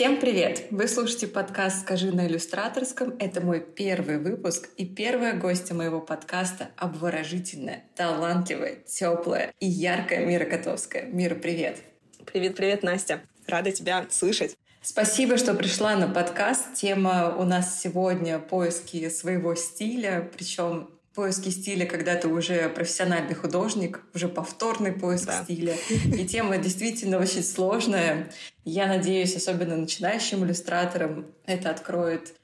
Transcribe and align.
Всем 0.00 0.18
привет! 0.18 0.64
Вы 0.70 0.88
слушаете 0.88 1.26
подкаст 1.26 1.82
«Скажи 1.82 2.10
на 2.10 2.26
иллюстраторском». 2.26 3.16
Это 3.18 3.42
мой 3.42 3.60
первый 3.60 4.16
выпуск 4.16 4.70
и 4.78 4.86
первая 4.86 5.34
гостья 5.34 5.74
моего 5.74 6.00
подкаста— 6.00 6.70
обворожительная, 6.78 7.84
талантливая, 7.96 8.76
теплая 8.76 9.52
и 9.60 9.66
яркая 9.66 10.24
Мира 10.24 10.46
Котовская. 10.46 11.02
Мира, 11.02 11.34
привет! 11.34 11.82
Привет-привет, 12.24 12.82
Настя! 12.82 13.20
Рада 13.46 13.72
тебя 13.72 14.06
слышать. 14.08 14.56
Спасибо, 14.80 15.36
что 15.36 15.52
пришла 15.52 15.94
на 15.96 16.08
подкаст. 16.08 16.72
Тема 16.76 17.36
у 17.36 17.44
нас 17.44 17.82
сегодня— 17.82 18.38
поиски 18.38 19.06
своего 19.10 19.54
стиля, 19.54 20.30
причем 20.34 20.88
поиски 21.20 21.50
стиля, 21.50 21.84
когда 21.84 22.16
ты 22.16 22.28
уже 22.28 22.70
профессиональный 22.70 23.34
художник, 23.34 24.00
уже 24.14 24.26
повторный 24.26 24.90
поиск 24.90 25.26
да. 25.26 25.44
стиля. 25.44 25.76
И 25.90 26.26
тема 26.26 26.56
действительно 26.56 27.18
очень 27.18 27.42
сложная. 27.42 28.32
Я 28.64 28.86
надеюсь, 28.86 29.36
особенно 29.36 29.76
начинающим 29.76 30.42
иллюстраторам 30.46 31.26
это 31.44 31.68
откроет 31.68 32.34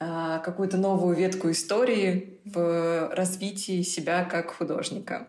а, 0.00 0.40
какую-то 0.40 0.78
новую 0.78 1.14
ветку 1.14 1.48
истории 1.52 2.40
в 2.44 3.14
развитии 3.14 3.82
себя 3.82 4.24
как 4.24 4.50
художника. 4.50 5.28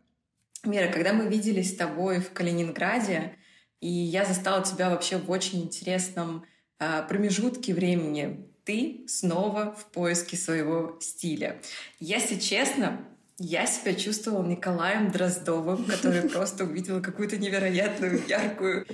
Мира, 0.64 0.92
когда 0.92 1.14
мы 1.14 1.28
виделись 1.28 1.74
с 1.74 1.76
тобой 1.76 2.22
в 2.22 2.32
Калининграде, 2.32 3.36
и 3.82 3.88
я 3.88 4.26
застала 4.26 4.64
тебя 4.64 4.90
вообще 4.90 5.20
в 5.20 5.30
очень 5.30 5.62
интересном 5.62 6.44
а, 6.80 7.04
промежутке 7.04 7.72
времени 7.76 8.50
ты 8.66 9.06
снова 9.08 9.76
в 9.76 9.86
поиске 9.86 10.36
своего 10.36 10.98
стиля. 11.00 11.62
Если 12.00 12.36
честно, 12.36 13.00
я 13.38 13.66
себя 13.68 13.94
чувствовала 13.94 14.46
Николаем 14.46 15.12
Дроздовым, 15.12 15.86
который 15.86 16.22
просто 16.30 16.64
увидел 16.64 17.02
какую-то 17.02 17.38
невероятную, 17.38 18.22
яркую, 18.28 18.88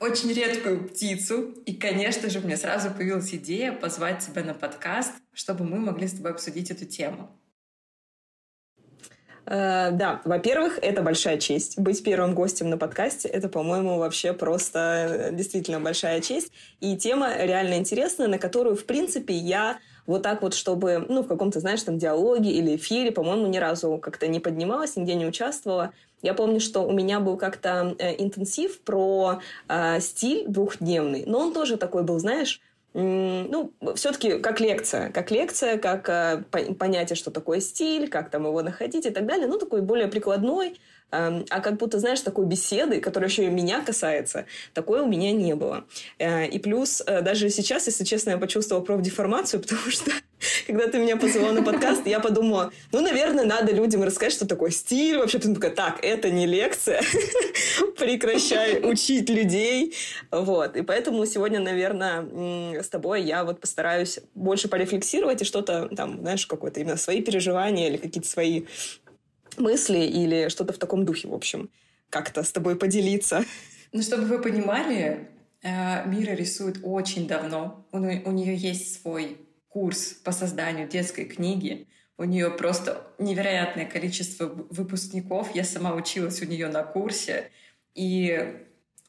очень 0.00 0.32
редкую 0.32 0.88
птицу. 0.88 1.52
И, 1.64 1.74
конечно 1.74 2.30
же, 2.30 2.40
мне 2.40 2.56
сразу 2.56 2.90
появилась 2.90 3.34
идея 3.34 3.72
позвать 3.72 4.24
тебя 4.24 4.44
на 4.44 4.54
подкаст, 4.54 5.12
чтобы 5.32 5.64
мы 5.64 5.78
могли 5.78 6.06
с 6.06 6.12
тобой 6.12 6.30
обсудить 6.32 6.70
эту 6.70 6.84
тему. 6.84 7.30
Э, 9.46 9.90
да, 9.92 10.20
во-первых, 10.24 10.78
это 10.82 11.02
большая 11.02 11.38
честь. 11.38 11.78
Быть 11.78 12.02
первым 12.02 12.34
гостем 12.34 12.68
на 12.68 12.76
подкасте, 12.76 13.28
это, 13.28 13.48
по-моему, 13.48 13.98
вообще 13.98 14.32
просто 14.32 15.28
э, 15.30 15.32
действительно 15.32 15.80
большая 15.80 16.20
честь. 16.20 16.52
И 16.80 16.96
тема 16.96 17.30
реально 17.38 17.74
интересная, 17.74 18.26
на 18.26 18.38
которую, 18.38 18.76
в 18.76 18.84
принципе, 18.84 19.34
я 19.34 19.78
вот 20.06 20.22
так 20.22 20.42
вот, 20.42 20.54
чтобы, 20.54 21.04
ну, 21.08 21.22
в 21.22 21.28
каком-то, 21.28 21.60
знаешь, 21.60 21.82
там, 21.82 21.98
диалоге 21.98 22.50
или 22.50 22.76
эфире, 22.76 23.12
по-моему, 23.12 23.46
ни 23.46 23.58
разу 23.58 23.98
как-то 23.98 24.26
не 24.26 24.40
поднималась, 24.40 24.96
нигде 24.96 25.14
не 25.14 25.26
участвовала. 25.26 25.92
Я 26.22 26.34
помню, 26.34 26.60
что 26.60 26.80
у 26.80 26.92
меня 26.92 27.20
был 27.20 27.36
как-то 27.36 27.94
э, 27.98 28.22
интенсив 28.22 28.80
про 28.80 29.40
э, 29.68 30.00
стиль 30.00 30.46
двухдневный, 30.48 31.24
но 31.26 31.38
он 31.38 31.52
тоже 31.52 31.76
такой 31.76 32.02
был, 32.02 32.18
знаешь, 32.18 32.60
ну, 32.98 33.72
все-таки 33.94 34.38
как 34.38 34.58
лекция, 34.58 35.10
как 35.10 35.30
лекция, 35.30 35.76
как 35.76 36.08
э, 36.08 36.42
понятие, 36.78 37.16
что 37.16 37.30
такое 37.30 37.60
стиль, 37.60 38.08
как 38.08 38.30
там 38.30 38.46
его 38.46 38.62
находить 38.62 39.04
и 39.04 39.10
так 39.10 39.26
далее, 39.26 39.46
ну, 39.46 39.58
такой 39.58 39.82
более 39.82 40.08
прикладной, 40.08 40.80
а 41.10 41.60
как 41.60 41.76
будто, 41.76 41.98
знаешь, 41.98 42.20
такой 42.20 42.46
беседы, 42.46 43.00
которая 43.00 43.30
еще 43.30 43.44
и 43.44 43.48
меня 43.48 43.80
касается, 43.80 44.46
такой 44.74 45.00
у 45.00 45.06
меня 45.06 45.32
не 45.32 45.54
было. 45.54 45.84
Э, 46.18 46.46
и 46.46 46.58
плюс, 46.58 47.02
э, 47.06 47.22
даже 47.22 47.48
сейчас, 47.50 47.86
если 47.86 48.04
честно, 48.04 48.30
я 48.30 48.38
почувствовала 48.38 48.84
профдеформацию, 48.84 49.60
потому 49.62 49.90
что 49.90 50.10
когда 50.66 50.86
ты 50.88 50.98
меня 50.98 51.16
позвала 51.16 51.52
на 51.52 51.62
подкаст, 51.62 52.06
я 52.06 52.20
подумала, 52.20 52.72
ну, 52.92 53.00
наверное, 53.00 53.44
надо 53.44 53.72
людям 53.72 54.02
рассказать, 54.02 54.32
что 54.32 54.46
такое 54.46 54.70
стиль. 54.70 55.16
Вообще, 55.16 55.38
потом 55.38 55.54
такая, 55.54 55.70
так, 55.70 56.04
это 56.04 56.30
не 56.30 56.46
лекция. 56.46 57.02
Прекращай 57.98 58.80
учить 58.82 59.30
людей. 59.30 59.94
Вот. 60.30 60.76
И 60.76 60.82
поэтому 60.82 61.24
сегодня, 61.24 61.60
наверное, 61.60 62.82
с 62.82 62.88
тобой 62.88 63.22
я 63.22 63.44
вот 63.44 63.60
постараюсь 63.60 64.20
больше 64.34 64.68
порефлексировать 64.68 65.40
и 65.42 65.44
что-то 65.44 65.88
там, 65.96 66.20
знаешь, 66.20 66.46
какое-то 66.46 66.80
именно 66.80 66.96
свои 66.96 67.22
переживания 67.22 67.88
или 67.88 67.96
какие-то 67.96 68.28
свои 68.28 68.64
мысли 69.58 69.98
или 69.98 70.48
что-то 70.48 70.72
в 70.72 70.78
таком 70.78 71.04
духе, 71.04 71.28
в 71.28 71.34
общем, 71.34 71.70
как-то 72.10 72.42
с 72.42 72.52
тобой 72.52 72.76
поделиться. 72.76 73.44
Ну, 73.92 74.02
чтобы 74.02 74.24
вы 74.24 74.40
понимали, 74.40 75.28
э, 75.62 76.08
Мира 76.08 76.32
рисует 76.32 76.78
очень 76.82 77.26
давно. 77.26 77.86
У 77.92 77.98
нее 77.98 78.54
есть 78.54 79.00
свой 79.00 79.38
курс 79.68 80.12
по 80.24 80.32
созданию 80.32 80.88
детской 80.88 81.24
книги. 81.24 81.86
У 82.18 82.24
нее 82.24 82.50
просто 82.50 83.02
невероятное 83.18 83.84
количество 83.84 84.46
выпускников. 84.46 85.54
Я 85.54 85.64
сама 85.64 85.94
училась 85.94 86.40
у 86.40 86.46
нее 86.46 86.68
на 86.68 86.82
курсе. 86.82 87.50
И 87.94 88.56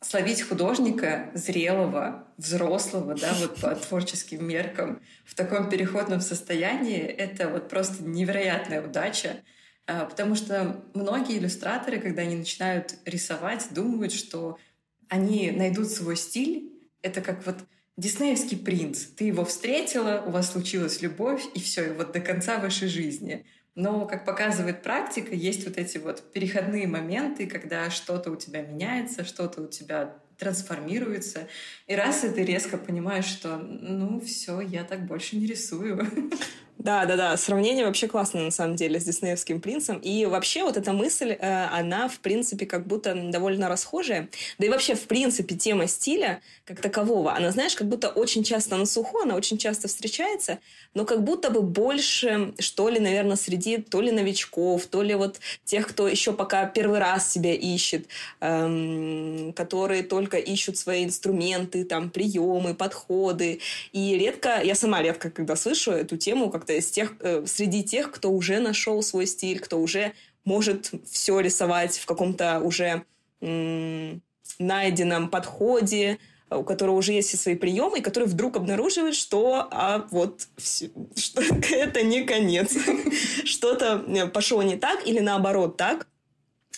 словить 0.01 0.41
художника 0.41 1.31
зрелого, 1.33 2.27
взрослого, 2.37 3.15
да, 3.15 3.33
вот 3.39 3.59
по 3.61 3.75
творческим 3.87 4.45
меркам 4.45 5.01
в 5.25 5.35
таком 5.35 5.69
переходном 5.69 6.21
состоянии, 6.21 7.01
это 7.01 7.49
вот 7.49 7.69
просто 7.69 8.03
невероятная 8.03 8.85
удача. 8.85 9.37
А, 9.87 10.05
потому 10.05 10.35
что 10.35 10.83
многие 10.93 11.37
иллюстраторы, 11.37 11.99
когда 11.99 12.23
они 12.23 12.35
начинают 12.35 12.95
рисовать, 13.05 13.67
думают, 13.71 14.11
что 14.11 14.57
они 15.07 15.51
найдут 15.51 15.89
свой 15.89 16.17
стиль. 16.17 16.73
Это 17.01 17.21
как 17.21 17.45
вот 17.45 17.55
Диснеевский 17.95 18.57
принц. 18.57 19.05
Ты 19.05 19.23
его 19.25 19.45
встретила, 19.45 20.23
у 20.25 20.29
вас 20.29 20.51
случилась 20.51 21.01
любовь, 21.01 21.43
и 21.55 21.59
все, 21.59 21.87
и 21.87 21.93
вот 21.93 22.11
до 22.11 22.19
конца 22.19 22.59
вашей 22.59 22.89
жизни. 22.89 23.45
Но, 23.75 24.05
как 24.05 24.25
показывает 24.25 24.83
практика, 24.83 25.33
есть 25.33 25.65
вот 25.65 25.77
эти 25.77 25.97
вот 25.97 26.31
переходные 26.33 26.87
моменты, 26.87 27.47
когда 27.47 27.89
что-то 27.89 28.31
у 28.31 28.35
тебя 28.35 28.61
меняется, 28.61 29.23
что-то 29.23 29.61
у 29.61 29.67
тебя 29.67 30.15
трансформируется. 30.37 31.47
И 31.87 31.95
раз 31.95 32.23
и 32.23 32.29
ты 32.29 32.43
резко 32.43 32.77
понимаешь, 32.77 33.25
что 33.25 33.57
ну 33.57 34.19
все, 34.19 34.61
я 34.61 34.83
так 34.83 35.05
больше 35.05 35.37
не 35.37 35.45
рисую. 35.45 36.05
Да, 36.79 37.05
да, 37.05 37.15
да. 37.17 37.37
Сравнение 37.37 37.85
вообще 37.85 38.07
классное, 38.07 38.43
на 38.43 38.51
самом 38.51 38.75
деле, 38.75 38.99
с 38.99 39.03
диснеевским 39.03 39.61
принцем. 39.61 39.97
И 39.97 40.25
вообще 40.27 40.63
вот 40.63 40.77
эта 40.77 40.93
мысль, 40.93 41.31
э, 41.31 41.65
она, 41.71 42.07
в 42.07 42.19
принципе, 42.19 42.67
как 42.67 42.85
будто 42.85 43.15
довольно 43.15 43.67
расхожая. 43.67 44.29
Да 44.59 44.67
и 44.67 44.69
вообще, 44.69 44.93
в 44.93 45.07
принципе, 45.07 45.55
тема 45.55 45.87
стиля 45.87 46.39
как 46.65 46.79
такового, 46.79 47.33
она, 47.35 47.51
знаешь, 47.51 47.75
как 47.75 47.87
будто 47.87 48.09
очень 48.09 48.43
часто 48.43 48.77
на 48.77 48.85
суху, 48.85 49.19
она 49.21 49.35
очень 49.35 49.57
часто 49.57 49.87
встречается, 49.87 50.59
но 50.93 51.05
как 51.05 51.23
будто 51.23 51.49
бы 51.49 51.61
больше, 51.61 52.53
что 52.59 52.89
ли, 52.89 52.99
наверное, 52.99 53.37
среди 53.37 53.77
то 53.77 54.01
ли 54.01 54.11
новичков, 54.11 54.85
то 54.85 55.01
ли 55.01 55.15
вот 55.15 55.39
тех, 55.65 55.87
кто 55.87 56.07
еще 56.07 56.33
пока 56.33 56.65
первый 56.65 56.99
раз 56.99 57.31
себя 57.31 57.53
ищет, 57.53 58.07
эм, 58.41 59.53
которые 59.53 60.03
только 60.03 60.37
ищут 60.37 60.77
свои 60.77 61.05
инструменты, 61.05 61.85
там, 61.85 62.09
приемы, 62.11 62.75
подходы. 62.75 63.61
И 63.93 64.17
редко, 64.17 64.61
я 64.61 64.75
сама 64.75 65.01
редко, 65.01 65.31
когда 65.31 65.55
слышу 65.55 65.91
эту 65.91 66.17
тему, 66.17 66.49
как 66.51 66.65
из 66.73 66.89
тех, 66.91 67.13
э, 67.19 67.45
среди 67.45 67.83
тех, 67.83 68.11
кто 68.11 68.31
уже 68.31 68.59
нашел 68.59 69.01
свой 69.01 69.27
стиль, 69.27 69.59
кто 69.59 69.79
уже 69.79 70.13
может 70.45 70.91
все 71.09 71.39
рисовать 71.39 71.97
в 71.97 72.05
каком-то 72.05 72.59
уже 72.59 73.03
м- 73.41 74.21
найденном 74.59 75.29
подходе, 75.29 76.19
у 76.49 76.63
которого 76.63 76.95
уже 76.95 77.13
есть 77.13 77.29
все 77.29 77.37
свои 77.37 77.55
приемы, 77.55 77.99
и 77.99 78.01
который 78.01 78.27
вдруг 78.27 78.55
обнаруживает, 78.55 79.15
что 79.15 79.67
а 79.69 80.07
вот 80.11 80.47
все, 80.57 80.89
что 81.15 81.41
это 81.71 82.01
не 82.03 82.23
конец. 82.23 82.73
Что-то 83.43 84.05
э, 84.07 84.27
пошло 84.27 84.63
не 84.63 84.77
так 84.77 85.05
или 85.05 85.19
наоборот 85.19 85.77
так. 85.77 86.07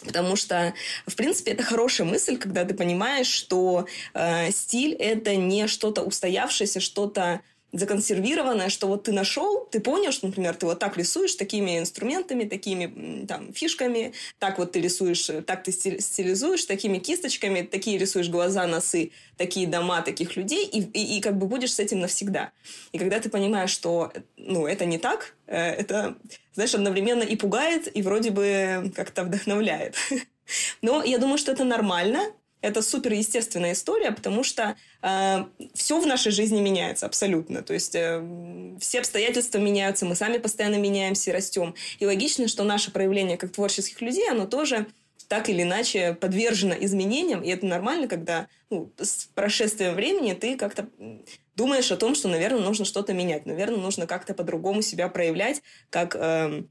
Потому 0.06 0.38
что, 0.38 0.74
в 1.08 1.16
принципе, 1.16 1.52
это 1.52 1.64
хорошая 1.64 2.08
мысль, 2.08 2.38
когда 2.38 2.64
ты 2.64 2.74
понимаешь, 2.74 3.28
что 3.28 3.86
э, 4.14 4.50
стиль 4.52 4.94
это 4.94 5.36
не 5.36 5.68
что-то 5.68 6.04
устоявшееся, 6.04 6.80
что-то 6.80 7.42
законсервированное, 7.72 8.70
что 8.70 8.88
вот 8.88 9.04
ты 9.04 9.12
нашел, 9.12 9.66
ты 9.72 9.80
понял, 9.80 10.12
что, 10.12 10.28
например, 10.28 10.56
ты 10.56 10.66
вот 10.66 10.80
так 10.80 10.98
рисуешь 10.98 11.36
такими 11.36 11.78
инструментами, 11.78 12.46
такими 12.46 13.26
там 13.26 13.54
фишками, 13.54 14.14
так 14.40 14.58
вот 14.58 14.72
ты 14.72 14.82
рисуешь, 14.82 15.30
так 15.46 15.64
ты 15.64 15.72
стилизуешь, 15.72 16.66
такими 16.66 16.98
кисточками, 16.98 17.62
такие 17.62 17.98
рисуешь 17.98 18.30
глаза, 18.30 18.66
носы, 18.66 19.12
такие 19.38 19.68
дома 19.68 20.02
таких 20.02 20.36
людей, 20.36 20.66
и, 20.66 20.82
и, 20.82 21.18
и 21.18 21.22
как 21.22 21.38
бы 21.38 21.48
будешь 21.48 21.74
с 21.74 21.80
этим 21.80 22.00
навсегда. 22.00 22.52
И 22.92 22.98
когда 22.98 23.20
ты 23.20 23.30
понимаешь, 23.30 23.72
что, 23.72 24.12
ну, 24.38 24.66
это 24.66 24.86
не 24.86 24.98
так, 24.98 25.36
э, 25.46 25.58
это, 25.58 26.18
знаешь, 26.56 26.74
одновременно 26.74 27.24
и 27.24 27.36
пугает, 27.36 27.96
и 27.96 28.02
вроде 28.02 28.32
бы 28.32 28.92
как-то 28.96 29.24
вдохновляет. 29.24 29.96
Но 30.82 31.04
я 31.04 31.20
думаю, 31.20 31.38
что 31.38 31.52
это 31.52 31.64
нормально, 31.64 32.32
это 32.62 32.82
супер 32.82 33.14
естественная 33.14 33.74
история, 33.74 34.12
потому 34.12 34.44
что 34.44 34.76
э, 35.02 35.46
все 35.74 36.00
в 36.00 36.06
нашей 36.06 36.32
жизни 36.32 36.60
меняется 36.60 37.06
абсолютно. 37.06 37.62
То 37.62 37.74
есть 37.74 37.96
э, 37.96 38.78
все 38.80 39.00
обстоятельства 39.00 39.60
меняются, 39.60 40.06
мы 40.06 40.16
сами 40.16 40.38
постоянно 40.38 40.76
меняемся 40.76 41.30
и 41.30 41.34
растем. 41.34 41.76
И 42.00 42.06
логично, 42.06 42.48
что 42.48 42.64
наше 42.64 42.92
проявление 42.92 43.38
как 43.38 43.52
творческих 43.52 44.02
людей, 44.02 44.30
оно 44.30 44.46
тоже 44.46 44.88
так 45.30 45.48
или 45.48 45.62
иначе 45.62 46.16
подвержено 46.16 46.74
изменениям, 46.74 47.44
и 47.44 47.50
это 47.50 47.66
нормально, 47.66 48.08
когда 48.08 48.48
ну, 48.72 48.92
с 48.98 49.30
прошествием 49.36 49.94
времени 49.94 50.34
ты 50.34 50.58
как-то 50.58 50.90
думаешь 51.56 51.92
о 51.92 51.98
том, 51.98 52.16
что, 52.16 52.28
наверное, 52.30 52.62
нужно 52.62 52.84
что-то 52.84 53.14
менять, 53.14 53.46
наверное, 53.46 53.78
нужно 53.78 54.08
как-то 54.08 54.34
по-другому 54.34 54.82
себя 54.82 55.08
проявлять, 55.08 55.62
как, 55.92 56.16
э, 56.16 56.64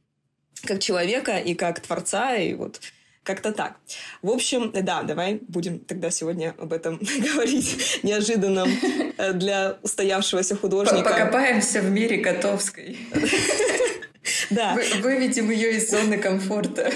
как 0.64 0.80
человека 0.80 1.38
и 1.38 1.54
как 1.54 1.80
творца, 1.80 2.34
и 2.34 2.54
вот 2.54 2.80
Как-то 3.22 3.52
так. 3.52 3.76
В 4.22 4.30
общем, 4.30 4.70
да, 4.72 5.02
давай 5.02 5.40
будем 5.48 5.80
тогда 5.80 6.10
сегодня 6.10 6.54
об 6.58 6.72
этом 6.72 6.98
говорить 7.34 8.00
неожиданном 8.02 8.70
э, 9.18 9.32
для 9.32 9.78
устоявшегося 9.82 10.56
художника. 10.56 11.10
Покопаемся 11.10 11.80
в 11.80 11.90
мире 11.90 12.18
Котовской. 12.18 12.98
Да. 14.50 14.74
Вы, 14.74 15.00
выведем 15.00 15.50
ее 15.50 15.76
из 15.76 15.90
зоны 15.90 16.18
комфорта. 16.18 16.92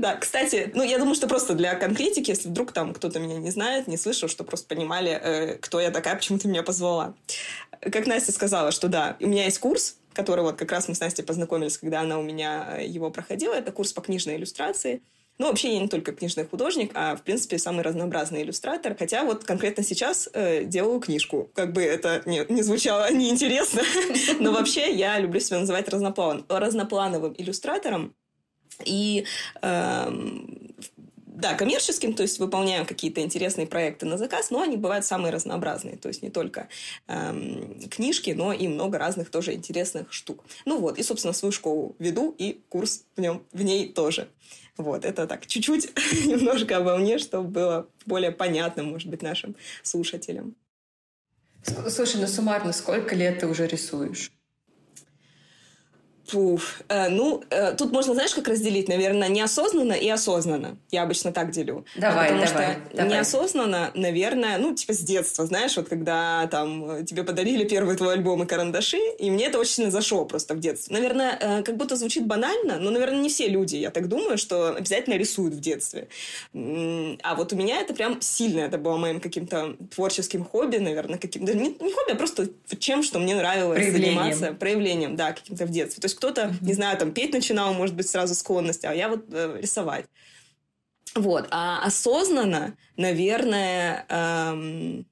Да, 0.00 0.16
кстати, 0.16 0.70
ну, 0.74 0.82
я 0.82 0.98
думаю, 0.98 1.14
что 1.14 1.28
просто 1.28 1.54
для 1.54 1.74
конкретики, 1.74 2.30
если 2.30 2.48
вдруг 2.48 2.72
там 2.72 2.94
кто-то 2.94 3.18
меня 3.18 3.36
не 3.36 3.50
знает, 3.50 3.86
не 3.86 3.96
слышал, 3.98 4.28
что 4.28 4.44
просто 4.44 4.66
понимали, 4.66 5.12
э, 5.12 5.58
кто 5.58 5.78
я 5.78 5.90
такая, 5.90 6.16
почему 6.16 6.38
ты 6.38 6.48
меня 6.48 6.62
позвала. 6.62 7.14
Как 7.80 8.06
Настя 8.06 8.32
сказала, 8.32 8.72
что 8.72 8.88
да, 8.88 9.16
у 9.20 9.26
меня 9.26 9.44
есть 9.44 9.58
курс, 9.58 9.96
который 10.14 10.42
вот 10.42 10.56
как 10.56 10.72
раз 10.72 10.88
мы 10.88 10.94
с 10.94 11.00
Настей 11.00 11.22
познакомились, 11.22 11.76
когда 11.76 12.00
она 12.00 12.18
у 12.18 12.22
меня 12.22 12.76
э, 12.78 12.86
его 12.86 13.10
проходила. 13.10 13.52
Это 13.54 13.72
курс 13.72 13.92
по 13.92 14.00
книжной 14.00 14.36
иллюстрации. 14.36 15.02
Ну, 15.40 15.46
вообще 15.46 15.72
я 15.72 15.80
не 15.80 15.88
только 15.88 16.12
книжный 16.12 16.44
художник, 16.44 16.90
а, 16.92 17.16
в 17.16 17.22
принципе, 17.22 17.56
самый 17.56 17.82
разнообразный 17.82 18.42
иллюстратор. 18.42 18.94
Хотя 18.94 19.24
вот 19.24 19.42
конкретно 19.42 19.82
сейчас 19.82 20.28
э, 20.34 20.64
делаю 20.64 21.00
книжку. 21.00 21.50
Как 21.54 21.72
бы 21.72 21.80
это 21.80 22.20
не, 22.26 22.44
не 22.50 22.60
звучало 22.60 23.10
неинтересно, 23.10 23.80
но 24.38 24.52
вообще 24.52 24.94
я 24.94 25.18
люблю 25.18 25.40
себя 25.40 25.60
называть 25.60 25.88
разноплан, 25.88 26.44
разноплановым 26.46 27.34
иллюстратором. 27.38 28.14
И 28.84 29.24
э, 29.62 30.12
да, 31.40 31.54
коммерческим, 31.54 32.12
то 32.12 32.22
есть 32.22 32.38
выполняем 32.38 32.84
какие-то 32.84 33.22
интересные 33.22 33.66
проекты 33.66 34.04
на 34.04 34.18
заказ, 34.18 34.50
но 34.50 34.60
они 34.60 34.76
бывают 34.76 35.06
самые 35.06 35.32
разнообразные, 35.32 35.96
то 35.96 36.08
есть 36.08 36.22
не 36.22 36.28
только 36.28 36.68
эм, 37.06 37.80
книжки, 37.88 38.30
но 38.30 38.52
и 38.52 38.68
много 38.68 38.98
разных 38.98 39.30
тоже 39.30 39.54
интересных 39.54 40.12
штук. 40.12 40.44
Ну 40.66 40.78
вот, 40.78 40.98
и, 40.98 41.02
собственно, 41.02 41.32
свою 41.32 41.52
школу 41.52 41.96
веду, 41.98 42.34
и 42.36 42.60
курс 42.68 43.04
в, 43.16 43.20
нем, 43.20 43.42
в 43.52 43.62
ней 43.62 43.88
тоже. 43.88 44.28
Вот, 44.76 45.04
это 45.04 45.26
так, 45.26 45.46
чуть-чуть 45.46 45.90
немножко 46.26 46.78
обо 46.78 46.96
мне, 46.96 47.18
чтобы 47.18 47.48
было 47.48 47.88
более 48.06 48.30
понятно, 48.30 48.82
может 48.82 49.08
быть, 49.08 49.22
нашим 49.22 49.56
слушателям. 49.82 50.54
Слушай, 51.62 52.20
ну 52.20 52.26
суммарно, 52.26 52.72
сколько 52.72 53.14
лет 53.14 53.40
ты 53.40 53.46
уже 53.46 53.66
рисуешь? 53.66 54.32
Фуф. 56.30 56.82
Э, 56.88 57.08
ну, 57.08 57.42
э, 57.50 57.74
тут 57.76 57.92
можно, 57.92 58.14
знаешь, 58.14 58.34
как 58.34 58.48
разделить, 58.48 58.88
наверное, 58.88 59.28
неосознанно 59.28 59.92
и 59.92 60.08
осознанно. 60.08 60.76
Я 60.90 61.02
обычно 61.02 61.32
так 61.32 61.50
делю. 61.50 61.84
Давай, 61.96 62.28
Потому 62.30 62.46
давай, 62.46 62.72
что 62.72 62.96
давай. 62.96 63.12
неосознанно, 63.12 63.90
наверное, 63.94 64.58
ну, 64.58 64.74
типа 64.74 64.92
с 64.92 64.98
детства, 65.00 65.46
знаешь, 65.46 65.76
вот 65.76 65.88
когда 65.88 66.46
там 66.46 67.04
тебе 67.04 67.24
подарили 67.24 67.64
первый 67.64 67.96
твой 67.96 68.14
альбом 68.14 68.42
и 68.42 68.46
карандаши, 68.46 68.98
и 69.18 69.30
мне 69.30 69.46
это 69.46 69.58
очень 69.58 69.72
сильно 69.72 69.90
зашло 69.90 70.24
просто 70.24 70.54
в 70.54 70.60
детстве. 70.60 70.96
Наверное, 70.96 71.36
э, 71.40 71.62
как 71.62 71.76
будто 71.76 71.96
звучит 71.96 72.26
банально, 72.26 72.78
но, 72.78 72.90
наверное, 72.90 73.20
не 73.20 73.28
все 73.28 73.48
люди, 73.48 73.76
я 73.76 73.90
так 73.90 74.08
думаю, 74.08 74.38
что 74.38 74.74
обязательно 74.74 75.14
рисуют 75.14 75.54
в 75.54 75.60
детстве. 75.60 76.08
А 76.54 77.34
вот 77.34 77.52
у 77.52 77.56
меня 77.56 77.80
это 77.80 77.94
прям 77.94 78.20
сильно, 78.20 78.60
это 78.60 78.78
было 78.78 78.96
моим 78.96 79.20
каким-то 79.20 79.76
творческим 79.94 80.44
хобби, 80.44 80.76
наверное, 80.76 81.18
каким-то, 81.18 81.54
не, 81.54 81.68
не 81.68 81.92
хобби, 81.92 82.12
а 82.12 82.14
просто 82.14 82.48
чем, 82.78 83.02
что 83.02 83.18
мне 83.18 83.34
нравилось 83.34 83.78
проявлением. 83.78 84.18
заниматься, 84.18 84.52
проявлением, 84.52 85.16
да, 85.16 85.32
каким-то 85.32 85.66
в 85.66 85.70
детстве. 85.70 86.00
То 86.00 86.06
есть 86.06 86.19
кто-то, 86.20 86.54
не 86.60 86.74
знаю, 86.74 86.98
там 86.98 87.12
петь 87.12 87.32
начинал, 87.32 87.72
может 87.72 87.96
быть, 87.96 88.06
сразу 88.06 88.34
склонность, 88.34 88.84
а 88.84 88.94
я 88.94 89.08
вот 89.08 89.24
э, 89.32 89.58
рисовать. 89.58 90.04
Вот. 91.14 91.48
А 91.50 91.82
осознанно, 91.82 92.76
наверное, 92.98 94.04
эм, 94.10 95.06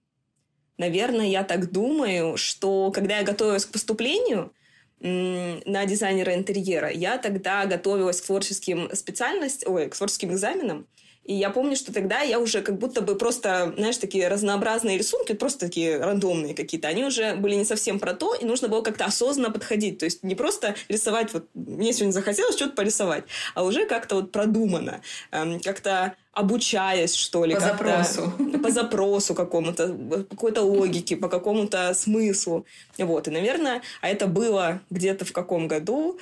наверное, 0.76 1.26
я 1.26 1.44
так 1.44 1.72
думаю, 1.72 2.36
что 2.36 2.92
когда 2.92 3.18
я 3.18 3.24
готовилась 3.24 3.64
к 3.64 3.72
поступлению 3.72 4.52
на 5.00 5.86
дизайнера 5.86 6.34
интерьера, 6.34 6.90
я 6.90 7.16
тогда 7.18 7.64
готовилась 7.64 8.20
к 8.20 8.26
творческим 8.26 8.94
специальностям, 8.94 9.72
ой, 9.72 9.88
к 9.88 9.96
творческим 9.96 10.32
экзаменам. 10.32 10.86
И 11.28 11.34
я 11.34 11.50
помню, 11.50 11.76
что 11.76 11.92
тогда 11.92 12.22
я 12.22 12.40
уже 12.40 12.62
как 12.62 12.78
будто 12.78 13.02
бы 13.02 13.14
просто, 13.14 13.74
знаешь, 13.76 13.98
такие 13.98 14.28
разнообразные 14.28 14.96
рисунки, 14.96 15.34
просто 15.34 15.66
такие 15.66 15.98
рандомные 15.98 16.54
какие-то, 16.54 16.88
они 16.88 17.04
уже 17.04 17.34
были 17.34 17.54
не 17.54 17.66
совсем 17.66 17.98
про 18.00 18.14
то, 18.14 18.34
и 18.34 18.46
нужно 18.46 18.68
было 18.68 18.80
как-то 18.80 19.04
осознанно 19.04 19.50
подходить. 19.50 19.98
То 19.98 20.06
есть 20.06 20.22
не 20.22 20.34
просто 20.34 20.74
рисовать, 20.88 21.34
вот 21.34 21.46
мне 21.52 21.92
сегодня 21.92 22.12
захотелось 22.12 22.56
что-то 22.56 22.72
порисовать, 22.72 23.24
а 23.54 23.62
уже 23.62 23.84
как-то 23.84 24.14
вот 24.14 24.32
продумано, 24.32 25.02
эм, 25.30 25.60
как-то 25.60 26.14
обучаясь, 26.32 27.14
что 27.14 27.44
ли. 27.44 27.54
По 27.54 27.60
запросу. 27.60 28.32
По 28.62 28.70
запросу 28.70 29.34
какому-то, 29.34 30.24
какой-то 30.30 30.62
логике, 30.62 31.14
по 31.16 31.28
какому-то 31.28 31.92
смыслу. 31.92 32.64
Вот, 32.96 33.28
и, 33.28 33.30
наверное, 33.30 33.82
а 34.00 34.08
это 34.08 34.28
было 34.28 34.80
где-то 34.88 35.26
в 35.26 35.32
каком 35.32 35.68
году? 35.68 36.18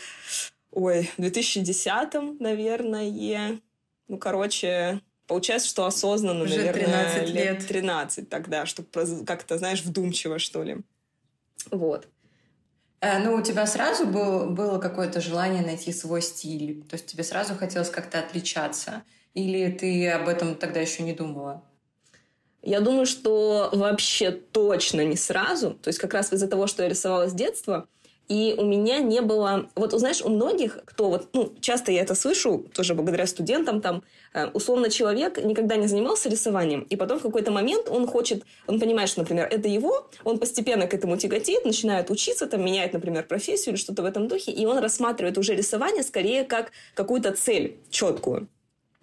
Ой, 0.72 1.08
в 1.16 1.20
2010, 1.20 2.40
наверное, 2.40 3.04
ну, 4.08 4.18
короче, 4.18 5.00
получается, 5.26 5.68
что 5.68 5.86
осознанно, 5.86 6.44
Уже 6.44 6.56
наверное, 6.56 6.84
13 6.84 7.28
лет. 7.28 7.34
лет 7.34 7.66
13 7.66 8.28
тогда, 8.28 8.66
чтобы 8.66 8.88
как-то, 9.26 9.58
знаешь, 9.58 9.82
вдумчиво, 9.82 10.38
что 10.38 10.62
ли. 10.62 10.78
Вот. 11.70 12.08
Э, 13.00 13.18
ну, 13.18 13.34
у 13.34 13.42
тебя 13.42 13.66
сразу 13.66 14.06
был, 14.06 14.50
было 14.50 14.78
какое-то 14.78 15.20
желание 15.20 15.64
найти 15.64 15.92
свой 15.92 16.22
стиль? 16.22 16.82
То 16.88 16.94
есть 16.94 17.06
тебе 17.06 17.24
сразу 17.24 17.54
хотелось 17.54 17.90
как-то 17.90 18.18
отличаться? 18.18 19.02
Или 19.34 19.70
ты 19.70 20.08
об 20.10 20.28
этом 20.28 20.54
тогда 20.54 20.80
еще 20.80 21.02
не 21.02 21.12
думала? 21.12 21.62
Я 22.62 22.80
думаю, 22.80 23.06
что 23.06 23.68
вообще 23.72 24.32
точно 24.32 25.04
не 25.04 25.16
сразу. 25.16 25.74
То 25.74 25.88
есть 25.88 26.00
как 26.00 26.14
раз 26.14 26.32
из-за 26.32 26.48
того, 26.48 26.66
что 26.66 26.82
я 26.82 26.88
рисовала 26.88 27.28
с 27.28 27.32
детства, 27.32 27.86
и 28.28 28.55
у 28.58 28.64
меня 28.64 28.99
не 28.99 29.20
было... 29.20 29.69
Вот, 29.75 29.93
знаешь, 29.93 30.23
у 30.23 30.28
многих, 30.28 30.81
кто 30.84 31.11
вот... 31.11 31.28
Ну, 31.32 31.55
часто 31.61 31.93
я 31.93 32.02
это 32.02 32.14
слышу, 32.14 32.67
тоже 32.75 32.94
благодаря 32.94 33.26
студентам, 33.26 33.81
там, 33.81 34.02
э, 34.34 34.46
условно, 34.49 34.90
человек 34.90 35.43
никогда 35.43 35.76
не 35.76 35.87
занимался 35.87 36.28
рисованием, 36.28 36.81
и 36.82 36.96
потом 36.96 37.19
в 37.19 37.23
какой-то 37.23 37.50
момент 37.50 37.88
он 37.88 38.06
хочет... 38.06 38.44
Он 38.67 38.81
понимает, 38.81 39.08
что, 39.08 39.20
например, 39.20 39.49
это 39.50 39.69
его, 39.69 40.08
он 40.25 40.38
постепенно 40.38 40.87
к 40.87 40.94
этому 40.94 41.17
тяготеет, 41.17 41.64
начинает 41.64 42.11
учиться, 42.11 42.46
там, 42.46 42.64
меняет, 42.64 42.93
например, 42.93 43.25
профессию 43.26 43.75
или 43.75 43.81
что-то 43.81 44.02
в 44.02 44.06
этом 44.06 44.28
духе, 44.28 44.50
и 44.52 44.67
он 44.67 44.78
рассматривает 44.78 45.38
уже 45.38 45.55
рисование 45.55 46.02
скорее 46.02 46.44
как 46.44 46.73
какую-то 46.94 47.32
цель 47.32 47.76
четкую 47.90 48.49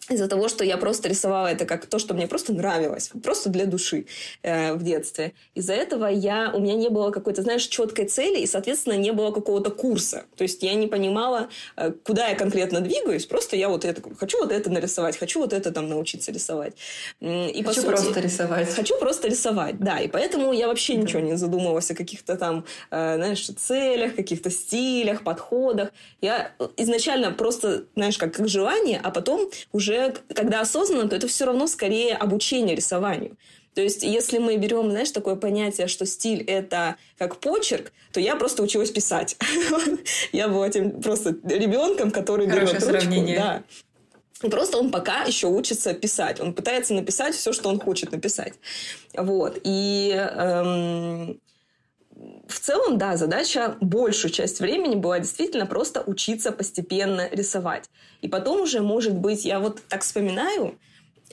из-за 0.09 0.27
того, 0.27 0.49
что 0.49 0.65
я 0.65 0.77
просто 0.77 1.07
рисовала 1.07 1.47
это 1.47 1.65
как 1.65 1.85
то, 1.85 1.97
что 1.97 2.13
мне 2.13 2.27
просто 2.27 2.53
нравилось, 2.53 3.11
просто 3.23 3.49
для 3.49 3.65
души 3.65 4.05
э, 4.41 4.73
в 4.73 4.83
детстве. 4.83 5.33
Из-за 5.55 5.73
этого 5.73 6.07
я, 6.07 6.51
у 6.53 6.59
меня 6.59 6.75
не 6.75 6.89
было 6.89 7.11
какой-то, 7.11 7.41
знаешь, 7.41 7.65
четкой 7.67 8.05
цели, 8.05 8.39
и, 8.39 8.47
соответственно, 8.47 8.95
не 8.95 9.11
было 9.11 9.31
какого-то 9.31 9.71
курса. 9.71 10.25
То 10.35 10.43
есть 10.43 10.61
я 10.61 10.73
не 10.73 10.87
понимала, 10.87 11.49
э, 11.77 11.91
куда 12.03 12.27
я 12.27 12.35
конкретно 12.35 12.81
двигаюсь, 12.81 13.25
просто 13.25 13.55
я 13.55 13.69
вот 13.69 13.85
это, 13.85 14.01
хочу 14.17 14.39
вот 14.39 14.51
это 14.51 14.69
нарисовать, 14.69 15.17
хочу 15.17 15.39
вот 15.39 15.53
это 15.53 15.71
там 15.71 15.87
научиться 15.87 16.31
рисовать. 16.31 16.73
И, 17.21 17.63
хочу 17.65 17.81
сути, 17.81 17.85
просто 17.85 18.19
рисовать. 18.19 18.75
Хочу 18.75 18.99
просто 18.99 19.27
рисовать, 19.29 19.79
да. 19.79 19.99
И 19.99 20.09
поэтому 20.09 20.51
я 20.51 20.67
вообще 20.67 20.95
да. 20.95 21.01
ничего 21.01 21.21
не 21.21 21.37
задумывалась 21.37 21.89
о 21.91 21.95
каких-то 21.95 22.35
там, 22.35 22.65
э, 22.91 23.15
знаешь, 23.15 23.47
целях, 23.47 24.15
каких-то 24.15 24.49
стилях, 24.49 25.23
подходах. 25.23 25.91
Я 26.21 26.51
изначально 26.77 27.31
просто, 27.31 27.85
знаешь, 27.95 28.17
как, 28.17 28.33
как 28.33 28.49
желание, 28.49 28.99
а 29.01 29.11
потом 29.11 29.49
уже 29.71 29.92
уже, 29.93 30.15
когда 30.33 30.61
осознанно, 30.61 31.09
то 31.09 31.15
это 31.15 31.27
все 31.27 31.45
равно 31.45 31.67
скорее 31.67 32.15
обучение 32.15 32.75
рисованию. 32.75 33.37
То 33.73 33.81
есть, 33.81 34.03
если 34.03 34.37
мы 34.37 34.57
берем, 34.57 34.91
знаешь, 34.91 35.11
такое 35.11 35.35
понятие, 35.35 35.87
что 35.87 36.05
стиль— 36.05 36.43
это 36.47 36.95
как 37.17 37.37
почерк, 37.37 37.91
то 38.11 38.19
я 38.19 38.35
просто 38.35 38.61
училась 38.61 38.91
писать. 38.91 39.35
Я 40.31 40.47
была 40.47 40.69
тем 40.69 41.01
просто 41.01 41.31
ребенком, 41.43 42.11
который 42.11 42.45
берет 42.45 42.73
ручку. 42.73 43.25
Да. 43.35 43.63
Просто 44.41 44.77
он 44.77 44.91
пока 44.91 45.23
еще 45.23 45.47
учится 45.47 45.93
писать. 45.93 46.39
Он 46.39 46.53
пытается 46.53 46.93
написать 46.93 47.33
все, 47.33 47.51
что 47.51 47.69
он 47.69 47.79
хочет 47.79 48.11
написать. 48.11 48.53
Вот. 49.15 49.59
И 49.63 50.11
эм, 50.13 51.39
в 52.47 52.59
целом, 52.59 52.97
да, 52.97 53.15
задача 53.15 53.77
большую 53.79 54.31
часть 54.31 54.59
времени 54.59 54.95
была 54.95 55.19
действительно 55.19 55.65
просто 55.65 56.03
учиться 56.05 56.51
постепенно 56.51 57.29
рисовать. 57.31 57.89
И 58.21 58.27
потом 58.27 58.61
уже, 58.61 58.81
может 58.81 59.15
быть, 59.15 59.45
я 59.45 59.59
вот 59.59 59.81
так 59.87 60.01
вспоминаю, 60.01 60.77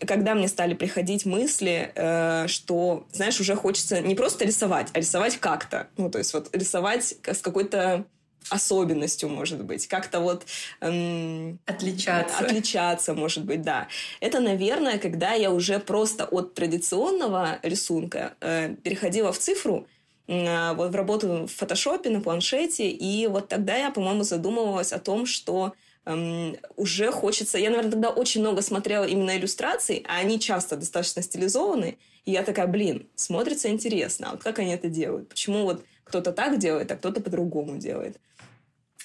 когда 0.07 0.35
мне 0.35 0.49
стали 0.49 0.75
приходить 0.75 1.27
мысли, 1.27 1.93
э, 1.95 2.47
что, 2.49 3.07
знаешь, 3.13 3.41
уже 3.41 3.55
хочется 3.55 4.01
не 4.01 4.15
просто 4.15 4.45
рисовать, 4.45 4.89
а 4.93 4.99
рисовать 4.99 5.37
как-то. 5.39 5.89
Ну, 5.97 6.11
то 6.11 6.19
есть 6.19 6.33
вот 6.33 6.49
рисовать 6.55 7.17
с 7.27 7.39
какой-то 7.43 8.05
особенностью, 8.49 9.29
может 9.29 9.63
быть, 9.63 9.87
как-то 9.87 10.21
вот... 10.21 10.47
Эм, 10.81 11.59
отличаться. 11.67 12.39
Отличаться, 12.39 13.15
может 13.15 13.45
быть, 13.45 13.63
да. 13.63 13.89
Это, 14.21 14.41
наверное, 14.41 14.99
когда 14.99 15.33
я 15.35 15.51
уже 15.51 15.79
просто 15.79 16.25
от 16.25 16.55
традиционного 16.55 17.59
рисунка 17.63 18.35
э, 18.41 18.75
переходила 18.83 19.33
в 19.33 19.39
цифру, 19.39 19.87
вот 20.31 20.93
в 20.93 20.95
работу 20.95 21.47
в 21.47 21.49
фотошопе, 21.49 22.09
на 22.09 22.21
планшете, 22.21 22.89
и 22.89 23.27
вот 23.27 23.49
тогда 23.49 23.77
я, 23.77 23.91
по-моему, 23.91 24.23
задумывалась 24.23 24.93
о 24.93 25.01
том, 25.01 25.27
что 25.27 25.75
эм, 26.05 26.57
уже 26.77 27.11
хочется... 27.11 27.59
Я, 27.59 27.71
наверное, 27.71 27.91
тогда 27.91 28.11
очень 28.11 28.41
много 28.41 28.63
смотрела 28.63 29.05
именно 29.05 29.37
иллюстраций, 29.37 30.05
а 30.09 30.19
они 30.19 30.39
часто 30.39 30.77
достаточно 30.77 31.21
стилизованы, 31.23 31.99
и 32.27 32.31
я 32.31 32.45
такая, 32.45 32.69
блин, 32.69 33.09
смотрится 33.17 33.71
интересно, 33.71 34.29
а 34.29 34.33
вот 34.33 34.45
как 34.45 34.61
они 34.61 34.73
это 34.73 34.89
делают? 34.89 35.29
Почему 35.29 35.65
вот 35.65 35.85
кто-то 36.05 36.31
так 36.31 36.59
делает, 36.61 36.93
а 36.93 36.97
кто-то 36.97 37.21
по-другому 37.21 37.79
делает? 37.79 38.17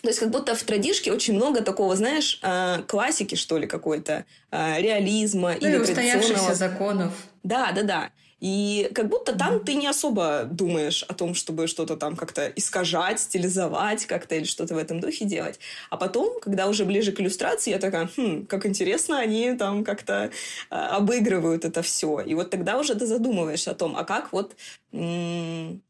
То 0.04 0.10
есть 0.10 0.20
как 0.20 0.30
будто 0.30 0.54
в 0.54 0.62
традишке 0.62 1.12
очень 1.12 1.34
много 1.34 1.62
такого, 1.62 1.96
знаешь, 1.96 2.40
э, 2.44 2.84
классики, 2.88 3.34
что 3.34 3.58
ли, 3.58 3.66
какой-то, 3.66 4.26
реализма 4.52 5.56
ну, 5.60 5.68
или 5.68 5.78
и 5.78 5.80
устоявшихся 5.80 6.54
законов. 6.54 7.14
Да, 7.42 7.72
да, 7.72 7.82
да. 7.82 8.10
И 8.46 8.92
как 8.94 9.10
будто 9.10 9.36
там 9.36 9.60
ты 9.66 9.74
не 9.74 9.88
особо 9.88 10.44
думаешь 10.44 11.02
о 11.02 11.16
том, 11.16 11.34
чтобы 11.34 11.66
что-то 11.66 11.98
там 11.98 12.16
как-то 12.16 12.46
искажать, 12.56 13.20
стилизовать 13.20 14.06
как-то 14.06 14.36
или 14.36 14.44
что-то 14.44 14.76
в 14.76 14.78
этом 14.78 15.00
духе 15.00 15.26
делать. 15.26 15.60
А 15.90 15.98
потом, 15.98 16.40
когда 16.40 16.68
уже 16.68 16.86
ближе 16.86 17.12
к 17.12 17.20
иллюстрации, 17.20 17.72
я 17.72 17.80
такая, 17.80 18.08
хм, 18.16 18.46
как 18.46 18.68
интересно 18.68 19.18
они 19.18 19.56
там 19.56 19.84
как-то 19.84 20.30
э, 20.70 20.76
обыгрывают 20.76 21.66
это 21.66 21.82
все. 21.82 22.20
И 22.20 22.36
вот 22.36 22.52
тогда 22.52 22.78
уже 22.78 22.94
ты 22.94 23.08
задумываешься 23.08 23.72
о 23.72 23.74
том, 23.74 23.96
а 23.98 24.04
как 24.04 24.32
вот... 24.32 24.56
М- 24.94 25.82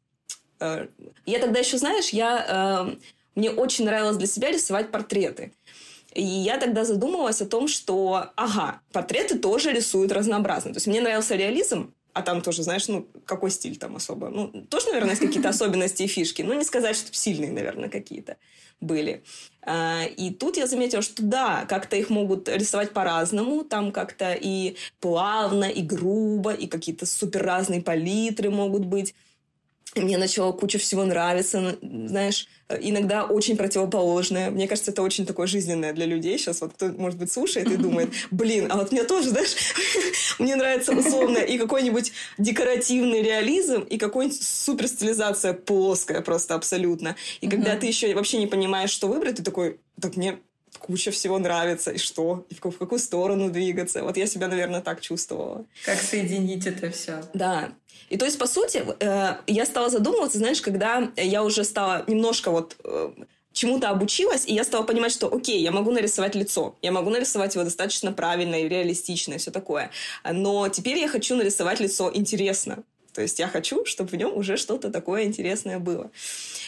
э, 0.61 0.87
я 1.25 1.39
тогда 1.39 1.59
еще, 1.59 1.77
знаешь, 1.77 2.11
я... 2.11 2.85
Э, 2.87 2.95
мне 3.35 3.51
очень 3.51 3.83
нравилось 3.83 4.15
для 4.15 4.27
себя 4.27 4.49
рисовать 4.49 4.91
портреты. 4.91 5.51
И 6.13 6.23
я 6.23 6.57
тогда 6.57 6.85
задумалась 6.85 7.41
о 7.41 7.45
том, 7.45 7.67
что, 7.67 8.27
ага, 8.37 8.79
портреты 8.93 9.37
тоже 9.37 9.73
рисуют 9.73 10.13
разнообразно. 10.13 10.71
То 10.71 10.77
есть 10.77 10.87
мне 10.87 11.01
нравился 11.01 11.35
реализм, 11.35 11.93
а 12.15 12.21
там 12.21 12.41
тоже, 12.41 12.63
знаешь, 12.63 12.87
ну, 12.87 13.05
какой 13.25 13.51
стиль 13.51 13.75
там 13.75 13.97
особо? 13.97 14.29
Ну, 14.29 14.47
тоже, 14.69 14.85
наверное, 14.87 15.11
есть 15.11 15.21
какие-то 15.21 15.49
особенности 15.55 16.03
и 16.03 16.07
фишки, 16.07 16.41
но 16.43 16.53
не 16.53 16.63
сказать, 16.63 16.95
что 16.95 17.13
сильные, 17.13 17.51
наверное, 17.51 17.89
какие-то 17.89 18.37
были. 18.79 19.21
А, 19.61 20.03
и 20.05 20.31
тут 20.31 20.55
я 20.55 20.65
заметила, 20.65 21.01
что 21.01 21.21
да, 21.23 21.65
как-то 21.67 21.97
их 21.97 22.09
могут 22.09 22.47
рисовать 22.47 22.91
по-разному, 22.91 23.65
там 23.65 23.91
как-то 23.91 24.33
и 24.33 24.77
плавно, 25.01 25.65
и 25.65 25.81
грубо, 25.81 26.53
и 26.53 26.67
какие-то 26.67 27.05
супер 27.05 27.43
разные 27.43 27.81
палитры 27.81 28.49
могут 28.49 28.85
быть 28.85 29.13
мне 29.95 30.17
начало 30.17 30.51
куча 30.51 30.77
всего 30.77 31.05
нравиться, 31.05 31.77
знаешь, 31.81 32.47
иногда 32.69 33.25
очень 33.25 33.57
противоположное. 33.57 34.49
Мне 34.49 34.67
кажется, 34.67 34.91
это 34.91 35.01
очень 35.01 35.25
такое 35.25 35.47
жизненное 35.47 35.93
для 35.93 36.05
людей. 36.05 36.37
Сейчас 36.37 36.61
вот 36.61 36.73
кто, 36.73 36.87
может 36.87 37.19
быть, 37.19 37.31
слушает 37.31 37.71
и 37.71 37.77
думает, 37.77 38.09
блин, 38.31 38.67
а 38.69 38.77
вот 38.77 38.91
мне 38.91 39.03
тоже, 39.03 39.29
знаешь, 39.29 39.55
мне 40.39 40.55
нравится 40.55 40.91
условно 40.91 41.37
и 41.37 41.57
какой-нибудь 41.57 42.11
декоративный 42.37 43.21
реализм, 43.21 43.81
и 43.81 43.97
какой-нибудь 43.97 44.41
суперстилизация 44.41 45.53
плоская 45.53 46.21
просто 46.21 46.55
абсолютно. 46.55 47.15
И 47.41 47.47
когда 47.47 47.75
ты 47.75 47.87
еще 47.87 48.13
вообще 48.15 48.37
не 48.37 48.47
понимаешь, 48.47 48.89
что 48.89 49.07
выбрать, 49.07 49.37
ты 49.37 49.43
такой, 49.43 49.79
так 50.01 50.15
мне 50.15 50.39
куча 50.77 51.11
всего 51.11 51.39
нравится, 51.39 51.91
и 51.91 51.97
что, 51.97 52.45
и 52.49 52.55
в, 52.55 52.59
в 52.59 52.77
какую 52.77 52.99
сторону 52.99 53.49
двигаться. 53.49 54.03
Вот 54.03 54.17
я 54.17 54.27
себя, 54.27 54.47
наверное, 54.47 54.81
так 54.81 55.01
чувствовала. 55.01 55.65
Как 55.83 55.99
соединить 55.99 56.65
это 56.67 56.91
все. 56.91 57.23
Да. 57.33 57.71
И 58.09 58.17
то 58.17 58.25
есть, 58.25 58.37
по 58.37 58.47
сути, 58.47 58.83
э, 58.99 59.37
я 59.47 59.65
стала 59.65 59.89
задумываться, 59.89 60.37
знаешь, 60.37 60.61
когда 60.61 61.11
я 61.17 61.43
уже 61.43 61.63
стала 61.63 62.03
немножко 62.07 62.51
вот 62.51 62.75
э, 62.83 63.11
чему-то 63.55 63.89
обучилась, 63.89 64.45
и 64.45 64.53
я 64.53 64.63
стала 64.63 64.83
понимать, 64.83 65.11
что 65.11 65.33
окей, 65.33 65.61
я 65.61 65.71
могу 65.71 65.91
нарисовать 65.91 66.35
лицо, 66.35 66.75
я 66.81 66.91
могу 66.91 67.09
нарисовать 67.09 67.55
его 67.55 67.63
достаточно 67.63 68.11
правильно 68.11 68.55
и 68.55 68.67
реалистично, 68.67 69.33
и 69.33 69.37
все 69.37 69.49
такое. 69.49 69.91
Но 70.29 70.67
теперь 70.69 70.97
я 70.99 71.07
хочу 71.07 71.35
нарисовать 71.35 71.79
лицо 71.79 72.11
интересно. 72.13 72.83
То 73.13 73.21
есть 73.21 73.39
я 73.39 73.47
хочу, 73.47 73.85
чтобы 73.85 74.09
в 74.09 74.15
нем 74.15 74.35
уже 74.35 74.57
что-то 74.57 74.91
такое 74.91 75.23
интересное 75.23 75.79
было. 75.79 76.11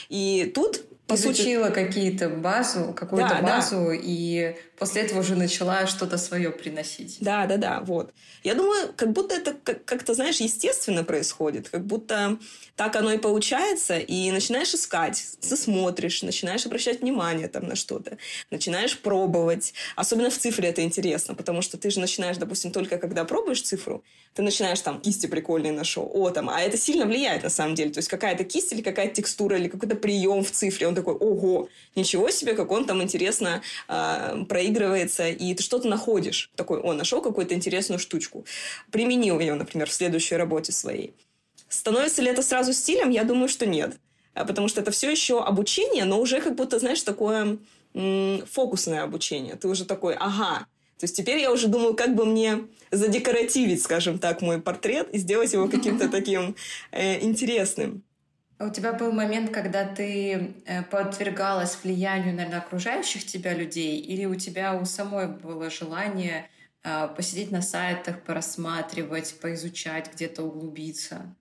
И 0.07 0.49
тут 0.55 0.81
по 1.07 1.15
изучила 1.15 1.67
сути... 1.67 1.75
какие-то 1.75 2.29
базу, 2.29 2.93
какую-то 2.93 3.35
да, 3.35 3.41
базу, 3.41 3.87
да. 3.87 3.95
и 3.95 4.55
после 4.77 5.03
этого 5.03 5.21
уже 5.21 5.35
начала 5.35 5.87
что-то 5.87 6.17
свое 6.17 6.51
приносить. 6.51 7.17
Да, 7.21 7.45
да, 7.45 7.57
да, 7.57 7.79
вот. 7.79 8.13
Я 8.43 8.55
думаю, 8.55 8.93
как 8.95 9.13
будто 9.13 9.35
это 9.35 9.53
как-то, 9.85 10.13
знаешь, 10.13 10.41
естественно 10.41 11.03
происходит, 11.03 11.69
как 11.69 11.85
будто 11.85 12.37
так 12.77 12.95
оно 12.95 13.11
и 13.11 13.17
получается, 13.17 13.97
и 13.97 14.29
начинаешь 14.29 14.73
искать, 14.73 15.17
смотришь, 15.41 16.21
начинаешь 16.21 16.65
обращать 16.67 17.01
внимание 17.01 17.47
там 17.47 17.67
на 17.67 17.75
что-то, 17.75 18.19
начинаешь 18.51 18.97
пробовать. 18.99 19.73
Особенно 19.95 20.29
в 20.29 20.37
цифре 20.37 20.69
это 20.69 20.83
интересно, 20.83 21.33
потому 21.33 21.63
что 21.63 21.77
ты 21.77 21.89
же 21.89 21.99
начинаешь, 21.99 22.37
допустим, 22.37 22.71
только 22.71 22.99
когда 22.99 23.25
пробуешь 23.25 23.63
цифру, 23.63 24.03
ты 24.35 24.43
начинаешь 24.43 24.79
там 24.81 25.01
кисти 25.01 25.25
прикольные 25.25 25.71
нашел, 25.71 26.07
о, 26.13 26.29
там, 26.29 26.49
а 26.51 26.61
это 26.61 26.77
сильно 26.77 27.07
влияет 27.07 27.41
на 27.41 27.49
самом 27.49 27.73
деле. 27.73 27.89
То 27.89 27.97
есть 27.97 28.09
какая-то 28.09 28.43
кисть 28.43 28.71
или 28.71 28.83
какая-то 28.83 29.15
текстура 29.15 29.57
или 29.57 29.69
какой-то 29.69 29.95
прием 29.95 30.43
в 30.43 30.51
цифре, 30.51 30.87
он 30.87 30.93
такой, 30.93 31.15
ого, 31.15 31.69
ничего 31.95 32.29
себе, 32.29 32.53
как 32.53 32.69
он 32.71 32.85
там 32.85 33.01
интересно 33.01 33.63
э, 33.87 34.45
проигрывается, 34.47 35.27
и 35.27 35.55
ты 35.55 35.63
что-то 35.63 35.87
находишь. 35.87 36.51
Такой, 36.55 36.79
он 36.79 36.97
нашел 36.97 37.23
какую-то 37.23 37.55
интересную 37.55 37.97
штучку. 37.97 38.45
Применил 38.91 39.39
ее, 39.39 39.55
например, 39.55 39.89
в 39.89 39.93
следующей 39.93 40.35
работе 40.35 40.71
своей. 40.71 41.15
Становится 41.69 42.21
ли 42.21 42.29
это 42.29 42.41
сразу 42.41 42.73
стилем? 42.73 43.09
Я 43.09 43.23
думаю, 43.23 43.49
что 43.49 43.65
нет. 43.65 43.97
А, 44.33 44.45
потому 44.45 44.67
что 44.67 44.81
это 44.81 44.91
все 44.91 45.09
еще 45.11 45.43
обучение, 45.43 46.05
но 46.05 46.19
уже 46.19 46.41
как 46.41 46.55
будто, 46.55 46.79
знаешь, 46.79 47.01
такое 47.01 47.57
м- 47.93 48.45
фокусное 48.45 49.03
обучение. 49.03 49.55
Ты 49.55 49.67
уже 49.67 49.85
такой, 49.85 50.15
ага, 50.15 50.67
то 50.99 51.03
есть 51.03 51.15
теперь 51.15 51.39
я 51.39 51.51
уже 51.51 51.67
думаю, 51.67 51.95
как 51.95 52.15
бы 52.15 52.25
мне 52.25 52.67
задекоративить, 52.91 53.83
скажем 53.83 54.17
так, 54.17 54.41
мой 54.41 54.59
портрет 54.59 55.09
и 55.13 55.19
сделать 55.19 55.53
его 55.53 55.67
каким-то 55.67 56.09
таким 56.11 56.55
э, 56.91 57.23
интересным. 57.23 58.03
А 58.57 58.65
у 58.65 58.71
тебя 58.71 58.93
был 58.93 59.11
момент, 59.11 59.51
когда 59.51 59.85
ты 59.85 60.55
э, 60.65 60.83
подвергалась 60.83 61.77
влиянию, 61.83 62.33
наверное, 62.33 62.59
окружающих 62.59 63.23
тебя 63.25 63.53
людей, 63.53 63.99
или 63.99 64.25
у 64.25 64.33
тебя 64.33 64.73
у 64.75 64.85
самой 64.85 65.27
было 65.27 65.69
желание 65.69 66.49
э, 66.83 67.07
посидеть 67.15 67.51
на 67.51 67.61
сайтах, 67.61 68.23
порассматривать, 68.23 69.39
поизучать, 69.39 70.11
где-то 70.11 70.41
углубиться? 70.41 71.35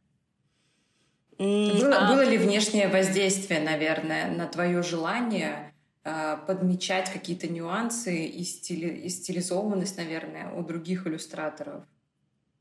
Было, 1.39 1.97
а... 1.97 2.13
было 2.13 2.23
ли 2.23 2.39
внешнее 2.39 2.89
воздействие, 2.89 3.61
наверное, 3.61 4.31
на 4.31 4.47
твое 4.47 4.83
желание 4.83 5.73
э, 6.05 6.39
подмечать 6.47 7.13
какие-то 7.13 7.49
нюансы 7.49 8.25
и, 8.25 8.43
стили, 8.45 8.89
и 8.89 9.09
стилизованность, 9.09 9.97
наверное, 9.99 10.53
у 10.53 10.63
других 10.63 11.07
иллюстраторов? 11.07 11.85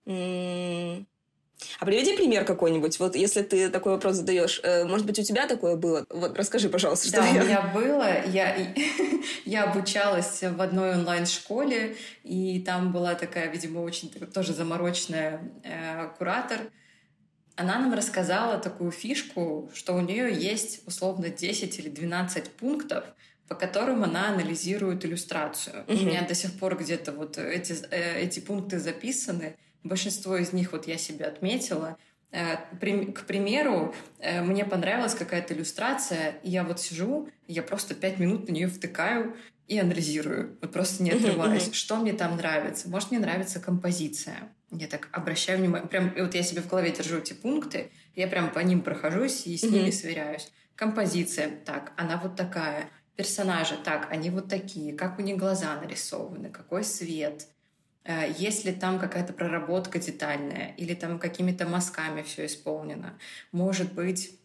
Mm. 0.05 1.05
А 1.79 1.85
приведи 1.85 2.15
пример 2.15 2.45
какой-нибудь. 2.45 2.99
Вот 2.99 3.15
если 3.15 3.41
ты 3.41 3.69
такой 3.69 3.93
вопрос 3.93 4.17
задаешь, 4.17 4.59
э, 4.63 4.83
может 4.85 5.05
быть, 5.05 5.19
у 5.19 5.23
тебя 5.23 5.47
такое 5.47 5.75
было? 5.75 6.05
Вот 6.09 6.37
расскажи, 6.37 6.69
пожалуйста, 6.69 7.07
что 7.07 7.17
Да, 7.17 7.27
я... 7.27 7.41
у 7.41 7.45
меня 7.45 7.61
было. 7.73 8.25
Я, 8.27 8.55
я 9.45 9.63
обучалась 9.63 10.41
в 10.41 10.61
одной 10.61 10.95
онлайн-школе, 10.95 11.95
и 12.23 12.61
там 12.65 12.91
была 12.91 13.15
такая, 13.15 13.49
видимо, 13.49 13.79
очень 13.79 14.09
тоже 14.09 14.53
замороченная 14.53 15.41
э, 15.63 16.09
куратор. 16.17 16.59
Она 17.55 17.79
нам 17.79 17.93
рассказала 17.93 18.57
такую 18.57 18.91
фишку, 18.91 19.69
что 19.73 19.95
у 19.95 20.01
нее 20.01 20.33
есть 20.33 20.85
условно 20.87 21.29
10 21.29 21.79
или 21.79 21.89
12 21.89 22.49
пунктов, 22.51 23.05
по 23.47 23.55
которым 23.55 24.03
она 24.03 24.29
анализирует 24.29 25.05
иллюстрацию. 25.05 25.85
Mm-hmm. 25.87 26.01
У 26.01 26.05
меня 26.05 26.27
до 26.27 26.35
сих 26.35 26.57
пор 26.59 26.77
где-то 26.77 27.11
вот 27.11 27.37
эти, 27.37 27.75
э, 27.91 28.21
эти 28.21 28.39
пункты 28.39 28.79
записаны. 28.79 29.55
Большинство 29.83 30.35
из 30.35 30.51
них 30.51 30.71
вот 30.71 30.87
я 30.87 30.97
себе 30.97 31.25
отметила. 31.25 31.97
Э, 32.31 32.57
к 33.13 33.25
примеру, 33.25 33.93
э, 34.19 34.41
мне 34.41 34.65
понравилась 34.65 35.15
какая-то 35.15 35.53
иллюстрация, 35.53 36.31
и 36.43 36.49
я 36.49 36.63
вот 36.63 36.81
сижу, 36.81 37.29
я 37.47 37.63
просто 37.63 37.95
пять 37.95 38.19
минут 38.19 38.49
на 38.49 38.51
нее 38.51 38.67
втыкаю 38.67 39.37
и 39.67 39.79
анализирую, 39.79 40.57
вот 40.61 40.73
просто 40.73 41.03
не 41.03 41.11
отрываясь, 41.11 41.73
что 41.73 41.95
мне 41.95 42.13
там 42.13 42.35
нравится. 42.35 42.89
Может, 42.89 43.11
мне 43.11 43.19
нравится 43.19 43.59
композиция. 43.59 44.49
Я 44.71 44.87
так 44.87 45.09
обращаю 45.11 45.59
внимание, 45.59 45.87
прям 45.87 46.13
вот 46.17 46.33
я 46.35 46.43
себе 46.43 46.61
в 46.61 46.67
голове 46.67 46.91
держу 46.91 47.17
эти 47.17 47.33
пункты, 47.33 47.91
я 48.15 48.27
прям 48.27 48.51
по 48.51 48.59
ним 48.59 48.81
прохожусь 48.81 49.45
и 49.47 49.57
с 49.57 49.63
ними 49.63 49.91
сверяюсь. 49.91 50.51
Композиция, 50.75 51.49
так, 51.65 51.93
она 51.97 52.17
вот 52.17 52.35
такая. 52.35 52.89
Персонажи, 53.15 53.77
так, 53.81 54.11
они 54.11 54.29
вот 54.29 54.49
такие, 54.49 54.93
как 54.93 55.19
у 55.19 55.21
них 55.21 55.37
глаза 55.37 55.79
нарисованы, 55.79 56.49
какой 56.49 56.83
свет, 56.83 57.47
Э, 58.05 58.31
есть 58.37 58.65
ли 58.65 58.71
там 58.71 58.99
какая-то 58.99 59.33
проработка 59.33 59.99
детальная 59.99 60.73
или 60.77 60.93
там 60.93 61.19
какими-то 61.19 61.67
мазками 61.67 62.21
все 62.21 62.45
исполнено. 62.45 63.17
Может 63.51 63.93
быть, 63.93 64.39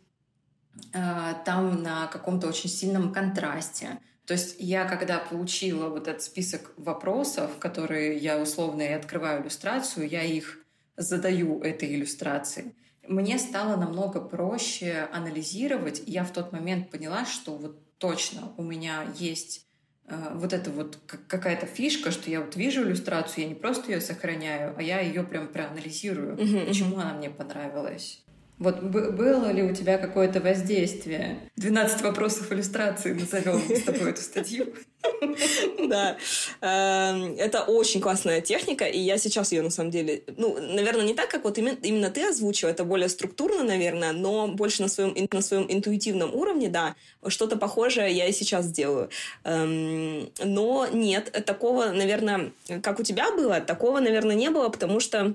э, 0.95 1.35
там 1.45 1.83
на 1.83 2.07
каком-то 2.07 2.49
очень 2.49 2.71
сильном 2.71 3.13
контрасте. 3.13 3.99
То 4.31 4.35
есть 4.35 4.55
я, 4.61 4.85
когда 4.85 5.19
получила 5.19 5.89
вот 5.89 6.07
этот 6.07 6.23
список 6.23 6.73
вопросов, 6.77 7.59
которые 7.59 8.17
я 8.17 8.41
условно 8.41 8.83
и 8.83 8.93
открываю 8.93 9.43
иллюстрацию, 9.43 10.09
я 10.09 10.23
их 10.23 10.61
задаю 10.97 11.61
этой 11.63 11.93
иллюстрации, 11.93 12.77
мне 13.09 13.41
стало 13.41 13.75
намного 13.75 14.21
проще 14.21 15.09
анализировать. 15.13 16.05
Я 16.07 16.23
в 16.23 16.33
тот 16.33 16.53
момент 16.53 16.91
поняла, 16.91 17.27
что 17.27 17.57
вот 17.57 17.81
точно 17.99 18.53
у 18.57 18.63
меня 18.63 19.05
есть 19.19 19.67
Э, 20.11 20.33
вот 20.35 20.53
это 20.53 20.71
вот 20.71 20.99
какая-то 21.07 21.67
фишка, 21.67 22.11
что 22.11 22.31
я 22.31 22.41
вот 22.41 22.57
вижу 22.57 22.83
иллюстрацию, 22.83 23.45
я 23.45 23.49
не 23.49 23.55
просто 23.55 23.93
ее 23.93 24.01
сохраняю, 24.01 24.75
а 24.77 24.83
я 24.83 25.01
ее 25.01 25.23
прям 25.23 25.49
проанализирую, 25.49 26.37
uh-huh, 26.37 26.67
почему 26.67 26.97
uh-huh. 26.97 27.03
она 27.03 27.15
мне 27.15 27.31
понравилась. 27.31 28.23
Вот 28.61 28.83
было 28.83 29.51
ли 29.51 29.63
у 29.63 29.75
тебя 29.75 29.97
какое-то 29.97 30.39
воздействие? 30.39 31.39
12 31.57 32.03
вопросов 32.03 32.53
иллюстрации 32.53 33.15
назовем 33.15 33.59
с 33.75 33.83
тобой 33.83 34.11
эту 34.11 34.21
статью. 34.21 34.67
Да, 35.89 36.19
эм, 36.61 37.35
это 37.39 37.63
очень 37.63 38.03
классная 38.03 38.43
техника, 38.43 38.85
и 38.85 38.99
я 38.99 39.17
сейчас 39.17 39.51
ее 39.51 39.63
на 39.63 39.71
самом 39.71 39.91
деле, 39.91 40.23
ну, 40.37 40.59
наверное, 40.61 41.07
не 41.07 41.15
так, 41.15 41.31
как 41.31 41.45
вот 41.45 41.57
именно 41.57 42.11
ты 42.11 42.29
озвучил, 42.29 42.69
это 42.69 42.85
более 42.85 43.09
структурно, 43.09 43.65
наверное, 43.65 44.13
но 44.13 44.47
больше 44.47 44.83
на 44.83 44.89
своем, 44.89 45.15
на 45.33 45.41
своем 45.41 45.67
интуитивном 45.69 46.35
уровне, 46.35 46.69
да, 46.69 46.95
что-то 47.27 47.57
похожее 47.57 48.13
я 48.13 48.27
и 48.27 48.33
сейчас 48.33 48.71
делаю. 48.71 49.09
Эм, 49.45 50.31
но 50.45 50.87
нет, 50.93 51.33
такого, 51.47 51.87
наверное, 51.87 52.53
как 52.83 53.01
у 53.01 53.03
тебя 53.03 53.33
было, 53.33 53.61
такого, 53.61 54.01
наверное, 54.01 54.37
не 54.37 54.51
было, 54.51 54.69
потому 54.69 55.01
что 55.01 55.35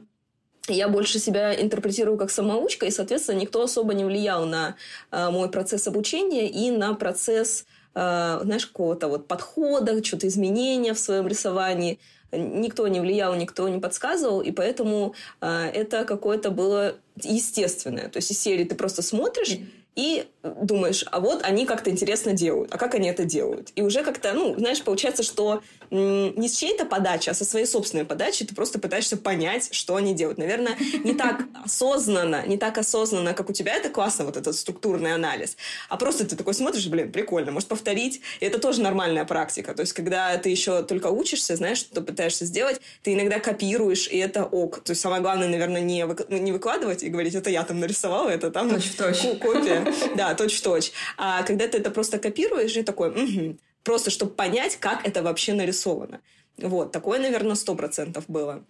я 0.67 0.87
больше 0.87 1.19
себя 1.19 1.53
интерпретирую 1.59 2.17
как 2.17 2.31
самоучка, 2.31 2.85
и, 2.85 2.91
соответственно, 2.91 3.39
никто 3.39 3.61
особо 3.61 3.93
не 3.93 4.03
влиял 4.03 4.45
на 4.45 4.75
э, 5.11 5.29
мой 5.29 5.49
процесс 5.49 5.87
обучения 5.87 6.49
и 6.49 6.71
на 6.71 6.93
процесс, 6.93 7.65
э, 7.93 8.39
знаешь, 8.43 8.65
какого-то 8.65 9.07
вот 9.07 9.27
подхода, 9.27 10.03
что-то 10.03 10.27
изменения 10.27 10.93
в 10.93 10.99
своем 10.99 11.27
рисовании. 11.27 11.99
Никто 12.31 12.87
не 12.87 12.99
влиял, 12.99 13.35
никто 13.35 13.69
не 13.69 13.79
подсказывал, 13.79 14.41
и 14.41 14.51
поэтому 14.51 15.13
э, 15.41 15.69
это 15.73 16.03
какое-то 16.03 16.51
было 16.51 16.95
естественное. 17.21 18.09
То 18.09 18.17
есть 18.17 18.31
из 18.31 18.39
серии 18.39 18.65
ты 18.65 18.75
просто 18.75 19.01
смотришь 19.01 19.57
и 19.95 20.27
думаешь, 20.43 21.05
а 21.09 21.19
вот 21.19 21.43
они 21.43 21.65
как-то 21.65 21.89
интересно 21.89 22.33
делают, 22.33 22.73
а 22.73 22.77
как 22.77 22.95
они 22.95 23.07
это 23.07 23.23
делают? 23.23 23.71
И 23.75 23.81
уже 23.81 24.03
как-то, 24.03 24.33
ну, 24.33 24.53
знаешь, 24.57 24.81
получается, 24.83 25.23
что 25.23 25.61
не 25.89 26.47
с 26.47 26.57
чьей-то 26.57 26.85
подачи, 26.85 27.29
а 27.29 27.33
со 27.33 27.45
своей 27.45 27.65
собственной 27.65 28.05
подачи 28.05 28.45
ты 28.45 28.53
просто 28.53 28.79
пытаешься 28.79 29.17
понять, 29.17 29.69
что 29.73 29.95
они 29.95 30.13
делают. 30.13 30.37
Наверное, 30.37 30.77
не 31.03 31.13
так 31.13 31.45
осознанно, 31.63 32.45
не 32.45 32.57
так 32.57 32.77
осознанно, 32.77 33.33
как 33.33 33.49
у 33.49 33.53
тебя 33.53 33.75
это 33.75 33.89
классно, 33.89 34.25
вот 34.25 34.35
этот 34.37 34.55
структурный 34.55 35.13
анализ, 35.13 35.55
а 35.87 35.97
просто 35.97 36.25
ты 36.25 36.35
такой 36.35 36.53
смотришь, 36.53 36.87
блин, 36.87 37.11
прикольно, 37.11 37.51
может 37.51 37.69
повторить. 37.69 38.21
И 38.39 38.45
это 38.45 38.59
тоже 38.59 38.81
нормальная 38.81 39.25
практика. 39.25 39.73
То 39.73 39.81
есть, 39.81 39.93
когда 39.93 40.37
ты 40.37 40.49
еще 40.49 40.83
только 40.83 41.07
учишься, 41.07 41.55
знаешь, 41.55 41.77
что 41.77 42.01
пытаешься 42.01 42.45
сделать, 42.45 42.81
ты 43.01 43.13
иногда 43.13 43.39
копируешь, 43.39 44.07
и 44.07 44.17
это 44.17 44.43
ок. 44.43 44.81
То 44.83 44.91
есть, 44.91 45.01
самое 45.01 45.21
главное, 45.21 45.47
наверное, 45.47 45.81
не, 45.81 46.05
не 46.29 46.51
выкладывать 46.51 47.03
и 47.03 47.09
говорить, 47.09 47.35
это 47.35 47.49
я 47.49 47.63
там 47.63 47.79
нарисовала, 47.79 48.29
это 48.29 48.51
там 48.51 48.69
точь 48.69 48.91
точь. 48.91 49.39
копия. 49.39 49.84
Да, 50.15 50.33
точь-в-точь. 50.35 50.91
А 51.17 51.43
когда 51.43 51.67
ты 51.67 51.77
это 51.77 51.91
просто 51.91 52.19
копируешь 52.19 52.75
и 52.75 52.83
такой, 52.83 53.57
просто 53.83 54.09
чтобы 54.09 54.31
понять, 54.31 54.77
как 54.77 55.07
это 55.07 55.23
вообще 55.23 55.53
нарисовано. 55.53 56.21
Вот, 56.57 56.91
такое, 56.91 57.19
наверное, 57.19 57.55
сто 57.55 57.75
процентов 57.75 58.25
было. 58.27 58.63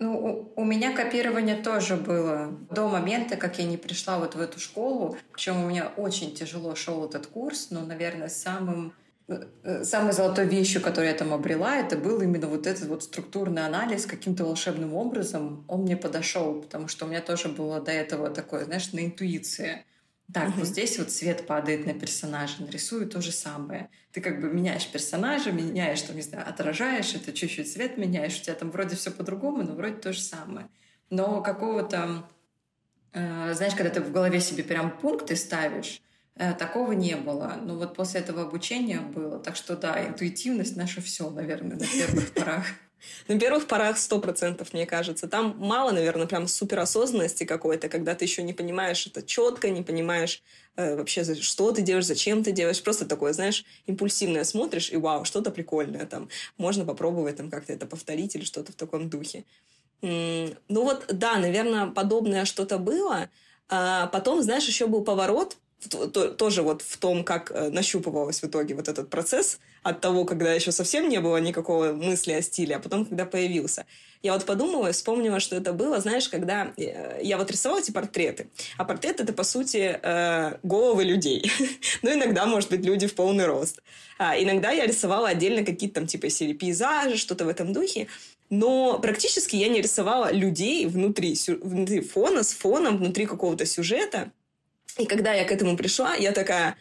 Ну, 0.00 0.50
у, 0.56 0.62
у 0.62 0.64
меня 0.64 0.96
копирование 0.96 1.56
тоже 1.56 1.96
было 1.96 2.56
до 2.70 2.88
момента, 2.88 3.36
как 3.36 3.58
я 3.58 3.66
не 3.66 3.76
пришла 3.76 4.18
вот 4.18 4.34
в 4.34 4.40
эту 4.40 4.58
школу. 4.58 5.16
Причем 5.32 5.62
у 5.62 5.68
меня 5.68 5.92
очень 5.96 6.34
тяжело 6.34 6.74
шел 6.74 7.04
этот 7.04 7.26
курс, 7.26 7.68
но, 7.70 7.84
наверное, 7.84 8.30
самым 8.30 8.94
э, 9.28 9.84
самой 9.84 10.14
золотой 10.14 10.46
вещью, 10.46 10.80
которую 10.80 11.10
я 11.10 11.16
там 11.16 11.34
обрела, 11.34 11.76
это 11.76 11.98
был 11.98 12.22
именно 12.22 12.46
вот 12.46 12.66
этот 12.66 12.88
вот 12.88 13.02
структурный 13.02 13.66
анализ 13.66 14.06
каким-то 14.06 14.44
волшебным 14.44 14.94
образом. 14.94 15.66
Он 15.68 15.82
мне 15.82 15.98
подошел, 15.98 16.62
потому 16.62 16.88
что 16.88 17.04
у 17.04 17.08
меня 17.08 17.20
тоже 17.20 17.48
было 17.48 17.78
до 17.78 17.92
этого 17.92 18.30
такое, 18.30 18.64
знаешь, 18.64 18.94
на 18.94 19.04
интуиции. 19.04 19.84
Так, 20.32 20.50
угу. 20.50 20.58
вот 20.58 20.68
здесь 20.68 20.98
вот 20.98 21.10
свет 21.10 21.46
падает 21.46 21.86
на 21.86 21.94
персонажа, 21.94 22.62
нарисую 22.62 23.08
то 23.08 23.20
же 23.20 23.32
самое. 23.32 23.90
Ты 24.12 24.20
как 24.20 24.40
бы 24.40 24.48
меняешь 24.48 24.86
персонажа, 24.86 25.50
меняешь, 25.50 26.02
там, 26.02 26.16
не 26.16 26.22
знаю, 26.22 26.48
отражаешь, 26.48 27.14
это 27.14 27.32
чуть-чуть 27.32 27.70
свет 27.70 27.96
меняешь, 27.96 28.38
у 28.38 28.42
тебя 28.42 28.54
там 28.54 28.70
вроде 28.70 28.96
все 28.96 29.10
по-другому, 29.10 29.62
но 29.62 29.74
вроде 29.74 29.96
то 29.96 30.12
же 30.12 30.20
самое. 30.20 30.68
Но 31.08 31.40
какого-то, 31.40 32.28
э, 33.12 33.54
знаешь, 33.54 33.74
когда 33.74 33.90
ты 33.90 34.00
в 34.00 34.12
голове 34.12 34.40
себе 34.40 34.62
прям 34.62 34.96
пункты 34.96 35.36
ставишь, 35.36 36.00
э, 36.36 36.52
такого 36.54 36.92
не 36.92 37.16
было. 37.16 37.58
Но 37.60 37.76
вот 37.76 37.96
после 37.96 38.20
этого 38.20 38.42
обучения 38.42 39.00
было. 39.00 39.38
Так 39.40 39.56
что 39.56 39.76
да, 39.76 40.06
интуитивность 40.06 40.76
наша 40.76 41.00
все, 41.00 41.28
наверное, 41.30 41.76
на 41.76 41.86
первых 41.86 42.32
порах. 42.34 42.66
На 43.28 43.38
первых 43.38 43.66
порах 43.66 43.98
сто 43.98 44.18
процентов, 44.20 44.72
мне 44.72 44.86
кажется. 44.86 45.28
Там 45.28 45.56
мало, 45.58 45.92
наверное, 45.92 46.26
прям 46.26 46.46
суперосознанности 46.48 47.44
какой-то, 47.44 47.88
когда 47.88 48.14
ты 48.14 48.24
еще 48.24 48.42
не 48.42 48.52
понимаешь 48.52 49.06
это 49.06 49.22
четко, 49.22 49.70
не 49.70 49.82
понимаешь 49.82 50.42
э, 50.76 50.96
вообще, 50.96 51.34
что 51.34 51.72
ты 51.72 51.82
делаешь, 51.82 52.06
зачем 52.06 52.42
ты 52.42 52.52
делаешь. 52.52 52.82
Просто 52.82 53.06
такое, 53.06 53.32
знаешь, 53.32 53.64
импульсивное 53.86 54.44
смотришь, 54.44 54.90
и 54.90 54.96
вау, 54.96 55.24
что-то 55.24 55.50
прикольное 55.50 56.06
там. 56.06 56.28
Можно 56.58 56.84
попробовать 56.84 57.36
там 57.36 57.50
как-то 57.50 57.72
это 57.72 57.86
повторить 57.86 58.34
или 58.36 58.44
что-то 58.44 58.72
в 58.72 58.76
таком 58.76 59.08
духе. 59.08 59.44
Ну 60.02 60.54
вот, 60.68 61.06
да, 61.12 61.36
наверное, 61.38 61.86
подобное 61.88 62.44
что-то 62.44 62.78
было. 62.78 63.28
А 63.68 64.06
потом, 64.08 64.42
знаешь, 64.42 64.66
еще 64.66 64.86
был 64.86 65.04
поворот, 65.04 65.56
тоже 65.88 66.62
вот 66.62 66.82
в 66.82 66.96
том, 66.98 67.24
как 67.24 67.50
э, 67.50 67.70
нащупывалось 67.70 68.42
в 68.42 68.46
итоге 68.46 68.74
вот 68.74 68.88
этот 68.88 69.08
процесс 69.08 69.58
от 69.82 70.00
того, 70.00 70.24
когда 70.24 70.52
еще 70.52 70.72
совсем 70.72 71.08
не 71.08 71.20
было 71.20 71.38
никакого 71.38 71.92
мысли 71.92 72.32
о 72.32 72.42
стиле, 72.42 72.76
а 72.76 72.80
потом, 72.80 73.06
когда 73.06 73.24
появился. 73.24 73.86
Я 74.22 74.34
вот 74.34 74.44
подумала 74.44 74.88
и 74.88 74.92
вспомнила, 74.92 75.40
что 75.40 75.56
это 75.56 75.72
было, 75.72 75.98
знаешь, 76.00 76.28
когда 76.28 76.72
э, 76.76 77.20
я 77.22 77.38
вот 77.38 77.50
рисовала 77.50 77.78
эти 77.78 77.90
портреты. 77.90 78.50
А 78.76 78.84
портрет— 78.84 79.20
это, 79.22 79.32
по 79.32 79.44
сути, 79.44 79.98
э, 80.02 80.58
головы 80.62 81.04
людей. 81.04 81.50
ну, 82.02 82.12
иногда, 82.12 82.44
может 82.44 82.68
быть, 82.68 82.84
люди 82.84 83.06
в 83.06 83.14
полный 83.14 83.46
рост. 83.46 83.80
А 84.18 84.38
иногда 84.38 84.72
я 84.72 84.86
рисовала 84.86 85.28
отдельно 85.28 85.64
какие-то 85.64 85.94
там, 85.94 86.06
типа, 86.06 86.28
серии 86.28 86.52
пейзажи, 86.52 87.16
что-то 87.16 87.46
в 87.46 87.48
этом 87.48 87.72
духе. 87.72 88.08
Но 88.50 88.98
практически 88.98 89.56
я 89.56 89.68
не 89.68 89.80
рисовала 89.80 90.30
людей 90.32 90.84
внутри, 90.84 91.38
внутри 91.62 92.00
фона, 92.00 92.42
с 92.42 92.52
фоном, 92.52 92.98
внутри 92.98 93.24
какого-то 93.24 93.64
сюжета. 93.64 94.32
И 94.98 95.06
когда 95.06 95.32
я 95.32 95.44
к 95.44 95.52
этому 95.52 95.76
пришла, 95.76 96.14
я 96.14 96.32
такая, 96.32 96.76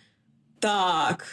так, 0.59 1.25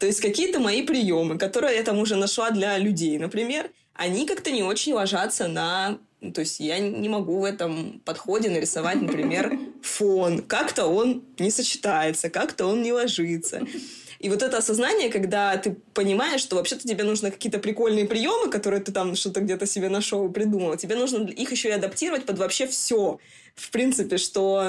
то 0.00 0.06
есть 0.06 0.20
какие-то 0.20 0.60
мои 0.60 0.82
приемы, 0.82 1.36
которые 1.36 1.76
я 1.76 1.82
там 1.82 1.98
уже 1.98 2.16
нашла 2.16 2.50
для 2.50 2.78
людей, 2.78 3.18
например, 3.18 3.70
они 3.94 4.26
как-то 4.26 4.50
не 4.50 4.62
очень 4.62 4.94
ложатся 4.94 5.46
на... 5.46 5.98
То 6.34 6.40
есть 6.40 6.60
я 6.60 6.78
не 6.78 7.08
могу 7.08 7.40
в 7.40 7.44
этом 7.44 8.00
подходе 8.04 8.48
нарисовать, 8.48 9.02
например, 9.02 9.58
фон. 9.82 10.42
Как-то 10.42 10.86
он 10.86 11.22
не 11.38 11.50
сочетается, 11.50 12.30
как-то 12.30 12.66
он 12.66 12.82
не 12.82 12.92
ложится. 12.92 13.60
И 14.20 14.28
вот 14.28 14.42
это 14.42 14.58
осознание, 14.58 15.10
когда 15.10 15.56
ты 15.58 15.76
понимаешь, 15.92 16.40
что 16.40 16.56
вообще-то 16.56 16.86
тебе 16.86 17.04
нужны 17.04 17.30
какие-то 17.30 17.58
прикольные 17.58 18.06
приемы, 18.06 18.50
которые 18.50 18.82
ты 18.82 18.92
там 18.92 19.14
что-то 19.14 19.40
где-то 19.40 19.66
себе 19.66 19.90
нашел 19.90 20.26
и 20.26 20.32
придумал, 20.32 20.76
тебе 20.76 20.94
нужно 20.94 21.26
их 21.26 21.50
еще 21.52 21.68
и 21.68 21.72
адаптировать 21.72 22.24
под 22.24 22.38
вообще 22.38 22.66
все 22.66 23.18
в 23.54 23.70
принципе, 23.70 24.16
что 24.18 24.62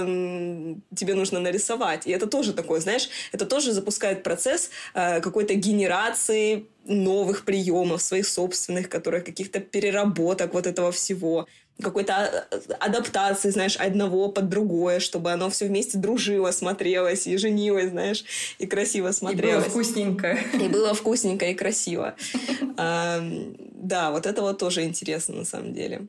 тебе 0.96 1.14
нужно 1.14 1.40
нарисовать. 1.40 2.08
И 2.08 2.12
это 2.12 2.28
тоже 2.28 2.54
такое, 2.54 2.80
знаешь, 2.80 3.10
это 3.32 3.46
тоже 3.46 3.72
запускает 3.72 4.24
процесс 4.24 4.70
э, 4.94 5.22
какой-то 5.22 5.54
генерации 5.54 6.66
новых 6.86 7.46
приемов, 7.46 8.02
своих 8.02 8.28
собственных, 8.28 8.90
которые 8.90 9.22
каких-то 9.22 9.60
переработок 9.60 10.54
вот 10.54 10.68
этого 10.68 10.92
всего 10.92 11.48
какой-то 11.82 12.14
а, 12.14 12.48
адаптации, 12.80 13.50
знаешь, 13.50 13.76
одного 13.76 14.30
под 14.30 14.50
другое, 14.50 15.00
чтобы 15.00 15.32
оно 15.32 15.50
все 15.50 15.66
вместе 15.66 15.98
дружило, 15.98 16.52
смотрелось 16.52 17.28
и 17.28 17.38
женилось, 17.38 17.90
знаешь, 17.90 18.24
и 18.60 18.68
красиво 18.68 19.12
смотрелось. 19.12 19.66
И 19.66 19.70
было 19.70 19.70
вкусненько. 19.70 20.40
И 20.54 20.68
было 20.68 20.94
вкусненько 20.94 21.46
и 21.46 21.54
красиво. 21.54 22.16
Да, 22.78 24.12
вот 24.12 24.26
это 24.26 24.42
вот 24.42 24.60
тоже 24.60 24.84
интересно 24.84 25.38
на 25.38 25.46
самом 25.46 25.74
деле. 25.74 26.08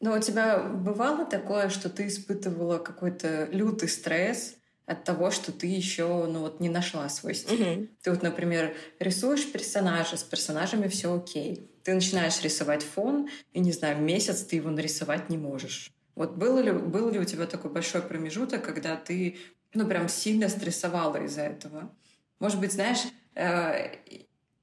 Но 0.00 0.16
у 0.16 0.20
тебя 0.20 0.58
бывало 0.58 1.26
такое, 1.26 1.68
что 1.68 1.90
ты 1.90 2.06
испытывала 2.06 2.78
какой-то 2.78 3.48
лютый 3.52 3.88
стресс 3.88 4.56
от 4.86 5.04
того, 5.04 5.30
что 5.30 5.52
ты 5.52 5.66
еще 5.66 6.26
ну, 6.26 6.40
вот, 6.40 6.58
не 6.58 6.68
нашла 6.68 7.08
свой 7.08 7.34
стиль. 7.34 7.62
Mm-hmm. 7.62 7.88
Ты 8.02 8.10
вот, 8.10 8.22
например, 8.22 8.74
рисуешь 8.98 9.50
персонажа, 9.52 10.16
с 10.16 10.24
персонажами 10.24 10.88
все 10.88 11.14
окей. 11.14 11.70
Ты 11.84 11.94
начинаешь 11.94 12.42
рисовать 12.42 12.82
фон, 12.82 13.28
и, 13.52 13.60
не 13.60 13.72
знаю, 13.72 14.02
месяц 14.02 14.42
ты 14.42 14.56
его 14.56 14.70
нарисовать 14.70 15.28
не 15.28 15.38
можешь. 15.38 15.92
Вот 16.14 16.36
было 16.36 16.58
ли, 16.58 16.72
был 16.72 17.10
ли 17.10 17.18
у 17.18 17.24
тебя 17.24 17.46
такой 17.46 17.70
большой 17.70 18.02
промежуток, 18.02 18.64
когда 18.64 18.96
ты 18.96 19.38
ну, 19.74 19.86
прям 19.86 20.08
сильно 20.08 20.48
стрессовала 20.48 21.22
из-за 21.24 21.42
этого? 21.42 21.94
Может 22.40 22.58
быть, 22.58 22.72
знаешь, 22.72 23.04
э, 23.34 23.96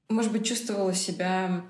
может 0.08 0.32
быть, 0.32 0.46
чувствовала 0.46 0.94
себя 0.94 1.64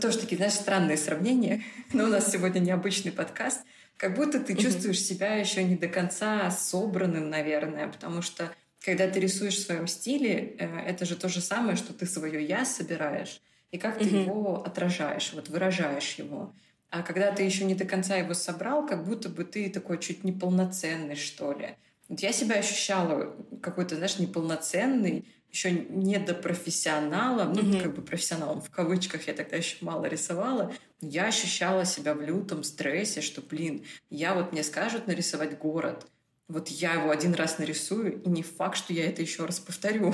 тоже 0.00 0.18
такие, 0.18 0.36
знаешь, 0.36 0.54
странные 0.54 0.96
сравнения, 0.96 1.62
но 1.92 2.04
у 2.04 2.08
нас 2.08 2.30
сегодня 2.30 2.60
необычный 2.60 3.12
подкаст. 3.12 3.62
Как 3.96 4.14
будто 4.16 4.40
ты 4.40 4.56
чувствуешь 4.56 5.00
себя 5.00 5.36
еще 5.36 5.62
не 5.62 5.76
до 5.76 5.88
конца 5.88 6.50
собранным, 6.50 7.30
наверное, 7.30 7.88
потому 7.88 8.22
что 8.22 8.50
когда 8.84 9.08
ты 9.08 9.20
рисуешь 9.20 9.56
в 9.56 9.64
своем 9.64 9.86
стиле, 9.86 10.56
э, 10.58 10.80
это 10.86 11.06
же 11.06 11.16
то 11.16 11.28
же 11.28 11.40
самое, 11.40 11.76
что 11.76 11.92
ты 11.92 12.06
свое 12.06 12.44
я 12.44 12.64
собираешь, 12.64 13.40
и 13.70 13.78
как 13.78 13.98
ты 13.98 14.04
его 14.04 14.62
отражаешь, 14.62 15.32
вот 15.32 15.48
выражаешь 15.48 16.14
его. 16.14 16.52
А 16.90 17.02
когда 17.02 17.32
ты 17.32 17.42
еще 17.42 17.64
не 17.64 17.74
до 17.74 17.84
конца 17.84 18.16
его 18.16 18.34
собрал, 18.34 18.86
как 18.86 19.04
будто 19.04 19.28
бы 19.28 19.44
ты 19.44 19.68
такой 19.68 19.98
чуть 19.98 20.22
неполноценный, 20.22 21.16
что 21.16 21.52
ли. 21.52 21.70
Вот 22.08 22.20
я 22.20 22.32
себя 22.32 22.56
ощущала 22.56 23.34
какой-то, 23.62 23.96
знаешь, 23.96 24.18
неполноценный, 24.18 25.24
еще 25.54 25.70
не 25.70 26.18
до 26.18 26.34
профессионала, 26.34 27.44
ну, 27.44 27.62
mm-hmm. 27.62 27.82
как 27.82 27.94
бы 27.94 28.02
профессионалом 28.02 28.60
в 28.60 28.70
кавычках 28.70 29.28
я 29.28 29.34
тогда 29.34 29.56
еще 29.56 29.76
мало 29.82 30.06
рисовала, 30.06 30.74
я 31.00 31.26
ощущала 31.26 31.84
себя 31.84 32.14
в 32.14 32.20
лютом 32.20 32.64
стрессе, 32.64 33.20
что, 33.20 33.40
блин, 33.40 33.84
я 34.10 34.34
вот 34.34 34.50
мне 34.50 34.64
скажут 34.64 35.06
нарисовать 35.06 35.56
город, 35.56 36.06
вот 36.48 36.68
я 36.68 36.94
его 36.94 37.10
один 37.10 37.34
раз 37.34 37.58
нарисую, 37.58 38.20
и 38.20 38.28
не 38.28 38.42
факт, 38.42 38.76
что 38.76 38.92
я 38.92 39.06
это 39.06 39.22
еще 39.22 39.44
раз 39.46 39.60
повторю. 39.60 40.12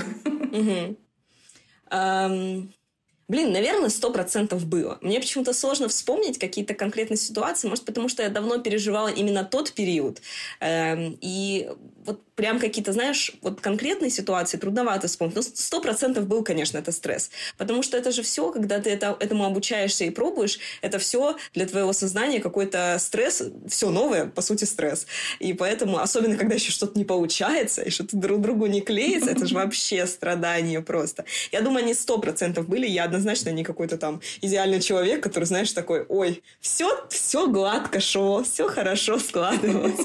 Блин, 3.31 3.53
наверное, 3.53 3.91
сто 3.91 4.11
процентов 4.11 4.67
было. 4.67 4.99
Мне 5.03 5.21
почему-то 5.21 5.53
сложно 5.53 5.87
вспомнить 5.87 6.37
какие-то 6.41 6.75
конкретные 6.75 7.17
ситуации, 7.17 7.69
может, 7.69 7.85
потому 7.85 8.09
что 8.09 8.25
я 8.25 8.29
давно 8.29 8.59
переживала 8.59 9.07
именно 9.07 9.45
тот 9.45 9.73
период. 9.73 10.21
Эм, 10.59 11.17
и 11.21 11.71
вот 12.05 12.25
прям 12.35 12.59
какие-то, 12.59 12.93
знаешь, 12.93 13.33
вот 13.43 13.61
конкретные 13.61 14.11
ситуации 14.11 14.57
трудновато 14.57 15.09
вспомнить. 15.09 15.37
Но 15.37 15.43
сто 15.43 15.81
процентов 15.81 16.27
был, 16.27 16.43
конечно, 16.43 16.79
это 16.79 16.93
стресс. 16.93 17.31
Потому 17.59 17.83
что 17.83 17.97
это 17.97 18.13
же 18.13 18.23
все, 18.23 18.51
когда 18.51 18.79
ты 18.79 18.91
это, 18.91 19.17
этому 19.21 19.45
обучаешься 19.45 20.05
и 20.05 20.11
пробуешь, 20.11 20.59
это 20.81 20.99
все 20.99 21.37
для 21.55 21.67
твоего 21.67 21.93
сознания 21.93 22.41
какой-то 22.41 22.97
стресс, 22.99 23.43
все 23.69 23.91
новое, 23.91 24.27
по 24.27 24.41
сути, 24.41 24.65
стресс. 24.65 25.07
И 25.39 25.53
поэтому, 25.53 25.99
особенно 25.99 26.37
когда 26.37 26.55
еще 26.55 26.73
что-то 26.73 26.99
не 26.99 27.05
получается, 27.05 27.83
и 27.83 27.91
что-то 27.91 28.17
друг 28.17 28.41
другу 28.41 28.67
не 28.67 28.81
клеится, 28.81 29.31
это 29.31 29.47
же 29.47 29.55
вообще 29.55 30.07
страдание 30.07 30.81
просто. 30.81 31.25
Я 31.53 31.61
думаю, 31.61 31.85
они 31.85 31.95
сто 31.95 32.19
процентов 32.19 32.69
были, 32.69 32.87
я 32.87 33.05
однозначно 33.05 33.51
не 33.51 33.65
какой-то 33.65 33.99
там 33.99 34.21
идеальный 34.41 34.81
человек, 34.81 35.23
который, 35.23 35.45
знаешь, 35.45 35.73
такой, 35.73 36.05
ой, 36.09 36.43
все, 36.61 37.07
все 37.11 37.47
гладко 37.49 38.01
шло, 38.01 38.43
все 38.43 38.69
хорошо 38.69 39.19
складывалось. 39.19 40.01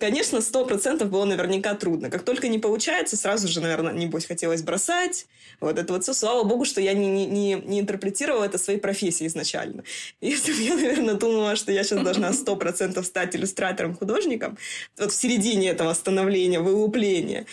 Конечно, 0.00 0.40
сто 0.40 0.64
процентов 0.64 1.10
было 1.10 1.19
наверняка 1.24 1.74
трудно. 1.74 2.10
Как 2.10 2.22
только 2.22 2.48
не 2.48 2.58
получается, 2.58 3.16
сразу 3.16 3.48
же, 3.48 3.60
наверное, 3.60 3.92
небось, 3.92 4.26
хотелось 4.26 4.62
бросать. 4.62 5.26
Вот 5.60 5.78
это 5.78 5.92
вот 5.92 6.02
все. 6.02 6.14
Слава 6.14 6.44
богу, 6.44 6.64
что 6.64 6.80
я 6.80 6.92
не, 6.92 7.26
не, 7.26 7.54
не 7.54 7.80
интерпретировала 7.80 8.44
это 8.44 8.58
своей 8.58 8.78
профессией 8.78 9.28
изначально. 9.28 9.84
Если 10.20 10.52
бы 10.52 10.60
я, 10.60 10.74
наверное, 10.74 11.14
думала, 11.14 11.56
что 11.56 11.72
я 11.72 11.84
сейчас 11.84 12.02
должна 12.02 12.32
сто 12.32 12.56
процентов 12.56 13.06
стать 13.06 13.34
иллюстратором-художником, 13.36 14.58
вот 14.98 15.12
в 15.12 15.14
середине 15.14 15.70
этого 15.70 15.92
становления, 15.94 16.60
вылупления, 16.60 17.46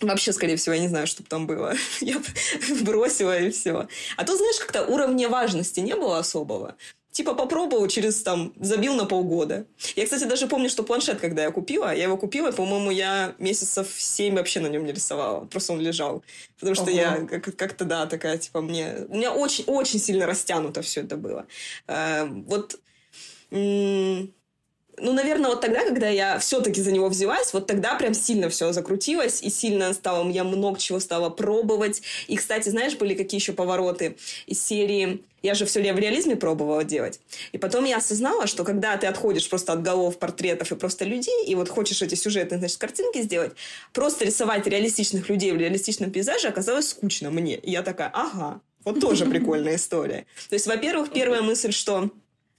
Вообще, 0.00 0.32
скорее 0.32 0.56
всего, 0.56 0.76
я 0.76 0.80
не 0.80 0.88
знаю, 0.88 1.08
что 1.08 1.24
там 1.24 1.48
было. 1.48 1.74
Я 2.00 2.22
бросила 2.82 3.36
и 3.36 3.50
все. 3.50 3.88
А 4.16 4.24
то, 4.24 4.36
знаешь, 4.36 4.60
как-то 4.60 4.86
уровня 4.86 5.28
важности 5.28 5.80
не 5.80 5.96
было 5.96 6.18
особого 6.18 6.76
типа 7.18 7.34
попробовал, 7.34 7.88
через 7.88 8.22
там 8.22 8.52
забил 8.60 8.94
на 8.94 9.04
полгода. 9.04 9.66
Я, 9.96 10.04
кстати, 10.04 10.22
даже 10.22 10.46
помню, 10.46 10.70
что 10.70 10.84
планшет, 10.84 11.18
когда 11.18 11.42
я 11.42 11.50
купила, 11.50 11.92
я 11.92 12.04
его 12.04 12.16
купила, 12.16 12.52
по-моему, 12.52 12.92
я 12.92 13.34
месяцев 13.40 13.88
семь 13.98 14.36
вообще 14.36 14.60
на 14.60 14.68
нем 14.68 14.84
не 14.84 14.92
рисовала. 14.92 15.44
Просто 15.46 15.72
он 15.72 15.80
лежал. 15.80 16.22
Потому 16.60 16.76
что 16.76 16.84
Ого. 16.84 16.92
я 16.92 17.26
как-то, 17.40 17.84
да, 17.84 18.06
такая, 18.06 18.38
типа, 18.38 18.60
мне... 18.60 18.94
У 19.08 19.16
меня 19.16 19.32
очень, 19.32 19.64
очень 19.66 19.98
сильно 19.98 20.26
растянуто 20.26 20.80
все 20.82 21.00
это 21.00 21.16
было. 21.16 21.46
Э, 21.88 22.24
вот... 22.24 22.78
Ну, 25.00 25.12
наверное, 25.12 25.50
вот 25.50 25.60
тогда, 25.60 25.84
когда 25.84 26.08
я 26.08 26.38
все-таки 26.38 26.80
за 26.80 26.92
него 26.92 27.08
взялась, 27.08 27.52
вот 27.52 27.66
тогда 27.66 27.94
прям 27.94 28.14
сильно 28.14 28.48
все 28.48 28.72
закрутилось, 28.72 29.42
и 29.42 29.50
сильно 29.50 29.92
стало, 29.92 30.28
я 30.30 30.44
много 30.44 30.78
чего 30.78 31.00
стала 31.00 31.30
пробовать. 31.30 32.02
И, 32.26 32.36
кстати, 32.36 32.68
знаешь, 32.68 32.96
были 32.96 33.14
какие 33.14 33.40
еще 33.40 33.52
повороты 33.52 34.16
из 34.46 34.62
серии 34.62 35.22
я 35.42 35.54
же 35.54 35.66
все 35.66 35.80
в 35.80 35.98
реализме 35.98 36.36
пробовала 36.36 36.84
делать. 36.84 37.20
И 37.52 37.58
потом 37.58 37.84
я 37.84 37.98
осознала, 37.98 38.46
что 38.46 38.64
когда 38.64 38.96
ты 38.96 39.06
отходишь 39.06 39.48
просто 39.48 39.72
от 39.72 39.82
голов, 39.82 40.18
портретов 40.18 40.72
и 40.72 40.74
просто 40.74 41.04
людей, 41.04 41.46
и 41.46 41.54
вот 41.54 41.68
хочешь 41.68 42.02
эти 42.02 42.14
сюжетные, 42.14 42.58
значит, 42.58 42.78
картинки 42.78 43.22
сделать, 43.22 43.52
просто 43.92 44.24
рисовать 44.24 44.66
реалистичных 44.66 45.28
людей 45.28 45.52
в 45.52 45.56
реалистичном 45.56 46.10
пейзаже 46.10 46.48
оказалось 46.48 46.88
скучно 46.88 47.30
мне. 47.30 47.56
И 47.56 47.70
я 47.70 47.82
такая, 47.82 48.10
ага, 48.12 48.60
вот 48.84 49.00
тоже 49.00 49.26
прикольная 49.30 49.76
история. 49.76 50.26
То 50.48 50.54
есть, 50.54 50.66
во-первых, 50.66 51.12
первая 51.12 51.42
мысль, 51.42 51.72
что 51.72 52.10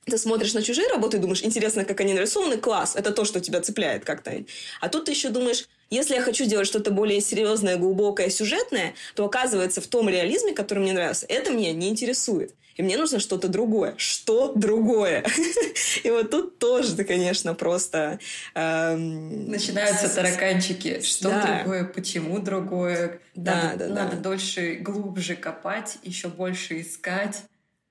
ты 0.09 0.17
смотришь 0.17 0.53
на 0.53 0.61
чужие 0.61 0.87
работы 0.87 1.17
и 1.17 1.19
думаешь, 1.19 1.43
интересно, 1.43 1.85
как 1.85 1.99
они 2.01 2.13
нарисованы, 2.13 2.57
класс, 2.57 2.95
это 2.95 3.11
то, 3.11 3.25
что 3.25 3.39
тебя 3.39 3.61
цепляет 3.61 4.05
как-то. 4.05 4.43
А 4.81 4.89
тут 4.89 5.05
ты 5.05 5.11
еще 5.11 5.29
думаешь, 5.29 5.67
если 5.89 6.15
я 6.15 6.21
хочу 6.21 6.45
делать 6.45 6.67
что-то 6.67 6.91
более 6.91 7.21
серьезное, 7.21 7.77
глубокое, 7.77 8.29
сюжетное, 8.29 8.93
то 9.15 9.25
оказывается 9.25 9.81
в 9.81 9.87
том 9.87 10.09
реализме, 10.09 10.53
который 10.53 10.79
мне 10.79 10.93
нравится, 10.93 11.25
это 11.29 11.51
меня 11.51 11.73
не 11.73 11.89
интересует. 11.89 12.53
И 12.79 12.81
мне 12.81 12.95
нужно 12.95 13.19
что-то 13.19 13.49
другое. 13.49 13.93
Что 13.97 14.53
другое? 14.55 15.25
И 16.03 16.09
вот 16.09 16.31
тут 16.31 16.59
тоже 16.59 16.95
ты, 16.95 17.03
конечно, 17.03 17.53
просто... 17.53 18.19
Эм, 18.55 19.51
Начинаются 19.51 20.07
тараканчики. 20.07 21.01
Что 21.01 21.29
другое? 21.29 21.83
Почему 21.83 22.39
другое? 22.39 23.19
Да, 23.35 23.73
да, 23.75 23.87
да. 23.87 23.93
Надо 23.93 24.15
дольше, 24.15 24.75
глубже 24.75 25.35
копать, 25.35 25.97
еще 26.03 26.29
больше 26.29 26.79
искать. 26.79 27.43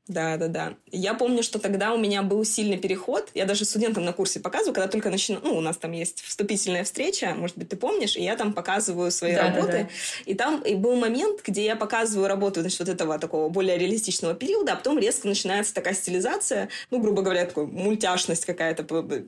Да, 0.08 0.38
да, 0.38 0.48
да. 0.48 0.74
Я 0.90 1.12
помню, 1.12 1.42
что 1.42 1.58
тогда 1.58 1.92
у 1.92 1.98
меня 1.98 2.22
был 2.22 2.42
сильный 2.44 2.78
переход. 2.78 3.28
Я 3.34 3.44
даже 3.44 3.66
студентам 3.66 4.06
на 4.06 4.14
курсе 4.14 4.40
показываю, 4.40 4.74
когда 4.74 4.88
только 4.88 5.10
начну... 5.10 5.38
Ну, 5.42 5.56
у 5.56 5.60
нас 5.60 5.76
там 5.76 5.92
есть 5.92 6.22
вступительная 6.22 6.82
встреча, 6.84 7.34
может 7.36 7.58
быть, 7.58 7.68
ты 7.68 7.76
помнишь, 7.76 8.16
и 8.16 8.22
я 8.22 8.34
там 8.34 8.54
показываю 8.54 9.10
свои 9.10 9.34
да, 9.34 9.48
работы. 9.48 9.72
Да, 9.72 9.78
да. 9.82 9.88
И 10.24 10.34
там 10.34 10.62
и 10.62 10.74
был 10.74 10.96
момент, 10.96 11.42
где 11.46 11.64
я 11.66 11.76
показываю 11.76 12.26
работу, 12.26 12.60
значит, 12.60 12.80
вот 12.80 12.88
этого 12.88 13.18
такого 13.18 13.50
более 13.50 13.76
реалистичного 13.76 14.32
периода, 14.34 14.72
а 14.72 14.76
потом 14.76 14.98
резко 14.98 15.28
начинается 15.28 15.74
такая 15.74 15.94
стилизация, 15.94 16.70
ну, 16.90 17.00
грубо 17.00 17.20
говоря, 17.20 17.44
такой 17.44 17.66
мультяшность 17.66 18.46
какая-то, 18.46 18.86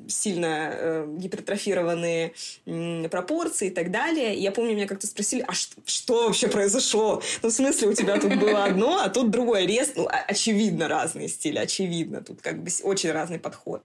сильно 0.08 0.70
э, 0.72 1.06
гипертрофированные 1.18 2.32
э, 2.64 3.08
пропорции 3.10 3.68
и 3.68 3.70
так 3.70 3.90
далее. 3.90 4.34
И 4.34 4.40
я 4.40 4.50
помню, 4.50 4.74
меня 4.74 4.86
как-то 4.86 5.06
спросили, 5.06 5.44
а 5.46 5.52
что, 5.52 5.76
что 5.84 6.24
вообще 6.28 6.48
произошло? 6.48 7.22
Ну, 7.42 7.50
в 7.50 7.52
смысле, 7.52 7.88
у 7.88 7.92
тебя 7.92 8.18
тут 8.18 8.36
было 8.36 8.64
одно, 8.64 9.00
а 9.02 9.10
тут 9.10 9.30
другое. 9.30 9.66
Резко, 9.66 10.00
ну, 10.00 10.08
очевидно 10.26 10.69
очевидно 10.70 10.88
разные 10.88 11.28
стили, 11.28 11.58
очевидно. 11.58 12.22
Тут 12.22 12.40
как 12.40 12.62
бы 12.62 12.70
очень 12.82 13.12
разный 13.12 13.38
подход. 13.38 13.82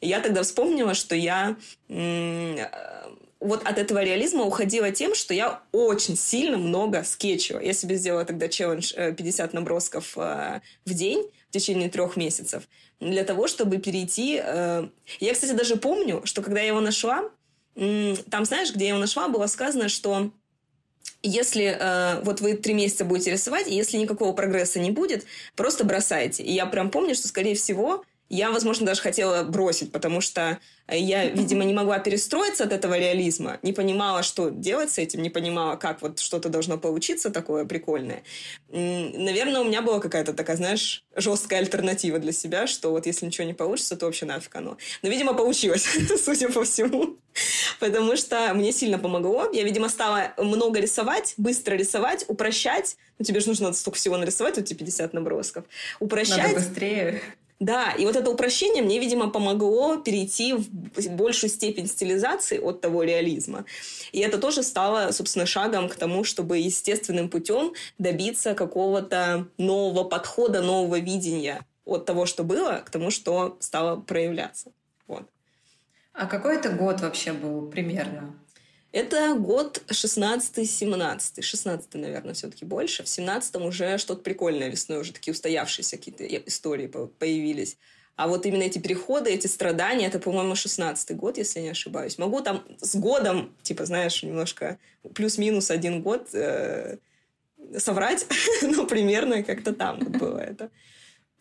И 0.00 0.08
я 0.08 0.20
тогда 0.20 0.42
вспомнила, 0.42 0.94
что 0.94 1.14
я 1.14 1.56
э, 1.88 2.66
вот 3.40 3.62
от 3.64 3.78
этого 3.78 4.02
реализма 4.04 4.44
уходила 4.44 4.90
тем, 4.92 5.14
что 5.14 5.34
я 5.34 5.62
очень 5.72 6.16
сильно 6.16 6.58
много 6.58 7.02
скетчила. 7.04 7.60
Я 7.60 7.72
себе 7.72 7.96
сделала 7.96 8.24
тогда 8.24 8.48
челлендж 8.48 8.92
50 8.94 9.54
э, 9.54 9.56
набросков 9.56 10.16
э, 10.16 10.60
в 10.84 10.94
день 10.94 11.28
в 11.48 11.52
течение 11.52 11.88
трех 11.88 12.16
месяцев 12.16 12.62
для 13.00 13.24
того, 13.24 13.48
чтобы 13.48 13.78
перейти... 13.78 14.34
Я, 14.34 15.32
кстати, 15.32 15.52
даже 15.52 15.76
помню, 15.76 16.22
что 16.24 16.40
когда 16.40 16.60
я 16.60 16.68
его 16.68 16.80
нашла, 16.80 17.28
там, 17.74 18.44
знаешь, 18.44 18.72
где 18.72 18.84
я 18.84 18.88
его 18.90 19.00
нашла, 19.00 19.28
было 19.28 19.48
сказано, 19.48 19.88
что 19.88 20.30
если 21.22 21.76
э, 21.78 22.20
вот 22.22 22.40
вы 22.40 22.54
три 22.54 22.74
месяца 22.74 23.04
будете 23.04 23.32
рисовать, 23.32 23.68
и 23.68 23.74
если 23.74 23.96
никакого 23.96 24.32
прогресса 24.32 24.80
не 24.80 24.90
будет, 24.90 25.24
просто 25.56 25.84
бросайте. 25.84 26.42
И 26.42 26.52
я 26.52 26.66
прям 26.66 26.90
помню, 26.90 27.14
что, 27.14 27.28
скорее 27.28 27.54
всего, 27.54 28.04
я, 28.28 28.50
возможно, 28.50 28.86
даже 28.86 29.02
хотела 29.02 29.42
бросить, 29.42 29.92
потому 29.92 30.22
что 30.22 30.58
я, 30.88 31.26
видимо, 31.26 31.64
не 31.64 31.74
могла 31.74 31.98
перестроиться 31.98 32.64
от 32.64 32.72
этого 32.72 32.98
реализма, 32.98 33.58
не 33.62 33.72
понимала, 33.72 34.22
что 34.22 34.48
делать 34.48 34.90
с 34.90 34.98
этим, 34.98 35.22
не 35.22 35.30
понимала, 35.30 35.76
как 35.76 36.02
вот 36.02 36.18
что-то 36.18 36.48
должно 36.48 36.78
получиться 36.78 37.30
такое 37.30 37.64
прикольное. 37.64 38.22
Наверное, 38.68 39.60
у 39.60 39.64
меня 39.64 39.82
была 39.82 40.00
какая-то 40.00 40.32
такая, 40.32 40.56
знаешь, 40.56 41.04
жесткая 41.14 41.60
альтернатива 41.60 42.18
для 42.18 42.32
себя, 42.32 42.66
что 42.66 42.90
вот 42.90 43.06
если 43.06 43.26
ничего 43.26 43.46
не 43.46 43.54
получится, 43.54 43.96
то 43.96 44.06
вообще 44.06 44.26
нафиг 44.26 44.54
оно. 44.56 44.78
Но, 45.02 45.08
видимо, 45.08 45.34
получилось, 45.34 45.86
судя 46.24 46.48
по 46.48 46.64
всему. 46.64 47.18
Потому 47.80 48.16
что 48.16 48.52
мне 48.54 48.72
сильно 48.72 48.98
помогло. 48.98 49.50
Я, 49.52 49.62
видимо, 49.62 49.88
стала 49.88 50.32
много 50.38 50.80
рисовать, 50.80 51.34
быстро 51.36 51.74
рисовать, 51.74 52.24
упрощать. 52.28 52.96
Ну, 53.18 53.24
тебе 53.24 53.40
же 53.40 53.48
нужно 53.48 53.72
столько 53.72 53.98
всего 53.98 54.16
нарисовать, 54.16 54.56
вот 54.56 54.64
эти 54.64 54.74
50 54.74 55.12
набросков. 55.12 55.64
Упрощать. 56.00 56.38
Надо 56.38 56.54
быстрее. 56.54 57.22
Да, 57.62 57.92
и 57.92 58.04
вот 58.06 58.16
это 58.16 58.28
упрощение 58.28 58.82
мне, 58.82 58.98
видимо, 58.98 59.30
помогло 59.30 59.96
перейти 59.96 60.52
в 60.52 60.68
большую 61.10 61.48
степень 61.48 61.86
стилизации 61.86 62.58
от 62.58 62.80
того 62.80 63.04
реализма. 63.04 63.64
И 64.10 64.18
это 64.18 64.38
тоже 64.38 64.64
стало, 64.64 65.12
собственно, 65.12 65.46
шагом 65.46 65.88
к 65.88 65.94
тому, 65.94 66.24
чтобы 66.24 66.58
естественным 66.58 67.28
путем 67.28 67.72
добиться 67.98 68.54
какого-то 68.54 69.46
нового 69.58 70.02
подхода, 70.02 70.60
нового 70.60 70.98
видения 70.98 71.64
от 71.84 72.04
того, 72.04 72.26
что 72.26 72.42
было, 72.42 72.82
к 72.84 72.90
тому, 72.90 73.12
что 73.12 73.56
стало 73.60 73.94
проявляться. 73.94 74.72
Вот. 75.06 75.22
А 76.14 76.26
какой 76.26 76.56
это 76.56 76.70
год 76.70 77.00
вообще 77.00 77.32
был 77.32 77.70
примерно? 77.70 78.34
Это 78.92 79.34
год 79.34 79.82
16-17. 79.88 81.42
16 81.42 81.94
наверное, 81.94 82.34
все-таки 82.34 82.66
больше. 82.66 83.02
В 83.02 83.06
17-м 83.06 83.62
уже 83.62 83.96
что-то 83.96 84.22
прикольное 84.22 84.68
весной, 84.68 84.98
уже 84.98 85.14
такие 85.14 85.32
устоявшиеся 85.32 85.96
какие-то 85.96 86.24
истории 86.46 86.86
появились. 86.86 87.78
А 88.16 88.28
вот 88.28 88.44
именно 88.44 88.62
эти 88.62 88.78
переходы, 88.78 89.30
эти 89.30 89.46
страдания, 89.46 90.06
это, 90.06 90.18
по-моему, 90.18 90.52
16-й 90.52 91.14
год, 91.14 91.38
если 91.38 91.60
не 91.60 91.70
ошибаюсь. 91.70 92.18
Могу 92.18 92.42
там 92.42 92.62
с 92.78 92.94
годом, 92.94 93.56
типа, 93.62 93.86
знаешь, 93.86 94.22
немножко 94.22 94.78
плюс-минус 95.14 95.70
один 95.70 96.02
год 96.02 96.28
э, 96.34 96.98
соврать, 97.78 98.26
но 98.62 98.86
примерно 98.86 99.42
как-то 99.42 99.72
там 99.72 100.00
было 100.00 100.38
это 100.38 100.70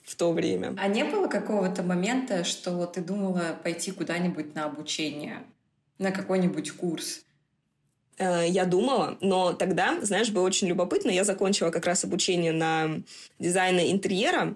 в 0.06 0.16
то 0.16 0.32
время. 0.32 0.74
А 0.80 0.88
не 0.88 1.04
было 1.04 1.28
какого-то 1.28 1.84
момента, 1.84 2.46
что 2.46 2.86
ты 2.86 3.02
думала 3.02 3.60
пойти 3.62 3.92
куда-нибудь 3.92 4.56
на 4.56 4.66
обучение, 4.66 5.44
на 5.98 6.12
какой-нибудь 6.12 6.72
курс? 6.72 7.26
Э, 8.22 8.48
я 8.48 8.66
думала, 8.66 9.18
но 9.20 9.54
тогда, 9.54 9.98
знаешь, 10.04 10.30
было 10.30 10.44
очень 10.44 10.68
любопытно. 10.68 11.10
Я 11.10 11.24
закончила 11.24 11.72
как 11.72 11.88
раз 11.88 12.04
обучение 12.04 12.52
на 12.52 13.02
дизайна 13.40 13.92
интерьера, 13.92 14.56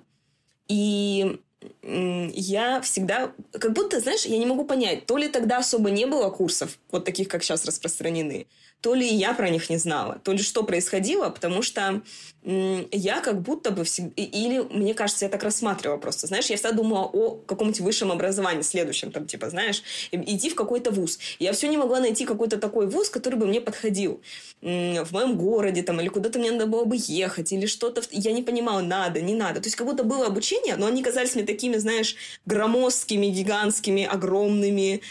и 0.67 1.39
я 1.81 2.79
всегда, 2.81 3.31
как 3.51 3.73
будто, 3.73 3.99
знаешь, 3.99 4.25
я 4.25 4.37
не 4.37 4.45
могу 4.45 4.65
понять, 4.65 5.07
то 5.07 5.17
ли 5.17 5.27
тогда 5.27 5.57
особо 5.57 5.89
не 5.89 6.05
было 6.05 6.29
курсов, 6.29 6.77
вот 6.91 7.05
таких, 7.05 7.27
как 7.27 7.41
сейчас 7.41 7.65
распространены, 7.65 8.45
то 8.85 8.93
ли 8.93 9.07
я 9.07 9.33
про 9.33 9.49
них 9.49 9.71
не 9.71 9.77
знала, 9.77 10.19
то 10.23 10.31
ли 10.31 10.37
что 10.37 10.61
происходило, 10.61 11.31
потому 11.31 11.63
что 11.63 12.03
я 12.43 13.19
как 13.21 13.41
будто 13.41 13.71
бы 13.71 13.83
всегда... 13.83 14.13
Или, 14.15 14.59
мне 14.59 14.93
кажется, 14.93 15.25
я 15.25 15.31
так 15.31 15.41
рассматривала 15.41 15.97
просто. 15.97 16.27
Знаешь, 16.27 16.45
я 16.51 16.55
всегда 16.55 16.71
думала 16.71 17.05
о 17.05 17.31
каком-нибудь 17.31 17.79
высшем 17.79 18.11
образовании, 18.11 18.61
следующем, 18.61 19.11
там, 19.11 19.25
типа, 19.25 19.49
знаешь, 19.49 19.81
идти 20.11 20.51
в 20.51 20.55
какой-то 20.55 20.91
вуз. 20.91 21.17
Я 21.39 21.53
все 21.53 21.67
не 21.67 21.77
могла 21.77 21.99
найти 21.99 22.25
какой-то 22.25 22.57
такой 22.59 22.85
вуз, 22.85 23.09
который 23.09 23.39
бы 23.39 23.47
мне 23.47 23.59
подходил. 23.59 24.21
В 24.61 25.11
моем 25.11 25.35
городе, 25.35 25.81
там, 25.81 25.99
или 25.99 26.09
куда-то 26.09 26.37
мне 26.37 26.51
надо 26.51 26.67
было 26.67 26.85
бы 26.85 26.95
ехать, 26.99 27.51
или 27.51 27.65
что-то... 27.65 28.03
Я 28.11 28.33
не 28.33 28.43
понимала, 28.43 28.81
надо, 28.81 29.19
не 29.19 29.33
надо. 29.33 29.61
То 29.61 29.65
есть, 29.65 29.77
как 29.77 29.87
будто 29.87 30.03
было 30.03 30.27
обучение, 30.27 30.75
но 30.75 30.85
они 30.85 31.01
казались 31.01 31.33
мне 31.33 31.43
такими, 31.43 31.77
знаешь, 31.77 32.15
громоздкими, 32.45 33.25
гигантскими, 33.25 34.05
огромными 34.05 35.01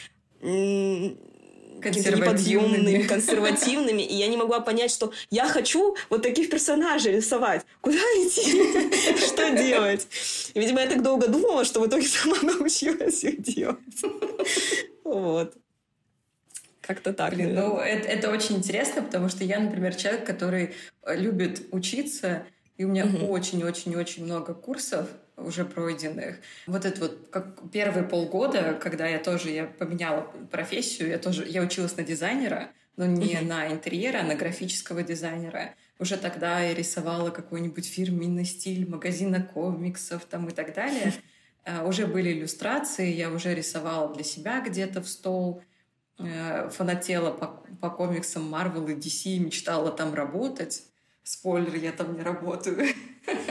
консервативными. 1.84 3.02
консервативными, 3.02 4.02
и 4.02 4.14
я 4.14 4.28
не 4.28 4.36
могла 4.36 4.60
понять, 4.60 4.90
что 4.90 5.12
я 5.30 5.46
хочу 5.46 5.96
вот 6.10 6.22
таких 6.22 6.50
персонажей 6.50 7.16
рисовать. 7.16 7.64
Куда 7.80 7.96
идти? 7.96 9.16
Что 9.26 9.50
делать? 9.50 10.06
И, 10.54 10.60
видимо, 10.60 10.80
я 10.80 10.88
так 10.88 11.02
долго 11.02 11.28
думала, 11.28 11.64
что 11.64 11.80
в 11.80 11.86
итоге 11.86 12.06
сама 12.08 12.36
научилась 12.42 13.22
их 13.24 13.42
делать. 13.42 13.78
Вот. 15.04 15.54
Как-то 16.80 17.12
так. 17.12 17.34
Блин, 17.34 17.54
ну, 17.54 17.78
это, 17.78 18.08
это 18.08 18.30
очень 18.30 18.56
интересно, 18.56 19.02
потому 19.02 19.28
что 19.28 19.44
я, 19.44 19.58
например, 19.58 19.94
человек, 19.94 20.26
который 20.26 20.74
любит 21.06 21.62
учиться, 21.70 22.46
и 22.76 22.84
у 22.84 22.88
меня 22.88 23.06
очень-очень-очень 23.06 24.24
много 24.24 24.52
курсов, 24.52 25.08
уже 25.36 25.64
пройденных. 25.64 26.36
Вот 26.66 26.84
это 26.84 27.00
вот 27.00 27.28
как 27.30 27.70
первые 27.70 28.04
полгода, 28.04 28.74
когда 28.74 29.06
я 29.06 29.18
тоже 29.18 29.50
я 29.50 29.64
поменяла 29.66 30.22
профессию, 30.50 31.08
я 31.08 31.18
тоже 31.18 31.46
я 31.46 31.62
училась 31.62 31.96
на 31.96 32.04
дизайнера, 32.04 32.70
но 32.96 33.06
не 33.06 33.40
на 33.40 33.68
интерьера, 33.68 34.20
а 34.20 34.22
на 34.22 34.34
графического 34.34 35.02
дизайнера. 35.02 35.74
Уже 35.98 36.16
тогда 36.16 36.60
я 36.60 36.74
рисовала 36.74 37.30
какой-нибудь 37.30 37.86
фирменный 37.86 38.44
стиль 38.44 38.88
магазина 38.88 39.42
комиксов 39.42 40.24
там 40.24 40.48
и 40.48 40.52
так 40.52 40.74
далее. 40.74 41.12
Uh, 41.64 41.84
уже 41.88 42.06
были 42.06 42.32
иллюстрации, 42.32 43.12
я 43.12 43.30
уже 43.30 43.54
рисовала 43.54 44.12
для 44.12 44.24
себя 44.24 44.60
где-то 44.60 45.00
в 45.00 45.08
стол, 45.08 45.62
uh, 46.18 46.68
фанатела 46.70 47.30
по, 47.30 47.46
по 47.80 47.90
комиксам 47.90 48.52
Marvel 48.52 48.90
и 48.90 48.94
DC, 48.94 49.38
мечтала 49.38 49.90
там 49.90 50.14
работать. 50.14 50.84
Спойлер, 51.22 51.74
я 51.76 51.92
там 51.92 52.14
не 52.14 52.22
работаю. 52.22 52.86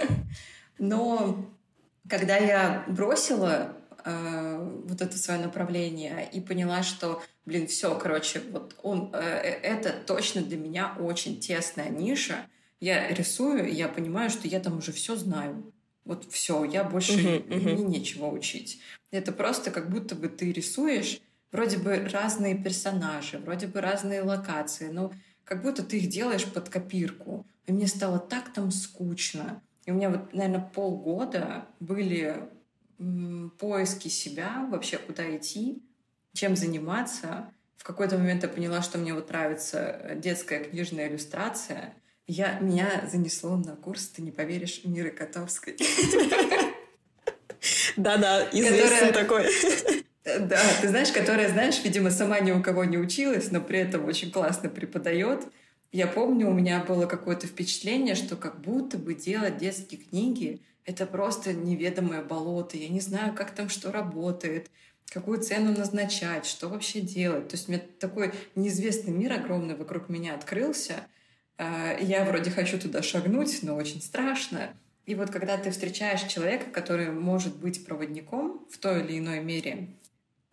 Но 0.78 1.50
когда 2.08 2.38
я 2.38 2.84
бросила 2.88 3.76
э, 4.04 4.82
вот 4.86 5.02
это 5.02 5.18
свое 5.18 5.40
направление 5.40 6.30
и 6.32 6.42
поняла, 6.42 6.84
что, 6.84 7.22
блин, 7.46 7.68
все, 7.68 7.98
короче, 7.98 8.42
вот 8.52 8.76
он, 8.84 9.12
э, 9.14 9.20
э, 9.20 9.50
это 9.62 9.92
точно 10.06 10.42
для 10.42 10.58
меня 10.58 10.96
очень 11.00 11.40
тесная 11.40 11.90
ниша. 11.90 12.46
Я 12.80 13.08
рисую, 13.10 13.70
и 13.70 13.74
я 13.74 13.88
понимаю, 13.88 14.30
что 14.30 14.48
я 14.48 14.60
там 14.60 14.78
уже 14.78 14.92
все 14.92 15.16
знаю. 15.16 15.72
Вот 16.04 16.30
все, 16.30 16.66
я 16.66 16.84
больше 16.84 17.14
uh-huh, 17.14 17.48
uh-huh. 17.48 17.74
мне 17.76 17.84
нечего 18.00 18.26
учить. 18.26 18.82
Это 19.12 19.32
просто 19.32 19.72
как 19.72 19.90
будто 19.90 20.16
бы 20.16 20.28
ты 20.28 20.52
рисуешь 20.52 21.22
вроде 21.54 21.78
бы 21.78 22.10
разные 22.12 22.56
персонажи, 22.56 23.38
вроде 23.38 23.68
бы 23.68 23.80
разные 23.80 24.22
локации, 24.22 24.90
но 24.90 25.14
как 25.46 25.62
будто 25.62 25.84
ты 25.84 26.00
их 26.00 26.10
делаешь 26.10 26.46
под 26.46 26.68
копирку. 26.68 27.46
И 27.68 27.72
мне 27.72 27.88
стало 27.88 28.20
так 28.20 28.52
там 28.52 28.72
скучно. 28.72 29.62
И 29.86 29.92
у 29.92 29.96
меня 29.96 30.10
вот, 30.10 30.34
наверное, 30.34 30.70
полгода 30.74 31.66
были 31.80 32.50
поиски 33.60 34.08
себя, 34.08 34.68
вообще 34.72 34.98
куда 34.98 35.36
идти, 35.36 35.84
чем 36.34 36.56
заниматься. 36.56 37.52
В 37.76 37.84
какой-то 37.84 38.18
момент 38.18 38.44
я 38.44 38.50
поняла, 38.50 38.82
что 38.82 38.98
мне 38.98 39.14
вот 39.14 39.30
нравится 39.30 40.12
детская 40.16 40.64
книжная 40.64 41.10
иллюстрация. 41.10 41.96
Я, 42.28 42.60
меня 42.60 43.04
занесло 43.12 43.58
на 43.58 43.76
курс, 43.76 44.08
ты 44.08 44.22
не 44.22 44.32
поверишь, 44.32 44.82
Миры 44.86 45.12
Котовской. 45.12 45.76
Да-да, 47.98 48.48
известный 48.52 49.12
такой. 49.12 49.46
Да, 50.24 50.60
ты 50.82 50.88
знаешь, 50.88 51.12
которая, 51.12 51.50
знаешь, 51.50 51.84
видимо, 51.84 52.10
сама 52.10 52.40
ни 52.40 52.52
у 52.52 52.64
кого 52.64 52.86
не 52.86 52.98
училась, 52.98 53.52
но 53.52 53.60
при 53.60 53.80
этом 53.80 54.06
очень 54.06 54.32
классно 54.32 54.70
преподает. 54.70 55.46
Я 55.94 56.08
помню, 56.08 56.50
у 56.50 56.54
меня 56.54 56.84
было 56.84 57.06
какое-то 57.06 57.46
впечатление, 57.46 58.16
что 58.16 58.36
как 58.36 58.60
будто 58.62 58.98
бы 58.98 59.14
делать 59.14 59.58
детские 59.58 60.02
книги— 60.02 60.60
это 60.86 61.06
просто 61.06 61.54
неведомое 61.54 62.24
болото. 62.24 62.78
Я 62.78 62.90
не 62.90 63.00
знаю, 63.00 63.36
как 63.36 63.52
там 63.52 63.70
что 63.70 63.92
работает, 63.92 64.72
какую 65.12 65.40
цену 65.40 65.72
назначать, 65.72 66.48
что 66.48 66.68
вообще 66.68 67.00
делать. 67.02 67.50
То 67.50 67.56
есть 67.56 67.70
у 67.70 67.72
меня 67.72 67.84
такой 68.00 68.34
неизвестный 68.56 69.14
мир 69.14 69.34
огромный 69.34 69.76
вокруг 69.76 70.10
меня 70.10 70.34
открылся. 70.34 71.06
А, 71.60 71.96
я 72.00 72.26
вроде 72.26 72.50
хочу 72.50 72.80
туда 72.80 73.04
шагнуть, 73.04 73.60
но 73.62 73.76
очень 73.76 74.02
страшно. 74.02 74.76
И 75.06 75.14
вот 75.14 75.30
когда 75.30 75.58
ты 75.58 75.70
встречаешь 75.70 76.24
человека, 76.24 76.72
который 76.72 77.12
может 77.12 77.56
быть 77.58 77.86
проводником 77.86 78.66
в 78.72 78.80
той 78.80 79.04
или 79.06 79.20
иной 79.20 79.42
мере, 79.42 79.90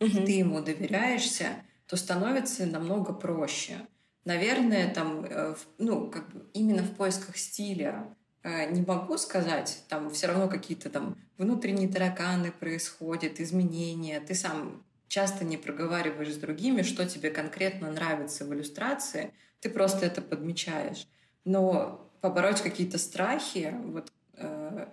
угу. 0.00 0.06
и 0.06 0.26
ты 0.26 0.32
ему 0.32 0.60
доверяешься, 0.60 1.46
то 1.86 1.96
становится 1.96 2.66
намного 2.66 3.14
проще. 3.14 3.78
Наверное, 4.24 4.92
там, 4.92 5.24
э, 5.24 5.54
ну, 5.78 6.10
как 6.10 6.28
бы 6.30 6.44
именно 6.52 6.82
в 6.82 6.94
поисках 6.94 7.38
стиля 7.38 8.14
э, 8.42 8.70
не 8.70 8.82
могу 8.82 9.16
сказать, 9.16 9.82
там 9.88 10.10
все 10.10 10.26
равно 10.26 10.48
какие-то 10.48 10.90
там 10.90 11.16
внутренние 11.38 11.88
тараканы 11.88 12.52
происходят, 12.52 13.40
изменения. 13.40 14.20
Ты 14.20 14.34
сам 14.34 14.84
часто 15.08 15.44
не 15.44 15.56
проговариваешь 15.56 16.34
с 16.34 16.36
другими, 16.36 16.82
что 16.82 17.08
тебе 17.08 17.30
конкретно 17.30 17.90
нравится 17.90 18.44
в 18.44 18.52
иллюстрации, 18.52 19.32
ты 19.60 19.70
просто 19.70 20.04
это 20.04 20.20
подмечаешь. 20.20 21.08
Но 21.46 22.10
побороть 22.20 22.60
какие-то 22.60 22.98
страхи, 22.98 23.74
вот 23.84 24.12
э, 24.34 24.86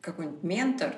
какой-нибудь 0.00 0.42
ментор, 0.42 0.96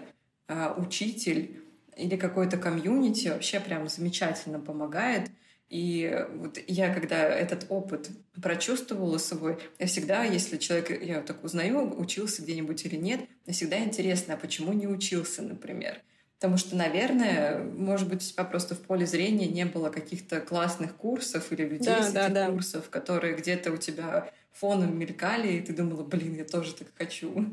э, 0.48 0.72
учитель 0.78 1.62
или 1.94 2.16
какой-то 2.16 2.56
комьюнити 2.56 3.28
вообще 3.28 3.60
прям 3.60 3.86
замечательно 3.86 4.60
помогает— 4.60 5.30
и 5.74 6.24
вот 6.36 6.56
я, 6.68 6.94
когда 6.94 7.24
этот 7.24 7.66
опыт 7.68 8.08
прочувствовала 8.40 9.18
собой, 9.18 9.58
я 9.80 9.88
всегда, 9.88 10.22
если 10.22 10.56
человек, 10.56 11.02
я 11.02 11.20
так 11.20 11.42
узнаю, 11.42 12.00
учился 12.00 12.42
где-нибудь 12.42 12.84
или 12.84 12.94
нет, 12.94 13.22
мне 13.44 13.54
всегда 13.54 13.80
интересно, 13.82 14.34
а 14.34 14.36
почему 14.36 14.72
не 14.72 14.86
учился, 14.86 15.42
например. 15.42 16.00
Потому 16.38 16.58
что, 16.58 16.76
наверное, 16.76 17.58
может 17.58 18.08
быть, 18.08 18.22
у 18.22 18.32
тебя 18.32 18.44
просто 18.44 18.76
в 18.76 18.82
поле 18.82 19.04
зрения 19.04 19.48
не 19.48 19.66
было 19.66 19.90
каких-то 19.90 20.40
классных 20.40 20.94
курсов 20.94 21.50
или 21.50 21.64
людей 21.64 21.86
да, 21.86 22.02
с 22.04 22.12
да, 22.12 22.26
этих 22.26 22.34
да. 22.34 22.50
курсов, 22.50 22.88
которые 22.88 23.34
где-то 23.34 23.72
у 23.72 23.76
тебя 23.76 24.30
фоном 24.52 24.96
мелькали, 24.96 25.54
и 25.54 25.60
ты 25.60 25.72
думала, 25.72 26.04
блин, 26.04 26.36
я 26.36 26.44
тоже 26.44 26.72
так 26.72 26.86
хочу. 26.96 27.52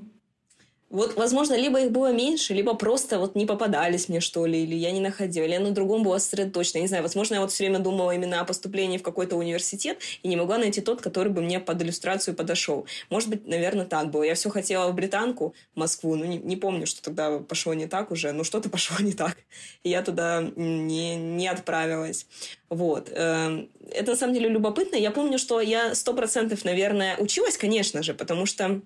Вот, 0.92 1.16
возможно, 1.16 1.56
либо 1.56 1.80
их 1.80 1.92
было 1.92 2.12
меньше, 2.12 2.54
либо 2.54 2.74
просто 2.74 3.18
вот 3.18 3.34
не 3.34 3.46
попадались 3.46 4.10
мне, 4.10 4.20
что 4.20 4.46
ли, 4.46 4.62
или 4.62 4.76
я 4.76 4.92
не 4.92 5.00
находила, 5.00 5.46
или 5.46 5.54
я 5.54 5.62
на 5.62 5.72
другом 5.72 6.04
была 6.04 6.20
сосредоточена. 6.20 6.82
Не 6.82 6.88
знаю, 6.88 7.02
возможно, 7.04 7.36
я 7.36 7.42
вот 7.42 7.52
все 7.52 7.64
время 7.64 7.80
думала 7.80 8.12
именно 8.12 8.42
о 8.42 8.46
поступлении 8.46 8.98
в 8.98 9.04
какой-то 9.04 9.38
университет 9.38 10.00
и 10.22 10.28
не 10.28 10.36
могла 10.36 10.58
найти 10.58 10.82
тот, 10.82 11.02
который 11.02 11.32
бы 11.32 11.42
мне 11.42 11.62
под 11.62 11.82
иллюстрацию 11.82 12.36
подошел. 12.36 12.86
Может 13.10 13.30
быть, 13.30 13.48
наверное, 13.48 13.86
так 13.86 14.12
было. 14.12 14.24
Я 14.24 14.36
все 14.36 14.50
хотела 14.50 14.92
в 14.92 14.94
британку, 14.94 15.56
в 15.76 15.80
Москву, 15.80 16.16
ну, 16.16 16.26
не, 16.26 16.38
не 16.38 16.58
помню, 16.58 16.86
что 16.86 17.02
тогда 17.02 17.40
пошло 17.40 17.74
не 17.74 17.88
так 17.88 18.12
уже, 18.12 18.34
но 18.34 18.44
что-то 18.44 18.70
пошло 18.70 18.98
не 19.00 19.14
так. 19.14 19.38
И 19.84 19.90
я 19.90 20.02
туда 20.02 20.44
не, 20.58 21.16
не 21.16 21.48
отправилась. 21.48 22.26
Вот. 22.70 23.10
Эм, 23.14 23.70
это 23.92 24.12
на 24.12 24.18
самом 24.18 24.34
деле 24.34 24.50
любопытно. 24.50 24.98
Я 24.98 25.12
помню, 25.12 25.38
что 25.38 25.62
я 25.62 25.96
сто 25.96 26.14
процентов, 26.14 26.66
наверное, 26.66 27.16
училась, 27.18 27.58
конечно 27.58 28.04
же, 28.04 28.14
потому 28.14 28.46
что 28.46 28.82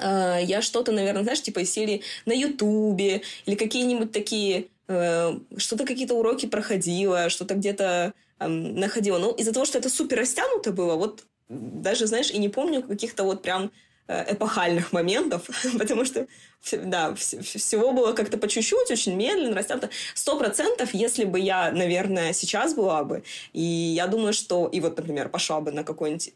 Э, 0.00 0.38
я 0.42 0.62
что-то, 0.62 0.92
наверное, 0.92 1.22
знаешь, 1.22 1.42
типа 1.42 1.64
серии 1.64 2.02
на 2.26 2.32
Ютубе 2.32 3.22
или 3.46 3.54
какие-нибудь 3.54 4.12
такие, 4.12 4.68
э, 4.88 5.38
что-то 5.56 5.84
какие-то 5.84 6.14
уроки 6.14 6.46
проходила, 6.46 7.28
что-то 7.28 7.54
где-то 7.54 8.12
находила. 8.40 9.18
Но 9.18 9.32
из-за 9.32 9.52
того, 9.52 9.66
что 9.66 9.78
это 9.78 9.90
супер 9.90 10.18
растянуто 10.18 10.72
было, 10.72 10.94
вот 10.94 11.24
даже, 11.48 12.06
знаешь, 12.06 12.30
и 12.30 12.38
не 12.38 12.48
помню 12.48 12.82
каких-то 12.82 13.24
вот 13.24 13.42
прям 13.42 13.72
эпохальных 14.08 14.92
моментов, 14.92 15.48
потому 15.78 16.04
что, 16.04 16.26
да, 16.72 17.14
всего 17.14 17.92
было 17.92 18.12
как-то 18.12 18.38
по 18.38 18.48
чуть-чуть, 18.48 18.90
очень 18.90 19.14
медленно, 19.14 19.54
растянуто. 19.54 19.90
Сто 20.14 20.38
процентов, 20.38 20.94
если 20.94 21.24
бы 21.24 21.38
я, 21.38 21.70
наверное, 21.70 22.32
сейчас 22.32 22.74
была 22.74 23.04
бы, 23.04 23.22
и 23.52 23.62
я 23.62 24.06
думаю, 24.06 24.32
что, 24.32 24.66
и 24.66 24.80
вот, 24.80 24.96
например, 24.96 25.28
пошла 25.28 25.60
бы 25.60 25.72
на 25.72 25.84
какой-нибудь... 25.84 26.32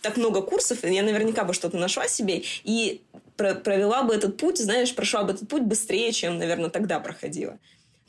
Так 0.00 0.16
много 0.16 0.40
курсов, 0.42 0.82
я 0.82 1.02
наверняка 1.02 1.44
бы 1.44 1.52
что-то 1.52 1.76
нашла 1.76 2.08
себе, 2.08 2.42
и 2.64 3.02
провела 3.36 4.02
бы 4.02 4.14
этот 4.14 4.36
путь, 4.36 4.58
знаешь, 4.58 4.94
прошла 4.94 5.24
бы 5.24 5.32
этот 5.32 5.48
путь 5.48 5.62
быстрее, 5.62 6.12
чем, 6.12 6.38
наверное, 6.38 6.70
тогда 6.70 7.00
проходила. 7.00 7.58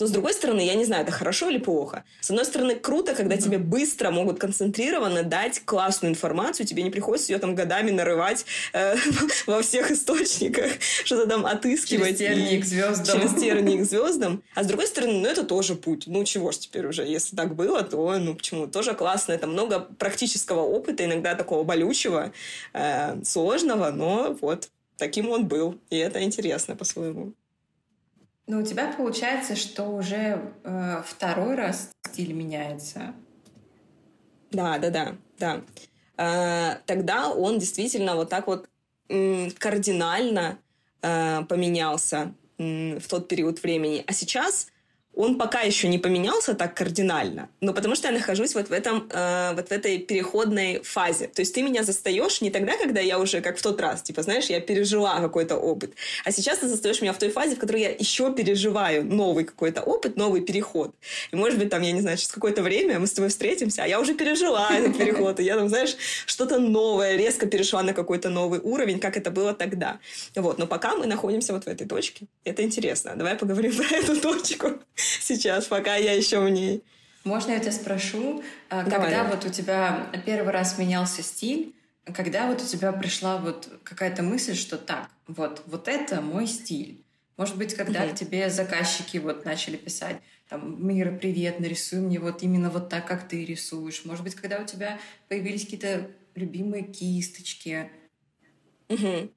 Но, 0.01 0.07
с 0.07 0.09
другой 0.09 0.33
стороны, 0.33 0.61
я 0.61 0.73
не 0.73 0.83
знаю, 0.83 1.03
это 1.03 1.11
хорошо 1.11 1.47
или 1.49 1.59
плохо. 1.59 2.03
С 2.21 2.31
одной 2.31 2.43
стороны, 2.45 2.73
круто, 2.73 3.13
когда 3.13 3.35
mm-hmm. 3.35 3.41
тебе 3.41 3.59
быстро 3.59 4.09
могут 4.09 4.39
концентрированно 4.39 5.21
дать 5.21 5.61
классную 5.63 6.11
информацию, 6.11 6.65
тебе 6.65 6.81
не 6.81 6.89
приходится 6.89 7.31
ее 7.31 7.37
там 7.37 7.53
годами 7.53 7.91
нарывать 7.91 8.43
э, 8.73 8.95
во 9.45 9.61
всех 9.61 9.91
источниках, 9.91 10.71
что-то 11.05 11.27
там 11.27 11.45
отыскивать. 11.45 12.17
Через 12.17 12.35
тернии 12.35 12.59
к 12.59 12.65
звездам. 12.65 13.19
Через 13.19 13.39
тернии 13.39 13.77
к 13.77 13.85
звездам. 13.87 14.41
А 14.55 14.63
с 14.63 14.67
другой 14.67 14.87
стороны, 14.87 15.19
ну, 15.19 15.27
это 15.27 15.43
тоже 15.43 15.75
путь. 15.75 16.05
Ну, 16.07 16.23
чего 16.23 16.51
ж 16.51 16.57
теперь 16.57 16.87
уже, 16.87 17.03
если 17.03 17.35
так 17.35 17.53
было, 17.53 17.83
то, 17.83 18.17
ну, 18.17 18.33
почему? 18.33 18.65
Тоже 18.65 18.95
классно. 18.95 19.33
Это 19.33 19.45
много 19.45 19.81
практического 19.81 20.61
опыта, 20.61 21.05
иногда 21.05 21.35
такого 21.35 21.63
болючего, 21.63 22.33
э, 22.73 23.23
сложного, 23.23 23.91
но 23.91 24.35
вот 24.41 24.69
таким 24.97 25.29
он 25.29 25.45
был. 25.47 25.79
И 25.91 25.97
это 25.97 26.23
интересно 26.23 26.75
по-своему. 26.75 27.33
Ну, 28.47 28.59
у 28.59 28.63
тебя 28.63 28.91
получается, 28.91 29.55
что 29.55 29.83
уже 29.85 30.53
э, 30.63 31.03
второй 31.05 31.55
раз 31.55 31.91
стиль 32.07 32.33
меняется. 32.33 33.13
Да, 34.51 34.77
да, 34.77 34.89
да, 34.89 35.15
да. 35.37 35.61
Э, 36.17 36.77
тогда 36.85 37.29
он 37.29 37.59
действительно 37.59 38.15
вот 38.15 38.29
так 38.29 38.47
вот 38.47 38.67
кардинально 39.07 40.57
э, 41.01 41.43
поменялся 41.43 42.33
м, 42.57 42.99
в 42.99 43.07
тот 43.07 43.27
период 43.27 43.61
времени. 43.61 44.03
А 44.07 44.13
сейчас 44.13 44.67
он 45.13 45.37
пока 45.37 45.61
еще 45.61 45.87
не 45.87 45.99
поменялся 45.99 46.53
так 46.53 46.73
кардинально, 46.73 47.49
но 47.59 47.73
потому 47.73 47.95
что 47.95 48.07
я 48.07 48.13
нахожусь 48.13 48.55
вот 48.55 48.69
в 48.69 48.71
этом, 48.71 49.09
э, 49.11 49.53
вот 49.55 49.67
в 49.67 49.71
этой 49.71 49.97
переходной 49.97 50.81
фазе. 50.83 51.27
То 51.27 51.41
есть 51.41 51.53
ты 51.53 51.61
меня 51.61 51.83
застаешь 51.83 52.41
не 52.41 52.49
тогда, 52.49 52.77
когда 52.77 53.01
я 53.01 53.19
уже 53.19 53.41
как 53.41 53.57
в 53.57 53.61
тот 53.61 53.79
раз, 53.81 54.01
типа, 54.01 54.23
знаешь, 54.23 54.45
я 54.45 54.61
пережила 54.61 55.19
какой-то 55.19 55.57
опыт, 55.57 55.93
а 56.23 56.31
сейчас 56.31 56.59
ты 56.59 56.67
застаешь 56.67 57.01
меня 57.01 57.11
в 57.11 57.17
той 57.17 57.29
фазе, 57.29 57.55
в 57.55 57.59
которой 57.59 57.81
я 57.81 57.89
еще 57.89 58.33
переживаю 58.33 59.03
новый 59.03 59.43
какой-то 59.43 59.81
опыт, 59.81 60.15
новый 60.15 60.41
переход. 60.41 60.95
И 61.31 61.35
может 61.35 61.59
быть 61.59 61.69
там, 61.69 61.81
я 61.81 61.91
не 61.91 62.01
знаю, 62.01 62.17
через 62.17 62.31
какое-то 62.31 62.61
время 62.61 62.99
мы 62.99 63.07
с 63.07 63.11
тобой 63.11 63.29
встретимся, 63.29 63.83
а 63.83 63.87
я 63.87 63.99
уже 63.99 64.13
пережила 64.13 64.69
этот 64.71 64.97
переход, 64.97 65.39
и 65.39 65.43
я 65.43 65.57
там, 65.57 65.67
знаешь, 65.67 65.95
что-то 66.25 66.57
новое, 66.59 67.17
резко 67.17 67.47
перешла 67.47 67.83
на 67.83 67.93
какой-то 67.93 68.29
новый 68.29 68.59
уровень, 68.59 68.99
как 68.99 69.17
это 69.17 69.29
было 69.29 69.53
тогда. 69.53 69.99
Вот, 70.35 70.57
но 70.57 70.67
пока 70.67 70.95
мы 70.95 71.05
находимся 71.05 71.51
вот 71.53 71.65
в 71.65 71.67
этой 71.67 71.85
точке. 71.85 72.27
Это 72.45 72.63
интересно. 72.63 73.13
Давай 73.15 73.35
поговорим 73.35 73.75
про 73.75 73.97
эту 73.97 74.19
точку 74.19 74.79
сейчас, 75.21 75.65
пока 75.65 75.95
я 75.95 76.13
еще 76.13 76.39
в 76.39 76.49
ней. 76.49 76.83
Можно 77.23 77.51
я 77.51 77.59
тебя 77.59 77.71
спрошу, 77.71 78.43
а, 78.69 78.83
Давай. 78.83 79.11
когда 79.11 79.23
вот 79.25 79.45
у 79.45 79.49
тебя 79.49 80.09
первый 80.25 80.51
раз 80.51 80.77
менялся 80.77 81.21
стиль, 81.21 81.75
когда 82.05 82.47
вот 82.47 82.61
у 82.61 82.65
тебя 82.65 82.91
пришла 82.91 83.37
вот 83.37 83.69
какая-то 83.83 84.23
мысль, 84.23 84.55
что 84.55 84.77
так, 84.77 85.09
вот, 85.27 85.61
вот 85.67 85.87
это 85.87 86.21
мой 86.21 86.47
стиль. 86.47 87.03
Может 87.37 87.57
быть, 87.57 87.75
когда 87.75 88.05
угу. 88.05 88.15
тебе 88.15 88.49
заказчики 88.49 89.17
вот 89.17 89.45
начали 89.45 89.77
писать, 89.77 90.17
там, 90.49 90.85
Мира, 90.85 91.11
привет, 91.11 91.59
нарисуй 91.59 91.99
мне 91.99 92.19
вот 92.19 92.43
именно 92.43 92.69
вот 92.69 92.89
так, 92.89 93.07
как 93.07 93.27
ты 93.27 93.45
рисуешь. 93.45 94.03
Может 94.03 94.23
быть, 94.23 94.35
когда 94.35 94.59
у 94.59 94.65
тебя 94.65 94.99
появились 95.29 95.63
какие-то 95.63 96.11
любимые 96.35 96.83
кисточки. 96.83 97.89
Угу. 98.89 99.31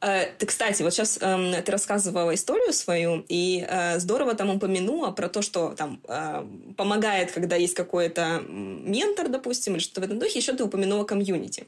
Э, 0.00 0.26
ты, 0.38 0.46
кстати, 0.46 0.82
вот 0.82 0.92
сейчас 0.92 1.18
э, 1.20 1.62
ты 1.62 1.72
рассказывала 1.72 2.32
историю 2.34 2.72
свою, 2.72 3.24
и 3.28 3.66
э, 3.68 3.98
здорово 3.98 4.34
там 4.34 4.50
упомянула 4.50 5.10
про 5.10 5.28
то, 5.28 5.42
что 5.42 5.74
там 5.76 6.00
э, 6.06 6.46
помогает, 6.76 7.32
когда 7.32 7.56
есть 7.56 7.74
какой-то 7.74 8.42
ментор, 8.48 9.28
допустим, 9.28 9.74
или 9.74 9.80
что-то 9.80 10.02
в 10.02 10.04
этом 10.04 10.18
духе, 10.20 10.38
еще 10.38 10.52
ты 10.52 10.62
упомянула 10.62 11.04
комьюнити. 11.04 11.66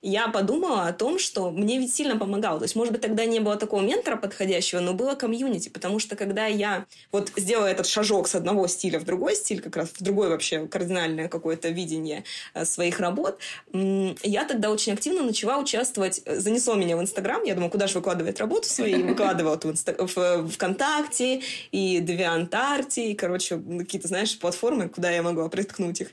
Я 0.00 0.28
подумала 0.28 0.86
о 0.86 0.92
том, 0.92 1.18
что 1.18 1.50
мне 1.50 1.78
ведь 1.78 1.92
сильно 1.92 2.16
помогало. 2.16 2.58
То 2.58 2.64
есть, 2.64 2.76
может 2.76 2.92
быть, 2.92 3.02
тогда 3.02 3.24
не 3.24 3.40
было 3.40 3.56
такого 3.56 3.82
ментора 3.82 4.16
подходящего, 4.16 4.78
но 4.80 4.94
было 4.94 5.14
комьюнити, 5.14 5.68
потому 5.68 5.98
что 5.98 6.14
когда 6.14 6.46
я 6.46 6.86
вот 7.10 7.32
сделала 7.36 7.66
этот 7.66 7.86
шажок 7.86 8.28
с 8.28 8.36
одного 8.36 8.68
стиля 8.68 9.00
в 9.00 9.04
другой 9.04 9.34
стиль, 9.34 9.60
как 9.60 9.76
раз 9.76 9.88
в 9.88 10.02
другой 10.02 10.28
вообще 10.28 10.66
кардинальное 10.66 11.28
какое-то 11.28 11.68
видение 11.68 12.22
э, 12.54 12.64
своих 12.64 13.00
работ, 13.00 13.38
я 13.72 14.44
тогда 14.44 14.70
очень 14.70 14.92
активно 14.92 15.22
начала 15.22 15.58
участвовать, 15.58 16.22
э, 16.24 16.38
занесло 16.38 16.74
меня 16.74 16.96
в 16.96 17.00
Инстаграм, 17.00 17.42
я 17.42 17.54
думаю, 17.54 17.71
куда 17.72 17.86
же 17.86 17.94
выкладывать 17.94 18.38
работу 18.38 18.68
свои, 18.68 19.02
выкладывала 19.02 19.58
в, 19.58 20.16
в 20.16 20.48
ВКонтакте 20.50 21.42
и 21.72 22.00
DeviantArt, 22.00 22.92
и, 22.96 23.14
короче, 23.14 23.58
какие-то, 23.78 24.08
знаешь, 24.08 24.38
платформы, 24.38 24.88
куда 24.88 25.10
я 25.10 25.22
могла 25.22 25.48
приткнуть 25.48 26.02
их. 26.02 26.08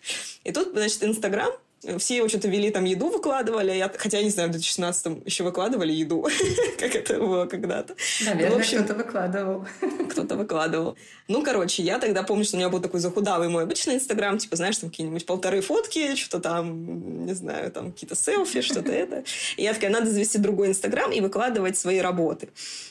И 0.45 0.51
тут, 0.51 0.69
значит, 0.73 1.03
Инстаграм, 1.03 1.51
все 1.97 2.17
его 2.17 2.27
что-то 2.27 2.47
вели, 2.47 2.69
там 2.71 2.83
еду 2.83 3.09
выкладывали, 3.09 3.71
я, 3.71 3.91
хотя, 3.95 4.17
я 4.17 4.23
не 4.23 4.29
знаю, 4.29 4.49
в 4.49 4.51
2016 4.51 5.25
еще 5.25 5.43
выкладывали 5.43 5.91
еду, 5.91 6.27
как 6.79 6.95
это 6.95 7.19
было 7.19 7.45
когда-то. 7.45 7.95
Наверное, 8.25 8.57
ну, 8.57 8.63
кто-то 8.63 8.93
выкладывал. 8.95 9.65
Кто-то 10.09 10.35
выкладывал. 10.35 10.97
Ну, 11.27 11.43
короче, 11.43 11.83
я 11.83 11.99
тогда 11.99 12.23
помню, 12.23 12.43
что 12.43 12.57
у 12.57 12.59
меня 12.59 12.69
был 12.69 12.81
такой 12.81 12.99
захудалый 12.99 13.49
мой 13.49 13.63
обычный 13.63 13.95
Инстаграм, 13.95 14.37
типа, 14.37 14.55
знаешь, 14.55 14.77
там 14.77 14.89
какие-нибудь 14.89 15.25
полторы 15.25 15.61
фотки, 15.61 16.15
что-то 16.15 16.39
там, 16.39 17.25
не 17.25 17.33
знаю, 17.33 17.71
там 17.71 17.91
какие-то 17.91 18.15
селфи, 18.15 18.61
что-то 18.61 18.91
это. 18.91 19.23
И 19.55 19.63
я 19.63 19.73
такая, 19.73 19.89
надо 19.89 20.09
завести 20.09 20.37
другой 20.37 20.69
Инстаграм 20.69 21.11
и 21.11 21.21
выкладывать 21.21 21.77
свои 21.77 21.99
работы. 21.99 22.49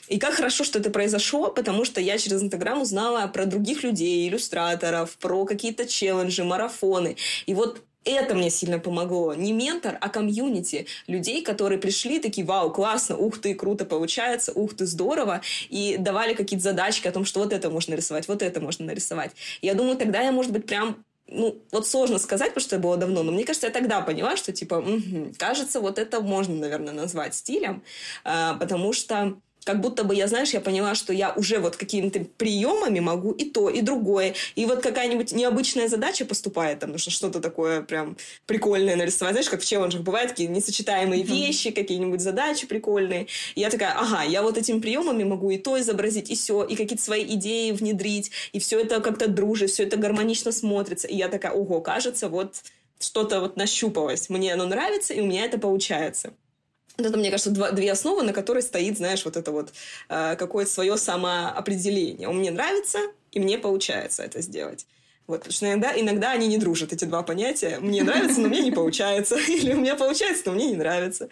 И 0.09 0.19
как 0.19 0.35
хорошо, 0.35 0.65
что 0.65 0.79
это 0.79 0.91
произошло, 0.91 1.51
потому 1.51 1.85
что 1.85 2.01
я 2.01 2.17
через 2.17 2.43
Инстаграм 2.43 2.81
узнала 2.81 3.27
про 3.27 3.45
других 3.45 3.83
людей, 3.83 4.29
иллюстраторов, 4.29 5.17
про 5.19 5.45
какие-то 5.45 5.87
челленджи, 5.87 6.45
марафоны. 6.45 7.17
И 7.47 7.55
вот 7.55 7.83
это 8.13 8.35
мне 8.35 8.51
сильно 8.51 8.79
помогло. 8.79 9.35
Не 9.35 9.53
ментор, 9.53 9.99
а 10.01 10.09
комьюнити. 10.09 10.87
Людей, 11.07 11.43
которые 11.43 11.79
пришли, 11.79 12.19
такие, 12.19 12.47
вау, 12.47 12.71
классно, 12.71 13.17
ух 13.17 13.41
ты, 13.41 13.55
круто 13.55 13.85
получается, 13.85 14.53
ух 14.53 14.75
ты, 14.75 14.87
здорово. 14.87 15.41
И 15.69 15.97
давали 15.99 16.35
какие-то 16.35 16.65
задачки 16.65 17.09
о 17.09 17.13
том, 17.13 17.25
что 17.25 17.41
вот 17.41 17.53
это 17.53 17.71
можно 17.71 17.95
рисовать, 17.95 18.29
вот 18.29 18.43
это 18.43 18.61
можно 18.61 18.87
нарисовать. 18.87 19.33
Я 19.63 19.75
думаю, 19.75 19.97
тогда 19.97 20.21
я, 20.21 20.33
может 20.33 20.53
быть, 20.53 20.67
прям 20.67 21.05
ну, 21.31 21.61
вот 21.73 21.87
сложно 21.87 22.19
сказать, 22.19 22.49
потому 22.49 22.63
что 22.63 22.77
это 22.77 22.83
было 22.83 22.97
давно, 22.97 23.23
но 23.23 23.33
мне 23.33 23.45
кажется, 23.45 23.67
я 23.67 23.73
тогда 23.73 24.01
поняла, 24.01 24.37
что, 24.37 24.53
типа, 24.53 24.77
угу, 24.77 25.33
кажется, 25.37 25.81
вот 25.81 25.99
это 25.99 26.21
можно, 26.21 26.55
наверное, 26.55 26.95
назвать 26.95 27.35
стилем, 27.35 27.83
э, 28.25 28.55
потому 28.59 28.95
что 28.95 29.37
как 29.69 29.83
будто 29.83 30.03
бы 30.03 30.15
я, 30.15 30.29
знаешь, 30.29 30.55
я 30.55 30.63
поняла, 30.63 30.95
что 30.95 31.13
я 31.13 31.35
уже 31.35 31.59
вот 31.59 31.77
какими-то 31.77 32.21
приемами 32.39 33.01
могу 33.01 33.33
и 33.33 33.45
то, 33.45 33.69
и 33.69 33.83
другое. 33.83 34.35
И 34.55 34.65
вот 34.65 34.83
какая-нибудь 34.83 35.33
необычная 35.33 35.89
задача 35.89 36.25
поступает, 36.25 36.79
там 36.79 36.93
нужно 36.93 37.13
что-то 37.13 37.39
такое 37.39 37.83
прям 37.83 38.17
прикольное 38.47 38.97
нарисовать. 38.97 39.35
Знаешь, 39.35 39.51
как 39.51 39.61
в 39.61 39.67
челленджах 39.67 40.01
бывают 40.01 40.31
такие 40.31 40.49
несочетаемые 40.49 41.23
вещи, 41.23 41.71
какие-нибудь 41.71 42.23
задачи 42.23 42.67
прикольные. 42.67 43.27
И 43.57 43.61
я 43.61 43.69
такая, 43.69 43.93
ага, 43.93 44.23
я 44.23 44.41
вот 44.43 44.57
этими 44.57 44.81
приемами 44.81 45.25
могу 45.25 45.51
и 45.51 45.59
то 45.59 45.79
изобразить, 45.79 46.31
и 46.31 46.35
все, 46.35 46.65
и 46.65 46.75
какие-то 46.75 47.05
свои 47.05 47.27
идеи 47.35 47.73
внедрить, 47.73 48.31
и 48.55 48.61
все 48.61 48.81
это 48.81 49.03
как-то 49.03 49.29
дружит, 49.29 49.69
все 49.69 49.83
это 49.83 49.99
гармонично 49.99 50.51
смотрится. 50.51 51.09
И 51.09 51.15
я 51.15 51.29
такая, 51.29 51.53
ого, 51.53 51.83
кажется, 51.83 52.31
вот 52.31 52.63
что-то 52.99 53.41
вот 53.41 53.59
нащупалось. 53.59 54.31
Мне 54.31 54.55
оно 54.55 54.65
нравится, 54.65 55.13
и 55.13 55.21
у 55.21 55.27
меня 55.27 55.45
это 55.45 55.59
получается. 55.59 56.33
Это, 56.99 57.17
мне 57.17 57.31
кажется, 57.31 57.51
два, 57.51 57.71
две 57.71 57.93
основы, 57.93 58.25
на 58.25 58.33
которой 58.33 58.61
стоит, 58.61 58.97
знаешь, 58.97 59.25
вот 59.25 59.37
это 59.37 59.53
вот 59.53 59.73
э, 60.09 60.35
какое-то 60.35 60.71
свое 60.71 60.97
самоопределение. 60.97 62.29
Он 62.29 62.39
мне 62.39 62.51
нравится, 62.51 62.99
и 63.31 63.39
мне 63.39 63.57
получается 63.57 64.25
это 64.25 64.43
сделать. 64.43 64.85
Вот, 65.29 65.41
потому 65.41 65.53
что 65.53 65.67
иногда, 65.67 65.93
иногда 65.95 66.31
они 66.31 66.47
не 66.47 66.57
дружат, 66.57 66.95
эти 66.95 67.05
два 67.05 67.23
понятия. 67.23 67.79
Мне 67.81 68.03
нравится, 68.03 68.41
но 68.41 68.49
мне 68.49 68.61
не 68.61 68.71
получается. 68.71 69.37
Или 69.49 69.75
у 69.75 69.77
меня 69.77 69.95
получается, 69.95 70.45
но 70.47 70.53
мне 70.53 70.69
не 70.69 70.77
нравится. 70.77 71.29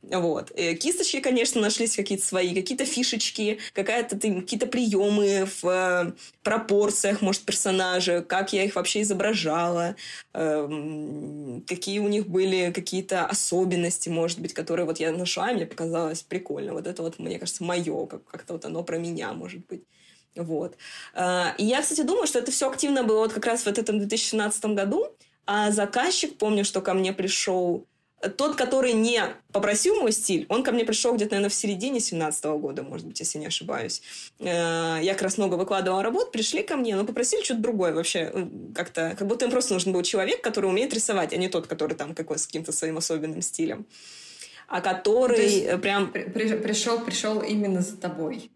Вот. 0.00 0.52
И 0.52 0.76
кисточки, 0.76 1.18
конечно, 1.18 1.60
нашлись 1.60 1.96
какие-то 1.96 2.24
свои, 2.24 2.54
какие-то 2.54 2.84
фишечки, 2.84 3.58
какая-то 3.72 4.16
какие-то 4.16 4.66
приемы 4.66 5.48
в 5.60 5.68
э, 5.68 6.12
пропорциях, 6.44 7.20
может, 7.20 7.42
персонажа, 7.42 8.22
как 8.22 8.52
я 8.52 8.62
их 8.62 8.76
вообще 8.76 9.02
изображала, 9.02 9.96
э, 10.34 11.60
какие 11.66 11.98
у 11.98 12.06
них 12.06 12.28
были 12.28 12.70
какие-то 12.70 13.26
особенности, 13.26 14.08
может 14.08 14.38
быть, 14.38 14.54
которые 14.54 14.86
вот 14.86 15.00
я 15.00 15.10
нашла, 15.10 15.50
и 15.50 15.54
мне 15.56 15.66
показалось 15.66 16.22
прикольно. 16.22 16.74
Вот 16.74 16.86
это 16.86 17.02
вот, 17.02 17.18
мне 17.18 17.40
кажется, 17.40 17.64
мое, 17.64 18.06
как- 18.06 18.24
как-то 18.24 18.52
вот 18.52 18.64
оно 18.64 18.84
про 18.84 18.98
меня, 18.98 19.32
может 19.32 19.66
быть. 19.66 19.82
Вот. 20.36 20.76
А, 21.14 21.54
и 21.58 21.64
я, 21.64 21.82
кстати, 21.82 22.02
думаю, 22.02 22.26
что 22.26 22.38
это 22.38 22.50
все 22.50 22.68
активно 22.70 23.04
было 23.04 23.18
вот 23.18 23.32
как 23.32 23.46
раз 23.46 23.62
в 23.62 23.66
этом 23.66 23.98
2017 23.98 24.64
году. 24.66 25.06
А 25.46 25.70
заказчик, 25.70 26.38
помню, 26.38 26.64
что 26.64 26.80
ко 26.80 26.94
мне 26.94 27.12
пришел 27.12 27.86
тот, 28.28 28.56
который 28.56 28.92
не 28.92 29.22
попросил 29.52 29.96
мой 29.96 30.12
стиль, 30.12 30.46
он 30.48 30.62
ко 30.62 30.72
мне 30.72 30.84
пришел 30.84 31.14
где-то, 31.14 31.32
наверное, 31.32 31.50
в 31.50 31.54
середине 31.54 32.00
17 32.00 32.44
года, 32.44 32.82
может 32.82 33.06
быть, 33.06 33.18
если 33.18 33.38
не 33.38 33.46
ошибаюсь. 33.46 34.02
Э, 34.38 34.98
я 35.02 35.12
как 35.14 35.22
раз 35.22 35.38
много 35.38 35.56
выкладывала 35.56 36.02
работ, 36.02 36.30
пришли 36.30 36.62
ко 36.62 36.76
мне, 36.76 36.94
но 36.94 37.04
попросили 37.04 37.42
что-то 37.42 37.60
другое 37.60 37.92
вообще. 37.92 38.30
Э, 38.32 38.46
как-то, 38.74 39.16
как 39.18 39.26
будто 39.26 39.44
им 39.44 39.50
просто 39.50 39.74
нужен 39.74 39.92
был 39.92 40.02
человек, 40.02 40.42
который 40.42 40.66
умеет 40.66 40.94
рисовать, 40.94 41.32
а 41.32 41.36
не 41.36 41.48
тот, 41.48 41.66
который 41.66 41.96
там 41.96 42.14
какой 42.14 42.38
с 42.38 42.46
каким-то 42.46 42.70
своим 42.70 42.98
особенным 42.98 43.42
стилем. 43.42 43.86
А 44.68 44.80
который 44.80 45.76
прям... 45.78 46.12
При, 46.12 46.56
пришел, 46.56 47.00
пришел 47.00 47.40
именно 47.40 47.82
за 47.82 47.96
тобой 47.96 48.50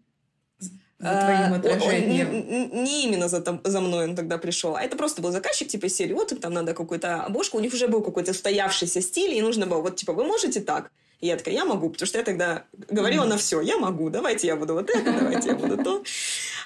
за 0.99 1.09
твоим 1.09 1.53
а, 1.53 1.55
отражением. 1.57 2.31
Не, 2.31 2.65
не 2.67 3.03
именно 3.05 3.27
за, 3.27 3.43
за 3.63 3.81
мной 3.81 4.05
он 4.05 4.15
тогда 4.15 4.37
пришел, 4.37 4.75
а 4.75 4.81
это 4.81 4.97
просто 4.97 5.21
был 5.21 5.31
заказчик, 5.31 5.67
типа, 5.67 5.89
серии, 5.89 6.13
вот 6.13 6.31
им 6.31 6.39
там 6.39 6.53
надо 6.53 6.73
какую-то 6.73 7.23
обложку, 7.23 7.57
у 7.57 7.61
них 7.61 7.73
уже 7.73 7.87
был 7.87 8.01
какой-то 8.01 8.31
устоявшийся 8.31 9.01
стиль, 9.01 9.33
и 9.33 9.41
нужно 9.41 9.67
было, 9.67 9.81
вот, 9.81 9.95
типа, 9.95 10.13
вы 10.13 10.23
можете 10.23 10.59
так? 10.61 10.91
И 11.19 11.27
я 11.27 11.35
такая, 11.35 11.55
я 11.55 11.65
могу, 11.65 11.89
потому 11.89 12.07
что 12.07 12.19
я 12.19 12.23
тогда 12.23 12.65
говорила 12.73 13.23
mm-hmm. 13.23 13.29
на 13.29 13.37
все, 13.37 13.61
я 13.61 13.77
могу, 13.77 14.09
давайте 14.09 14.47
я 14.47 14.55
буду 14.55 14.73
вот 14.73 14.89
это, 14.89 15.11
давайте 15.11 15.49
я 15.49 15.55
буду 15.55 15.83
то. 15.83 16.03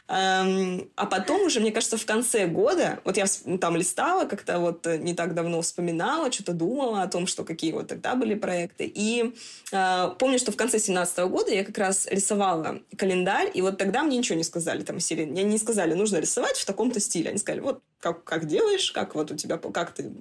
А 0.08 1.06
потом 1.10 1.44
уже, 1.44 1.62
мне 1.62 1.72
кажется, 1.72 1.98
в 1.98 2.06
конце 2.06 2.46
года, 2.46 3.00
вот 3.06 3.16
я 3.16 3.26
там 3.60 3.78
листала 3.78 4.26
как-то 4.26 4.60
вот 4.60 4.86
э, 4.86 4.98
не 4.98 5.14
так 5.14 5.34
давно 5.34 5.62
вспоминала, 5.62 6.32
что-то 6.32 6.52
думала 6.52 7.04
о 7.04 7.08
том, 7.08 7.28
что 7.28 7.46
какие 7.46 7.72
вот 7.72 7.88
тогда 7.88 8.16
были 8.16 8.36
проекты. 8.36 8.92
И 8.94 9.34
э, 9.72 10.10
помню, 10.20 10.38
что 10.38 10.52
в 10.52 10.58
конце 10.58 10.80
17 10.80 11.18
года 11.30 11.52
я 11.52 11.64
как 11.64 11.78
раз 11.78 12.08
рисовала 12.08 12.82
календарь, 12.98 13.52
и 13.54 13.62
вот 13.62 13.78
тогда 13.78 14.04
мне 14.04 14.18
ничего 14.18 14.38
не 14.38 14.44
сказали 14.44 14.84
там 14.84 15.00
серии. 15.00 15.26
Мне 15.26 15.44
не 15.44 15.58
сказали, 15.58 15.94
нужно 15.94 16.18
рисовать 16.18 16.58
в 16.58 16.66
таком-то 16.66 17.00
стиле. 17.00 17.30
Они 17.30 17.38
сказали, 17.38 17.62
вот 17.62 17.82
как, 18.00 18.26
как 18.26 18.48
делаешь, 18.48 18.92
как 18.92 19.16
вот 19.16 19.32
у 19.32 19.36
тебя, 19.38 19.58
как 19.58 19.94
ты 19.94 20.12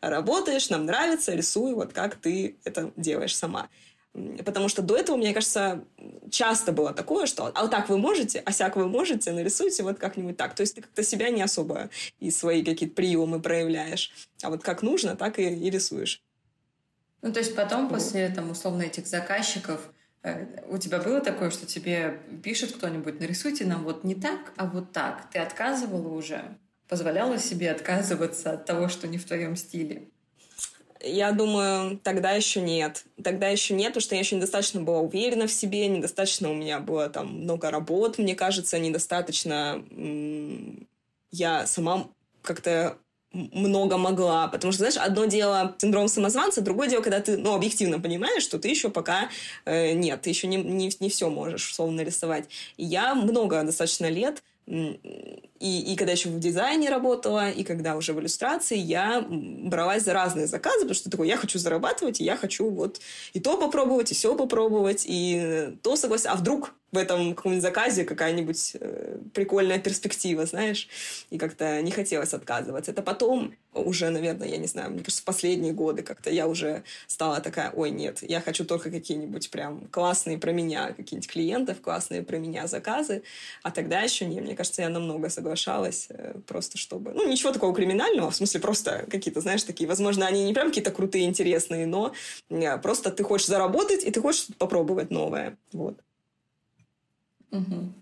работаешь, 0.00 0.70
нам 0.70 0.86
нравится, 0.86 1.34
рисуй, 1.34 1.74
вот 1.74 1.92
как 1.92 2.16
ты 2.16 2.58
это 2.64 2.92
делаешь 2.96 3.36
сама. 3.36 3.68
Потому 4.44 4.68
что 4.68 4.82
до 4.82 4.96
этого, 4.96 5.16
мне 5.16 5.32
кажется, 5.32 5.84
часто 6.30 6.72
было 6.72 6.92
такое, 6.92 7.26
что 7.26 7.52
а 7.54 7.62
вот 7.62 7.70
так 7.70 7.88
вы 7.88 7.98
можете, 7.98 8.42
а 8.44 8.52
сяк 8.52 8.76
вы 8.76 8.88
можете, 8.88 9.32
нарисуйте 9.32 9.82
вот 9.82 9.98
как-нибудь 9.98 10.36
так. 10.36 10.54
То 10.54 10.62
есть 10.62 10.74
ты 10.74 10.82
как-то 10.82 11.02
себя 11.02 11.30
не 11.30 11.42
особо 11.42 11.90
и 12.18 12.30
свои 12.30 12.64
какие-то 12.64 12.94
приемы 12.94 13.40
проявляешь. 13.40 14.12
А 14.42 14.50
вот 14.50 14.62
как 14.62 14.82
нужно, 14.82 15.14
так 15.14 15.38
и, 15.38 15.42
и 15.42 15.70
рисуешь. 15.70 16.22
Ну, 17.22 17.32
то 17.32 17.40
есть 17.40 17.54
потом, 17.54 17.88
после, 17.88 18.28
там, 18.28 18.50
условно, 18.50 18.82
этих 18.82 19.06
заказчиков, 19.06 19.80
э, 20.22 20.62
у 20.68 20.78
тебя 20.78 20.98
было 20.98 21.20
такое, 21.20 21.50
что 21.50 21.66
тебе 21.66 22.20
пишет 22.42 22.72
кто-нибудь, 22.72 23.20
нарисуйте 23.20 23.64
нам 23.64 23.84
вот 23.84 24.04
не 24.04 24.14
так, 24.14 24.52
а 24.56 24.66
вот 24.66 24.92
так. 24.92 25.28
Ты 25.30 25.38
отказывала 25.38 26.08
уже? 26.08 26.56
Позволяла 26.88 27.38
себе 27.38 27.70
отказываться 27.70 28.52
от 28.52 28.64
того, 28.64 28.88
что 28.88 29.08
не 29.08 29.18
в 29.18 29.24
твоем 29.24 29.56
стиле? 29.56 30.08
Я 31.00 31.32
думаю, 31.32 31.98
тогда 32.02 32.32
еще 32.32 32.60
нет. 32.60 33.04
Тогда 33.22 33.48
еще 33.48 33.74
нет, 33.74 33.88
потому 33.88 34.02
что 34.02 34.14
я 34.14 34.20
еще 34.20 34.36
недостаточно 34.36 34.80
была 34.80 35.00
уверена 35.00 35.46
в 35.46 35.52
себе, 35.52 35.86
недостаточно 35.88 36.50
у 36.50 36.54
меня 36.54 36.80
было 36.80 37.08
там 37.08 37.42
много 37.42 37.70
работ, 37.70 38.18
мне 38.18 38.34
кажется, 38.34 38.78
недостаточно 38.78 39.84
я 41.30 41.66
сама 41.66 42.08
как-то 42.42 42.98
много 43.32 43.98
могла. 43.98 44.48
Потому 44.48 44.72
что, 44.72 44.80
знаешь, 44.80 44.96
одно 44.96 45.26
дело 45.26 45.76
синдром 45.78 46.08
самозванца, 46.08 46.62
другое 46.62 46.88
дело, 46.88 47.02
когда 47.02 47.20
ты, 47.20 47.36
ну, 47.36 47.54
объективно 47.54 48.00
понимаешь, 48.00 48.42
что 48.42 48.58
ты 48.58 48.68
еще 48.68 48.88
пока 48.90 49.28
э, 49.64 49.92
нет, 49.92 50.22
ты 50.22 50.30
еще 50.30 50.46
не, 50.46 50.56
не, 50.56 50.90
не 50.98 51.10
все 51.10 51.28
можешь 51.28 51.70
условно 51.70 52.00
рисовать. 52.00 52.48
И 52.76 52.84
я 52.84 53.14
много 53.14 53.62
достаточно 53.62 54.08
лет 54.08 54.42
и, 55.60 55.92
и 55.92 55.96
когда 55.96 56.12
еще 56.12 56.28
в 56.28 56.38
дизайне 56.38 56.88
работала, 56.88 57.50
и 57.50 57.64
когда 57.64 57.96
уже 57.96 58.12
в 58.12 58.20
иллюстрации, 58.20 58.76
я 58.76 59.24
бралась 59.28 60.04
за 60.04 60.12
разные 60.12 60.46
заказы, 60.46 60.80
потому 60.80 60.94
что 60.94 61.10
такой, 61.10 61.28
я 61.28 61.36
хочу 61.36 61.58
зарабатывать, 61.58 62.20
и 62.20 62.24
я 62.24 62.36
хочу 62.36 62.70
вот 62.70 63.00
и 63.32 63.40
то 63.40 63.56
попробовать, 63.56 64.12
и 64.12 64.14
все 64.14 64.34
попробовать, 64.36 65.04
и 65.06 65.74
то 65.82 65.96
согласиться. 65.96 66.32
А 66.32 66.36
вдруг 66.36 66.74
в 66.90 66.96
этом 66.96 67.34
каком-нибудь 67.34 67.62
заказе 67.62 68.04
какая-нибудь 68.04 68.76
э, 68.80 69.18
прикольная 69.34 69.78
перспектива, 69.78 70.46
знаешь, 70.46 70.88
и 71.28 71.36
как-то 71.36 71.82
не 71.82 71.90
хотелось 71.90 72.32
отказываться. 72.32 72.92
Это 72.92 73.02
потом 73.02 73.54
уже, 73.74 74.08
наверное, 74.08 74.48
я 74.48 74.56
не 74.56 74.66
знаю, 74.66 74.90
мне 74.90 75.00
кажется, 75.00 75.20
в 75.20 75.24
последние 75.26 75.72
годы 75.72 76.02
как-то 76.02 76.30
я 76.30 76.48
уже 76.48 76.82
стала 77.06 77.40
такая, 77.40 77.70
ой, 77.72 77.90
нет, 77.90 78.22
я 78.22 78.40
хочу 78.40 78.64
только 78.64 78.90
какие-нибудь 78.90 79.50
прям 79.50 79.86
классные 79.90 80.38
про 80.38 80.52
меня, 80.52 80.92
какие-нибудь 80.92 81.30
клиентов, 81.30 81.80
классные 81.82 82.22
про 82.22 82.38
меня 82.38 82.66
заказы, 82.66 83.22
а 83.62 83.70
тогда 83.70 84.00
еще 84.00 84.24
не, 84.24 84.40
мне 84.40 84.56
кажется, 84.56 84.82
я 84.82 84.88
намного 84.88 85.28
соглашалась, 85.48 86.06
э, 86.10 86.34
просто 86.46 86.76
чтобы, 86.78 87.12
ну, 87.12 87.26
ничего 87.28 87.52
такого 87.52 87.74
криминального, 87.74 88.30
в 88.30 88.36
смысле 88.36 88.60
просто 88.60 89.06
какие-то, 89.10 89.40
знаешь, 89.40 89.62
такие, 89.64 89.88
возможно, 89.88 90.26
они 90.26 90.44
не 90.44 90.52
прям 90.52 90.68
какие-то 90.68 90.90
крутые, 90.90 91.24
интересные, 91.24 91.86
но 91.86 92.12
э, 92.50 92.78
просто 92.78 93.10
ты 93.10 93.24
хочешь 93.24 93.46
заработать, 93.46 94.04
и 94.04 94.10
ты 94.10 94.20
хочешь 94.20 94.46
попробовать 94.58 95.10
новое, 95.10 95.56
вот. 95.72 95.98
Угу. 97.50 97.92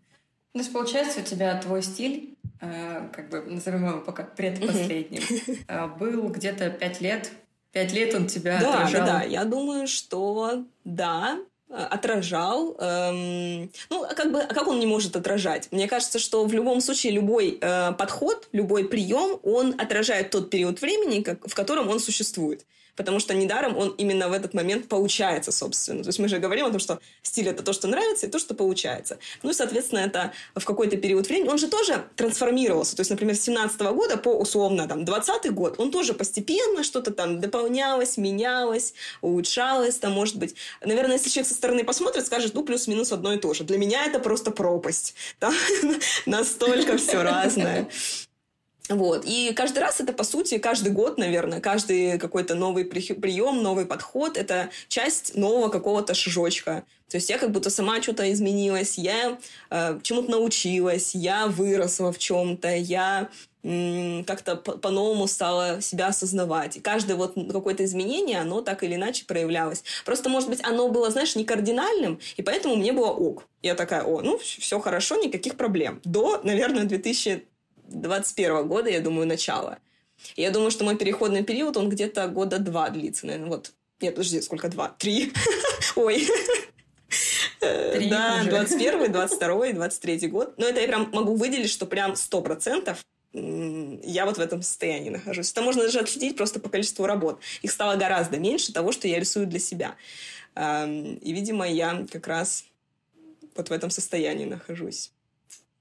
То 0.53 0.59
есть, 0.59 0.72
получается, 0.72 1.20
у 1.20 1.22
тебя 1.22 1.61
твой 1.61 1.82
стиль, 1.82 2.34
э, 2.61 3.09
как 3.12 3.30
бы 3.30 3.42
назовем 3.42 3.86
его 3.86 4.01
пока 4.01 4.24
предпоследним, 4.24 5.22
э, 5.68 5.86
был 5.99 6.28
где-то 6.28 6.70
пять 6.70 7.01
лет. 7.01 7.30
Пять 7.72 7.92
лет 7.92 8.14
он 8.14 8.26
тебя 8.26 8.59
да, 8.59 8.70
отражал. 8.70 9.07
Да, 9.07 9.18
да, 9.18 9.22
я 9.22 9.44
думаю, 9.44 9.86
что 9.86 10.64
да, 10.84 11.38
отражал. 11.68 12.76
Эм, 12.78 13.70
ну, 13.90 14.06
как 14.14 14.32
бы, 14.32 14.40
а 14.40 14.54
как 14.54 14.68
он 14.68 14.78
не 14.78 14.86
может 14.86 15.16
отражать? 15.16 15.68
Мне 15.72 15.88
кажется, 15.88 16.18
что 16.18 16.44
в 16.44 16.52
любом 16.52 16.80
случае 16.80 17.12
любой 17.12 17.58
э, 17.60 17.92
подход, 17.92 18.48
любой 18.52 18.88
прием, 18.88 19.40
он 19.42 19.74
отражает 19.78 20.30
тот 20.30 20.50
период 20.50 20.80
времени, 20.80 21.22
как, 21.22 21.46
в 21.46 21.54
котором 21.54 21.88
он 21.88 22.00
существует 22.00 22.64
потому 22.97 23.20
что 23.20 23.34
недаром 23.34 23.76
он 23.76 23.90
именно 23.99 24.28
в 24.28 24.32
этот 24.32 24.55
момент 24.55 24.88
получается, 24.88 25.53
собственно. 25.53 26.03
То 26.03 26.09
есть 26.09 26.18
мы 26.18 26.28
же 26.28 26.38
говорим 26.38 26.66
о 26.66 26.70
том, 26.70 26.80
что 26.80 26.99
стиль— 27.22 27.49
это 27.51 27.62
то, 27.62 27.72
что 27.72 27.86
нравится, 27.86 28.26
и 28.26 28.30
то, 28.30 28.38
что 28.38 28.55
получается. 28.55 29.18
Ну 29.42 29.51
и, 29.51 29.55
соответственно, 29.55 30.01
это 30.01 30.32
в 30.55 30.64
какой-то 30.64 30.97
период 30.97 31.28
времени... 31.28 31.49
Он 31.49 31.59
же 31.59 31.68
тоже 31.68 32.05
трансформировался. 32.16 32.97
То 32.97 33.01
есть, 33.01 33.11
например, 33.11 33.36
с 33.36 33.40
17 33.42 33.80
-го 33.80 33.94
года 33.94 34.16
по, 34.16 34.30
условно, 34.30 34.88
там, 34.88 35.05
20 35.05 35.53
год 35.53 35.74
он 35.78 35.90
тоже 35.90 36.14
постепенно 36.14 36.82
что-то 36.82 37.11
там 37.11 37.40
дополнялось, 37.40 38.16
менялось, 38.16 38.94
улучшалось, 39.20 39.97
там, 39.97 40.12
может 40.12 40.36
быть... 40.36 40.57
Наверное, 40.84 41.16
если 41.16 41.30
человек 41.30 41.49
со 41.49 41.55
стороны 41.55 41.84
посмотрит, 41.84 42.26
скажет, 42.26 42.55
ну, 42.55 42.62
плюс-минус 42.62 43.12
одно 43.12 43.32
и 43.34 43.38
то 43.38 43.55
же. 43.55 43.64
Для 43.64 43.78
меня 43.78 44.07
это 44.07 44.18
просто 44.18 44.51
пропасть. 44.51 45.14
Там 45.38 45.55
настолько 46.26 46.97
все 46.97 47.22
разное. 47.22 47.88
Вот. 48.89 49.24
И 49.26 49.53
каждый 49.55 49.80
раз 49.80 50.01
это, 50.01 50.12
по 50.12 50.24
сути, 50.24 50.59
каждый 50.59 50.93
год, 50.93 51.18
наверное, 51.18 51.61
каждый 51.61 52.18
какой-то 52.18 52.55
новый 52.55 52.84
прием, 52.84 53.62
новый 53.62 53.87
подход, 53.87 54.37
это 54.37 54.70
часть 54.89 55.34
нового 55.34 55.68
какого-то 55.68 56.14
шажочка. 56.14 56.84
То 57.09 57.16
есть 57.16 57.30
я 57.30 57.39
как 57.39 57.53
будто 57.53 57.70
сама 57.70 58.03
что-то 58.03 58.32
изменилась, 58.32 58.99
я 58.99 59.39
э, 59.70 60.01
чему-то 60.03 60.30
научилась, 60.30 61.14
я 61.14 61.47
выросла 61.47 62.12
в 62.12 62.18
чем-то, 62.18 62.74
я 62.74 63.28
как-то 64.26 64.55
по-новому 64.55 65.26
стала 65.26 65.80
себя 65.80 66.09
осознавать. 66.09 66.76
И 66.76 66.80
каждое 66.80 67.16
вот 67.16 67.34
какое-то 67.51 67.84
изменение, 67.84 68.39
оно 68.41 68.61
так 68.61 68.84
или 68.84 68.95
иначе 68.95 69.24
проявлялось. 69.24 69.82
Просто, 70.05 70.28
может 70.28 70.49
быть, 70.49 70.62
оно 70.62 70.89
было, 70.89 71.11
знаешь, 71.11 71.34
не 71.34 71.45
кардинальным, 71.45 72.20
и 72.37 72.43
поэтому 72.43 72.76
мне 72.76 72.93
было 72.93 73.09
ок. 73.09 73.43
Я 73.62 73.74
такая, 73.74 74.05
о, 74.05 74.20
ну, 74.20 74.39
все 74.39 74.78
хорошо, 74.78 75.16
никаких 75.16 75.57
проблем. 75.57 76.01
До, 76.05 76.41
наверное, 76.45 76.84
2000 76.84 77.45
21 77.89 78.66
года, 78.66 78.91
я 78.91 79.01
думаю, 79.01 79.26
начало. 79.26 79.78
я 80.37 80.51
думаю, 80.51 80.70
что 80.70 80.84
мой 80.84 80.97
переходный 80.97 81.45
период, 81.45 81.76
он 81.76 81.89
где-то 81.89 82.28
года 82.28 82.59
два 82.59 82.91
длится, 82.91 83.26
наверное, 83.26 83.49
вот. 83.49 83.72
Нет, 84.01 84.14
подожди, 84.14 84.43
сколько? 84.43 84.68
Два? 84.68 84.89
Три? 84.91 85.32
Ой. 85.97 86.26
Три 87.61 88.11
да, 88.11 88.39
уже. 88.43 88.51
21, 88.51 89.12
22, 89.12 89.72
23 89.72 90.28
год. 90.28 90.55
Но 90.59 90.66
это 90.66 90.80
я 90.80 90.87
прям 90.87 91.11
могу 91.12 91.34
выделить, 91.34 91.70
что 91.70 91.87
прям 91.87 92.14
сто 92.16 92.43
процентов 92.43 93.03
я 93.32 94.24
вот 94.24 94.39
в 94.39 94.41
этом 94.41 94.62
состоянии 94.62 95.11
нахожусь. 95.11 95.53
Это 95.53 95.62
можно 95.62 95.82
даже 95.82 96.01
отследить 96.01 96.37
просто 96.37 96.59
по 96.59 96.68
количеству 96.68 97.07
работ. 97.07 97.41
Их 97.62 97.70
стало 97.70 97.97
гораздо 97.97 98.39
меньше 98.39 98.72
того, 98.72 98.93
что 98.93 99.09
я 99.09 99.20
рисую 99.20 99.47
для 99.47 99.59
себя. 99.59 99.95
И, 100.57 101.32
видимо, 101.32 101.68
я 101.68 102.07
как 102.11 102.26
раз 102.26 102.64
вот 103.55 103.68
в 103.68 103.72
этом 103.72 103.91
состоянии 103.91 104.47
нахожусь 104.47 105.12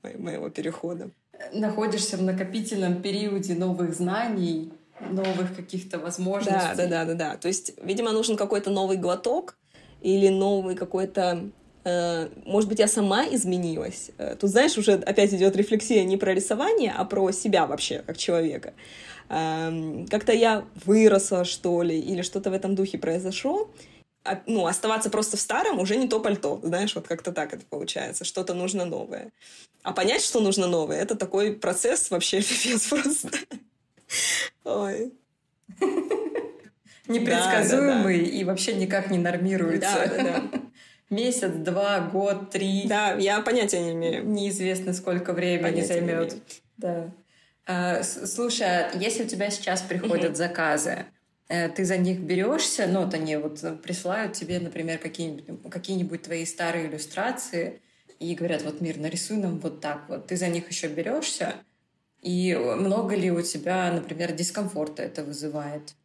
моего 0.04 0.50
перехода 0.50 1.10
находишься 1.54 2.18
в 2.18 2.24
накопительном 2.24 3.02
периоде 3.02 3.56
новых 3.56 3.94
знаний, 3.94 4.72
новых 5.10 5.56
каких-то 5.56 6.00
возможностей. 6.00 6.76
Да, 6.76 6.76
да, 6.76 6.88
да, 6.88 7.06
да, 7.06 7.14
да. 7.14 7.38
То 7.38 7.48
есть, 7.48 7.74
видимо, 7.84 8.12
нужен 8.12 8.38
какой-то 8.38 8.70
новый 8.70 8.98
глоток 8.98 9.58
или 10.02 10.30
новый 10.30 10.76
какой-то 10.76 11.50
э, 11.84 12.30
может 12.46 12.70
быть, 12.70 12.80
я 12.80 12.88
сама 12.88 13.26
изменилась. 13.28 14.12
Э, 14.18 14.36
тут, 14.40 14.50
знаешь, 14.50 14.78
уже 14.78 14.94
опять 14.94 15.34
идет 15.34 15.56
рефлексия 15.56 16.04
не 16.04 16.18
про 16.18 16.34
рисование, 16.34 16.94
а 16.96 17.06
про 17.06 17.32
себя 17.32 17.66
вообще, 17.66 18.04
как 18.06 18.18
человека. 18.18 18.74
Эм, 19.30 20.06
как-то 20.08 20.34
я 20.34 20.66
выросла, 20.86 21.46
что 21.46 21.82
ли, 21.82 22.00
или 22.00 22.22
что-то 22.22 22.52
в 22.52 22.54
этом 22.54 22.76
духе 22.76 22.98
произошло, 22.98 23.70
ну, 24.46 24.66
оставаться 24.68 25.10
просто 25.10 25.38
в 25.38 25.40
старом 25.40 25.80
уже 25.80 25.96
не 25.96 26.08
то 26.08 26.20
пальто, 26.20 26.60
знаешь, 26.64 26.96
вот 26.96 27.08
как-то 27.08 27.32
так 27.32 27.54
это 27.54 27.66
получается, 27.66 28.26
что-то 28.26 28.54
нужно 28.54 28.86
новое. 28.86 29.32
А 29.84 29.94
понять, 29.94 30.24
что 30.24 30.40
нужно 30.40 30.68
новое, 30.68 31.00
это 31.00 31.16
такой 31.16 31.54
процесс 31.54 32.10
вообще 32.10 32.42
пипец 32.42 32.88
просто. 32.88 33.30
Ой. 34.64 35.14
Непредсказуемый 37.08 38.20
да, 38.20 38.26
да, 38.26 38.32
да. 38.32 38.38
и 38.38 38.44
вообще 38.44 38.74
никак 38.74 39.12
не 39.12 39.20
нормируется. 39.20 39.90
Да, 39.94 40.08
да, 40.08 40.24
да. 40.24 40.44
Месяц, 41.12 41.52
два, 41.54 42.00
год, 42.00 42.50
три. 42.50 42.88
Да, 42.88 43.14
я 43.14 43.42
понятия 43.42 43.80
не 43.80 43.92
имею. 43.92 44.28
Неизвестно, 44.28 44.92
сколько 44.94 45.34
времени 45.34 45.82
займет. 45.82 46.36
Да. 46.78 47.12
А, 47.68 48.02
слушай, 48.04 48.66
а 48.68 48.92
если 48.96 49.24
у 49.24 49.28
тебя 49.28 49.52
сейчас 49.52 49.82
приходят 49.82 50.32
угу. 50.32 50.36
заказы, 50.36 51.06
ты 51.48 51.86
за 51.86 51.98
них 51.98 52.20
берешься, 52.22 52.88
ну, 52.88 53.04
вот 53.06 53.14
они 53.14 53.36
вот 53.38 53.82
присылают 53.82 54.34
тебе, 54.34 54.60
например, 54.60 54.98
какие-нибудь, 54.98 55.70
какие-нибудь 55.72 56.24
твои 56.24 56.46
старые 56.46 56.88
иллюстрации 56.88 57.82
и 58.20 58.34
говорят, 58.36 58.64
вот, 58.64 58.82
Мир, 58.82 58.98
нарисуй 58.98 59.38
нам 59.38 59.60
вот 59.60 59.82
так 59.82 60.10
вот. 60.10 60.28
Ты 60.28 60.38
за 60.38 60.48
них 60.48 60.70
еще 60.70 60.88
берешься, 60.88 61.56
и 62.22 62.56
много 62.56 63.16
ли 63.16 63.32
у 63.32 63.42
тебя, 63.42 63.92
например, 63.92 64.34
дискомфорта 64.34 65.04
это 65.04 65.24
вызывает? 65.24 65.96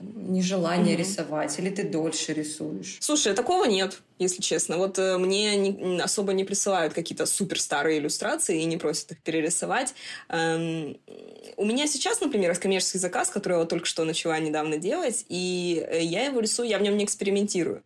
Нежелание 0.00 0.94
mm-hmm. 0.94 0.98
рисовать, 0.98 1.58
или 1.58 1.70
ты 1.70 1.84
дольше 1.84 2.32
рисуешь? 2.32 2.98
Слушай, 3.00 3.34
такого 3.34 3.64
нет, 3.64 4.00
если 4.18 4.42
честно. 4.42 4.76
Вот 4.78 4.98
э, 4.98 5.18
мне 5.18 5.56
не, 5.56 6.00
особо 6.00 6.32
не 6.32 6.44
присылают 6.44 6.92
какие-то 6.94 7.26
супер 7.26 7.60
старые 7.60 7.98
иллюстрации 7.98 8.62
и 8.62 8.64
не 8.64 8.76
просят 8.76 9.12
их 9.12 9.22
перерисовать. 9.22 9.94
Эм, 10.28 10.98
у 11.56 11.64
меня 11.64 11.86
сейчас, 11.86 12.20
например, 12.20 12.50
есть 12.50 12.60
коммерческий 12.60 12.98
заказ, 12.98 13.30
который 13.30 13.54
я 13.54 13.58
вот 13.60 13.68
только 13.68 13.86
что 13.86 14.04
начала 14.04 14.38
недавно 14.38 14.78
делать, 14.78 15.24
и 15.28 15.84
э, 15.90 16.02
я 16.02 16.24
его 16.24 16.40
рисую, 16.40 16.68
я 16.68 16.78
в 16.78 16.82
нем 16.82 16.96
не 16.96 17.04
экспериментирую. 17.04 17.82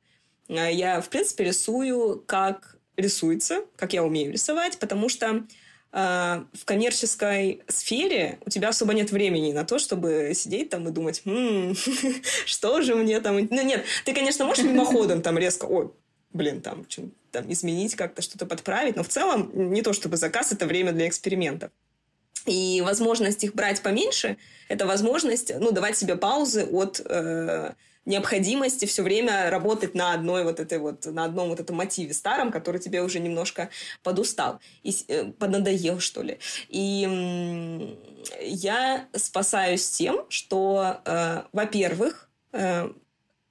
Э, 0.48 0.72
я, 0.72 1.00
в 1.00 1.08
принципе, 1.08 1.44
рисую, 1.44 2.22
как 2.26 2.76
рисуется, 2.96 3.64
как 3.76 3.92
я 3.92 4.04
умею 4.04 4.32
рисовать, 4.32 4.78
потому 4.78 5.08
что 5.08 5.44
в 5.92 6.64
коммерческой 6.64 7.62
сфере 7.68 8.38
у 8.46 8.50
тебя 8.50 8.70
особо 8.70 8.94
нет 8.94 9.12
времени 9.12 9.52
на 9.52 9.64
то, 9.64 9.78
чтобы 9.78 10.32
сидеть 10.34 10.70
там 10.70 10.88
и 10.88 10.90
думать, 10.90 11.20
м-м, 11.26 11.76
что 12.46 12.80
же 12.80 12.94
мне 12.94 13.20
там... 13.20 13.36
Ну, 13.36 13.62
нет, 13.62 13.84
ты, 14.06 14.14
конечно, 14.14 14.46
можешь 14.46 14.64
мимоходом 14.64 15.20
там 15.20 15.36
резко, 15.36 15.66
ой, 15.66 15.90
блин, 16.32 16.62
там, 16.62 16.86
там 17.30 17.52
изменить 17.52 17.94
как-то, 17.94 18.22
что-то 18.22 18.46
подправить, 18.46 18.96
но 18.96 19.02
в 19.02 19.08
целом 19.08 19.50
не 19.54 19.82
то 19.82 19.92
чтобы 19.92 20.16
заказ, 20.16 20.50
это 20.52 20.66
время 20.66 20.92
для 20.92 21.08
экспериментов. 21.08 21.70
И 22.46 22.80
возможность 22.80 23.44
их 23.44 23.54
брать 23.54 23.82
поменьше, 23.82 24.38
это 24.68 24.86
возможность, 24.86 25.52
ну, 25.60 25.72
давать 25.72 25.96
себе 25.96 26.16
паузы 26.16 26.64
от 26.64 27.00
э, 27.04 27.74
необходимости 28.04 28.84
все 28.84 29.02
время 29.02 29.50
работать 29.50 29.94
на 29.94 30.12
одной 30.12 30.44
вот 30.44 30.60
этой 30.60 30.78
вот, 30.78 31.06
на 31.06 31.24
одном 31.24 31.48
вот 31.48 31.60
этом 31.60 31.76
мотиве 31.76 32.14
старом, 32.14 32.50
который 32.50 32.80
тебе 32.80 33.02
уже 33.02 33.20
немножко 33.20 33.70
подустал 34.02 34.60
и 34.82 34.94
э, 35.08 35.24
поднадоел, 35.32 36.00
что 36.00 36.22
ли. 36.22 36.38
И 36.68 37.96
я 38.40 39.06
спасаюсь 39.14 39.88
тем, 39.90 40.26
что, 40.28 41.00
э, 41.04 41.42
во-первых, 41.52 42.28
э, 42.52 42.90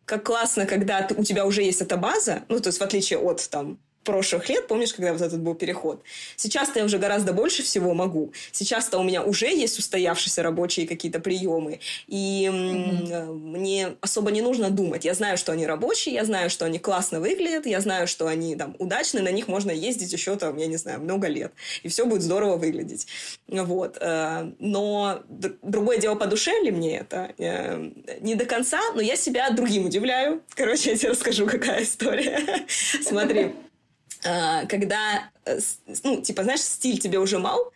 как 0.06 0.26
классно, 0.26 0.66
когда 0.66 1.02
ты, 1.04 1.16
у 1.16 1.24
тебя 1.24 1.46
уже 1.46 1.62
есть 1.62 1.82
эта 1.82 1.96
база, 1.96 2.44
ну, 2.50 2.60
то 2.60 2.68
есть 2.68 2.80
в 2.80 2.84
отличие 2.84 3.20
от 3.20 3.48
там 3.50 3.80
прошлых 4.04 4.50
лет, 4.50 4.68
помнишь, 4.68 4.94
когда 4.94 5.14
вот 5.14 5.22
этот 5.22 5.42
был 5.42 5.56
переход? 5.56 6.04
Сейчас-то 6.36 6.80
я 6.80 6.86
уже 6.86 6.98
гораздо 6.98 7.34
больше 7.34 7.64
всего 7.64 7.94
могу. 7.94 8.34
Сейчас-то 8.52 8.98
у 8.98 9.04
меня 9.04 9.24
уже 9.24 9.48
есть 9.48 9.80
устоявшиеся 9.80 10.44
рабочие 10.44 10.88
какие-то 10.88 11.20
приемы, 11.20 11.80
и 12.08 12.50
mm-hmm. 12.52 13.34
мне 13.34 13.96
особо 14.02 14.32
не 14.32 14.42
нужно 14.42 14.70
думать. 14.70 15.06
Я 15.06 15.14
знаю, 15.14 15.38
что 15.38 15.52
они 15.52 15.66
рабочие, 15.66 16.16
я 16.16 16.26
знаю, 16.26 16.50
что 16.50 16.66
они 16.66 16.80
классно 16.80 17.20
выглядят, 17.20 17.66
я 17.66 17.80
знаю, 17.82 18.08
что 18.08 18.28
они 18.28 18.56
там 18.56 18.76
удачны, 18.80 19.22
на 19.22 19.32
них 19.32 19.48
можно 19.48 19.72
ездить 19.72 20.12
еще 20.12 20.36
там, 20.36 20.58
я 20.58 20.68
не 20.68 20.78
знаю, 20.78 21.02
много 21.02 21.28
лет, 21.28 21.52
и 21.84 21.90
все 21.90 22.06
будет 22.06 22.22
здорово 22.22 22.58
выглядеть. 22.58 23.08
Вот. 23.48 23.98
Э, 24.00 24.52
но 24.60 25.22
другое 25.62 25.98
дело, 25.98 26.16
по 26.16 26.28
душе 26.28 26.52
ли 26.62 26.72
мне 26.72 27.00
это? 27.00 27.34
Э, 27.38 27.92
не 28.20 28.36
до 28.36 28.46
конца, 28.46 28.80
но 28.96 29.02
я 29.02 29.16
себя 29.16 29.50
другим 29.52 29.86
удивляю. 29.86 30.42
Короче, 30.56 30.92
я 30.92 30.98
тебе 30.98 31.10
расскажу, 31.10 31.48
какая 31.48 31.84
история. 31.84 32.66
Смотри. 33.02 33.54
А, 34.24 34.66
когда, 34.68 35.30
э, 35.46 35.60
ну, 36.04 36.22
типа, 36.22 36.44
знаешь, 36.44 36.62
стиль 36.62 37.00
тебе 37.00 37.20
уже 37.20 37.40
мал, 37.40 37.72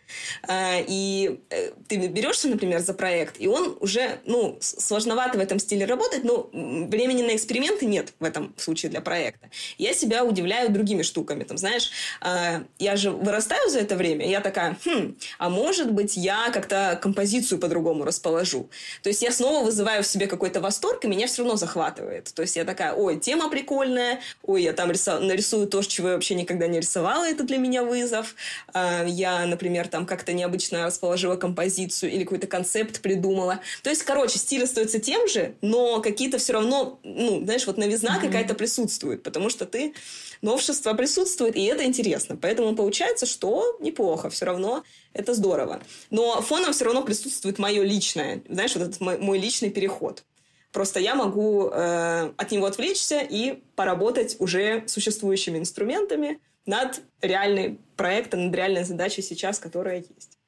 и 0.48 1.40
э, 1.50 1.70
ты 1.88 1.96
берешься, 2.08 2.48
например, 2.48 2.80
за 2.80 2.94
проект, 2.94 3.36
и 3.38 3.48
он 3.48 3.76
уже, 3.80 4.18
ну, 4.24 4.58
сложновато 4.60 5.38
в 5.38 5.40
этом 5.40 5.58
стиле 5.58 5.86
работать, 5.86 6.24
но 6.24 6.48
времени 6.52 7.22
на 7.22 7.34
эксперименты 7.34 7.86
нет 7.86 8.12
в 8.20 8.24
этом 8.24 8.54
случае 8.56 8.90
для 8.90 9.00
проекта. 9.00 9.50
Я 9.78 9.94
себя 9.94 10.24
удивляю 10.24 10.70
другими 10.70 11.02
штуками, 11.02 11.44
там, 11.44 11.58
знаешь, 11.58 11.90
а, 12.20 12.62
я 12.78 12.96
же 12.96 13.10
вырастаю 13.10 13.70
за 13.70 13.80
это 13.80 13.96
время, 13.96 14.28
я 14.28 14.40
такая, 14.40 14.76
хм, 14.84 15.16
а 15.38 15.48
может 15.48 15.92
быть, 15.92 16.16
я 16.16 16.50
как-то 16.50 16.98
композицию 17.00 17.58
по-другому 17.58 18.04
расположу. 18.04 18.68
То 19.02 19.08
есть 19.08 19.22
я 19.22 19.30
снова 19.30 19.64
вызываю 19.64 20.02
в 20.02 20.06
себе 20.06 20.26
какой-то 20.26 20.60
восторг, 20.60 21.04
и 21.04 21.08
меня 21.08 21.26
все 21.26 21.42
равно 21.42 21.56
захватывает. 21.56 22.32
То 22.34 22.42
есть 22.42 22.56
я 22.56 22.64
такая, 22.64 22.92
ой, 22.92 23.18
тема 23.18 23.50
прикольная, 23.50 24.20
ой, 24.42 24.62
я 24.62 24.72
там 24.72 24.88
нарисую 25.20 25.66
то, 25.66 25.82
чего 25.82 26.08
я 26.08 26.14
вообще 26.14 26.34
никогда 26.34 26.66
не 26.66 26.80
рисовала, 26.80 27.24
это 27.24 27.44
для 27.44 27.58
меня 27.58 27.82
вызов. 27.82 28.34
Я, 28.74 29.46
например, 29.46 29.88
там 29.96 30.04
как-то 30.04 30.34
необычно 30.34 30.84
расположила 30.84 31.36
композицию 31.36 32.12
или 32.12 32.24
какой-то 32.24 32.46
концепт 32.46 33.00
придумала. 33.00 33.60
То 33.82 33.88
есть, 33.88 34.02
короче, 34.02 34.38
стиль 34.38 34.64
остается 34.64 34.98
тем 34.98 35.26
же, 35.26 35.54
но 35.62 36.02
какие-то 36.02 36.36
все 36.36 36.52
равно, 36.52 37.00
ну, 37.02 37.42
знаешь, 37.42 37.66
вот 37.66 37.78
новизна 37.78 38.18
mm-hmm. 38.18 38.26
какая-то 38.26 38.54
присутствует, 38.54 39.22
потому 39.22 39.48
что 39.48 39.64
ты 39.64 39.94
новшество 40.42 40.92
присутствует, 40.92 41.56
и 41.56 41.64
это 41.64 41.86
интересно. 41.86 42.36
Поэтому 42.36 42.76
получается, 42.76 43.24
что 43.24 43.78
неплохо, 43.80 44.28
все 44.28 44.44
равно 44.44 44.84
это 45.14 45.32
здорово. 45.32 45.80
Но 46.10 46.42
фоном 46.42 46.74
все 46.74 46.84
равно 46.84 47.02
присутствует 47.02 47.58
мое 47.58 47.82
личное, 47.82 48.42
знаешь, 48.50 48.74
вот 48.74 48.82
этот 48.82 49.00
мой, 49.00 49.16
мой 49.16 49.38
личный 49.38 49.70
переход. 49.70 50.24
Просто 50.72 51.00
я 51.00 51.14
могу 51.14 51.70
э, 51.72 52.32
от 52.36 52.50
него 52.50 52.66
отвлечься 52.66 53.20
и 53.20 53.62
поработать 53.76 54.36
уже 54.40 54.84
существующими 54.88 55.56
инструментами 55.56 56.38
над 56.66 57.00
реальным 57.22 57.78
проектом, 57.96 58.46
над 58.46 58.54
реальной 58.54 58.84
задачей 58.84 59.22
сейчас, 59.22 59.58
которая 59.58 59.98
есть. 59.98 60.38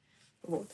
Вот. 0.43 0.69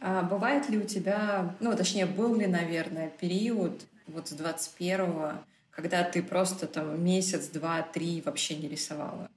А 0.00 0.22
бывает 0.22 0.68
ли 0.68 0.78
у 0.78 0.84
тебя, 0.84 1.56
ну, 1.60 1.76
точнее, 1.76 2.06
был 2.06 2.34
ли, 2.36 2.46
наверное, 2.46 3.10
период 3.10 3.82
вот 4.06 4.28
с 4.28 4.32
21-го, 4.32 5.32
когда 5.70 6.04
ты 6.04 6.22
просто 6.22 6.66
там 6.66 7.02
месяц, 7.04 7.48
два, 7.48 7.82
три 7.82 8.22
вообще 8.22 8.56
не 8.56 8.68
рисовала? 8.68 9.28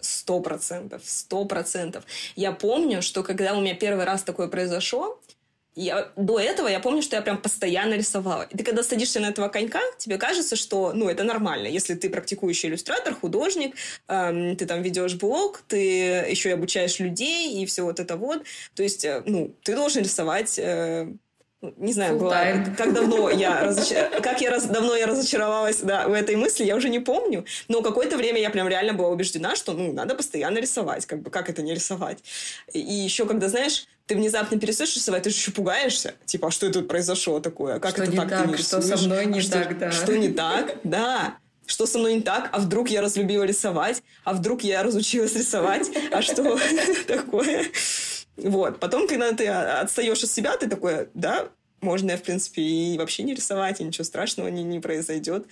Сто 0.00 0.40
процентов, 0.40 1.02
сто 1.04 1.44
процентов. 1.44 2.04
Я 2.36 2.52
помню, 2.52 3.00
что 3.02 3.22
когда 3.22 3.54
у 3.54 3.60
меня 3.60 3.74
первый 3.74 4.04
раз 4.04 4.22
такое 4.22 4.48
произошло, 4.48 5.20
я, 5.76 6.12
до 6.16 6.38
этого 6.38 6.68
я 6.68 6.80
помню, 6.80 7.02
что 7.02 7.16
я 7.16 7.22
прям 7.22 7.38
постоянно 7.38 7.94
рисовала. 7.94 8.42
И 8.42 8.56
ты 8.56 8.64
когда 8.64 8.82
садишься 8.82 9.20
на 9.20 9.26
этого 9.26 9.48
конька, 9.48 9.80
тебе 9.98 10.18
кажется, 10.18 10.56
что 10.56 10.92
ну, 10.92 11.08
это 11.08 11.24
нормально. 11.24 11.66
Если 11.66 11.94
ты 11.94 12.08
практикующий 12.08 12.68
иллюстратор, 12.68 13.14
художник, 13.14 13.74
эм, 14.08 14.56
ты 14.56 14.66
там 14.66 14.82
ведешь 14.82 15.14
блог, 15.14 15.62
ты 15.66 15.76
еще 16.28 16.50
и 16.50 16.52
обучаешь 16.52 16.98
людей 17.00 17.62
и 17.62 17.66
все 17.66 17.82
вот 17.82 17.98
это 17.98 18.16
вот. 18.16 18.44
То 18.74 18.82
есть, 18.82 19.04
э, 19.04 19.22
ну, 19.26 19.54
ты 19.62 19.74
должен 19.74 20.02
рисовать 20.02 20.58
э, 20.58 21.08
не 21.76 21.92
знаю, 21.92 22.18
была, 22.18 22.44
как 22.76 22.92
давно 22.92 23.30
я 23.30 23.64
разоч... 23.64 23.96
как 24.22 24.40
я 24.40 24.50
раз... 24.50 24.66
давно 24.66 24.96
я 24.96 25.06
разочаровалась 25.06 25.78
да, 25.78 26.08
в 26.08 26.12
этой 26.12 26.36
мысли, 26.36 26.64
я 26.64 26.76
уже 26.76 26.88
не 26.88 27.00
помню. 27.00 27.44
Но 27.68 27.82
какое-то 27.82 28.16
время 28.16 28.40
я 28.40 28.50
прям 28.50 28.68
реально 28.68 28.92
была 28.92 29.08
убеждена, 29.08 29.56
что 29.56 29.72
ну 29.72 29.92
надо 29.92 30.14
постоянно 30.14 30.58
рисовать, 30.58 31.06
как 31.06 31.22
бы 31.22 31.30
как 31.30 31.48
это 31.48 31.62
не 31.62 31.74
рисовать. 31.74 32.18
И 32.72 32.78
еще 32.78 33.26
когда 33.26 33.48
знаешь, 33.48 33.86
ты 34.06 34.16
внезапно 34.16 34.58
перестаешь 34.58 34.94
рисовать, 34.94 35.22
ты 35.22 35.30
же 35.30 35.36
еще 35.36 35.50
пугаешься, 35.50 36.14
типа, 36.26 36.48
а 36.48 36.50
что 36.50 36.66
это 36.66 36.80
тут 36.80 36.88
произошло 36.88 37.40
такое, 37.40 37.78
как 37.80 37.92
что 37.92 38.02
это 38.02 38.12
не 38.12 38.16
так, 38.18 38.28
так 38.28 38.42
ты 38.42 38.48
не 38.48 38.56
Что 38.56 38.82
со 38.82 38.96
мной 38.98 39.26
не 39.26 39.40
а 39.40 39.50
так, 39.50 39.64
что, 39.64 39.74
да. 39.74 39.90
Что 39.90 40.16
не 40.16 40.28
так, 40.28 40.76
да. 40.84 41.38
Что 41.66 41.86
со 41.86 41.98
мной 41.98 42.14
не 42.16 42.20
так? 42.20 42.50
А 42.52 42.58
вдруг 42.58 42.90
я 42.90 43.00
разлюбила 43.00 43.44
рисовать? 43.44 44.02
А 44.24 44.34
вдруг 44.34 44.62
я 44.62 44.82
разучилась 44.82 45.34
рисовать? 45.34 45.90
А 46.12 46.20
что 46.20 46.58
такое? 47.06 47.66
Вот. 48.36 48.80
Потом, 48.80 49.08
когда 49.08 49.32
ты 49.32 49.48
отстаешь 49.48 50.22
от 50.22 50.28
себя, 50.28 50.58
ты 50.58 50.68
такой, 50.68 51.08
да, 51.14 51.48
можно, 51.80 52.16
в 52.18 52.22
принципе, 52.22 52.60
и 52.60 52.98
вообще 52.98 53.22
не 53.22 53.34
рисовать, 53.34 53.80
и 53.80 53.84
ничего 53.84 54.04
страшного 54.04 54.48
не, 54.48 54.62
не 54.62 54.78
произойдет. 54.80 55.46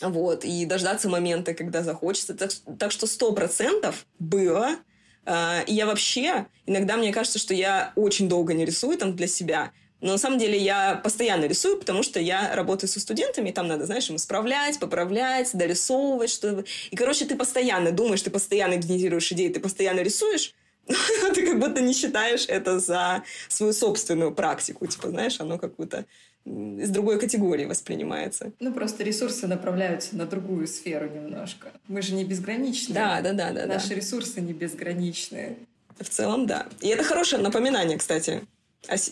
Вот, 0.00 0.44
и 0.44 0.66
дождаться 0.66 1.08
момента, 1.08 1.54
когда 1.54 1.84
захочется. 1.84 2.34
Так, 2.34 2.50
так 2.78 2.90
что 2.90 3.06
сто 3.06 3.30
процентов 3.32 4.06
было. 4.18 4.76
Uh, 5.24 5.64
и 5.66 5.72
я 5.72 5.86
вообще, 5.86 6.46
иногда 6.66 6.96
мне 6.96 7.12
кажется, 7.12 7.38
что 7.38 7.54
я 7.54 7.92
очень 7.96 8.28
долго 8.28 8.52
не 8.52 8.64
рисую 8.64 8.98
там 8.98 9.16
для 9.16 9.26
себя, 9.26 9.72
но 10.04 10.12
на 10.12 10.18
самом 10.18 10.38
деле 10.38 10.58
я 10.58 10.96
постоянно 11.02 11.46
рисую, 11.46 11.78
потому 11.78 12.02
что 12.02 12.20
я 12.20 12.54
работаю 12.54 12.90
со 12.90 13.00
студентами, 13.00 13.48
и 13.48 13.52
там 13.52 13.68
надо, 13.68 13.86
знаешь, 13.86 14.10
им 14.10 14.16
исправлять, 14.16 14.78
поправлять, 14.78 15.50
дорисовывать 15.54 16.28
что-то. 16.28 16.64
И, 16.90 16.96
короче, 16.96 17.24
ты 17.24 17.36
постоянно 17.36 17.90
думаешь, 17.90 18.20
ты 18.20 18.30
постоянно 18.30 18.76
генерируешь 18.76 19.32
идеи, 19.32 19.48
ты 19.48 19.60
постоянно 19.60 20.00
рисуешь, 20.00 20.52
ты 21.34 21.46
как 21.46 21.58
будто 21.58 21.80
не 21.80 21.94
считаешь 21.94 22.44
это 22.48 22.78
за 22.80 23.22
свою 23.48 23.72
собственную 23.72 24.34
практику. 24.34 24.86
Типа, 24.86 25.08
знаешь, 25.08 25.40
оно 25.40 25.58
какую-то 25.58 26.04
из 26.44 26.90
другой 26.90 27.18
категории 27.18 27.64
воспринимается. 27.64 28.52
Ну, 28.60 28.72
просто 28.72 29.02
ресурсы 29.02 29.46
направляются 29.46 30.16
на 30.16 30.26
другую 30.26 30.66
сферу 30.66 31.08
немножко. 31.08 31.68
Мы 31.88 32.02
же 32.02 32.14
не 32.14 32.24
безграничные. 32.24 32.94
Да, 32.94 33.20
да, 33.22 33.32
да. 33.32 33.52
да 33.52 33.66
Наши 33.66 33.90
да. 33.90 33.94
ресурсы 33.94 34.40
не 34.40 34.52
безграничные. 34.52 35.56
В 35.98 36.08
целом, 36.08 36.46
да. 36.46 36.66
И 36.80 36.88
это 36.88 37.02
хорошее 37.04 37.40
напоминание, 37.40 37.96
кстати 37.96 38.42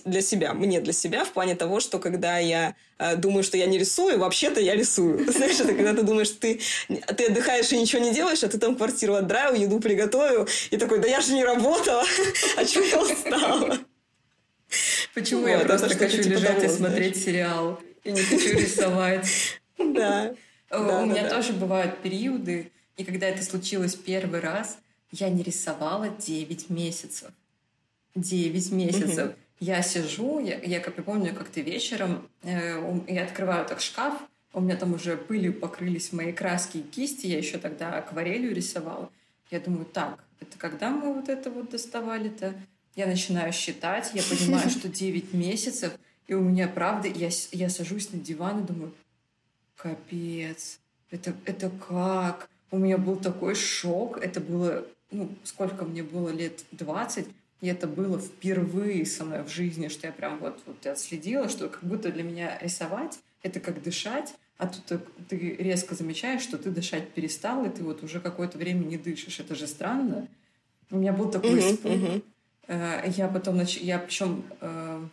для 0.05 0.23
себя, 0.23 0.53
мне 0.53 0.81
для 0.81 0.93
себя, 0.93 1.25
в 1.25 1.33
плане 1.33 1.55
того, 1.55 1.81
что 1.81 1.99
когда 1.99 2.39
я 2.39 2.75
э, 2.99 3.17
думаю, 3.17 3.43
что 3.43 3.57
я 3.57 3.67
не 3.67 3.79
рисую, 3.79 4.19
вообще-то 4.19 4.61
я 4.61 4.75
рисую. 4.75 5.31
Знаешь, 5.33 5.61
это 5.61 5.75
когда 5.75 5.95
ты 5.95 6.03
думаешь, 6.03 6.31
ты, 6.31 6.61
ты 6.89 7.27
отдыхаешь 7.27 7.73
и 7.73 7.79
ничего 7.79 8.03
не 8.03 8.13
делаешь, 8.13 8.43
а 8.45 8.49
ты 8.49 8.59
там 8.59 8.77
квартиру 8.77 9.15
отдраил, 9.15 9.55
еду 9.55 9.81
приготовил, 9.81 10.49
и 10.71 10.77
такой, 10.77 10.99
да 10.99 11.09
я 11.09 11.21
же 11.21 11.33
не 11.33 11.45
работала, 11.45 12.05
а 12.57 12.65
чего 12.65 12.85
я 12.85 13.01
устала? 13.01 13.79
Почему 15.15 15.47
я 15.47 15.61
просто 15.61 15.89
хочу 15.91 16.23
типа 16.23 16.35
лежать 16.35 16.65
и 16.65 16.69
смотреть 16.69 17.17
сериал, 17.17 17.81
и 18.05 18.13
не 18.13 18.21
хочу 18.21 18.59
рисовать? 18.59 19.29
Да. 19.79 20.33
У 20.71 21.07
меня 21.07 21.29
тоже 21.29 21.53
бывают 21.53 21.99
периоды, 22.03 22.71
и 22.97 23.05
когда 23.05 23.27
это 23.27 23.43
случилось 23.43 23.95
первый 23.95 24.41
раз, 24.41 24.79
я 25.11 25.29
не 25.29 25.43
рисовала 25.43 26.09
9 26.09 26.71
месяцев. 26.71 27.31
9 28.15 28.71
месяцев. 28.71 29.33
Я 29.59 29.83
сижу, 29.83 30.39
я, 30.39 30.59
я 30.61 30.81
как 30.81 30.97
я 30.99 31.03
помню, 31.03 31.35
как 31.35 31.49
ты 31.49 31.63
вечером, 31.63 32.29
э, 32.43 33.03
я 33.09 33.25
открываю 33.25 33.67
так 33.67 33.81
шкаф, 33.81 34.15
у 34.53 34.61
меня 34.61 34.77
там 34.77 34.95
уже 34.95 35.17
пылью 35.17 35.53
покрылись 35.55 36.13
мои 36.13 36.33
краски 36.33 36.79
и 36.79 36.83
кисти, 36.83 37.27
я 37.27 37.39
еще 37.39 37.59
тогда 37.59 37.99
акварелью 37.99 38.55
рисовала. 38.55 39.11
Я 39.51 39.61
думаю, 39.61 39.85
так, 39.87 40.25
это 40.41 40.59
когда 40.59 40.91
мы 40.91 41.15
вот 41.15 41.29
это 41.29 41.51
вот 41.51 41.71
доставали-то? 41.71 42.55
Я 42.95 43.07
начинаю 43.07 43.53
считать, 43.53 44.11
я 44.15 44.23
понимаю, 44.23 44.69
что 44.71 44.89
9 44.89 45.33
месяцев, 45.35 45.93
и 46.27 46.35
у 46.35 46.41
меня, 46.41 46.69
правда, 46.69 47.09
я, 47.09 47.31
я 47.53 47.69
сажусь 47.69 48.13
на 48.13 48.19
диван 48.19 48.61
и 48.61 48.67
думаю, 48.67 48.93
капец, 49.77 50.79
это, 51.11 51.35
это 51.45 51.71
как? 51.71 52.49
У 52.71 52.79
меня 52.79 52.99
был 52.99 53.17
такой 53.17 53.55
шок, 53.55 54.19
это 54.19 54.41
было, 54.41 54.87
ну, 55.11 55.29
сколько 55.45 55.85
мне 55.85 56.03
было 56.03 56.31
лет, 56.31 56.65
20, 56.73 57.27
и 57.61 57.67
это 57.67 57.87
было 57.87 58.19
впервые 58.19 59.07
со 59.07 59.25
мной 59.25 59.43
в 59.43 59.49
жизни, 59.49 59.89
что 59.89 60.07
я 60.07 60.13
прям 60.13 60.39
вот, 60.39 60.61
вот 60.67 60.87
отследила, 60.87 61.49
что 61.49 61.69
как 61.69 61.83
будто 61.85 62.11
для 62.11 62.23
меня 62.23 62.59
рисовать— 62.61 63.19
это 63.43 63.61
как 63.61 63.83
дышать, 63.83 64.35
а 64.59 64.69
тут 64.69 65.03
ты 65.29 65.37
резко 65.59 65.95
замечаешь, 65.95 66.43
что 66.43 66.57
ты 66.57 66.71
дышать 66.71 67.11
перестал, 67.11 67.65
и 67.65 67.69
ты 67.71 67.83
вот 67.83 68.03
уже 68.05 68.21
какое-то 68.21 68.59
время 68.59 68.85
не 68.85 68.97
дышишь. 68.97 69.41
Это 69.41 69.55
же 69.55 69.67
странно. 69.67 70.29
У 70.91 70.99
меня 70.99 71.13
был 71.13 71.31
такой 71.31 71.59
uh-huh, 71.59 71.75
испуг. 71.75 71.93
Uh-huh. 71.93 72.23
Я 72.69 73.29
потом, 73.33 73.57
нач... 73.57 73.77
я 73.77 73.99
причем 73.99 74.45
э, 74.61 75.05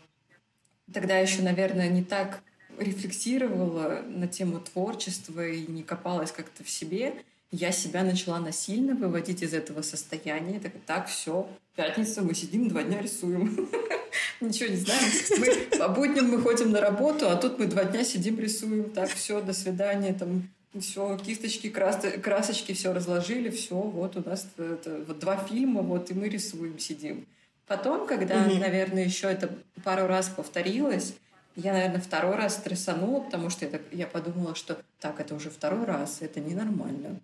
тогда 0.94 1.18
еще, 1.18 1.42
наверное, 1.42 1.90
не 1.90 2.04
так 2.04 2.42
рефлексировала 2.78 4.02
на 4.08 4.28
тему 4.28 4.60
творчества 4.60 5.46
и 5.46 5.66
не 5.68 5.84
копалась 5.84 6.32
как-то 6.32 6.64
в 6.64 6.70
себе. 6.70 7.14
Я 7.52 7.72
себя 7.72 8.04
начала 8.04 8.40
насильно 8.40 8.94
выводить 8.94 9.42
из 9.42 9.54
этого 9.54 9.82
состояния. 9.82 10.60
Так, 10.60 10.74
так 10.86 11.08
все, 11.08 11.50
пятница, 11.76 12.22
мы 12.22 12.36
сидим, 12.36 12.70
два 12.70 12.84
дня 12.84 13.02
рисуем. 13.02 13.68
Ничего 14.40 14.70
не 14.70 14.78
знаем. 14.78 15.12
Мы, 15.40 15.78
по 15.78 15.88
будням 15.90 16.30
мы 16.30 16.40
ходим 16.42 16.72
на 16.72 16.80
работу, 16.80 17.28
а 17.28 17.36
тут 17.36 17.58
мы 17.58 17.66
два 17.66 17.86
дня 17.86 18.04
сидим, 18.04 18.40
рисуем. 18.40 18.92
Так, 18.92 19.10
все, 19.10 19.42
до 19.42 19.54
свидания. 19.54 20.14
Там 20.14 20.48
все, 20.80 21.18
кисточки, 21.18 21.70
крас... 21.70 22.00
красочки, 22.22 22.74
все 22.74 22.94
разложили, 22.94 23.50
все, 23.50 23.76
вот 23.76 24.16
у 24.16 24.30
нас 24.30 24.48
вот 24.58 25.20
два 25.20 25.38
фильма, 25.38 25.82
вот 25.82 26.12
и 26.12 26.14
мы 26.14 26.30
рисуем, 26.30 26.78
сидим. 26.78 27.26
Потом, 27.70 28.08
когда, 28.08 28.42
угу. 28.42 28.56
наверное, 28.56 29.06
еще 29.06 29.28
это 29.28 29.48
пару 29.84 30.08
раз 30.08 30.28
повторилось, 30.28 31.14
я, 31.56 31.72
наверное, 31.72 32.02
второй 32.02 32.36
раз 32.36 32.56
стрессанула, 32.56 33.20
потому 33.20 33.52
что 33.52 33.66
я, 33.66 33.72
так, 33.72 33.82
я 33.92 34.08
подумала, 34.08 34.56
что 34.56 34.82
так, 35.00 35.20
это 35.20 35.36
уже 35.36 35.52
второй 35.52 35.86
раз, 35.86 36.18
это 36.22 36.40
ненормально. 36.40 37.20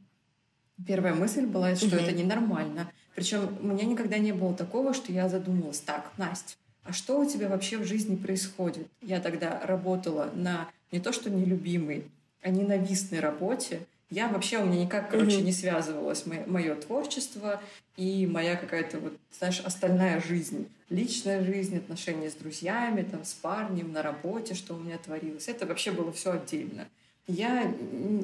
Первая 0.85 1.15
мысль 1.15 1.47
была, 1.47 1.75
что 1.75 1.87
угу. 1.87 1.95
это 1.95 2.11
ненормально. 2.11 2.91
Причем 3.15 3.57
у 3.59 3.65
меня 3.65 3.85
никогда 3.85 4.19
не 4.19 4.33
было 4.33 4.53
такого, 4.53 4.93
что 4.93 5.11
я 5.11 5.29
задумалась, 5.29 5.79
так, 5.79 6.11
Настя, 6.17 6.55
а 6.83 6.93
что 6.93 7.19
у 7.19 7.25
тебя 7.25 7.49
вообще 7.49 7.79
в 7.79 7.85
жизни 7.85 8.15
происходит? 8.15 8.87
Я 9.01 9.21
тогда 9.21 9.59
работала 9.63 10.29
на 10.35 10.69
не 10.91 10.99
то 10.99 11.11
что 11.11 11.31
нелюбимой, 11.31 12.05
а 12.43 12.51
ненавистной 12.51 13.19
работе. 13.19 13.79
Я 14.09 14.27
вообще, 14.27 14.59
у 14.59 14.65
меня 14.65 14.83
никак, 14.83 15.09
короче, 15.09 15.39
mm-hmm. 15.39 15.43
не 15.43 15.51
связывалось 15.51 16.25
мое, 16.25 16.43
мое 16.45 16.75
творчество 16.75 17.61
и 17.97 18.27
моя 18.27 18.55
какая-то, 18.55 18.99
вот, 18.99 19.17
знаешь, 19.37 19.59
остальная 19.61 20.21
жизнь. 20.21 20.69
Личная 20.89 21.43
жизнь, 21.43 21.77
отношения 21.77 22.29
с 22.29 22.35
друзьями, 22.35 23.01
там, 23.01 23.25
с 23.25 23.33
парнем, 23.33 23.91
на 23.91 24.03
работе, 24.03 24.53
что 24.53 24.75
у 24.75 24.79
меня 24.79 24.97
творилось. 24.99 25.47
Это 25.47 25.65
вообще 25.65 25.91
было 25.91 26.11
все 26.11 26.33
отдельно. 26.33 26.87
Я 27.27 27.73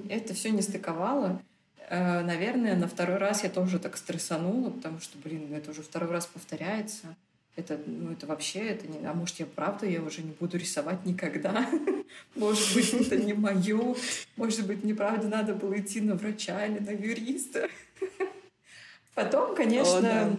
это 0.09 0.35
все 0.35 0.51
не 0.51 0.61
стыковала. 0.61 1.41
Э, 1.89 2.21
наверное, 2.21 2.75
на 2.75 2.87
второй 2.87 3.17
раз 3.17 3.43
я 3.43 3.49
тоже 3.49 3.79
так 3.79 3.97
стрессанула, 3.97 4.69
потому 4.69 4.99
что, 4.99 5.17
блин, 5.17 5.51
это 5.51 5.71
уже 5.71 5.81
второй 5.81 6.11
раз 6.11 6.27
повторяется 6.27 7.15
это, 7.55 7.79
ну, 7.85 8.11
это 8.11 8.27
вообще, 8.27 8.59
это 8.59 8.87
не... 8.87 9.05
А 9.05 9.13
может, 9.13 9.39
я 9.39 9.45
правда, 9.45 9.85
я 9.85 10.01
уже 10.01 10.21
не 10.21 10.31
буду 10.31 10.57
рисовать 10.57 11.05
никогда? 11.05 11.69
Может 12.35 12.75
быть, 12.75 12.93
это 12.93 13.17
не 13.17 13.33
мое. 13.33 13.95
Может 14.37 14.65
быть, 14.65 14.83
мне 14.83 14.95
правда 14.95 15.27
надо 15.27 15.53
было 15.53 15.79
идти 15.79 15.99
на 16.01 16.15
врача 16.15 16.65
или 16.65 16.79
на 16.79 16.91
юриста. 16.91 17.69
Потом, 19.15 19.55
конечно... 19.55 19.97
О, 19.97 20.01
да. 20.01 20.29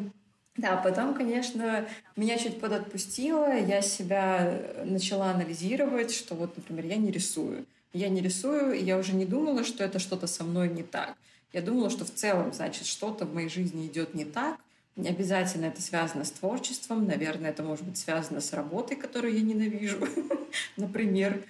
Да, 0.54 0.76
потом, 0.76 1.14
конечно, 1.14 1.88
меня 2.14 2.36
чуть 2.36 2.60
подотпустило, 2.60 3.58
я 3.58 3.80
себя 3.80 4.60
начала 4.84 5.30
анализировать, 5.30 6.14
что 6.14 6.34
вот, 6.34 6.54
например, 6.58 6.84
я 6.84 6.96
не 6.96 7.10
рисую. 7.10 7.64
Я 7.94 8.10
не 8.10 8.20
рисую, 8.20 8.74
и 8.74 8.84
я 8.84 8.98
уже 8.98 9.14
не 9.14 9.24
думала, 9.24 9.64
что 9.64 9.82
это 9.82 9.98
что-то 9.98 10.26
со 10.26 10.44
мной 10.44 10.68
не 10.68 10.82
так. 10.82 11.16
Я 11.54 11.62
думала, 11.62 11.88
что 11.88 12.04
в 12.04 12.12
целом, 12.12 12.52
значит, 12.52 12.86
что-то 12.86 13.24
в 13.24 13.34
моей 13.34 13.48
жизни 13.48 13.86
идет 13.86 14.12
не 14.12 14.26
так, 14.26 14.58
обязательно 14.96 15.66
это 15.66 15.80
связано 15.80 16.24
с 16.24 16.30
творчеством, 16.30 17.06
наверное, 17.06 17.50
это 17.50 17.62
может 17.62 17.84
быть 17.84 17.98
связано 17.98 18.40
с 18.40 18.52
работой, 18.52 18.96
которую 18.96 19.34
я 19.34 19.40
ненавижу, 19.40 20.06
например. 20.76 21.42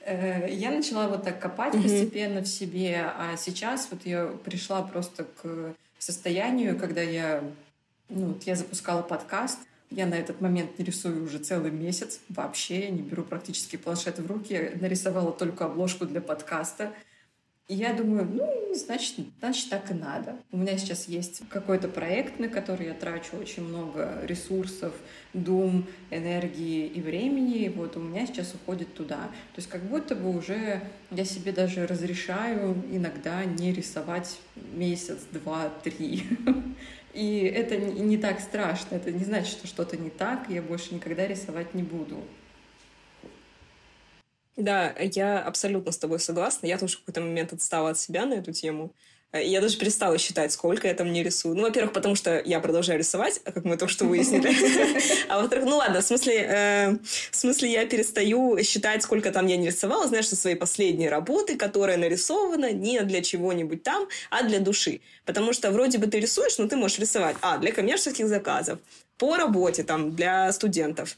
Э, 0.00 0.46
я 0.50 0.70
начала 0.70 1.08
вот 1.08 1.24
так 1.24 1.40
копать 1.40 1.74
mm-hmm. 1.74 1.82
постепенно 1.82 2.40
в 2.42 2.46
себе, 2.46 3.04
а 3.16 3.36
сейчас 3.36 3.88
вот 3.90 4.04
я 4.04 4.26
пришла 4.44 4.82
просто 4.82 5.24
к 5.24 5.74
состоянию, 5.98 6.78
когда 6.78 7.02
я, 7.02 7.42
ну, 8.08 8.36
я 8.44 8.54
запускала 8.54 9.02
подкаст, 9.02 9.58
я 9.90 10.06
на 10.06 10.14
этот 10.14 10.40
момент 10.40 10.78
не 10.78 10.84
рисую 10.84 11.24
уже 11.24 11.38
целый 11.38 11.70
месяц 11.70 12.20
вообще, 12.28 12.84
я 12.84 12.90
не 12.90 13.02
беру 13.02 13.22
практически 13.22 13.76
планшет 13.76 14.18
в 14.18 14.26
руки, 14.26 14.52
я 14.54 14.70
нарисовала 14.80 15.32
только 15.32 15.64
обложку 15.64 16.06
для 16.06 16.20
подкаста— 16.20 16.92
и 17.70 17.74
я 17.76 17.92
думаю, 17.92 18.28
ну, 18.28 18.74
значит, 18.74 19.14
значит, 19.38 19.70
так 19.70 19.92
и 19.92 19.94
надо. 19.94 20.34
У 20.50 20.56
меня 20.56 20.76
сейчас 20.76 21.06
есть 21.06 21.42
какой-то 21.48 21.86
проект, 21.86 22.40
на 22.40 22.48
который 22.48 22.86
я 22.86 22.94
трачу 22.94 23.36
очень 23.36 23.62
много 23.62 24.18
ресурсов, 24.24 24.92
дум, 25.34 25.86
энергии 26.10 26.88
и 26.88 27.00
времени. 27.00 27.58
И 27.58 27.68
вот 27.68 27.96
у 27.96 28.00
меня 28.00 28.26
сейчас 28.26 28.52
уходит 28.54 28.92
туда. 28.94 29.18
То 29.54 29.58
есть 29.58 29.68
как 29.68 29.84
будто 29.84 30.16
бы 30.16 30.36
уже 30.36 30.82
я 31.12 31.24
себе 31.24 31.52
даже 31.52 31.86
разрешаю 31.86 32.74
иногда 32.90 33.44
не 33.44 33.72
рисовать 33.72 34.40
месяц, 34.74 35.18
два, 35.30 35.68
три. 35.84 36.24
И 37.14 37.38
это 37.54 37.76
не 37.76 38.18
так 38.18 38.40
страшно. 38.40 38.96
Это 38.96 39.12
не 39.12 39.22
значит, 39.22 39.52
что 39.52 39.68
что-то 39.68 39.96
не 39.96 40.10
так, 40.10 40.50
я 40.50 40.60
больше 40.60 40.92
никогда 40.92 41.24
рисовать 41.24 41.72
не 41.74 41.84
буду. 41.84 42.16
Да, 44.60 44.94
я 44.98 45.40
абсолютно 45.40 45.90
с 45.90 45.98
тобой 45.98 46.20
согласна. 46.20 46.66
Я 46.66 46.76
тоже 46.76 46.96
в 46.96 47.00
какой-то 47.00 47.22
момент 47.22 47.52
отстала 47.52 47.90
от 47.90 47.98
себя 47.98 48.26
на 48.26 48.34
эту 48.34 48.52
тему. 48.52 48.92
Я 49.32 49.60
даже 49.60 49.78
перестала 49.78 50.18
считать, 50.18 50.52
сколько 50.52 50.88
я 50.88 50.94
там 50.94 51.12
не 51.12 51.22
рисую. 51.22 51.54
Ну, 51.54 51.62
во-первых, 51.62 51.92
потому 51.92 52.16
что 52.16 52.42
я 52.44 52.58
продолжаю 52.60 52.98
рисовать, 52.98 53.40
как 53.44 53.64
мы 53.64 53.76
только 53.76 53.92
что 53.92 54.04
выяснили. 54.04 54.50
А 55.28 55.40
во-вторых, 55.40 55.66
ну 55.66 55.76
ладно, 55.76 56.00
в 56.00 56.04
смысле, 56.04 56.34
э, 56.34 56.96
в 57.30 57.36
смысле 57.36 57.70
я 57.70 57.86
перестаю 57.86 58.60
считать, 58.64 59.02
сколько 59.04 59.30
там 59.30 59.46
я 59.46 59.56
не 59.56 59.68
рисовала, 59.68 60.08
знаешь, 60.08 60.28
со 60.28 60.34
своей 60.34 60.56
последней 60.56 61.08
работы, 61.08 61.56
которая 61.56 61.96
нарисована 61.96 62.72
не 62.72 63.00
для 63.02 63.22
чего-нибудь 63.22 63.84
там, 63.84 64.08
а 64.30 64.42
для 64.42 64.58
души. 64.58 65.00
Потому 65.24 65.52
что 65.52 65.70
вроде 65.70 65.98
бы 65.98 66.08
ты 66.08 66.18
рисуешь, 66.18 66.58
но 66.58 66.66
ты 66.66 66.76
можешь 66.76 66.98
рисовать, 66.98 67.36
а, 67.40 67.58
для 67.58 67.70
коммерческих 67.70 68.26
заказов, 68.26 68.80
по 69.16 69.36
работе, 69.36 69.84
там, 69.84 70.16
для 70.16 70.52
студентов, 70.52 71.16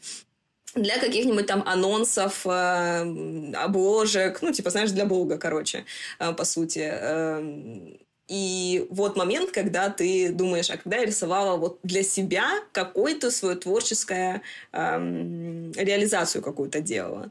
для 0.75 0.99
каких-нибудь 0.99 1.47
там 1.47 1.63
анонсов, 1.67 2.47
э, 2.47 3.53
обложек, 3.55 4.43
ну, 4.43 4.53
типа, 4.53 4.71
знаешь, 4.71 4.91
для 4.91 5.05
блога, 5.05 5.39
короче, 5.39 5.85
э, 6.19 6.33
по 6.33 6.45
сути. 6.45 6.89
Э, 6.93 7.97
и 8.29 8.87
вот 8.89 9.17
момент, 9.17 9.51
когда 9.51 9.91
ты 9.91 10.33
думаешь, 10.33 10.71
а 10.71 10.79
когда 10.79 10.97
я 10.99 11.05
рисовала 11.05 11.57
вот 11.59 11.81
для 11.83 12.03
себя 12.03 12.49
какую-то 12.73 13.31
свою 13.31 13.57
творческую 13.57 14.41
э, 14.73 15.71
реализацию 15.77 16.43
какую-то 16.43 16.81
делала. 16.81 17.31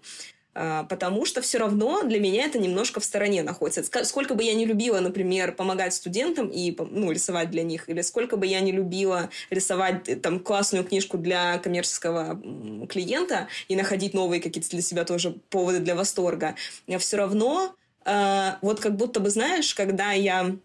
А, 0.53 0.83
потому 0.83 1.25
что 1.25 1.41
все 1.41 1.59
равно 1.59 2.03
для 2.03 2.19
меня 2.19 2.45
это 2.45 2.59
немножко 2.59 2.99
в 2.99 3.05
стороне 3.05 3.41
находится. 3.41 3.83
Сколько 4.03 4.35
бы 4.35 4.43
я 4.43 4.53
не 4.53 4.65
любила, 4.65 4.99
например, 4.99 5.53
помогать 5.53 5.93
студентам 5.93 6.49
и 6.49 6.75
ну, 6.77 7.11
рисовать 7.11 7.49
для 7.51 7.63
них, 7.63 7.87
или 7.87 8.01
сколько 8.01 8.35
бы 8.35 8.45
я 8.45 8.59
не 8.59 8.73
любила 8.73 9.29
рисовать 9.49 10.09
э, 10.09 10.17
там 10.17 10.39
классную 10.39 10.83
книжку 10.83 11.17
для 11.17 11.57
коммерческого 11.59 12.41
клиента 12.89 13.47
и 13.69 13.75
находить 13.77 14.13
новые 14.13 14.41
какие-то 14.41 14.69
для 14.71 14.81
себя 14.81 15.05
тоже 15.05 15.31
поводы 15.49 15.79
для 15.79 15.95
восторга, 15.95 16.55
все 16.99 17.17
равно 17.17 17.73
э, 18.05 18.51
вот 18.61 18.81
как 18.81 18.97
будто 18.97 19.21
бы, 19.21 19.29
знаешь, 19.29 19.73
когда 19.73 20.11
я 20.11 20.57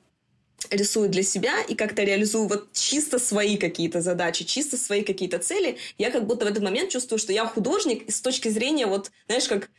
рисую 0.71 1.09
для 1.09 1.23
себя 1.23 1.63
и 1.63 1.75
как-то 1.75 2.03
реализую 2.03 2.49
вот 2.49 2.73
чисто 2.73 3.19
свои 3.19 3.57
какие-то 3.57 4.01
задачи, 4.01 4.45
чисто 4.45 4.77
свои 4.77 5.03
какие-то 5.03 5.39
цели, 5.39 5.79
я 5.99 6.11
как 6.11 6.27
будто 6.27 6.45
в 6.45 6.49
этот 6.49 6.63
момент 6.63 6.91
чувствую, 6.91 7.19
что 7.19 7.33
я 7.33 7.47
художник 7.47 8.11
с 8.11 8.21
точки 8.21 8.49
зрения 8.49 8.87
вот, 8.87 9.11
знаешь, 9.27 9.49
как 9.49 9.71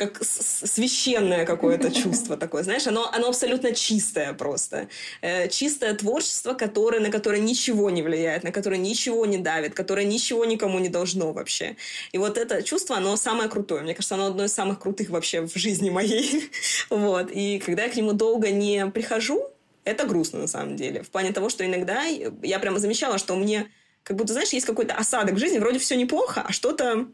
как 0.00 0.24
священное 0.24 1.44
какое-то 1.44 1.90
чувство 2.02 2.38
такое, 2.38 2.62
знаешь, 2.62 2.86
оно, 2.86 3.10
оно 3.12 3.28
абсолютно 3.28 3.74
чистое 3.74 4.32
просто. 4.32 4.88
Э, 5.20 5.46
чистое 5.48 5.94
творчество, 5.94 6.54
которое, 6.54 7.00
на 7.00 7.10
которое 7.10 7.40
ничего 7.40 7.90
не 7.90 8.02
влияет, 8.02 8.42
на 8.42 8.50
которое 8.50 8.78
ничего 8.78 9.26
не 9.26 9.36
давит, 9.36 9.74
которое 9.74 10.06
ничего 10.06 10.46
никому 10.46 10.78
не 10.78 10.88
должно 10.88 11.32
вообще. 11.32 11.76
И 12.12 12.18
вот 12.18 12.38
это 12.38 12.62
чувство, 12.62 12.96
оно 12.96 13.16
самое 13.16 13.50
крутое. 13.50 13.82
Мне 13.82 13.94
кажется, 13.94 14.14
оно 14.14 14.26
одно 14.26 14.44
из 14.44 14.54
самых 14.54 14.80
крутых 14.80 15.10
вообще 15.10 15.42
в 15.42 15.54
жизни 15.54 15.90
моей. 15.90 16.50
вот. 16.90 17.30
И 17.30 17.58
когда 17.58 17.84
я 17.84 17.90
к 17.90 17.96
нему 17.96 18.14
долго 18.14 18.50
не 18.50 18.86
прихожу, 18.86 19.44
это 19.84 20.06
грустно 20.06 20.38
на 20.38 20.46
самом 20.46 20.76
деле. 20.76 21.02
В 21.02 21.10
плане 21.10 21.32
того, 21.32 21.50
что 21.50 21.66
иногда 21.66 22.04
я 22.04 22.58
прямо 22.58 22.78
замечала, 22.78 23.18
что 23.18 23.36
мне 23.36 23.70
как 24.02 24.16
будто, 24.16 24.32
знаешь, 24.32 24.50
есть 24.50 24.66
какой-то 24.66 24.94
осадок 24.94 25.34
в 25.34 25.38
жизни, 25.38 25.58
вроде 25.58 25.78
все 25.78 25.94
неплохо, 25.96 26.42
а 26.46 26.52
что-то 26.52 27.06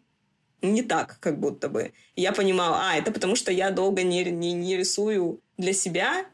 не 0.62 0.82
так, 0.82 1.18
как 1.20 1.38
будто 1.38 1.68
бы. 1.68 1.92
И 2.14 2.22
я 2.22 2.32
понимала, 2.32 2.78
а, 2.80 2.96
это 2.96 3.12
потому 3.12 3.36
что 3.36 3.52
я 3.52 3.70
долго 3.70 4.02
не, 4.02 4.24
не, 4.24 4.52
не 4.52 4.76
рисую 4.76 5.40
для 5.56 5.72
себя 5.72 6.26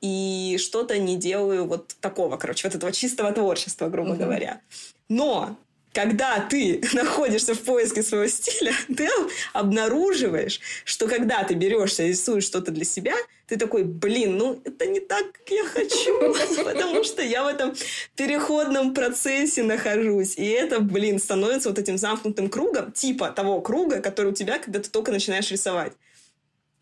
и 0.00 0.56
что-то 0.58 0.98
не 0.98 1.16
делаю 1.16 1.66
вот 1.66 1.94
такого, 2.00 2.36
короче, 2.36 2.66
вот 2.68 2.74
этого 2.74 2.92
чистого 2.92 3.32
творчества, 3.32 3.88
грубо 3.88 4.12
uh-huh. 4.12 4.18
говоря. 4.18 4.60
Но 5.08 5.56
когда 5.92 6.40
ты 6.40 6.82
находишься 6.92 7.54
в 7.54 7.60
поиске 7.60 8.02
своего 8.02 8.26
стиля, 8.28 8.72
ты 8.96 9.08
обнаруживаешь, 9.52 10.60
что 10.84 11.06
когда 11.06 11.44
ты 11.44 11.54
берешься 11.54 12.04
и 12.04 12.08
рисуешь 12.08 12.44
что-то 12.44 12.70
для 12.70 12.84
себя, 12.84 13.14
ты 13.46 13.56
такой, 13.56 13.84
блин, 13.84 14.38
ну 14.38 14.60
это 14.64 14.86
не 14.86 15.00
так, 15.00 15.32
как 15.32 15.50
я 15.50 15.64
хочу, 15.64 16.34
потому 16.64 17.04
что 17.04 17.22
я 17.22 17.44
в 17.44 17.48
этом 17.48 17.74
переходном 18.16 18.94
процессе 18.94 19.62
нахожусь. 19.62 20.36
И 20.36 20.46
это, 20.46 20.80
блин, 20.80 21.18
становится 21.18 21.68
вот 21.68 21.78
этим 21.78 21.98
замкнутым 21.98 22.48
кругом, 22.48 22.92
типа 22.92 23.30
того 23.30 23.60
круга, 23.60 24.00
который 24.00 24.32
у 24.32 24.34
тебя, 24.34 24.58
когда 24.58 24.80
ты 24.80 24.88
только 24.88 25.12
начинаешь 25.12 25.50
рисовать. 25.50 25.92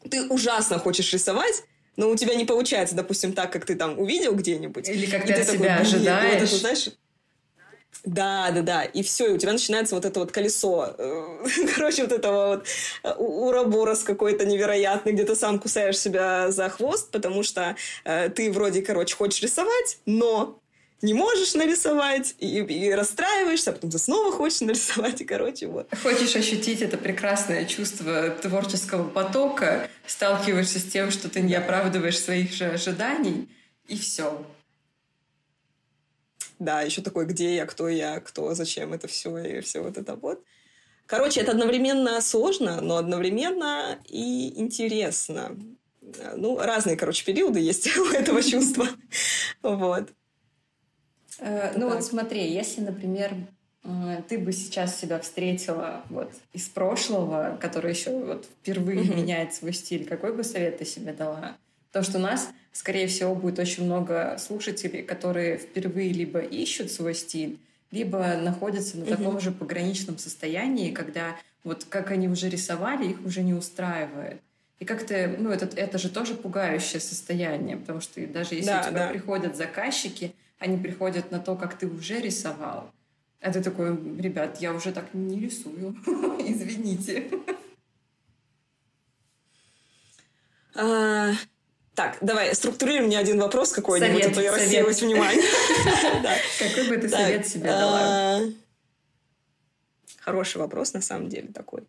Ты 0.09 0.27
ужасно 0.29 0.79
хочешь 0.79 1.13
рисовать, 1.13 1.65
но 1.97 2.09
у 2.09 2.17
тебя 2.17 2.35
не 2.35 2.47
получается, 2.47 2.95
допустим, 2.95 3.33
так, 3.33 3.53
как 3.53 3.67
ты 3.67 3.75
там 3.75 3.99
увидел 3.99 4.35
где-нибудь. 4.35 4.89
Или 4.89 5.07
как 5.07 5.27
ты 5.27 5.35
от 5.35 5.49
себя 5.49 5.77
ожидаешь. 5.79 6.35
Вот 6.35 6.43
это, 6.45 6.57
знаешь, 6.57 6.89
да, 8.05 8.51
да, 8.51 8.63
да. 8.63 8.85
И 8.85 9.03
все, 9.03 9.29
и 9.29 9.33
у 9.33 9.39
тебя 9.39 9.53
начинается 9.53 9.95
вот 9.95 10.05
это 10.05 10.21
вот 10.21 10.33
колесо. 10.33 10.95
Э, 10.97 11.47
короче, 11.77 12.03
вот 12.03 12.13
этого 12.13 12.57
вот 12.57 12.67
э, 13.03 13.13
уроборос 13.13 14.03
какой-то 14.03 14.47
невероятный, 14.47 15.13
где 15.13 15.25
ты 15.25 15.37
сам 15.37 15.59
кусаешь 15.59 15.99
себя 15.99 16.51
за 16.51 16.69
хвост, 16.71 17.11
потому 17.11 17.43
что 17.43 17.77
э, 18.05 18.31
ты 18.31 18.51
вроде, 18.51 18.83
короче, 18.83 19.15
хочешь 19.15 19.43
рисовать, 19.43 19.99
но 20.07 20.59
не 21.03 21.15
можешь 21.15 21.55
нарисовать, 21.55 22.35
и, 22.39 22.59
и 22.59 22.91
расстраиваешься, 22.93 23.71
а 23.71 23.73
потом 23.73 23.91
ты 23.91 23.99
снова 23.99 24.33
хочешь 24.33 24.61
нарисовать, 24.61 25.21
и, 25.21 25.25
короче, 25.25 25.67
вот. 25.67 25.89
Хочешь 26.03 26.37
ощутить 26.37 26.83
это 26.83 26.97
прекрасное 26.97 27.65
чувство 27.67 28.31
творческого 28.31 29.09
потока, 29.09 29.89
сталкиваешься 30.07 30.79
с 30.79 30.85
тем, 30.85 31.11
что 31.11 31.29
ты 31.29 31.41
не 31.41 31.55
оправдываешь 31.55 32.19
своих 32.19 32.53
же 32.53 32.67
ожиданий, 32.67 33.49
и 33.89 33.99
все 33.99 34.43
да, 36.61 36.83
еще 36.83 37.03
такой, 37.03 37.27
где 37.27 37.57
я, 37.57 37.67
кто 37.67 37.89
я, 37.89 38.21
кто, 38.21 38.55
зачем 38.55 38.93
это 38.93 39.09
все 39.09 39.37
и 39.39 39.61
все 39.61 39.81
вот 39.83 39.97
это 39.99 40.15
вот. 40.15 40.45
Короче, 41.07 41.41
это 41.41 41.53
одновременно 41.53 42.21
сложно, 42.21 42.81
но 42.81 42.97
одновременно 42.97 43.99
и 44.07 44.61
интересно. 44.61 45.57
Ну, 46.37 46.59
разные, 46.59 46.97
короче, 46.97 47.25
периоды 47.25 47.59
есть 47.59 47.97
у 47.97 48.11
этого 48.11 48.43
чувства. 48.43 48.87
Вот. 49.63 50.11
Э, 51.39 51.73
ну 51.77 51.89
вот 51.89 52.05
смотри, 52.05 52.53
если, 52.53 52.83
например, 52.83 53.35
ты 54.29 54.39
бы 54.39 54.53
сейчас 54.53 55.01
себя 55.01 55.19
встретила 55.19 56.05
вот 56.11 56.31
из 56.53 56.69
прошлого, 56.69 57.59
который 57.61 57.93
еще 57.93 58.11
вот 58.11 58.45
впервые 58.45 59.05
меняет 59.05 59.55
свой 59.55 59.73
стиль, 59.73 60.07
какой 60.07 60.35
бы 60.35 60.45
совет 60.45 60.79
ты 60.79 60.85
себе 60.85 61.15
дала? 61.15 61.57
То, 61.93 62.03
что 62.03 62.19
у 62.19 62.21
нас, 62.21 62.49
скорее 62.73 63.07
всего, 63.07 63.35
будет 63.35 63.59
очень 63.59 63.85
много 63.85 64.37
слушателей, 64.39 65.03
которые 65.03 65.59
впервые 65.59 66.13
либо 66.13 66.41
ищут 66.41 66.91
свой 66.91 67.15
стиль, 67.15 67.59
либо 67.91 68.37
находятся 68.37 68.99
на 68.99 69.07
таком 69.07 69.41
же 69.41 69.51
пограничном 69.51 70.19
состоянии, 70.19 70.93
когда 70.93 71.37
вот 71.65 71.85
как 71.89 72.11
они 72.11 72.29
уже 72.29 72.49
рисовали, 72.49 73.09
их 73.09 73.25
уже 73.25 73.43
не 73.43 73.55
устраивает. 73.55 74.41
И 74.79 74.85
как-то, 74.85 75.37
ну, 75.39 75.51
это, 75.51 75.67
это 75.77 75.99
же 75.99 76.09
тоже 76.09 76.35
пугающее 76.35 77.01
состояние, 77.01 77.77
потому 77.77 78.01
что 78.01 78.27
даже 78.27 78.55
если 78.55 78.71
да, 78.71 78.81
у 78.81 78.89
тебя 78.89 79.07
да. 79.07 79.09
приходят 79.11 79.57
заказчики, 79.57 80.35
они 80.59 80.79
приходят 80.79 81.31
на 81.31 81.39
то, 81.39 81.55
как 81.55 81.77
ты 81.77 81.87
уже 81.87 82.21
рисовал. 82.21 82.91
А 83.43 83.53
ты 83.53 83.63
такой, 83.63 83.91
ребят, 84.19 84.61
я 84.61 84.73
уже 84.73 84.93
так 84.93 85.13
не 85.13 85.41
рисую, 85.41 85.97
извините. 86.39 87.31
Так, 92.01 92.17
давай, 92.23 92.55
структурируй 92.55 93.09
мне 93.09 93.19
один 93.19 93.39
вопрос 93.39 93.73
какой-нибудь, 93.73 94.25
а 94.25 94.31
то 94.31 94.41
я 94.41 94.53
рассеиваюсь 94.53 95.03
внимание. 95.03 95.43
Какой 96.59 96.89
бы 96.89 96.97
ты 96.97 97.11
совет 97.11 97.47
себе 97.47 97.69
дала? 97.69 98.01
А, 98.01 98.41
хороший 100.17 100.57
вопрос, 100.63 100.95
на 100.95 101.03
самом 101.03 101.29
деле, 101.29 101.49
такой. 101.49 101.83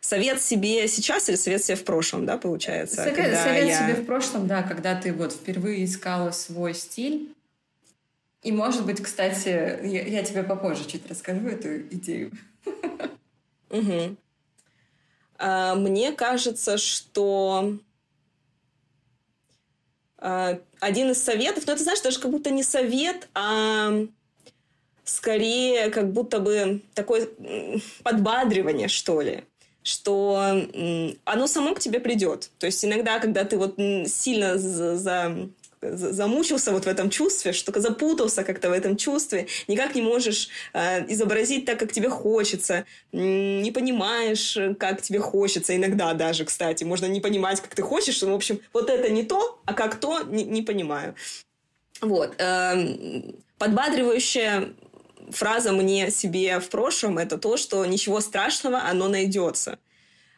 Совет 0.00 0.40
себе 0.40 0.88
сейчас 0.88 1.28
или 1.28 1.36
совет 1.36 1.62
себе 1.62 1.76
в 1.76 1.84
прошлом, 1.84 2.24
да, 2.24 2.38
получается? 2.38 3.04
Совет, 3.04 3.38
совет 3.38 3.68
я... 3.68 3.78
себе 3.78 4.02
в 4.02 4.06
прошлом, 4.06 4.46
да, 4.46 4.62
когда 4.62 4.98
ты 4.98 5.12
вот 5.12 5.32
впервые 5.34 5.84
искала 5.84 6.30
свой 6.30 6.72
стиль. 6.72 7.34
И, 8.42 8.52
может 8.52 8.86
быть, 8.86 9.02
кстати, 9.02 9.48
я, 9.86 10.06
я 10.06 10.22
тебе 10.22 10.42
попозже 10.42 10.86
чуть 10.86 11.06
расскажу 11.06 11.46
эту 11.46 11.82
идею. 11.94 12.32
Угу. 13.68 14.16
А, 15.36 15.74
мне 15.74 16.12
кажется, 16.12 16.78
что 16.78 17.76
один 20.20 21.10
из 21.10 21.22
советов, 21.22 21.66
но 21.66 21.72
это, 21.72 21.82
знаешь, 21.82 22.00
даже 22.00 22.20
как 22.20 22.30
будто 22.30 22.50
не 22.50 22.62
совет, 22.62 23.28
а 23.34 23.92
скорее 25.04 25.90
как 25.90 26.12
будто 26.12 26.38
бы 26.40 26.82
такое 26.94 27.28
подбадривание, 28.02 28.88
что 28.88 29.20
ли 29.20 29.44
что 29.82 30.66
оно 31.24 31.46
само 31.46 31.74
к 31.74 31.80
тебе 31.80 32.00
придет. 32.00 32.50
То 32.58 32.66
есть 32.66 32.84
иногда, 32.84 33.18
когда 33.18 33.44
ты 33.44 33.56
вот 33.56 33.76
сильно 34.06 34.58
за, 34.58 34.96
за 34.96 35.48
замучился 35.82 36.72
вот 36.72 36.84
в 36.84 36.88
этом 36.88 37.10
чувстве, 37.10 37.52
что 37.52 37.78
запутался 37.80 38.44
как-то 38.44 38.68
в 38.68 38.72
этом 38.72 38.96
чувстве, 38.96 39.46
никак 39.66 39.94
не 39.94 40.02
можешь 40.02 40.48
э, 40.72 41.10
изобразить 41.12 41.64
так, 41.64 41.78
как 41.78 41.92
тебе 41.92 42.10
хочется, 42.10 42.84
не 43.12 43.70
понимаешь, 43.72 44.58
как 44.78 45.00
тебе 45.00 45.20
хочется, 45.20 45.74
иногда 45.74 46.12
даже, 46.14 46.44
кстати, 46.44 46.84
можно 46.84 47.06
не 47.06 47.20
понимать, 47.20 47.60
как 47.60 47.74
ты 47.74 47.82
хочешь, 47.82 48.22
в 48.22 48.32
общем, 48.32 48.60
вот 48.72 48.90
это 48.90 49.10
не 49.10 49.24
то, 49.24 49.60
а 49.64 49.72
как 49.72 49.98
то, 49.98 50.22
не, 50.22 50.44
не 50.44 50.62
понимаю. 50.62 51.14
Вот. 52.02 52.34
Э, 52.38 52.74
подбадривающая 53.58 54.74
фраза 55.30 55.72
мне 55.72 56.10
себе 56.10 56.60
в 56.60 56.68
прошлом 56.68 57.18
это 57.18 57.38
то, 57.38 57.56
что 57.56 57.84
ничего 57.86 58.20
страшного, 58.20 58.82
оно 58.82 59.08
найдется. 59.08 59.78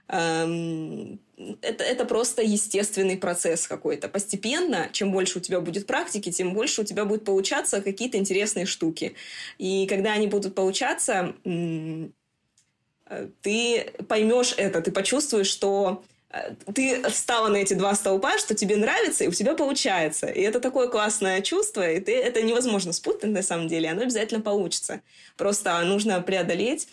Эм, 0.09 1.20
это, 1.36 1.82
это 1.84 2.04
просто 2.04 2.42
естественный 2.42 3.16
процесс 3.16 3.66
какой-то. 3.66 4.08
Постепенно, 4.08 4.88
чем 4.92 5.12
больше 5.12 5.38
у 5.38 5.40
тебя 5.40 5.60
будет 5.60 5.86
практики, 5.86 6.30
тем 6.30 6.52
больше 6.52 6.82
у 6.82 6.84
тебя 6.84 7.04
будет 7.04 7.24
получаться 7.24 7.80
какие-то 7.80 8.18
интересные 8.18 8.66
штуки. 8.66 9.14
И 9.58 9.86
когда 9.86 10.12
они 10.12 10.26
будут 10.26 10.54
получаться, 10.54 11.34
э, 11.44 13.28
ты 13.40 13.92
поймешь 14.08 14.54
это, 14.56 14.82
ты 14.82 14.92
почувствуешь, 14.92 15.46
что 15.46 16.04
э, 16.30 16.54
ты 16.74 17.02
встала 17.08 17.48
на 17.48 17.56
эти 17.56 17.74
два 17.74 17.94
столпа, 17.94 18.38
что 18.38 18.54
тебе 18.54 18.76
нравится, 18.76 19.24
и 19.24 19.28
у 19.28 19.32
тебя 19.32 19.54
получается. 19.54 20.26
И 20.26 20.42
это 20.42 20.60
такое 20.60 20.88
классное 20.88 21.40
чувство, 21.40 21.90
и 21.90 21.98
ты, 21.98 22.12
это 22.14 22.42
невозможно 22.42 22.92
спутать 22.92 23.30
на 23.30 23.42
самом 23.42 23.68
деле, 23.68 23.88
оно 23.88 24.02
обязательно 24.02 24.42
получится. 24.42 25.00
Просто 25.36 25.80
нужно 25.82 26.20
преодолеть 26.20 26.88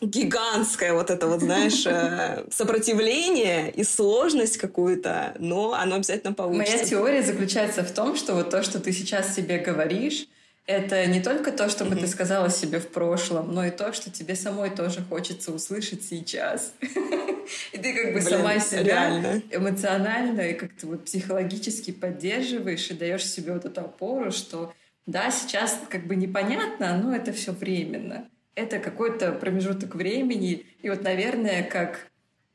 гигантское 0.00 0.92
вот 0.92 1.10
это 1.10 1.26
вот, 1.26 1.40
знаешь, 1.40 1.86
э, 1.86 2.44
сопротивление 2.50 3.70
и 3.70 3.82
сложность 3.84 4.58
какую-то, 4.58 5.34
но 5.38 5.72
оно 5.72 5.96
обязательно 5.96 6.34
получится. 6.34 6.76
Моя 6.76 6.86
теория 6.86 7.22
заключается 7.22 7.82
в 7.82 7.90
том, 7.92 8.16
что 8.16 8.34
вот 8.34 8.50
то, 8.50 8.62
что 8.62 8.78
ты 8.78 8.92
сейчас 8.92 9.34
себе 9.34 9.58
говоришь, 9.58 10.28
это 10.66 11.06
не 11.06 11.20
только 11.20 11.52
то, 11.52 11.68
что 11.68 11.84
mm-hmm. 11.84 12.00
ты 12.00 12.06
сказала 12.08 12.50
себе 12.50 12.80
в 12.80 12.88
прошлом, 12.88 13.54
но 13.54 13.64
и 13.64 13.70
то, 13.70 13.92
что 13.92 14.10
тебе 14.10 14.34
самой 14.34 14.70
тоже 14.70 15.00
хочется 15.08 15.52
услышать 15.52 16.02
сейчас. 16.02 16.72
И 17.72 17.78
ты 17.78 17.94
как 17.94 18.12
бы 18.12 18.20
сама 18.20 18.58
себя 18.58 19.40
эмоционально 19.52 20.40
и 20.40 20.54
как-то 20.54 20.88
вот 20.88 21.04
психологически 21.04 21.92
поддерживаешь 21.92 22.90
и 22.90 22.94
даешь 22.94 23.24
себе 23.24 23.52
вот 23.52 23.64
эту 23.64 23.82
опору, 23.82 24.32
что 24.32 24.74
да, 25.06 25.30
сейчас 25.30 25.78
как 25.88 26.08
бы 26.08 26.16
непонятно, 26.16 27.00
но 27.00 27.14
это 27.14 27.32
все 27.32 27.52
временно 27.52 28.28
это 28.56 28.78
какой-то 28.80 29.32
промежуток 29.32 29.94
времени. 29.94 30.66
И 30.82 30.88
вот, 30.88 31.02
наверное, 31.04 31.62
как 31.62 32.08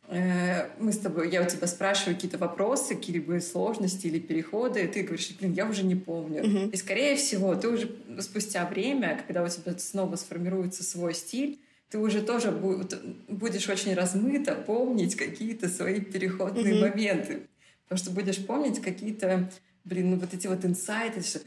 э, 0.07 0.67
мы 0.79 0.91
с 0.91 0.97
тобой, 0.97 1.29
я 1.29 1.43
у 1.43 1.47
тебя 1.47 1.67
спрашиваю 1.67 2.15
какие-то 2.15 2.39
вопросы, 2.39 2.95
какие-либо 2.95 3.39
сложности 3.39 4.07
или 4.07 4.19
переходы, 4.19 4.81
и 4.81 4.87
ты 4.87 5.03
говоришь, 5.03 5.31
блин, 5.39 5.53
я 5.53 5.67
уже 5.67 5.83
не 5.83 5.95
помню. 5.95 6.43
Uh-huh. 6.43 6.71
И, 6.71 6.75
скорее 6.75 7.15
всего, 7.15 7.55
ты 7.55 7.69
уже 7.69 7.95
спустя 8.19 8.65
время, 8.65 9.23
когда 9.25 9.43
у 9.43 9.47
тебя 9.47 9.77
снова 9.77 10.15
сформируется 10.15 10.83
свой 10.83 11.13
стиль, 11.13 11.61
ты 11.89 11.99
уже 11.99 12.21
тоже 12.21 12.51
будешь 12.51 13.69
очень 13.69 13.93
размыто 13.93 14.55
помнить 14.55 15.15
какие-то 15.15 15.69
свои 15.69 16.01
переходные 16.01 16.73
uh-huh. 16.73 16.89
моменты. 16.89 17.41
Потому 17.83 17.99
что 17.99 18.11
будешь 18.11 18.43
помнить 18.43 18.81
какие-то, 18.81 19.51
блин, 19.83 20.11
ну 20.11 20.17
вот 20.17 20.33
эти 20.33 20.47
вот 20.47 20.65
инсайты, 20.65 21.21
что 21.21 21.41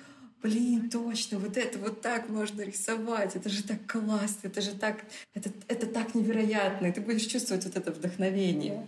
блин, 0.44 0.90
точно, 0.90 1.38
вот 1.38 1.56
это 1.56 1.78
вот 1.78 2.02
так 2.02 2.28
можно 2.28 2.60
рисовать, 2.60 3.34
это 3.34 3.48
же 3.48 3.62
так 3.62 3.78
классно, 3.90 4.48
это 4.48 4.60
же 4.60 4.72
так, 4.72 5.04
это, 5.32 5.50
это 5.68 5.86
так 5.86 6.14
невероятно, 6.14 6.86
и 6.86 6.92
ты 6.92 7.00
будешь 7.00 7.24
чувствовать 7.24 7.64
вот 7.64 7.76
это 7.76 7.90
вдохновение. 7.90 8.86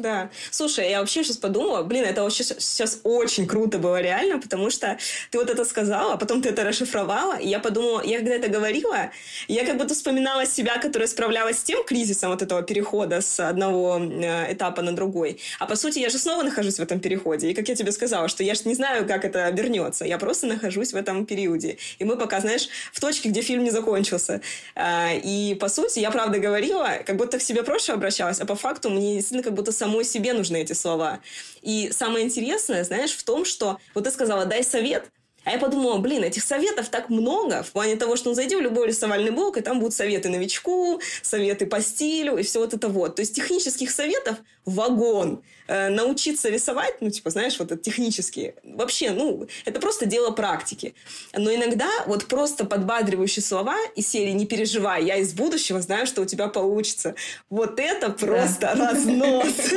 Да. 0.00 0.30
Слушай, 0.50 0.90
я 0.90 1.00
вообще 1.00 1.22
сейчас 1.22 1.36
подумала, 1.36 1.82
блин, 1.82 2.04
это 2.04 2.22
вообще 2.22 2.42
сейчас 2.42 3.00
очень 3.04 3.46
круто 3.46 3.78
было 3.78 4.00
реально, 4.00 4.40
потому 4.40 4.70
что 4.70 4.96
ты 5.30 5.38
вот 5.38 5.50
это 5.50 5.66
сказала, 5.66 6.16
потом 6.16 6.40
ты 6.40 6.48
это 6.48 6.64
расшифровала, 6.64 7.36
и 7.36 7.48
я 7.48 7.58
подумала, 7.58 8.02
я 8.02 8.18
когда 8.18 8.34
это 8.34 8.48
говорила, 8.48 9.10
я 9.46 9.66
как 9.66 9.76
будто 9.76 9.92
вспоминала 9.92 10.46
себя, 10.46 10.78
которая 10.78 11.06
справлялась 11.06 11.58
с 11.58 11.62
тем 11.62 11.84
кризисом 11.84 12.30
вот 12.30 12.40
этого 12.40 12.62
перехода 12.62 13.20
с 13.20 13.40
одного 13.40 13.98
э, 13.98 14.54
этапа 14.54 14.80
на 14.80 14.96
другой. 14.96 15.38
А 15.58 15.66
по 15.66 15.76
сути, 15.76 15.98
я 15.98 16.08
же 16.08 16.16
снова 16.16 16.42
нахожусь 16.42 16.78
в 16.78 16.82
этом 16.82 16.98
переходе. 16.98 17.50
И 17.50 17.54
как 17.54 17.68
я 17.68 17.74
тебе 17.74 17.92
сказала, 17.92 18.28
что 18.28 18.42
я 18.42 18.54
же 18.54 18.62
не 18.64 18.74
знаю, 18.74 19.06
как 19.06 19.26
это 19.26 19.44
обернется. 19.44 20.06
Я 20.06 20.16
просто 20.16 20.46
нахожусь 20.46 20.94
в 20.94 20.96
этом 20.96 21.26
периоде. 21.26 21.76
И 21.98 22.04
мы 22.04 22.16
пока, 22.16 22.40
знаешь, 22.40 22.68
в 22.92 23.00
точке, 23.00 23.28
где 23.28 23.42
фильм 23.42 23.64
не 23.64 23.70
закончился. 23.70 24.40
А, 24.74 25.10
и 25.12 25.54
по 25.60 25.68
сути, 25.68 25.98
я 25.98 26.10
правда 26.10 26.38
говорила, 26.38 26.88
как 27.04 27.16
будто 27.16 27.38
к 27.38 27.42
себе 27.42 27.62
проще 27.62 27.92
обращалась, 27.92 28.40
а 28.40 28.46
по 28.46 28.54
факту 28.54 28.88
мне 28.88 29.16
действительно 29.16 29.42
как 29.42 29.54
будто 29.54 29.72
сам 29.72 29.89
самой 29.90 30.04
себе 30.04 30.32
нужны 30.32 30.62
эти 30.62 30.72
слова. 30.72 31.20
И 31.62 31.90
самое 31.92 32.24
интересное, 32.24 32.84
знаешь, 32.84 33.10
в 33.10 33.22
том, 33.24 33.44
что 33.44 33.78
вот 33.94 34.04
ты 34.04 34.10
сказала, 34.10 34.46
дай 34.46 34.62
совет, 34.62 35.10
а 35.44 35.52
я 35.52 35.58
подумала, 35.58 35.98
блин, 35.98 36.22
этих 36.22 36.44
советов 36.44 36.90
так 36.90 37.08
много, 37.08 37.62
в 37.62 37.72
плане 37.72 37.96
того, 37.96 38.16
что 38.16 38.28
ну, 38.28 38.34
зайди 38.34 38.56
в 38.56 38.60
любой 38.60 38.88
рисовальный 38.88 39.30
блог, 39.30 39.56
и 39.56 39.62
там 39.62 39.80
будут 39.80 39.94
советы 39.94 40.28
новичку, 40.28 41.00
советы 41.22 41.66
по 41.66 41.80
стилю 41.80 42.36
и 42.36 42.42
все 42.42 42.60
вот 42.60 42.74
это 42.74 42.88
вот. 42.88 43.16
То 43.16 43.22
есть 43.22 43.34
технических 43.34 43.90
советов 43.90 44.36
вагон. 44.64 45.42
Э, 45.70 45.88
научиться 45.88 46.48
рисовать, 46.48 46.96
ну, 47.00 47.10
типа, 47.10 47.30
знаешь, 47.30 47.56
вот 47.60 47.70
это 47.70 47.80
технически, 47.80 48.56
вообще, 48.64 49.12
ну, 49.12 49.46
это 49.64 49.78
просто 49.78 50.04
дело 50.04 50.32
практики. 50.32 50.94
Но 51.32 51.54
иногда 51.54 51.88
вот 52.06 52.24
просто 52.24 52.64
подбадривающие 52.64 53.40
слова 53.40 53.76
из 53.94 54.08
серии 54.08 54.32
«Не 54.32 54.46
переживай, 54.46 55.04
я 55.04 55.14
из 55.18 55.32
будущего 55.32 55.80
знаю, 55.80 56.06
что 56.08 56.22
у 56.22 56.24
тебя 56.24 56.48
получится». 56.48 57.14
Вот 57.50 57.78
это 57.78 58.10
просто 58.10 58.74
разнос. 58.74 59.46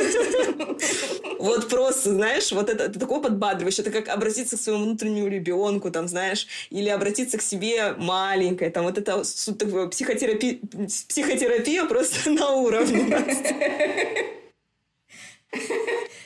Вот 1.39 1.67
просто, 1.67 2.11
знаешь, 2.11 2.51
вот 2.53 2.69
это 2.69 2.87
такое 2.97 3.19
подбадривающее. 3.19 3.85
Это 3.85 3.91
как 3.91 4.07
обратиться 4.07 4.55
к 4.55 4.61
своему 4.61 4.85
внутреннему 4.85 5.27
ребенку, 5.27 5.91
там, 5.91 6.07
знаешь, 6.07 6.47
или 6.69 6.87
обратиться 6.87 7.37
к 7.37 7.41
себе 7.41 7.95
маленькой, 7.97 8.69
там, 8.69 8.85
вот 8.85 8.97
это 8.97 9.17
психотерапия 9.89 11.85
просто 11.85 12.29
на 12.31 12.51
уровне. 12.51 14.32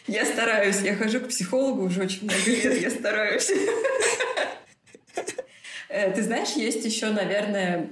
Я 0.07 0.25
стараюсь, 0.25 0.81
я 0.81 0.95
хожу 0.95 1.19
к 1.19 1.27
психологу 1.27 1.83
уже 1.83 2.03
очень 2.03 2.23
много 2.23 2.39
лет, 2.45 2.81
я 2.81 2.89
стараюсь. 2.89 3.51
Э, 5.89 6.11
ты 6.11 6.21
знаешь, 6.21 6.51
есть 6.51 6.85
еще, 6.85 7.07
наверное, 7.07 7.89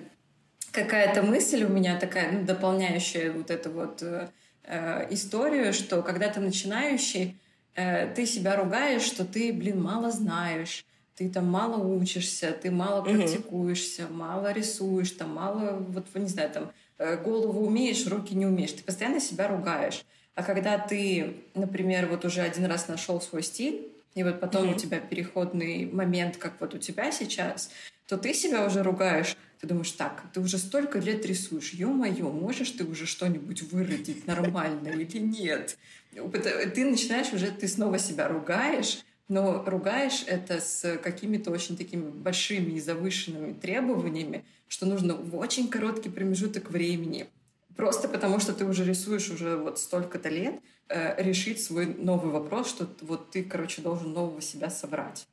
какая-то 0.72 1.24
мысль 1.24 1.64
у 1.64 1.70
меня 1.70 1.98
такая, 1.98 2.32
ну, 2.32 2.44
дополняющая 2.44 3.32
вот 3.32 3.50
эту 3.50 3.72
вот 3.72 4.04
э, 4.04 4.30
э, 4.64 5.08
историю, 5.14 5.74
что 5.74 6.02
когда 6.02 6.30
ты 6.30 6.40
начинающий, 6.40 7.38
э, 7.76 8.14
ты 8.14 8.26
себя 8.26 8.56
ругаешь, 8.58 9.02
что 9.02 9.26
ты, 9.26 9.54
блин, 9.54 9.82
мало 9.82 10.12
знаешь, 10.12 10.86
ты 11.16 11.30
там 11.30 11.48
мало 11.48 11.78
учишься, 11.78 12.52
ты 12.52 12.72
мало 12.72 13.02
практикуешься, 13.02 14.04
mm-hmm. 14.04 14.14
мало 14.14 14.52
рисуешь, 14.52 15.12
там 15.12 15.34
мало, 15.34 15.78
вот, 15.80 16.08
не 16.16 16.28
знаю, 16.28 16.50
там 16.50 16.72
э, 16.98 17.18
голову 17.18 17.66
умеешь, 17.66 18.06
руки 18.08 18.36
не 18.36 18.46
умеешь. 18.46 18.74
Ты 18.74 18.84
постоянно 18.84 19.22
себя 19.22 19.48
ругаешь. 19.48 20.04
А 20.36 20.44
когда 20.44 20.78
ты, 20.78 21.38
например, 21.54 22.08
вот 22.08 22.26
уже 22.26 22.42
один 22.42 22.66
раз 22.66 22.88
нашел 22.88 23.22
свой 23.22 23.42
стиль, 23.42 23.88
и 24.16 24.24
вот 24.24 24.40
потом 24.40 24.70
mm-hmm. 24.70 24.76
у 24.76 24.80
тебя 24.80 25.00
переходный 25.00 25.86
момент, 25.92 26.38
как 26.38 26.60
вот 26.60 26.74
у 26.74 26.78
тебя 26.78 27.12
сейчас, 27.12 27.72
то 28.08 28.18
ты 28.18 28.34
себя 28.34 28.66
уже 28.66 28.84
ругаешь. 28.84 29.36
Ты 29.62 29.68
думаешь, 29.68 29.92
так, 29.92 30.24
ты 30.34 30.42
уже 30.42 30.58
столько 30.58 31.00
лет 31.00 31.26
рисуешь, 31.26 31.72
ё-моё, 31.72 32.30
можешь 32.30 32.72
ты 32.72 32.84
уже 32.84 33.06
что-нибудь 33.06 33.64
выродить 33.64 34.28
нормально 34.28 34.90
или 34.90 35.06
нет? 35.18 35.78
Ты 36.14 36.86
начинаешь 36.86 37.32
уже, 37.34 37.48
ты 37.52 37.68
снова 37.68 37.98
себя 37.98 38.28
ругаешь, 38.28 39.00
но 39.28 39.64
ругаешь 39.66 40.24
это 40.28 40.60
с 40.60 40.98
какими-то 40.98 41.52
очень 41.52 41.78
такими 41.78 42.10
большими 42.10 42.74
и 42.74 42.82
завышенными 42.82 43.54
требованиями, 43.54 44.44
что 44.68 44.86
нужно 44.86 45.16
в 45.16 45.36
очень 45.38 45.70
короткий 45.70 46.10
промежуток 46.10 46.70
времени 46.70 47.28
Просто 47.76 48.08
потому, 48.08 48.40
что 48.40 48.54
ты 48.54 48.66
уже 48.66 48.86
рисуешь 48.86 49.30
уже 49.30 49.58
вот 49.58 49.80
столько-то 49.80 50.30
лет, 50.30 50.62
э, 50.88 51.22
решить 51.22 51.62
свой 51.62 51.88
новый 51.88 52.32
вопрос, 52.32 52.70
что 52.70 52.88
вот 53.02 53.32
ты, 53.32 53.44
короче, 53.44 53.82
должен 53.82 54.14
нового 54.14 54.42
себя 54.42 54.70
собрать. 54.70 55.28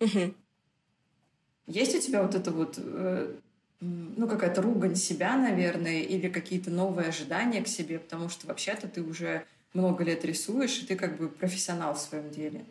Угу. 0.00 0.34
Есть 1.66 1.96
у 1.96 2.00
тебя 2.00 2.22
вот 2.22 2.34
это 2.34 2.50
вот, 2.50 2.74
э, 2.78 3.34
ну, 3.80 4.28
какая-то 4.28 4.62
ругань 4.62 4.96
себя, 4.96 5.36
наверное, 5.36 6.02
или 6.02 6.28
какие-то 6.28 6.70
новые 6.70 7.08
ожидания 7.08 7.62
к 7.62 7.68
себе, 7.68 7.98
потому 7.98 8.28
что 8.28 8.46
вообще-то 8.46 8.88
ты 8.88 9.02
уже 9.02 9.44
много 9.74 10.04
лет 10.04 10.24
рисуешь, 10.24 10.78
и 10.78 10.86
ты 10.86 10.96
как 10.96 11.18
бы 11.18 11.28
профессионал 11.28 11.94
в 11.94 11.98
своем 11.98 12.30
деле 12.30 12.64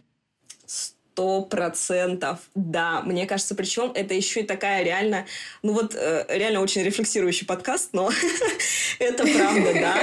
сто 1.18 1.42
процентов, 1.42 2.42
да. 2.54 3.02
Мне 3.02 3.26
кажется, 3.26 3.56
причем 3.56 3.92
это 3.96 4.14
еще 4.14 4.42
и 4.42 4.44
такая 4.44 4.84
реально, 4.84 5.26
ну 5.64 5.74
вот 5.74 5.96
э, 5.96 6.26
реально 6.30 6.62
очень 6.62 6.84
рефлексирующий 6.84 7.48
подкаст, 7.48 7.90
но 7.94 8.12
это 9.00 9.24
правда, 9.26 9.74
да. 9.74 10.00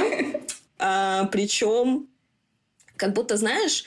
А, 0.81 1.25
причем, 1.27 2.09
как 2.97 3.13
будто, 3.13 3.37
знаешь, 3.37 3.85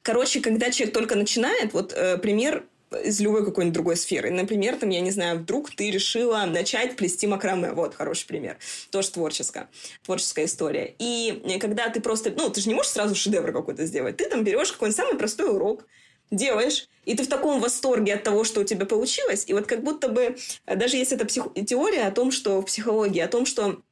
короче, 0.00 0.40
когда 0.40 0.70
человек 0.70 0.94
только 0.94 1.16
начинает, 1.16 1.74
вот 1.74 1.92
э, 1.92 2.16
пример 2.16 2.64
из 3.04 3.20
любой 3.20 3.44
какой-нибудь 3.44 3.74
другой 3.74 3.96
сферы. 3.96 4.30
Например, 4.30 4.74
там, 4.74 4.88
я 4.88 5.02
не 5.02 5.10
знаю, 5.10 5.40
вдруг 5.40 5.70
ты 5.76 5.90
решила 5.90 6.46
начать 6.46 6.96
плести 6.96 7.26
макраме. 7.26 7.72
Вот, 7.72 7.94
хороший 7.94 8.26
пример. 8.26 8.56
Тоже 8.90 9.10
творческая. 9.10 9.68
Творческая 10.02 10.46
история. 10.46 10.94
И 10.98 11.58
когда 11.60 11.90
ты 11.90 12.00
просто... 12.00 12.30
Ну, 12.30 12.48
ты 12.48 12.62
же 12.62 12.68
не 12.68 12.74
можешь 12.74 12.92
сразу 12.92 13.14
шедевр 13.14 13.52
какой-то 13.52 13.84
сделать. 13.84 14.16
Ты 14.16 14.28
там 14.28 14.42
берешь 14.42 14.72
какой-нибудь 14.72 14.96
самый 14.96 15.18
простой 15.18 15.54
урок, 15.54 15.84
делаешь, 16.30 16.88
и 17.04 17.14
ты 17.14 17.24
в 17.24 17.28
таком 17.28 17.60
восторге 17.60 18.14
от 18.14 18.22
того, 18.22 18.44
что 18.44 18.60
у 18.60 18.64
тебя 18.64 18.86
получилось, 18.86 19.44
и 19.46 19.52
вот 19.52 19.66
как 19.66 19.82
будто 19.82 20.08
бы, 20.08 20.36
э, 20.66 20.76
даже 20.76 20.96
есть 20.96 21.12
эта 21.12 21.24
псих... 21.24 21.44
теория 21.66 22.06
о 22.06 22.12
том, 22.12 22.30
что 22.30 22.60
в 22.60 22.66
психологии, 22.66 23.20
о 23.20 23.28
том, 23.28 23.46
что 23.46 23.82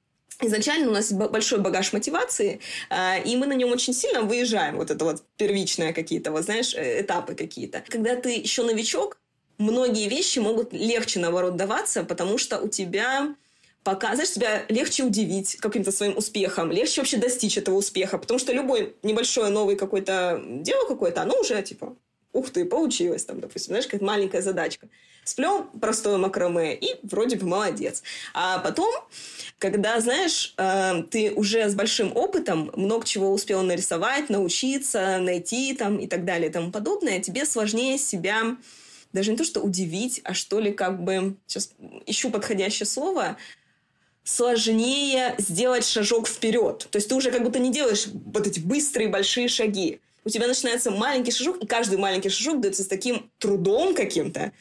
Изначально 0.41 0.91
у 0.91 0.93
нас 0.93 1.11
большой 1.11 1.59
багаж 1.59 1.93
мотивации, 1.93 2.61
э, 2.91 3.25
и 3.25 3.37
мы 3.37 3.47
на 3.47 3.55
нем 3.55 3.73
очень 3.73 3.93
сильно 3.93 4.23
выезжаем. 4.23 4.77
Вот 4.77 4.89
это 4.89 5.05
вот 5.05 5.25
первичные 5.37 5.93
какие-то, 5.93 6.31
вот 6.31 6.45
знаешь, 6.45 6.75
э, 6.77 7.01
этапы 7.01 7.35
какие-то. 7.35 7.83
Когда 7.89 8.15
ты 8.15 8.31
еще 8.35 8.63
новичок, 8.63 9.19
многие 9.59 10.09
вещи 10.09 10.39
могут 10.39 10.73
легче, 10.73 11.19
наоборот, 11.19 11.57
даваться, 11.57 12.05
потому 12.05 12.39
что 12.39 12.61
у 12.61 12.69
тебя 12.69 13.35
пока, 13.83 14.15
знаешь, 14.15 14.31
тебя 14.31 14.65
легче 14.69 15.03
удивить 15.03 15.57
каким-то 15.57 15.91
своим 15.91 16.17
успехом, 16.17 16.71
легче 16.71 17.01
вообще 17.01 17.17
достичь 17.17 17.59
этого 17.59 17.75
успеха, 17.75 18.17
потому 18.17 18.39
что 18.39 18.53
любое 18.53 18.93
небольшое 19.03 19.51
новое 19.51 19.75
какое-то 19.75 20.41
дело 20.47 20.87
какое-то, 20.87 21.23
оно 21.23 21.41
уже, 21.41 21.61
типа, 21.63 21.97
ух 22.33 22.51
ты, 22.51 22.65
получилось 22.65 23.25
там, 23.25 23.41
допустим, 23.41 23.69
знаешь, 23.69 23.87
какая-то 23.87 24.05
маленькая 24.05 24.43
задачка. 24.43 24.89
Сплел 25.25 25.65
простое 25.81 26.17
макраме 26.17 26.75
и 26.75 26.97
вроде 27.03 27.37
бы 27.37 27.47
молодец. 27.47 28.03
А 28.33 28.59
потом, 28.59 28.93
когда, 29.59 30.01
знаешь, 30.01 30.55
э, 30.57 31.03
ты 31.11 31.33
уже 31.33 31.69
с 31.69 31.75
большим 31.75 32.17
опытом 32.17 32.71
много 32.75 33.07
чего 33.07 33.33
успел 33.33 33.63
нарисовать, 33.63 34.31
научиться, 34.31 35.19
найти 35.19 35.75
там 35.75 35.99
и 35.99 36.07
так 36.07 36.25
далее 36.25 36.49
и 36.49 36.53
тому 36.53 36.71
подобное, 36.71 37.21
тебе 37.21 37.45
сложнее 37.45 37.99
себя 37.99 38.57
даже 39.13 39.31
не 39.31 39.37
то, 39.37 39.45
что 39.45 39.61
удивить, 39.61 40.21
а 40.25 40.35
что 40.35 40.61
ли 40.61 40.73
как 40.73 41.03
бы, 41.03 41.37
сейчас 41.47 41.73
ищу 42.07 42.31
подходящее 42.31 42.87
слово, 42.87 43.37
сложнее 44.25 45.35
сделать 45.39 45.87
шажок 45.87 46.29
вперед. 46.29 46.87
То 46.91 46.97
есть 46.97 47.09
ты 47.09 47.15
уже 47.15 47.31
как 47.31 47.43
будто 47.43 47.59
не 47.59 47.73
делаешь 47.73 48.07
вот 48.07 48.47
эти 48.47 48.61
быстрые 48.61 49.09
большие 49.09 49.49
шаги 49.49 50.01
у 50.25 50.31
тебя 50.31 50.47
начинается 50.47 50.91
маленький 50.91 51.33
шажок, 51.33 51.63
и 51.63 51.67
каждый 51.67 51.99
маленький 51.99 52.29
шажок 52.29 52.61
дается 52.61 52.83
с 52.83 52.87
таким 52.87 53.31
трудом 53.39 53.95
каким-то, 53.95 54.53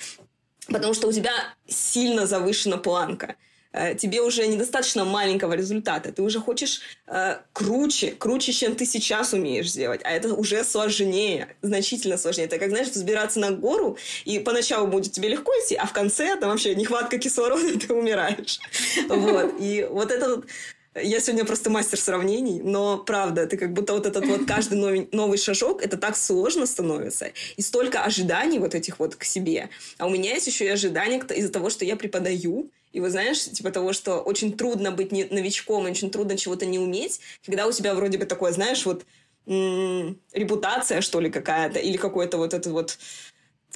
потому 0.67 0.93
что 0.93 1.07
у 1.07 1.11
тебя 1.11 1.31
сильно 1.67 2.25
завышена 2.25 2.77
планка 2.77 3.35
э, 3.73 3.95
тебе 3.95 4.21
уже 4.21 4.47
недостаточно 4.47 5.05
маленького 5.05 5.53
результата. 5.53 6.11
Ты 6.11 6.21
уже 6.21 6.39
хочешь 6.39 6.81
э, 7.07 7.37
круче, 7.53 8.11
круче, 8.11 8.51
чем 8.51 8.75
ты 8.75 8.85
сейчас 8.85 9.33
умеешь 9.33 9.71
сделать. 9.71 10.01
А 10.03 10.11
это 10.11 10.33
уже 10.33 10.63
сложнее, 10.63 11.55
значительно 11.61 12.17
сложнее. 12.17 12.45
Это 12.45 12.59
как, 12.59 12.69
знаешь, 12.69 12.89
взбираться 12.89 13.39
на 13.39 13.51
гору, 13.51 13.97
и 14.25 14.39
поначалу 14.39 14.87
будет 14.87 15.11
тебе 15.11 15.29
легко 15.29 15.51
идти, 15.63 15.75
а 15.75 15.85
в 15.85 15.93
конце 15.93 16.35
там 16.37 16.49
вообще 16.49 16.75
нехватка 16.75 17.17
кислорода, 17.17 17.79
ты 17.87 17.93
умираешь. 17.93 18.59
Вот. 19.07 19.55
И 19.59 19.87
вот 19.89 20.11
это 20.11 20.35
вот 20.35 20.45
я 21.01 21.19
сегодня 21.19 21.45
просто 21.45 21.69
мастер 21.69 21.99
сравнений, 21.99 22.61
но 22.61 22.97
правда, 22.97 23.45
ты 23.47 23.57
как 23.57 23.73
будто 23.73 23.93
вот 23.93 24.05
этот 24.05 24.25
вот 24.25 24.45
каждый 24.47 24.77
новый, 24.77 25.09
новый 25.11 25.37
шажок, 25.37 25.81
это 25.81 25.97
так 25.97 26.17
сложно 26.17 26.65
становится. 26.65 27.31
И 27.55 27.61
столько 27.61 28.03
ожиданий 28.03 28.59
вот 28.59 28.75
этих 28.75 28.99
вот 28.99 29.15
к 29.15 29.23
себе. 29.23 29.69
А 29.97 30.07
у 30.07 30.09
меня 30.09 30.33
есть 30.33 30.47
еще 30.47 30.65
и 30.65 30.69
ожидания 30.69 31.19
из-за 31.35 31.51
того, 31.51 31.69
что 31.69 31.85
я 31.85 31.95
преподаю. 31.95 32.69
И 32.93 32.99
вы 32.99 33.09
знаешь, 33.09 33.43
типа 33.43 33.71
того, 33.71 33.93
что 33.93 34.19
очень 34.19 34.57
трудно 34.57 34.91
быть 34.91 35.11
не, 35.11 35.25
новичком, 35.25 35.85
очень 35.85 36.09
трудно 36.09 36.37
чего-то 36.37 36.65
не 36.65 36.79
уметь, 36.79 37.19
когда 37.45 37.67
у 37.67 37.71
тебя 37.71 37.93
вроде 37.93 38.17
бы 38.17 38.25
такое, 38.25 38.51
знаешь, 38.51 38.85
вот 38.85 39.05
м- 39.45 40.19
репутация, 40.33 41.01
что 41.01 41.19
ли, 41.19 41.29
какая-то, 41.29 41.79
или 41.79 41.97
какой-то 41.97 42.37
вот 42.37 42.53
этот 42.53 42.71
вот 42.71 42.97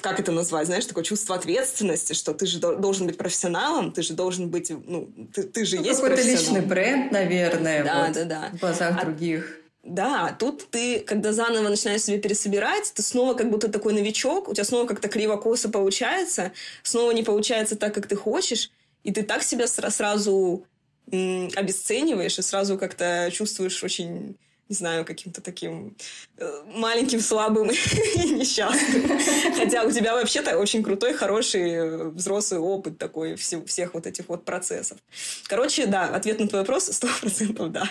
как 0.00 0.18
это 0.18 0.32
назвать, 0.32 0.66
знаешь, 0.66 0.86
такое 0.86 1.04
чувство 1.04 1.36
ответственности, 1.36 2.12
что 2.12 2.34
ты 2.34 2.46
же 2.46 2.58
должен 2.58 3.06
быть 3.06 3.18
профессионалом, 3.18 3.92
ты 3.92 4.02
же 4.02 4.14
должен 4.14 4.48
быть, 4.48 4.70
ну, 4.70 5.12
ты, 5.34 5.44
ты 5.44 5.64
же 5.64 5.76
ну, 5.76 5.84
есть 5.84 6.00
какой-то 6.00 6.22
личный 6.22 6.60
бренд, 6.60 7.12
наверное, 7.12 7.84
да, 7.84 8.06
вот, 8.06 8.14
да, 8.14 8.24
да. 8.24 8.50
в 8.52 8.60
глазах 8.60 8.96
а, 8.98 9.04
других. 9.04 9.58
Да, 9.82 10.34
тут 10.38 10.70
ты, 10.70 11.00
когда 11.00 11.32
заново 11.32 11.68
начинаешь 11.68 12.02
себе 12.02 12.18
пересобирать, 12.18 12.92
ты 12.94 13.02
снова 13.02 13.34
как 13.34 13.50
будто 13.50 13.68
такой 13.68 13.92
новичок, 13.92 14.48
у 14.48 14.54
тебя 14.54 14.64
снова 14.64 14.86
как-то 14.86 15.08
криво-косо 15.08 15.68
получается, 15.68 16.52
снова 16.82 17.10
не 17.12 17.22
получается 17.22 17.76
так, 17.76 17.94
как 17.94 18.06
ты 18.06 18.16
хочешь, 18.16 18.70
и 19.02 19.12
ты 19.12 19.22
так 19.22 19.42
себя 19.42 19.66
сразу 19.66 20.64
обесцениваешь 21.08 22.38
и 22.38 22.42
сразу 22.42 22.78
как-то 22.78 23.28
чувствуешь 23.32 23.82
очень 23.82 24.36
не 24.68 24.74
знаю, 24.74 25.04
каким-то 25.04 25.40
таким 25.40 25.96
э, 26.38 26.62
маленьким, 26.74 27.20
слабым 27.20 27.70
и 28.14 28.30
несчастным. 28.30 29.18
Хотя 29.56 29.84
у 29.84 29.90
тебя 29.90 30.14
вообще-то 30.14 30.58
очень 30.58 30.82
крутой, 30.82 31.14
хороший, 31.14 31.70
э, 31.70 32.04
взрослый 32.08 32.60
опыт 32.60 32.98
такой 32.98 33.36
всех 33.36 33.94
вот 33.94 34.06
этих 34.06 34.28
вот 34.28 34.44
процессов. 34.44 34.98
Короче, 35.46 35.86
да, 35.86 36.04
ответ 36.04 36.40
на 36.40 36.48
твой 36.48 36.62
вопрос 36.62 36.86
сто 36.86 37.08
процентов 37.20 37.72
да. 37.72 37.88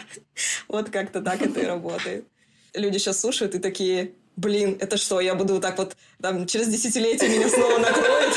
Вот 0.67 0.89
как-то 0.89 1.21
так 1.21 1.41
это 1.41 1.59
и 1.59 1.65
работает. 1.65 2.25
Люди 2.73 2.97
сейчас 2.97 3.19
слушают 3.19 3.53
и 3.53 3.59
такие, 3.59 4.13
блин, 4.35 4.77
это 4.79 4.97
что, 4.97 5.19
я 5.19 5.35
буду 5.35 5.53
вот 5.55 5.61
так 5.61 5.77
вот, 5.77 5.95
там, 6.21 6.47
через 6.47 6.67
десятилетие 6.67 7.29
меня 7.29 7.49
снова 7.49 7.77
накроет? 7.77 8.33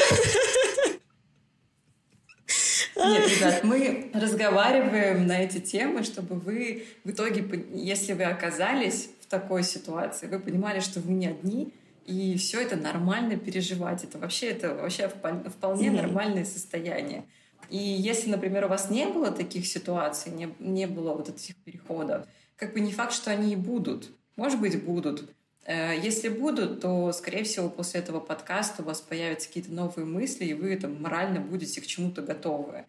Нет, 2.97 3.29
ребят, 3.29 3.65
мы 3.65 4.11
разговариваем 4.15 5.27
на 5.27 5.43
эти 5.43 5.59
темы, 5.59 6.05
чтобы 6.05 6.37
вы 6.37 6.87
в 7.05 7.11
итоге, 7.11 7.45
если 7.73 8.13
вы 8.13 8.25
оказались 8.25 9.11
в 9.21 9.27
такой 9.27 9.63
ситуации, 9.63 10.27
вы 10.27 10.39
понимали, 10.39 10.81
что 10.81 11.01
вы 11.01 11.13
не 11.13 11.27
одни, 11.27 11.73
и 12.07 12.37
все 12.37 12.61
это 12.61 12.77
нормально 12.77 13.37
переживать. 13.37 14.05
Это 14.05 14.19
вообще, 14.19 14.49
это 14.49 14.75
вообще 14.75 15.09
вполне 15.09 15.91
нормальное 15.91 16.45
состояние. 16.45 17.25
И 17.71 17.79
если, 17.79 18.31
например, 18.31 18.67
у 18.67 18.69
вас 18.69 18.91
не 18.91 19.07
было 19.07 19.31
таких 19.31 19.67
ситуаций, 19.67 20.31
не, 20.31 20.55
не 20.59 20.87
было 20.87 21.15
вот 21.15 21.29
этих 21.29 21.57
переходов, 21.57 22.27
как 22.57 22.75
бы 22.75 22.81
не 22.81 22.93
факт, 22.93 23.13
что 23.13 23.31
они 23.31 23.53
и 23.53 23.57
будут. 23.57 24.11
Может 24.37 24.61
быть, 24.61 24.83
будут. 24.83 25.31
Э, 25.65 25.99
если 26.01 26.29
будут, 26.29 26.81
то, 26.81 27.13
скорее 27.13 27.45
всего, 27.45 27.69
после 27.69 28.01
этого 28.01 28.21
подкаста 28.21 28.83
у 28.83 28.87
вас 28.87 29.01
появятся 29.01 29.49
какие-то 29.49 29.73
новые 29.73 30.05
мысли, 30.05 30.45
и 30.45 30.55
вы 30.55 30.77
там 30.77 31.01
морально 31.01 31.41
будете 31.41 31.81
к 31.81 31.87
чему-то 31.87 32.23
готовы. 32.23 32.85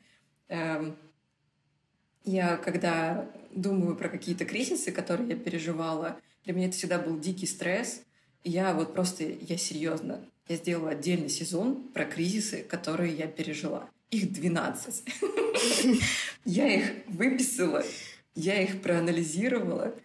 Эм, 0.49 0.95
я, 2.23 2.57
когда 2.57 3.29
думаю 3.51 3.95
про 3.95 4.09
какие-то 4.09 4.45
кризисы, 4.45 4.91
которые 4.91 5.29
я 5.29 5.35
переживала, 5.35 6.19
для 6.43 6.53
меня 6.53 6.67
это 6.67 6.75
всегда 6.75 6.99
был 6.99 7.17
дикий 7.19 7.47
стресс. 7.47 8.03
Я 8.43 8.73
вот 8.73 8.93
просто, 8.93 9.23
я 9.23 9.57
серьезно, 9.57 10.23
я 10.47 10.57
сделала 10.57 10.91
отдельный 10.91 11.29
сезон 11.29 11.87
про 11.93 12.05
кризисы, 12.05 12.63
которые 12.63 13.13
я 13.15 13.27
пережила. 13.27 13.89
Их 14.11 14.31
12. 14.33 15.03
Я 16.45 16.67
их 16.67 16.91
выписала, 17.07 17.83
я 18.35 18.61
их 18.61 18.81
проанализировала, 18.81 19.95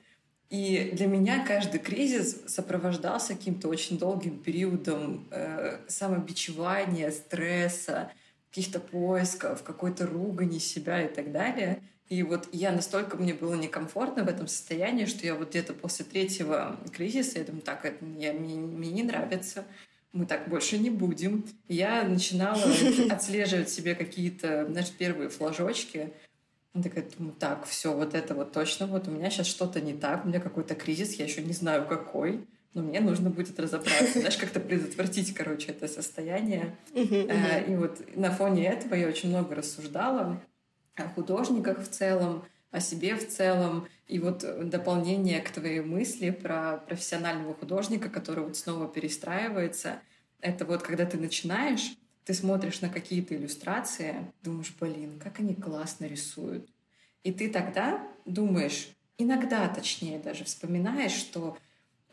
и 0.50 0.90
для 0.92 1.06
меня 1.06 1.44
каждый 1.46 1.78
кризис 1.78 2.42
сопровождался 2.46 3.34
каким-то 3.34 3.68
очень 3.68 3.98
долгим 3.98 4.40
периодом 4.40 5.28
э, 5.30 5.78
самобичевания, 5.86 7.12
стресса, 7.12 8.10
каких-то 8.50 8.80
поисков, 8.80 9.62
какой-то 9.62 10.08
ругани 10.08 10.58
себя 10.58 11.02
и 11.02 11.08
так 11.08 11.30
далее. 11.30 11.80
И 12.08 12.24
вот 12.24 12.48
я 12.50 12.72
настолько 12.72 13.16
мне 13.16 13.32
было 13.32 13.54
некомфортно 13.54 14.24
в 14.24 14.28
этом 14.28 14.48
состоянии, 14.48 15.04
что 15.04 15.24
я 15.24 15.36
вот 15.36 15.50
где-то 15.50 15.72
после 15.72 16.04
третьего 16.04 16.80
кризиса, 16.92 17.38
я 17.38 17.44
думаю, 17.44 17.62
так, 17.62 17.84
это 17.84 18.04
мне, 18.04 18.32
мне, 18.32 18.56
мне 18.56 18.90
не 18.90 19.04
нравится, 19.04 19.64
мы 20.12 20.26
так 20.26 20.48
больше 20.48 20.78
не 20.78 20.90
будем. 20.90 21.44
Я 21.68 22.02
начинала 22.02 22.64
отслеживать 23.10 23.70
себе 23.70 23.94
какие-то, 23.94 24.66
знаешь, 24.68 24.90
первые 24.90 25.28
флажочки, 25.28 26.12
я 26.74 26.82
такая 26.82 27.04
думаю, 27.16 27.34
так, 27.38 27.66
все, 27.66 27.92
вот 27.92 28.14
это 28.14 28.34
вот 28.34 28.52
точно, 28.52 28.86
вот 28.86 29.08
у 29.08 29.10
меня 29.10 29.30
сейчас 29.30 29.46
что-то 29.48 29.80
не 29.80 29.94
так, 29.94 30.24
у 30.24 30.28
меня 30.28 30.40
какой-то 30.40 30.74
кризис, 30.74 31.14
я 31.14 31.24
еще 31.24 31.42
не 31.42 31.52
знаю 31.52 31.86
какой, 31.86 32.46
но 32.74 32.82
мне 32.82 33.00
нужно 33.00 33.30
будет 33.30 33.58
разобраться, 33.58 34.20
знаешь, 34.20 34.36
как-то 34.36 34.60
предотвратить, 34.60 35.34
короче, 35.34 35.72
это 35.72 35.88
состояние. 35.88 36.76
Э, 36.94 37.72
и 37.72 37.74
вот 37.74 38.00
на 38.14 38.30
фоне 38.30 38.68
этого 38.68 38.94
я 38.94 39.08
очень 39.08 39.30
много 39.30 39.56
рассуждала 39.56 40.40
о 40.94 41.08
художниках 41.08 41.82
в 41.82 41.88
целом, 41.88 42.44
о 42.70 42.78
себе 42.78 43.16
в 43.16 43.26
целом. 43.26 43.88
И 44.06 44.20
вот 44.20 44.44
дополнение 44.68 45.40
к 45.40 45.50
твоей 45.50 45.80
мысли 45.80 46.30
про 46.30 46.76
профессионального 46.86 47.54
художника, 47.54 48.08
который 48.08 48.44
вот 48.44 48.56
снова 48.56 48.86
перестраивается, 48.86 50.00
это 50.40 50.64
вот 50.64 50.82
когда 50.82 51.04
ты 51.06 51.18
начинаешь, 51.18 51.96
ты 52.30 52.34
смотришь 52.34 52.80
на 52.80 52.88
какие-то 52.88 53.34
иллюстрации, 53.34 54.14
думаешь, 54.44 54.72
блин, 54.78 55.18
как 55.18 55.40
они 55.40 55.52
классно 55.52 56.04
рисуют. 56.04 56.68
И 57.24 57.32
ты 57.32 57.50
тогда 57.50 58.06
думаешь, 58.24 58.88
иногда 59.18 59.66
точнее 59.66 60.20
даже 60.20 60.44
вспоминаешь, 60.44 61.10
что 61.10 61.58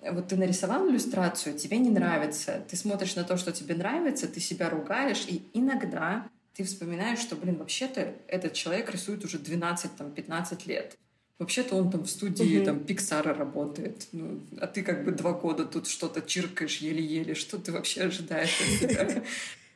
вот 0.01 0.29
ты 0.29 0.35
нарисовал 0.35 0.89
иллюстрацию, 0.89 1.55
тебе 1.55 1.77
не 1.77 1.91
нравится, 1.91 2.65
ты 2.67 2.75
смотришь 2.75 3.15
на 3.15 3.25
то, 3.25 3.37
что 3.37 3.51
тебе 3.51 3.75
нравится, 3.75 4.27
ты 4.27 4.39
себя 4.39 4.71
ругаешь, 4.71 5.23
и 5.27 5.43
иногда 5.53 6.27
ты 6.55 6.63
вспоминаешь, 6.63 7.19
что, 7.19 7.35
блин, 7.35 7.57
вообще-то 7.57 8.15
этот 8.27 8.53
человек 8.53 8.91
рисует 8.91 9.23
уже 9.23 9.37
12-15 9.37 10.61
лет. 10.65 10.97
Вообще-то 11.37 11.75
он 11.75 11.91
там 11.91 12.05
в 12.05 12.09
студии 12.09 12.59
uh-huh. 12.59 12.65
там 12.65 12.79
Пиксара 12.79 13.35
работает. 13.35 14.07
Ну, 14.13 14.39
а 14.59 14.65
ты 14.65 14.81
как 14.81 15.05
бы 15.05 15.11
два 15.11 15.33
года 15.33 15.65
тут 15.65 15.87
что-то 15.87 16.23
чиркаешь 16.23 16.77
еле-еле. 16.77 17.35
Что 17.35 17.59
ты 17.59 17.71
вообще 17.71 18.05
ожидаешь 18.05 18.59
от 18.59 18.89
себя? 18.89 19.23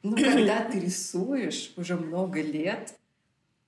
Но 0.04 0.16
когда 0.16 0.64
ты 0.64 0.80
рисуешь 0.80 1.74
уже 1.78 1.96
много 1.96 2.42
лет, 2.42 2.96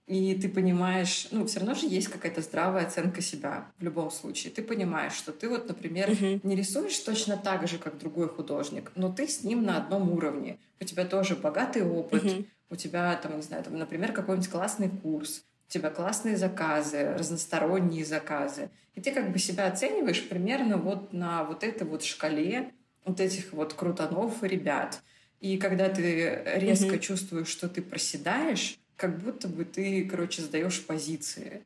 и 0.06 0.36
ты 0.36 0.50
понимаешь, 0.50 1.28
ну, 1.32 1.46
все 1.46 1.60
равно 1.60 1.76
же 1.76 1.88
есть 1.88 2.10
какая-то 2.10 2.42
здравая 2.42 2.86
оценка 2.86 3.22
себя 3.22 3.72
в 3.78 3.84
любом 3.84 4.12
случае. 4.12 4.52
Ты 4.52 4.62
понимаешь, 4.62 5.14
что 5.14 5.32
ты 5.32 5.48
вот, 5.48 5.68
например, 5.70 6.10
uh-huh. 6.10 6.42
не 6.44 6.56
рисуешь 6.56 6.98
точно 7.00 7.38
так 7.38 7.68
же, 7.68 7.78
как 7.78 7.98
другой 7.98 8.28
художник, 8.28 8.92
но 8.96 9.12
ты 9.12 9.28
с 9.28 9.44
ним 9.44 9.64
на 9.64 9.78
одном 9.78 10.12
уровне. 10.12 10.60
У 10.82 10.84
тебя 10.84 11.06
тоже 11.06 11.36
богатый 11.36 11.84
опыт, 11.84 12.24
uh-huh. 12.24 12.46
у 12.70 12.76
тебя, 12.76 13.16
там, 13.16 13.38
не 13.38 13.42
знаю, 13.42 13.64
там, 13.64 13.78
например, 13.78 14.12
какой-нибудь 14.12 14.50
классный 14.50 14.90
курс, 14.90 15.46
у 15.70 15.72
тебя 15.72 15.90
классные 15.90 16.36
заказы, 16.36 17.14
разносторонние 17.18 18.04
заказы. 18.04 18.70
И 18.96 19.02
ты 19.02 19.12
как 19.14 19.32
бы 19.32 19.40
себя 19.40 19.68
оцениваешь 19.68 20.28
примерно 20.28 20.78
вот 20.78 21.14
на 21.14 21.46
вот 21.46 21.64
этой 21.64 21.88
вот 21.88 22.04
шкале 22.04 22.74
вот 23.06 23.20
этих 23.20 23.54
вот 23.54 23.74
крутанов 23.74 24.44
и 24.44 24.48
ребят. 24.48 25.02
И 25.44 25.58
когда 25.58 25.90
ты 25.90 26.42
резко 26.56 26.96
mm-hmm. 26.96 27.00
чувствуешь, 27.00 27.50
что 27.50 27.68
ты 27.68 27.82
проседаешь, 27.82 28.80
как 28.96 29.22
будто 29.22 29.50
бы 29.50 29.66
ты, 29.66 30.06
короче, 30.06 30.42
сдаешь 30.42 30.82
позиции. 30.86 31.64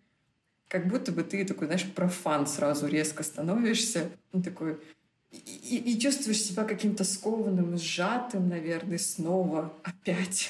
Как 0.67 0.87
будто 0.87 1.11
бы 1.11 1.21
ты 1.21 1.45
такой, 1.45 1.67
знаешь, 1.67 1.85
профан 1.85 2.47
сразу 2.47 2.87
резко 2.87 3.21
становишься. 3.21 4.09
Ну, 4.33 4.41
такой... 4.41 4.79
И, 5.29 5.83
и 5.85 5.99
чувствуешь 5.99 6.41
себя 6.41 6.63
каким-то 6.63 7.03
скованным, 7.03 7.77
сжатым, 7.77 8.49
наверное, 8.49 8.97
снова 8.97 9.71
опять. 9.83 10.49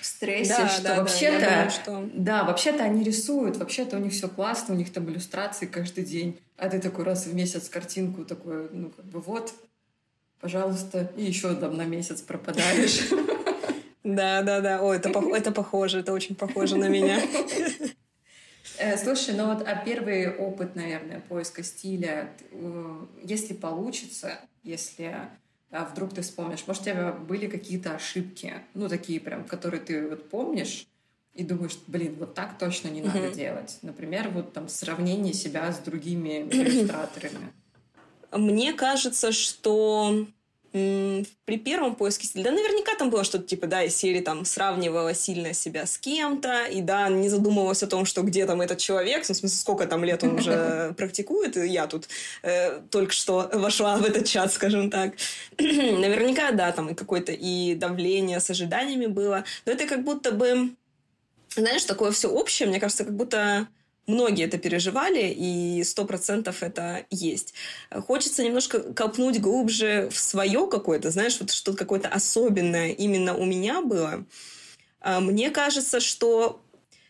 В 0.00 0.06
стрессе, 0.06 0.56
да, 0.58 0.68
что 0.68 0.82
да, 0.82 0.96
вообще-то... 0.96 1.40
Да, 1.40 1.70
что... 1.70 2.10
да, 2.14 2.42
вообще-то 2.42 2.82
они 2.82 3.04
рисуют, 3.04 3.58
вообще-то 3.58 3.96
у 3.96 4.00
них 4.00 4.12
все 4.12 4.28
классно, 4.28 4.74
у 4.74 4.76
них 4.76 4.92
там 4.92 5.08
иллюстрации 5.08 5.66
каждый 5.66 6.04
день. 6.04 6.36
А 6.56 6.68
ты 6.68 6.80
такой 6.80 7.04
раз 7.04 7.26
в 7.26 7.34
месяц 7.34 7.68
картинку 7.68 8.24
такой, 8.24 8.68
ну, 8.72 8.90
как 8.90 9.04
бы 9.04 9.20
вот, 9.20 9.54
пожалуйста, 10.40 11.10
и 11.16 11.24
еще 11.24 11.54
там 11.54 11.76
на 11.76 11.84
месяц 11.84 12.20
пропадаешь. 12.20 13.08
Да, 14.04 14.42
да, 14.42 14.60
да. 14.60 14.80
О, 14.80 14.94
это, 14.94 15.10
это 15.34 15.52
похоже, 15.52 16.00
это 16.00 16.12
очень 16.12 16.34
похоже 16.34 16.76
на 16.76 16.88
меня. 16.88 17.20
Э, 18.80 18.96
слушай, 18.96 19.34
ну 19.34 19.52
вот 19.52 19.66
а 19.66 19.74
первый 19.74 20.32
опыт, 20.36 20.76
наверное, 20.76 21.18
поиска 21.18 21.64
стиля, 21.64 22.30
э, 22.52 23.06
если 23.24 23.52
получится, 23.52 24.38
если 24.62 25.16
а 25.70 25.84
вдруг 25.84 26.14
ты 26.14 26.22
вспомнишь, 26.22 26.64
может, 26.66 26.82
у 26.82 26.84
тебя 26.86 27.12
были 27.12 27.46
какие-то 27.46 27.94
ошибки, 27.94 28.54
ну, 28.74 28.88
такие 28.88 29.20
прям, 29.20 29.44
которые 29.44 29.80
ты 29.80 30.08
вот 30.08 30.30
помнишь, 30.30 30.86
и 31.34 31.44
думаешь, 31.44 31.78
блин, 31.86 32.16
вот 32.18 32.34
так 32.34 32.58
точно 32.58 32.88
не 32.88 33.02
надо 33.02 33.30
делать. 33.30 33.78
Например, 33.82 34.28
вот 34.30 34.52
там 34.52 34.68
сравнение 34.68 35.32
себя 35.32 35.70
с 35.70 35.78
другими 35.78 36.48
иллюстраторами. 36.50 37.52
Мне 38.32 38.72
кажется, 38.72 39.32
что 39.32 40.26
при 40.72 41.56
первом 41.56 41.94
поиске 41.94 42.26
стиля, 42.26 42.44
да, 42.44 42.50
наверняка 42.50 42.94
там 42.94 43.08
было 43.08 43.24
что-то 43.24 43.46
типа, 43.46 43.66
да, 43.66 43.82
из 43.84 43.96
серии 43.96 44.20
там 44.20 44.44
сравнивала 44.44 45.14
сильно 45.14 45.54
себя 45.54 45.86
с 45.86 45.96
кем-то, 45.96 46.66
и 46.66 46.82
да, 46.82 47.08
не 47.08 47.30
задумывалась 47.30 47.82
о 47.82 47.86
том, 47.86 48.04
что 48.04 48.22
где 48.22 48.44
там 48.44 48.60
этот 48.60 48.78
человек, 48.78 49.24
ну, 49.26 49.34
в 49.34 49.38
смысле, 49.38 49.58
сколько 49.58 49.86
там 49.86 50.04
лет 50.04 50.22
он 50.24 50.34
уже 50.34 50.94
практикует, 50.98 51.56
и 51.56 51.66
я 51.68 51.86
тут 51.86 52.08
э, 52.42 52.80
только 52.90 53.12
что 53.12 53.48
вошла 53.54 53.96
в 53.96 54.04
этот 54.04 54.26
чат, 54.26 54.52
скажем 54.52 54.90
так. 54.90 55.14
наверняка, 55.58 56.52
да, 56.52 56.70
там 56.72 56.90
и 56.90 56.94
какое-то 56.94 57.32
и 57.32 57.74
давление 57.74 58.38
с 58.38 58.50
ожиданиями 58.50 59.06
было, 59.06 59.44
но 59.64 59.72
это 59.72 59.86
как 59.86 60.04
будто 60.04 60.32
бы, 60.32 60.74
знаешь, 61.56 61.84
такое 61.84 62.12
все 62.12 62.28
общее, 62.28 62.68
мне 62.68 62.78
кажется, 62.78 63.04
как 63.04 63.16
будто 63.16 63.68
Многие 64.08 64.46
это 64.46 64.56
переживали, 64.56 65.28
и 65.36 65.84
сто 65.84 66.06
процентов 66.06 66.62
это 66.62 67.04
есть. 67.10 67.52
Хочется 67.90 68.42
немножко 68.42 68.80
копнуть 68.94 69.38
глубже 69.38 70.08
в 70.10 70.18
свое 70.18 70.66
какое-то, 70.66 71.10
знаешь, 71.10 71.36
вот 71.38 71.50
что-то 71.50 71.76
какое-то 71.76 72.08
особенное 72.08 72.88
именно 72.92 73.36
у 73.36 73.44
меня 73.44 73.82
было. 73.82 74.24
А, 75.00 75.20
мне 75.20 75.50
кажется, 75.50 76.00
что, 76.00 76.62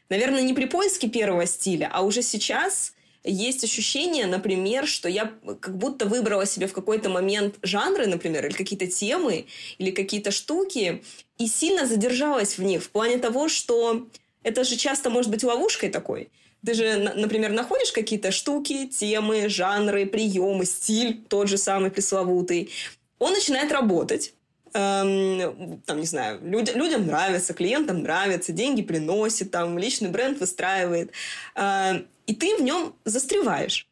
наверное, 0.09 0.43
не 0.43 0.55
при 0.55 0.65
поиске 0.65 1.09
первого 1.09 1.47
стиля, 1.47 1.89
а 1.93 2.03
уже 2.03 2.21
сейчас 2.21 2.95
есть 3.23 3.63
ощущение, 3.63 4.27
например, 4.27 4.89
что 4.89 5.09
я 5.09 5.33
как 5.61 5.79
будто 5.79 6.05
выбрала 6.05 6.47
себе 6.47 6.67
в 6.67 6.73
какой-то 6.73 7.09
момент 7.11 7.59
жанры, 7.63 8.09
например, 8.09 8.45
или 8.45 8.55
какие-то 8.55 8.89
темы, 8.89 9.47
или 9.79 9.93
какие-то 9.93 10.33
штуки, 10.33 11.05
и 11.39 11.47
сильно 11.47 11.87
задержалась 11.87 12.59
в 12.59 12.63
них 12.65 12.83
в 12.83 12.91
плане 12.91 13.19
того, 13.19 13.49
что 13.49 14.09
это 14.43 14.65
же 14.65 14.75
часто 14.75 15.11
может 15.11 15.31
быть 15.31 15.45
ловушкой 15.45 15.91
такой. 15.91 16.29
Ты 16.65 16.75
же, 16.75 17.13
например, 17.15 17.53
находишь 17.53 17.93
какие-то 17.93 18.33
штуки, 18.33 18.87
темы, 18.87 19.49
жанры, 19.49 20.07
приемы, 20.07 20.65
стиль, 20.65 21.23
тот 21.29 21.49
же 21.49 21.57
самый 21.57 21.91
пресловутый. 21.91 22.71
Он 23.19 23.33
начинает 23.33 23.71
работать, 23.73 24.35
эм, 24.75 25.81
там, 25.87 26.01
не 26.01 26.07
знаю, 26.07 26.41
люд, 26.43 26.75
людям 26.75 27.07
нравится, 27.07 27.55
клиентам 27.55 28.03
нравится, 28.03 28.53
деньги 28.53 28.83
приносит, 28.83 29.51
там, 29.51 29.79
личный 29.79 30.11
бренд 30.11 30.41
выстраивает, 30.41 31.13
э, 31.55 32.03
и 32.27 32.35
ты 32.35 32.57
в 32.57 32.63
нем 32.63 32.95
застреваешь. 33.05 33.87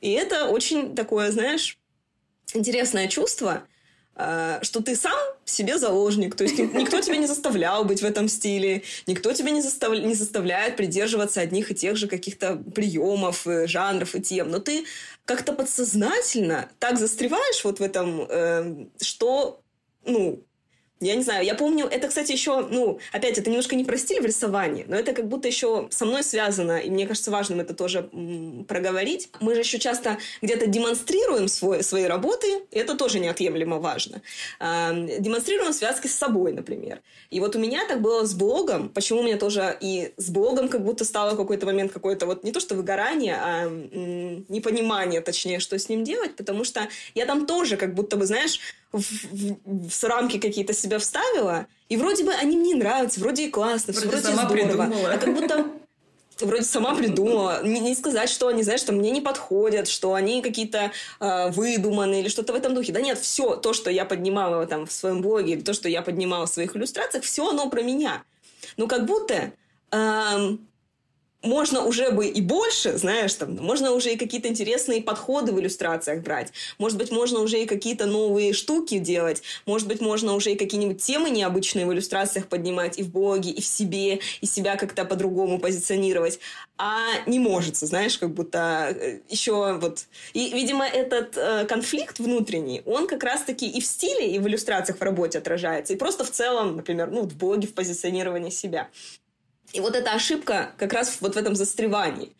И 0.00 0.10
это 0.10 0.48
очень 0.48 0.94
такое, 0.94 1.30
знаешь, 1.30 1.78
интересное 2.54 3.08
чувство, 3.08 3.62
э, 4.16 4.58
что 4.62 4.82
ты 4.82 4.96
сам 4.96 5.18
себе 5.50 5.78
заложник, 5.78 6.34
то 6.34 6.44
есть 6.44 6.58
никто 6.58 7.00
тебя 7.00 7.16
не 7.16 7.26
заставлял 7.26 7.84
быть 7.84 8.02
в 8.02 8.04
этом 8.04 8.28
стиле, 8.28 8.82
никто 9.06 9.32
тебя 9.32 9.50
не, 9.50 9.62
застав... 9.62 9.92
не 9.92 10.14
заставляет 10.14 10.76
придерживаться 10.76 11.40
одних 11.40 11.70
и 11.70 11.74
тех 11.74 11.96
же 11.96 12.06
каких-то 12.06 12.56
приемов, 12.74 13.46
э, 13.46 13.66
жанров 13.66 14.14
и 14.14 14.20
тем, 14.20 14.50
но 14.50 14.58
ты 14.58 14.84
как-то 15.24 15.52
подсознательно 15.52 16.70
так 16.78 16.98
застреваешь 16.98 17.64
вот 17.64 17.80
в 17.80 17.82
этом, 17.82 18.26
э, 18.28 18.86
что 19.00 19.60
ну, 20.04 20.42
я 21.00 21.14
не 21.14 21.22
знаю, 21.22 21.44
я 21.44 21.54
помню, 21.54 21.86
это, 21.86 22.08
кстати, 22.08 22.32
еще, 22.32 22.66
ну, 22.70 22.98
опять, 23.12 23.38
это 23.38 23.50
немножко 23.50 23.76
не 23.76 23.84
про 23.84 23.96
стиль 23.96 24.20
в 24.20 24.24
рисовании, 24.26 24.84
но 24.88 24.96
это 24.96 25.12
как 25.12 25.28
будто 25.28 25.46
еще 25.46 25.88
со 25.90 26.04
мной 26.04 26.22
связано, 26.24 26.78
и 26.78 26.90
мне 26.90 27.06
кажется 27.06 27.30
важным 27.30 27.60
это 27.60 27.74
тоже 27.74 28.08
м, 28.12 28.64
проговорить. 28.66 29.30
Мы 29.40 29.54
же 29.54 29.60
еще 29.60 29.78
часто 29.78 30.18
где-то 30.42 30.66
демонстрируем 30.66 31.48
свой, 31.48 31.82
свои 31.82 32.04
работы, 32.04 32.46
и 32.70 32.78
это 32.78 32.96
тоже 32.96 33.20
неотъемлемо 33.20 33.78
важно. 33.78 34.22
А, 34.58 34.92
демонстрируем 34.92 35.72
связки 35.72 36.06
с 36.08 36.14
собой, 36.14 36.52
например. 36.52 37.00
И 37.30 37.40
вот 37.40 37.54
у 37.56 37.58
меня 37.58 37.86
так 37.86 38.00
было 38.00 38.24
с 38.24 38.34
блогом, 38.34 38.88
почему 38.88 39.20
у 39.20 39.22
меня 39.22 39.36
тоже 39.36 39.76
и 39.80 40.12
с 40.16 40.30
блогом 40.30 40.68
как 40.68 40.82
будто 40.84 41.04
стало 41.04 41.36
какой-то 41.36 41.66
момент 41.66 41.92
какое-то 41.92 42.26
вот 42.26 42.42
не 42.44 42.52
то 42.52 42.60
что 42.60 42.74
выгорание, 42.74 43.36
а 43.40 43.64
м, 43.66 44.44
непонимание, 44.48 45.20
точнее, 45.20 45.60
что 45.60 45.78
с 45.78 45.88
ним 45.88 46.04
делать, 46.04 46.34
потому 46.36 46.64
что 46.64 46.88
я 47.14 47.26
там 47.26 47.46
тоже 47.46 47.76
как 47.76 47.94
будто 47.94 48.16
бы, 48.16 48.26
знаешь, 48.26 48.58
в, 48.92 49.00
в, 49.00 49.88
в 49.88 50.04
рамки 50.04 50.38
какие-то 50.38 50.72
себя 50.72 50.98
вставила, 50.98 51.66
и 51.88 51.96
вроде 51.96 52.24
бы 52.24 52.32
они 52.32 52.56
мне 52.56 52.74
нравятся, 52.74 53.20
вроде 53.20 53.46
и 53.46 53.50
классно, 53.50 53.92
вроде, 53.92 54.08
вроде 54.08 54.22
сама 54.22 54.44
здорово. 54.46 54.84
Придумала. 54.86 55.12
А 55.12 55.18
как 55.18 55.34
будто 55.34 55.66
вроде 56.40 56.62
сама 56.62 56.94
придумала. 56.94 57.62
Не, 57.64 57.80
не 57.80 57.94
сказать, 57.94 58.30
что 58.30 58.48
они, 58.48 58.62
знаешь, 58.62 58.80
что 58.80 58.92
мне 58.92 59.10
не 59.10 59.20
подходят, 59.20 59.88
что 59.88 60.14
они 60.14 60.42
какие-то 60.42 60.92
э, 61.20 61.50
выдуманные 61.50 62.20
или 62.20 62.28
что-то 62.28 62.52
в 62.52 62.56
этом 62.56 62.74
духе. 62.74 62.92
Да 62.92 63.00
нет, 63.00 63.18
все 63.18 63.56
то, 63.56 63.72
что 63.72 63.90
я 63.90 64.04
поднимала 64.04 64.66
там 64.66 64.86
в 64.86 64.92
своем 64.92 65.22
блоге, 65.22 65.54
или 65.54 65.60
то, 65.60 65.72
что 65.72 65.88
я 65.88 66.02
поднимала 66.02 66.46
в 66.46 66.50
своих 66.50 66.76
иллюстрациях, 66.76 67.24
все 67.24 67.48
оно 67.48 67.68
про 67.68 67.82
меня. 67.82 68.22
Но 68.76 68.86
как 68.86 69.06
будто 69.06 69.52
эм, 69.90 70.67
можно 71.42 71.84
уже 71.84 72.10
бы 72.10 72.26
и 72.26 72.40
больше, 72.40 72.98
знаешь, 72.98 73.34
там, 73.34 73.56
можно 73.56 73.92
уже 73.92 74.12
и 74.12 74.16
какие-то 74.16 74.48
интересные 74.48 75.02
подходы 75.02 75.52
в 75.52 75.60
иллюстрациях 75.60 76.22
брать. 76.22 76.52
Может 76.78 76.98
быть, 76.98 77.12
можно 77.12 77.40
уже 77.40 77.62
и 77.62 77.66
какие-то 77.66 78.06
новые 78.06 78.52
штуки 78.52 78.98
делать. 78.98 79.42
Может 79.64 79.86
быть, 79.86 80.00
можно 80.00 80.34
уже 80.34 80.52
и 80.52 80.56
какие-нибудь 80.56 81.00
темы 81.00 81.30
необычные 81.30 81.86
в 81.86 81.92
иллюстрациях 81.92 82.48
поднимать 82.48 82.98
и 82.98 83.02
в 83.02 83.10
блоге, 83.10 83.50
и 83.50 83.60
в 83.60 83.66
себе, 83.66 84.20
и 84.40 84.46
себя 84.46 84.76
как-то 84.76 85.04
по-другому 85.04 85.60
позиционировать. 85.60 86.40
А 86.76 86.98
не 87.26 87.38
может, 87.38 87.76
знаешь, 87.76 88.18
как 88.18 88.30
будто 88.34 88.94
э, 88.96 89.20
еще 89.28 89.78
вот... 89.80 90.06
И, 90.32 90.50
видимо, 90.52 90.86
этот 90.86 91.36
э, 91.36 91.66
конфликт 91.66 92.18
внутренний, 92.18 92.82
он 92.84 93.06
как 93.06 93.22
раз-таки 93.22 93.68
и 93.68 93.80
в 93.80 93.86
стиле, 93.86 94.32
и 94.34 94.38
в 94.38 94.46
иллюстрациях 94.48 94.98
в 94.98 95.02
работе 95.02 95.38
отражается, 95.38 95.92
и 95.92 95.96
просто 95.96 96.24
в 96.24 96.30
целом, 96.30 96.76
например, 96.76 97.10
ну, 97.10 97.22
в 97.22 97.36
блоге, 97.36 97.66
в 97.66 97.74
позиционировании 97.74 98.50
себя. 98.50 98.88
И 99.72 99.80
вот 99.80 99.94
эта 99.94 100.12
ошибка 100.12 100.72
как 100.78 100.92
раз 100.92 101.18
вот 101.20 101.34
в 101.34 101.38
этом 101.38 101.54
застревании. 101.54 102.32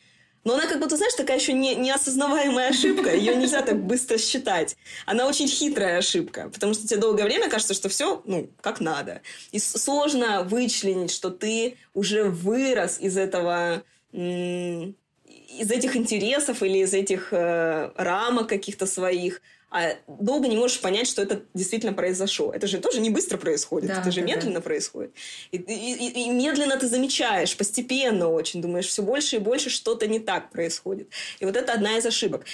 Но 0.45 0.55
она 0.55 0.67
как 0.67 0.81
будто, 0.81 0.97
знаешь, 0.97 1.15
такая 1.15 1.39
еще 1.39 1.53
не, 1.53 1.75
неосознаваемая 1.75 2.71
ошибка. 2.71 3.15
Ее 3.15 3.35
нельзя 3.35 3.61
так 3.63 3.83
быстро 3.83 4.17
считать. 4.19 4.77
Она 5.05 5.27
очень 5.27 5.47
хитрая 5.47 5.99
ошибка, 5.99 6.49
потому 6.53 6.75
что 6.75 6.87
тебе 6.87 7.01
долгое 7.01 7.25
время 7.25 7.51
кажется, 7.51 7.75
что 7.75 7.89
все, 7.89 8.23
ну, 8.25 8.49
как 8.61 8.81
надо. 8.81 9.21
И 9.53 9.59
сложно 9.59 10.45
вычленить, 10.45 11.11
что 11.11 11.31
ты 11.31 11.77
уже 11.93 12.25
вырос 12.25 12.99
из 13.01 13.19
этого 13.19 13.83
из 14.13 15.71
этих 15.71 15.97
интересов 15.97 16.63
или 16.63 16.79
из 16.79 16.95
этих 16.95 17.33
э, 17.33 17.91
рамок 17.97 18.49
каких-то 18.49 18.87
своих, 18.87 19.43
а 19.71 19.97
долго 20.07 20.49
не 20.49 20.57
можешь 20.57 20.81
понять, 20.81 21.07
что 21.07 21.21
это 21.21 21.43
действительно 21.53 21.93
произошло. 21.93 22.53
Это 22.53 22.67
же 22.67 22.79
тоже 22.79 23.01
не 23.01 23.11
быстро 23.11 23.37
происходит, 23.37 23.89
да, 23.89 24.01
это 24.01 24.11
же 24.11 24.21
да, 24.21 24.27
медленно 24.27 24.55
да. 24.55 24.61
происходит. 24.63 25.13
И, 25.53 25.59
и, 25.59 26.25
и 26.25 26.31
медленно 26.31 26.79
ты 26.79 26.89
замечаешь, 26.89 27.55
постепенно 27.55 28.29
очень, 28.29 28.63
думаешь, 28.63 28.87
все 28.87 29.03
больше 29.03 29.37
и 29.37 29.39
больше 29.39 29.69
что-то 29.69 30.07
не 30.07 30.21
так 30.21 30.51
происходит. 30.51 31.09
И 31.39 31.45
вот 31.45 31.55
это 31.55 31.75
одна 31.75 31.99
из 31.99 32.07
ошибок. 32.07 32.47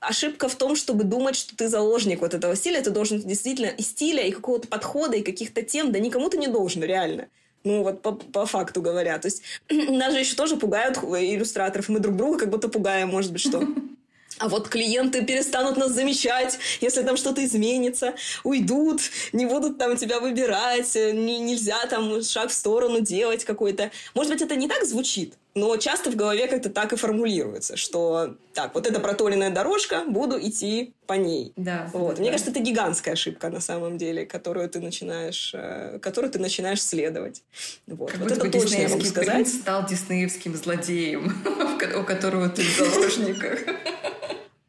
ошибка 0.00 0.48
в 0.48 0.54
том, 0.56 0.76
чтобы 0.76 1.04
думать, 1.04 1.36
что 1.36 1.56
ты 1.56 1.68
заложник 1.68 2.20
вот 2.20 2.34
этого 2.34 2.54
стиля, 2.54 2.82
ты 2.82 2.90
должен 2.90 3.20
действительно 3.20 3.68
и 3.68 3.82
стиля, 3.82 4.26
и 4.26 4.30
какого-то 4.30 4.68
подхода, 4.68 5.16
и 5.16 5.22
каких-то 5.22 5.62
тем, 5.62 5.90
да 5.90 5.98
никому 5.98 6.28
ты 6.28 6.36
не 6.36 6.48
должен, 6.48 6.82
реально. 6.82 7.28
Ну, 7.64 7.82
вот 7.82 8.02
по, 8.02 8.12
по 8.12 8.46
факту 8.46 8.82
говоря. 8.82 9.18
То 9.18 9.26
есть 9.26 9.42
нас 9.70 10.12
же 10.12 10.20
еще 10.20 10.36
тоже 10.36 10.56
пугают 10.56 10.98
иллюстраторов, 10.98 11.88
мы 11.88 12.00
друг 12.00 12.16
друга 12.16 12.40
как 12.40 12.50
будто 12.50 12.68
пугаем, 12.68 13.08
может 13.08 13.32
быть, 13.32 13.40
что. 13.40 13.66
А 14.40 14.48
вот 14.48 14.70
клиенты 14.70 15.22
перестанут 15.22 15.76
нас 15.76 15.92
замечать, 15.92 16.58
если 16.80 17.02
там 17.02 17.18
что-то 17.18 17.44
изменится, 17.44 18.14
уйдут, 18.42 19.02
не 19.34 19.44
будут 19.44 19.76
там 19.76 19.98
тебя 19.98 20.18
выбирать, 20.18 20.94
не, 20.94 21.38
нельзя 21.40 21.84
там 21.90 22.22
шаг 22.22 22.48
в 22.48 22.54
сторону 22.54 23.00
делать 23.00 23.44
какой-то. 23.44 23.90
Может 24.14 24.32
быть, 24.32 24.40
это 24.40 24.56
не 24.56 24.66
так 24.66 24.86
звучит, 24.86 25.34
но 25.54 25.76
часто 25.76 26.10
в 26.10 26.16
голове 26.16 26.46
как-то 26.46 26.70
так 26.70 26.92
и 26.92 26.96
формулируется, 26.96 27.76
что 27.76 28.36
так, 28.54 28.74
вот 28.74 28.86
эта 28.86 29.00
протоленная 29.00 29.50
дорожка, 29.50 30.04
буду 30.06 30.38
идти 30.40 30.94
по 31.06 31.14
ней. 31.14 31.52
Да. 31.56 31.90
Вот. 31.92 32.16
Да, 32.16 32.20
Мне 32.20 32.30
кажется, 32.30 32.50
это 32.52 32.60
гигантская 32.60 33.14
ошибка 33.14 33.48
на 33.50 33.60
самом 33.60 33.98
деле, 33.98 34.26
которую 34.26 34.68
ты 34.68 34.80
начинаешь, 34.80 35.52
э, 35.54 35.98
которую 36.00 36.30
ты 36.30 36.38
начинаешь 36.38 36.82
следовать. 36.82 37.42
Вот, 37.86 38.12
как 38.12 38.20
вот 38.20 38.30
это 38.32 38.50
точно 38.50 38.76
я 38.76 38.88
могу 38.88 39.04
сказать. 39.04 39.48
стал 39.48 39.86
диснеевским 39.86 40.54
злодеем, 40.54 41.42
у 42.00 42.04
которого 42.04 42.48
ты 42.48 42.62
в 42.62 42.76
заложниках. 42.76 43.60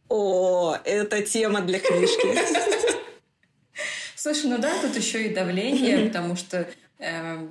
О, 0.10 0.76
это 0.84 1.22
тема 1.22 1.62
для 1.62 1.80
книжки. 1.80 2.38
Слушай, 4.16 4.52
ну 4.52 4.58
да, 4.58 4.72
тут 4.82 4.96
еще 4.96 5.28
и 5.28 5.34
давление, 5.34 6.06
потому 6.08 6.36
что 6.36 6.68
э, 7.00 7.48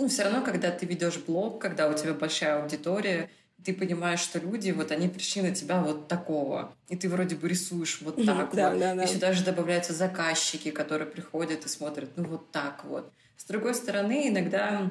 ну, 0.00 0.08
все 0.08 0.24
равно, 0.24 0.42
когда 0.42 0.70
ты 0.70 0.86
ведешь 0.86 1.18
блог, 1.18 1.60
когда 1.60 1.88
у 1.88 1.94
тебя 1.94 2.14
большая 2.14 2.62
аудитория, 2.62 3.30
ты 3.64 3.74
понимаешь, 3.74 4.20
что 4.20 4.38
люди, 4.38 4.70
вот 4.70 4.90
они 4.90 5.08
пришли 5.08 5.42
на 5.42 5.54
тебя 5.54 5.82
вот 5.82 6.08
такого. 6.08 6.72
И 6.88 6.96
ты 6.96 7.08
вроде 7.08 7.36
бы 7.36 7.48
рисуешь 7.48 8.00
вот 8.00 8.16
так 8.16 8.54
да, 8.54 8.70
вот. 8.70 8.80
Да, 8.80 8.94
да. 8.94 9.04
И 9.04 9.06
сюда 9.06 9.32
же 9.32 9.44
добавляются 9.44 9.92
заказчики, 9.92 10.70
которые 10.70 11.06
приходят 11.06 11.66
и 11.66 11.68
смотрят, 11.68 12.10
ну 12.16 12.24
вот 12.24 12.50
так 12.50 12.84
вот. 12.84 13.12
С 13.36 13.44
другой 13.44 13.74
стороны, 13.74 14.28
иногда, 14.28 14.90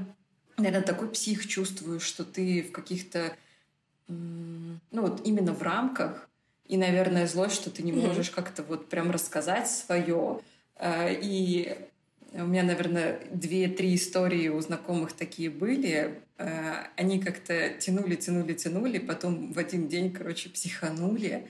наверное, 0.57 0.83
такой 0.83 1.09
псих 1.09 1.47
чувствуешь, 1.47 2.03
что 2.03 2.23
ты 2.23 2.63
в 2.63 2.71
каких-то, 2.71 3.35
ну 4.07 4.79
вот 4.91 5.25
именно 5.25 5.53
в 5.53 5.61
рамках 5.63 6.29
и, 6.65 6.77
наверное, 6.77 7.27
злость, 7.27 7.55
что 7.55 7.71
ты 7.71 7.81
не 7.81 7.91
можешь 7.91 8.29
как-то 8.29 8.61
вот 8.61 8.89
прям 8.89 9.09
рассказать 9.09 9.69
свое. 9.69 10.39
Э, 10.75 11.11
и 11.11 11.75
у 12.33 12.45
меня, 12.45 12.63
наверное, 12.63 13.19
две-три 13.31 13.95
истории 13.95 14.49
у 14.49 14.59
знакомых 14.61 15.13
такие 15.13 15.49
были. 15.49 16.21
Э, 16.37 16.85
они 16.95 17.19
как-то 17.19 17.69
тянули, 17.79 18.15
тянули, 18.15 18.53
тянули, 18.53 18.99
потом 18.99 19.51
в 19.51 19.57
один 19.57 19.87
день, 19.87 20.11
короче, 20.11 20.49
психанули, 20.49 21.49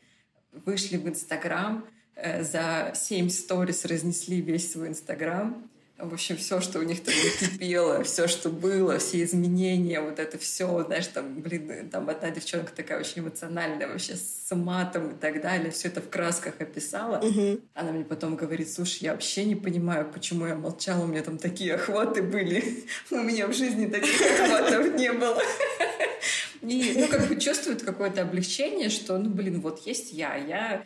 вышли 0.52 0.98
в 0.98 1.08
Инстаграм, 1.08 1.86
э, 2.16 2.44
за 2.44 2.94
семь 2.96 3.30
сторис 3.30 3.86
разнесли 3.86 4.42
весь 4.42 4.72
свой 4.72 4.90
Инстаграм, 4.90 5.69
в 6.02 6.14
общем, 6.14 6.38
все, 6.38 6.62
что 6.62 6.80
у 6.80 6.84
них 6.84 7.04
там 7.04 7.14
накипело, 7.14 8.04
все, 8.04 8.28
что 8.28 8.50
было, 8.50 9.00
все 9.00 9.24
изменения, 9.24 10.00
вот 10.02 10.20
это 10.20 10.38
все, 10.38 10.84
знаешь, 10.86 11.08
там, 11.08 11.42
блин, 11.42 11.90
там 11.90 12.10
одна 12.10 12.30
девчонка 12.32 12.72
такая 12.74 13.00
очень 13.00 13.22
эмоциональная, 13.22 13.88
вообще 13.88 14.16
с 14.16 14.56
матом 14.56 15.12
и 15.12 15.20
так 15.20 15.42
далее, 15.42 15.72
все 15.72 15.90
это 15.90 16.02
в 16.02 16.10
красках 16.10 16.56
описала. 16.60 17.20
Угу. 17.20 17.60
Она 17.74 17.92
мне 17.92 18.06
потом 18.06 18.36
говорит, 18.36 18.72
слушай, 18.72 19.04
я 19.04 19.12
вообще 19.12 19.46
не 19.46 19.56
понимаю, 19.56 20.10
почему 20.12 20.48
я 20.48 20.56
молчала, 20.56 21.04
у 21.04 21.08
меня 21.08 21.22
там 21.22 21.38
такие 21.38 21.76
охваты 21.76 22.24
были, 22.24 22.86
у 23.12 23.18
меня 23.18 23.48
в 23.48 23.54
жизни 23.54 23.88
таких 23.88 24.22
охватов 24.22 24.96
не 24.96 25.12
было. 25.12 25.42
И, 26.62 26.94
ну, 26.98 27.08
как 27.08 27.28
бы 27.28 27.40
чувствует 27.40 27.84
какое-то 27.84 28.22
облегчение, 28.22 28.90
что, 28.90 29.18
ну, 29.18 29.30
блин, 29.30 29.62
вот 29.62 29.86
есть 29.86 30.12
я, 30.12 30.36
я 30.36 30.84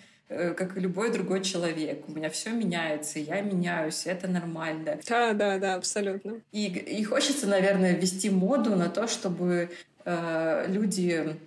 как 0.57 0.77
и 0.77 0.80
любой 0.80 1.11
другой 1.11 1.41
человек. 1.41 2.07
У 2.07 2.11
меня 2.11 2.30
все 2.30 2.51
меняется, 2.51 3.19
я 3.19 3.41
меняюсь, 3.41 4.05
это 4.05 4.27
нормально. 4.27 4.99
Да, 5.07 5.34
да, 5.34 5.57
да, 5.60 5.76
абсолютно. 5.76 6.41
И, 6.51 6.68
и 6.68 7.03
хочется, 7.03 7.47
наверное, 7.47 7.93
ввести 7.93 8.30
моду 8.30 8.76
на 8.76 8.89
то, 8.89 9.07
чтобы 9.07 9.69
э, 10.05 10.65
люди 10.68 11.38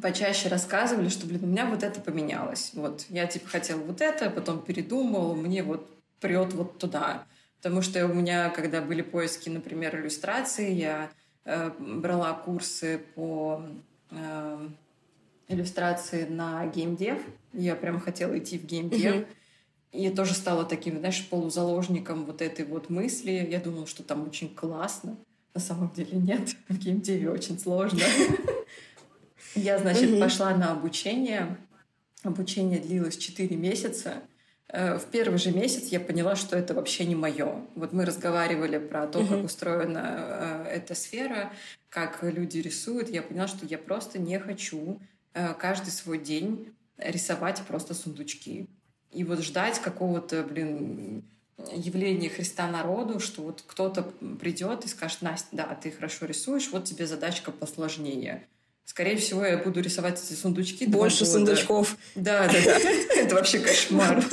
почаще 0.00 0.48
рассказывали, 0.48 1.08
что, 1.08 1.26
блин, 1.26 1.40
у 1.42 1.46
меня 1.46 1.66
вот 1.66 1.82
это 1.82 2.00
поменялось. 2.00 2.70
Вот 2.74 3.06
я 3.08 3.26
типа 3.26 3.48
хотела 3.48 3.80
вот 3.80 4.00
это, 4.00 4.30
потом 4.30 4.62
передумал, 4.62 5.34
мне 5.34 5.62
вот 5.62 5.88
прет 6.20 6.52
вот 6.52 6.78
туда. 6.78 7.24
Потому 7.58 7.82
что 7.82 8.06
у 8.06 8.14
меня, 8.14 8.50
когда 8.50 8.80
были 8.80 9.02
поиски, 9.02 9.48
например, 9.48 9.96
иллюстрации, 9.96 10.72
я 10.72 11.10
э, 11.44 11.70
брала 11.78 12.32
курсы 12.32 13.00
по 13.14 13.62
э, 14.10 14.68
иллюстрации 15.50 16.24
на 16.24 16.66
геймдев. 16.66 17.18
Я 17.52 17.74
прям 17.76 18.00
хотела 18.00 18.38
идти 18.38 18.58
в 18.58 18.64
геймдев. 18.64 19.16
Mm-hmm. 19.16 19.26
И 19.92 20.02
я 20.02 20.10
тоже 20.12 20.34
стала 20.34 20.64
таким, 20.64 20.98
знаешь, 20.98 21.26
полузаложником 21.28 22.24
вот 22.24 22.42
этой 22.42 22.64
вот 22.64 22.90
мысли. 22.90 23.48
Я 23.50 23.60
думала, 23.60 23.86
что 23.86 24.02
там 24.02 24.26
очень 24.26 24.54
классно. 24.54 25.16
На 25.54 25.60
самом 25.60 25.90
деле 25.90 26.16
нет. 26.16 26.54
В 26.68 26.78
геймдеве 26.78 27.30
очень 27.30 27.58
сложно. 27.58 28.02
Я, 29.54 29.78
значит, 29.78 30.18
пошла 30.20 30.54
на 30.54 30.72
обучение. 30.72 31.56
Обучение 32.22 32.78
длилось 32.78 33.16
4 33.16 33.56
месяца. 33.56 34.22
Э, 34.68 34.98
в 34.98 35.06
первый 35.06 35.38
же 35.38 35.50
месяц 35.50 35.88
я 35.88 35.98
поняла, 35.98 36.36
что 36.36 36.56
это 36.56 36.74
вообще 36.74 37.04
не 37.04 37.16
мое. 37.16 37.64
Вот 37.74 37.92
мы 37.92 38.04
разговаривали 38.04 38.78
про 38.78 39.06
то, 39.06 39.26
как 39.26 39.44
устроена 39.44 40.66
э, 40.66 40.76
эта 40.76 40.94
сфера, 40.94 41.52
как 41.88 42.22
люди 42.22 42.58
рисуют. 42.58 43.08
Я 43.10 43.22
поняла, 43.22 43.48
что 43.48 43.66
я 43.66 43.78
просто 43.78 44.18
не 44.18 44.38
хочу 44.38 45.00
каждый 45.32 45.90
свой 45.90 46.18
день 46.18 46.74
рисовать 46.98 47.62
просто 47.66 47.94
сундучки. 47.94 48.68
И 49.12 49.24
вот 49.24 49.40
ждать 49.40 49.78
какого-то, 49.80 50.42
блин, 50.44 51.24
явления 51.72 52.28
Христа 52.28 52.68
народу, 52.68 53.20
что 53.20 53.42
вот 53.42 53.64
кто-то 53.66 54.02
придет 54.40 54.84
и 54.84 54.88
скажет, 54.88 55.22
Настя, 55.22 55.48
да, 55.52 55.78
ты 55.80 55.90
хорошо 55.90 56.26
рисуешь, 56.26 56.70
вот 56.70 56.84
тебе 56.84 57.06
задачка 57.06 57.50
посложнее. 57.50 58.46
Скорее 58.84 59.16
всего, 59.16 59.44
я 59.44 59.58
буду 59.58 59.80
рисовать 59.80 60.20
эти 60.22 60.32
сундучки. 60.32 60.86
Больше 60.86 61.24
сундучков. 61.24 61.96
Да, 62.14 62.48
да, 62.48 62.58
да. 62.64 62.78
Это 63.16 63.34
вообще 63.36 63.60
кошмар. 63.60 64.24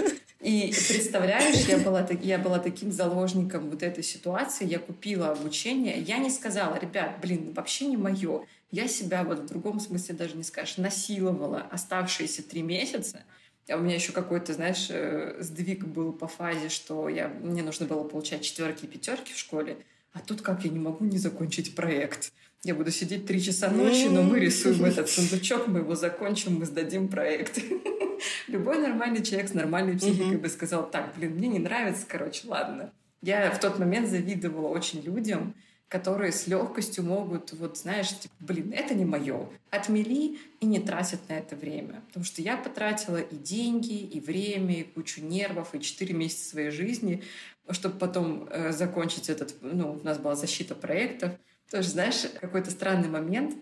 И 0.42 0.74
представляешь, 0.88 1.66
я 1.68 1.78
была, 1.78 2.08
я 2.22 2.38
была 2.38 2.60
таким 2.60 2.92
заложником 2.92 3.70
вот 3.70 3.84
этой 3.84 4.04
ситуации, 4.04 4.68
я 4.68 4.80
купила 4.80 5.30
обучение, 5.32 6.00
я 6.00 6.20
не 6.20 6.30
сказала, 6.30 6.80
ребят, 6.80 7.20
блин, 7.22 7.54
вообще 7.54 7.88
не 7.88 7.98
мое. 7.98 8.46
Я 8.72 8.88
себя 8.88 9.24
вот 9.24 9.40
в 9.40 9.46
другом 9.48 9.80
смысле 9.80 10.16
даже 10.16 10.36
не 10.36 10.44
скажешь, 10.44 10.78
насиловала 10.78 11.62
оставшиеся 11.72 12.44
три 12.44 12.62
месяца. 12.62 13.24
А 13.70 13.76
у 13.76 13.82
меня 13.82 13.96
еще 13.96 14.12
какой-то, 14.12 14.54
знаешь, 14.54 14.88
э, 14.90 15.38
сдвиг 15.42 15.86
был 15.86 16.14
по 16.14 16.28
фазе, 16.28 16.70
что 16.70 17.10
я, 17.10 17.28
мне 17.28 17.64
нужно 17.64 17.86
было 17.86 18.04
получать 18.04 18.42
четверки 18.42 18.86
и 18.86 18.88
пятерки 18.88 19.34
в 19.34 19.38
школе, 19.38 19.78
а 20.14 20.20
тут 20.20 20.42
как 20.42 20.64
я 20.64 20.72
не 20.72 20.80
могу 20.80 21.06
не 21.06 21.18
закончить 21.18 21.76
проект. 21.76 22.32
Я 22.64 22.76
буду 22.76 22.92
сидеть 22.92 23.26
три 23.26 23.42
часа 23.42 23.70
ночи, 23.70 24.08
но 24.10 24.24
мы 24.24 24.40
рисуем 24.40 24.84
этот 24.86 25.10
сундучок, 25.10 25.68
мы 25.68 25.80
его 25.80 25.96
закончим, 25.96 26.56
мы 26.56 26.66
сдадим 26.66 27.08
проект. 27.08 27.60
Любой 28.48 28.80
нормальный 28.80 29.24
человек 29.24 29.50
с 29.50 29.54
нормальной 29.54 29.98
психикой 29.98 30.38
бы 30.38 30.50
сказал, 30.50 30.90
так, 30.90 31.14
блин, 31.16 31.36
мне 31.36 31.48
не 31.48 31.60
нравится, 31.60 32.06
короче, 32.08 32.48
ладно. 32.48 32.92
Я 33.22 33.52
в 33.52 33.60
тот 33.60 33.80
момент 33.80 34.10
завидовала 34.10 34.70
очень 34.70 35.02
людям, 35.02 35.54
которые 35.88 36.32
с 36.32 36.48
легкостью 36.48 37.06
могут, 37.06 37.54
вот 37.54 37.78
знаешь, 37.78 38.10
типа, 38.10 38.36
блин, 38.40 38.74
это 38.74 38.94
не 38.94 39.06
мое. 39.06 39.50
Отмели 39.70 40.38
и 40.60 40.66
не 40.66 40.80
тратят 40.80 41.22
на 41.30 41.34
это 41.34 41.56
время. 41.56 42.04
Потому 42.08 42.26
что 42.26 42.42
я 42.42 42.58
потратила 42.58 43.18
и 43.18 43.36
деньги, 43.36 44.02
и 44.02 44.20
время, 44.20 44.82
и 44.82 44.84
кучу 44.84 45.24
нервов, 45.24 45.74
и 45.74 45.80
4 45.80 46.14
месяца 46.14 46.50
своей 46.50 46.72
жизни, 46.72 47.24
чтобы 47.70 47.98
потом 47.98 48.48
э, 48.50 48.72
закончить 48.72 49.30
этот, 49.30 49.56
ну, 49.62 49.94
у 49.94 50.04
нас 50.04 50.18
была 50.18 50.36
защита 50.36 50.76
проектов. 50.76 51.32
Тоже, 51.72 51.90
знаешь, 51.90 52.26
какой-то 52.40 52.72
странный 52.72 53.10
момент, 53.10 53.56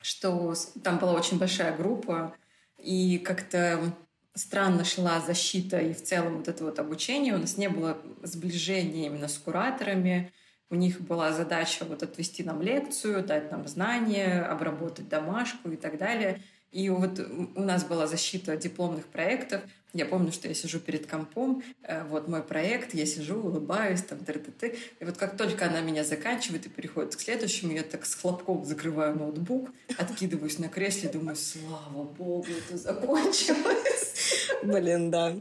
что 0.00 0.54
там 0.82 0.98
была 0.98 1.12
очень 1.14 1.38
большая 1.38 1.76
группа, 1.76 2.34
и 2.78 3.18
как-то 3.18 3.92
странно 4.34 4.84
шла 4.84 5.20
защита 5.20 5.78
и 5.78 5.92
в 5.92 6.02
целом 6.02 6.38
вот 6.38 6.48
это 6.48 6.64
вот 6.64 6.78
обучение. 6.78 7.34
У 7.34 7.38
нас 7.38 7.56
не 7.56 7.68
было 7.68 7.98
сближения 8.22 9.06
именно 9.06 9.28
с 9.28 9.38
кураторами. 9.38 10.32
У 10.70 10.74
них 10.74 11.00
была 11.00 11.32
задача 11.32 11.84
вот 11.84 12.02
отвести 12.02 12.42
нам 12.42 12.60
лекцию, 12.60 13.24
дать 13.24 13.50
нам 13.50 13.66
знания, 13.66 14.42
обработать 14.42 15.08
домашку 15.08 15.70
и 15.70 15.76
так 15.76 15.98
далее. 15.98 16.42
И 16.70 16.90
вот 16.90 17.18
у 17.54 17.60
нас 17.62 17.84
была 17.84 18.06
защита 18.06 18.56
дипломных 18.56 19.06
проектов. 19.06 19.62
Я 19.94 20.04
помню, 20.04 20.32
что 20.32 20.48
я 20.48 20.54
сижу 20.54 20.80
перед 20.80 21.06
компом, 21.06 21.62
э, 21.82 22.04
вот 22.04 22.28
мой 22.28 22.42
проект, 22.42 22.92
я 22.92 23.06
сижу, 23.06 23.36
улыбаюсь, 23.40 24.02
там, 24.02 24.18
т 24.18 24.32
-т 24.32 24.52
-т. 24.60 24.78
И 25.00 25.04
вот 25.04 25.16
как 25.16 25.38
только 25.38 25.64
она 25.64 25.80
меня 25.80 26.04
заканчивает 26.04 26.66
и 26.66 26.68
переходит 26.68 27.16
к 27.16 27.20
следующему, 27.20 27.72
я 27.72 27.82
так 27.82 28.04
с 28.04 28.14
хлопком 28.14 28.66
закрываю 28.66 29.16
ноутбук, 29.16 29.70
откидываюсь 29.96 30.58
на 30.58 30.68
кресле, 30.68 31.08
думаю, 31.08 31.36
слава 31.36 32.04
богу, 32.04 32.46
это 32.46 32.76
закончилось. 32.76 34.48
Блин, 34.62 35.10
да. 35.10 35.34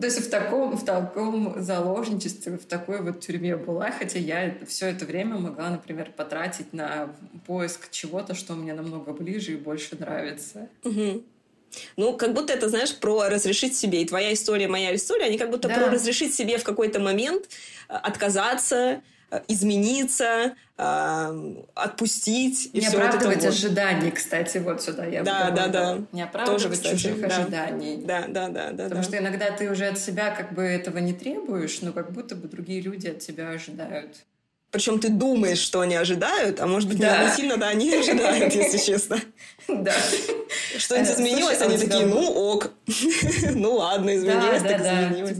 То 0.00 0.06
есть 0.06 0.26
в 0.26 0.30
таком, 0.30 0.76
в 0.76 0.84
таком 0.84 1.54
заложничестве, 1.62 2.58
в 2.58 2.64
такой 2.64 3.00
вот 3.02 3.20
тюрьме 3.20 3.56
была, 3.56 3.90
хотя 3.90 4.18
я 4.18 4.54
все 4.66 4.86
это 4.86 5.04
время 5.04 5.38
могла, 5.38 5.70
например, 5.70 6.12
потратить 6.16 6.72
на 6.72 7.14
поиск 7.46 7.90
чего-то, 7.90 8.34
что 8.34 8.54
мне 8.54 8.74
намного 8.74 9.12
ближе 9.12 9.52
и 9.52 9.56
больше 9.56 9.96
нравится. 9.98 10.68
Угу. 10.82 11.22
Ну, 11.96 12.16
как 12.16 12.34
будто 12.34 12.52
это, 12.52 12.68
знаешь, 12.68 12.94
про 12.94 13.28
разрешить 13.28 13.76
себе. 13.76 14.02
И 14.02 14.04
твоя 14.04 14.32
история, 14.32 14.68
моя 14.68 14.94
история, 14.94 15.26
они 15.26 15.38
как 15.38 15.50
будто 15.50 15.68
да. 15.68 15.74
про 15.74 15.90
разрешить 15.90 16.34
себе 16.34 16.58
в 16.58 16.64
какой-то 16.64 17.00
момент 17.00 17.48
э, 17.88 17.94
отказаться, 17.94 19.02
измениться, 19.48 20.54
э, 20.76 21.54
отпустить. 21.74 22.70
И 22.72 22.80
не 22.80 22.86
все 22.86 22.98
оправдывать 22.98 23.42
вот 23.42 23.46
ожиданий, 23.46 24.10
кстати, 24.10 24.58
вот 24.58 24.82
сюда 24.82 25.04
я 25.04 25.22
Да, 25.22 25.50
да, 25.50 25.68
да. 25.68 25.98
Не 26.12 26.22
оправдывать 26.22 26.62
Тоже, 26.62 26.74
кстати, 26.74 26.96
чужих 26.96 27.20
да. 27.20 27.26
ожиданий. 27.36 27.96
Да, 28.04 28.24
да, 28.28 28.48
да, 28.48 28.70
да. 28.70 28.84
Потому 28.84 29.02
да. 29.02 29.08
что 29.08 29.18
иногда 29.18 29.50
ты 29.50 29.70
уже 29.70 29.86
от 29.86 29.98
себя 29.98 30.30
как 30.30 30.54
бы 30.54 30.62
этого 30.62 30.98
не 30.98 31.12
требуешь, 31.12 31.80
но 31.82 31.92
как 31.92 32.12
будто 32.12 32.34
бы 32.36 32.48
другие 32.48 32.80
люди 32.80 33.08
от 33.08 33.20
тебя 33.20 33.50
ожидают. 33.50 34.24
Причем 34.74 34.98
ты 34.98 35.08
думаешь, 35.08 35.58
что 35.58 35.82
они 35.82 35.94
ожидают, 35.94 36.58
а 36.58 36.66
может 36.66 36.88
быть, 36.88 36.98
да. 36.98 37.22
не 37.28 37.36
сильно, 37.36 37.56
да, 37.56 37.68
они 37.68 37.94
ожидают, 37.94 38.52
если 38.54 38.78
честно. 38.78 39.20
Да. 39.68 39.94
Что-нибудь 40.76 41.10
э, 41.10 41.14
изменилось, 41.14 41.60
они 41.60 41.78
такие, 41.78 42.06
ну 42.06 42.28
ок. 42.28 42.72
Ну 43.54 43.76
ладно, 43.76 44.16
изменилось, 44.16 44.62
так 44.62 44.80
изменилось. 44.80 45.38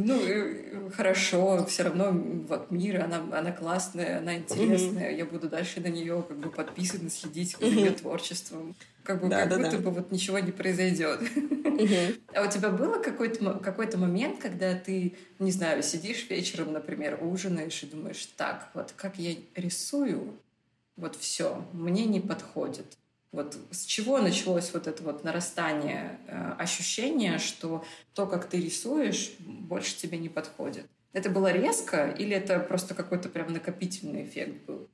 Хорошо, 0.91 1.65
все 1.67 1.85
равно 1.85 2.11
вот 2.13 2.71
мир, 2.71 3.03
она, 3.05 3.19
она 3.33 3.53
классная, 3.53 4.19
она 4.19 4.37
интересная, 4.37 5.11
mm-hmm. 5.11 5.19
я 5.19 5.25
буду 5.25 5.49
дальше 5.49 5.81
на 5.81 5.89
нее 5.89 6.25
как 6.27 6.39
бы 6.39 6.51
подписываться, 6.51 7.21
следить 7.21 7.57
за 7.59 7.67
mm-hmm. 7.67 7.71
ее 7.71 7.91
творчеством. 7.93 8.75
Как 9.03 9.21
бы 9.21 9.29
да, 9.29 9.41
как 9.41 9.51
да, 9.51 9.57
будто 9.57 9.71
да. 9.71 9.79
бы 9.79 9.91
вот 9.91 10.11
ничего 10.13 10.39
не 10.39 10.53
произойдет. 10.53 11.21
Mm-hmm. 11.21 12.21
А 12.35 12.47
у 12.47 12.51
тебя 12.51 12.71
было 12.71 12.99
какой-то 13.03 13.55
какой-то 13.55 13.99
момент, 13.99 14.41
когда 14.41 14.75
ты, 14.75 15.15
не 15.39 15.53
знаю, 15.53 15.83
сидишь 15.83 16.29
вечером, 16.29 16.73
например, 16.73 17.19
ужинаешь 17.21 17.83
и 17.83 17.87
думаешь, 17.87 18.27
так, 18.37 18.71
вот 18.75 18.93
как 18.97 19.19
я 19.19 19.35
рисую, 19.55 20.35
вот 20.97 21.17
все, 21.17 21.65
мне 21.73 22.07
не 22.07 22.21
подходит. 22.21 22.87
Вот 23.35 23.59
с 23.73 23.85
чего 23.85 24.19
началось 24.19 24.71
вот 24.73 24.87
это 24.87 25.03
вот 25.03 25.25
нарастание 25.25 26.21
э, 26.29 26.53
ощущения, 26.57 27.39
что 27.39 27.85
то, 28.15 28.27
как 28.29 28.49
ты 28.49 28.61
рисуешь, 28.61 29.33
больше 29.41 29.97
тебе 29.97 30.19
не 30.19 30.29
подходит? 30.29 30.87
Это 31.13 31.31
было 31.31 31.51
резко 31.51 32.15
или 32.17 32.37
это 32.37 32.61
просто 32.61 32.95
какой-то 32.95 33.29
прям 33.29 33.53
накопительный 33.53 34.25
эффект 34.25 34.65
был? 34.67 34.89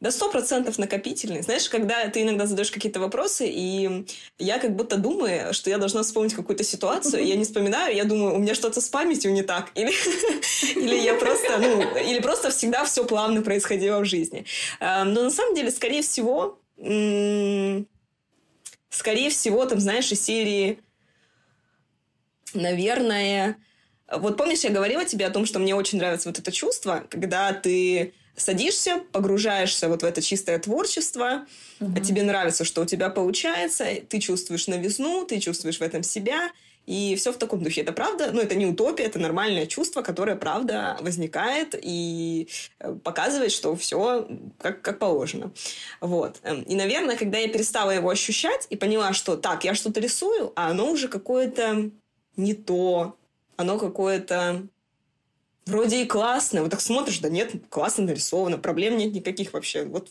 Да, 0.00 0.10
сто 0.10 0.30
процентов 0.30 0.78
накопительный. 0.78 1.42
Знаешь, 1.42 1.68
когда 1.68 2.08
ты 2.08 2.22
иногда 2.22 2.46
задаешь 2.46 2.70
какие-то 2.70 2.98
вопросы, 2.98 3.46
и 3.46 4.06
я 4.38 4.58
как 4.58 4.74
будто 4.74 4.96
думаю, 4.96 5.52
что 5.52 5.68
я 5.68 5.76
должна 5.76 6.02
вспомнить 6.02 6.32
какую-то 6.32 6.64
ситуацию, 6.64 7.26
я 7.26 7.36
не 7.36 7.44
вспоминаю, 7.44 7.94
я 7.94 8.04
думаю, 8.04 8.34
у 8.34 8.38
меня 8.38 8.54
что-то 8.54 8.80
с 8.80 8.88
памятью 8.88 9.34
не 9.34 9.42
так. 9.42 9.70
Или, 9.74 9.92
или 10.76 10.96
я 10.96 11.14
просто, 11.14 11.58
ну, 11.58 11.98
или 11.98 12.20
просто 12.20 12.50
всегда 12.50 12.86
все 12.86 13.04
плавно 13.04 13.42
происходило 13.42 14.00
в 14.00 14.06
жизни. 14.06 14.46
Эм, 14.80 15.12
но 15.12 15.24
на 15.24 15.30
самом 15.30 15.54
деле, 15.54 15.70
скорее 15.70 16.00
всего, 16.00 16.58
скорее 18.90 19.30
всего, 19.30 19.66
там, 19.66 19.80
знаешь, 19.80 20.10
из 20.12 20.22
серии, 20.22 20.80
наверное... 22.52 23.56
Вот 24.10 24.36
помнишь, 24.36 24.60
я 24.60 24.70
говорила 24.70 25.04
тебе 25.04 25.26
о 25.26 25.30
том, 25.30 25.46
что 25.46 25.58
мне 25.58 25.74
очень 25.74 25.98
нравится 25.98 26.28
вот 26.28 26.38
это 26.38 26.52
чувство, 26.52 27.06
когда 27.08 27.52
ты 27.52 28.12
садишься, 28.36 29.02
погружаешься 29.12 29.88
вот 29.88 30.02
в 30.02 30.04
это 30.04 30.20
чистое 30.20 30.58
творчество, 30.58 31.46
угу. 31.80 32.00
тебе 32.00 32.22
нравится, 32.22 32.64
что 32.64 32.82
у 32.82 32.84
тебя 32.84 33.08
получается, 33.08 33.86
ты 34.08 34.20
чувствуешь 34.20 34.66
новизну, 34.66 35.24
ты 35.24 35.40
чувствуешь 35.40 35.78
в 35.78 35.82
этом 35.82 36.02
себя, 36.02 36.50
и 36.86 37.16
все 37.16 37.32
в 37.32 37.38
таком 37.38 37.62
духе. 37.62 37.80
Это 37.80 37.92
правда, 37.92 38.30
ну, 38.32 38.40
это 38.40 38.54
не 38.54 38.66
утопия, 38.66 39.04
это 39.04 39.18
нормальное 39.18 39.66
чувство, 39.66 40.02
которое, 40.02 40.36
правда, 40.36 40.96
возникает 41.00 41.74
и 41.80 42.48
э, 42.78 42.94
показывает, 43.02 43.52
что 43.52 43.74
все 43.76 44.28
как, 44.58 44.82
как 44.82 44.98
положено. 44.98 45.52
Вот. 46.00 46.40
Эм, 46.42 46.62
и, 46.62 46.74
наверное, 46.74 47.16
когда 47.16 47.38
я 47.38 47.48
перестала 47.48 47.90
его 47.90 48.10
ощущать 48.10 48.66
и 48.70 48.76
поняла, 48.76 49.12
что 49.12 49.36
так, 49.36 49.64
я 49.64 49.74
что-то 49.74 50.00
рисую, 50.00 50.52
а 50.56 50.70
оно 50.70 50.90
уже 50.90 51.08
какое-то 51.08 51.90
не 52.36 52.54
то, 52.54 53.16
оно 53.56 53.78
какое-то 53.78 54.66
вроде 55.66 56.02
и 56.02 56.06
классно. 56.06 56.62
Вот 56.62 56.70
так 56.70 56.80
смотришь, 56.80 57.18
да 57.20 57.28
нет, 57.28 57.52
классно 57.70 58.04
нарисовано, 58.04 58.58
проблем 58.58 58.96
нет 58.96 59.14
никаких 59.14 59.52
вообще. 59.52 59.84
Вот 59.84 60.10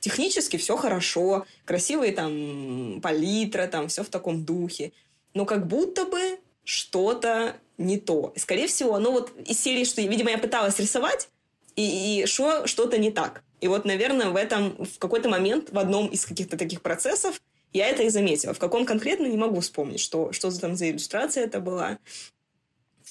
технически 0.00 0.56
все 0.56 0.76
хорошо, 0.76 1.46
красивые 1.64 2.12
там 2.12 3.00
палитра, 3.00 3.66
там 3.66 3.88
все 3.88 4.02
в 4.02 4.08
таком 4.08 4.44
духе. 4.44 4.92
Но 5.34 5.44
как 5.44 5.66
будто 5.66 6.04
бы 6.04 6.38
что-то 6.64 7.56
не 7.78 7.98
то. 7.98 8.32
И, 8.34 8.38
скорее 8.38 8.66
всего, 8.66 8.94
оно 8.94 9.12
вот 9.12 9.32
из 9.46 9.58
серии, 9.58 9.84
что, 9.84 10.02
видимо, 10.02 10.30
я 10.30 10.38
пыталась 10.38 10.78
рисовать, 10.78 11.28
и, 11.76 12.22
и 12.22 12.26
шо, 12.26 12.66
что-то 12.66 12.98
не 12.98 13.10
так. 13.10 13.42
И 13.60 13.68
вот, 13.68 13.84
наверное, 13.84 14.30
в 14.30 14.36
этом, 14.36 14.84
в 14.84 14.98
какой-то 14.98 15.28
момент, 15.28 15.70
в 15.72 15.78
одном 15.78 16.08
из 16.08 16.26
каких-то 16.26 16.56
таких 16.56 16.82
процессов, 16.82 17.40
я 17.72 17.86
это 17.86 18.02
и 18.02 18.08
заметила. 18.08 18.54
В 18.54 18.58
каком 18.58 18.84
конкретно, 18.84 19.26
не 19.26 19.36
могу 19.36 19.60
вспомнить, 19.60 20.00
что, 20.00 20.32
что 20.32 20.50
за 20.50 20.60
там 20.60 20.76
за 20.76 20.90
иллюстрация 20.90 21.44
это 21.44 21.60
была. 21.60 21.98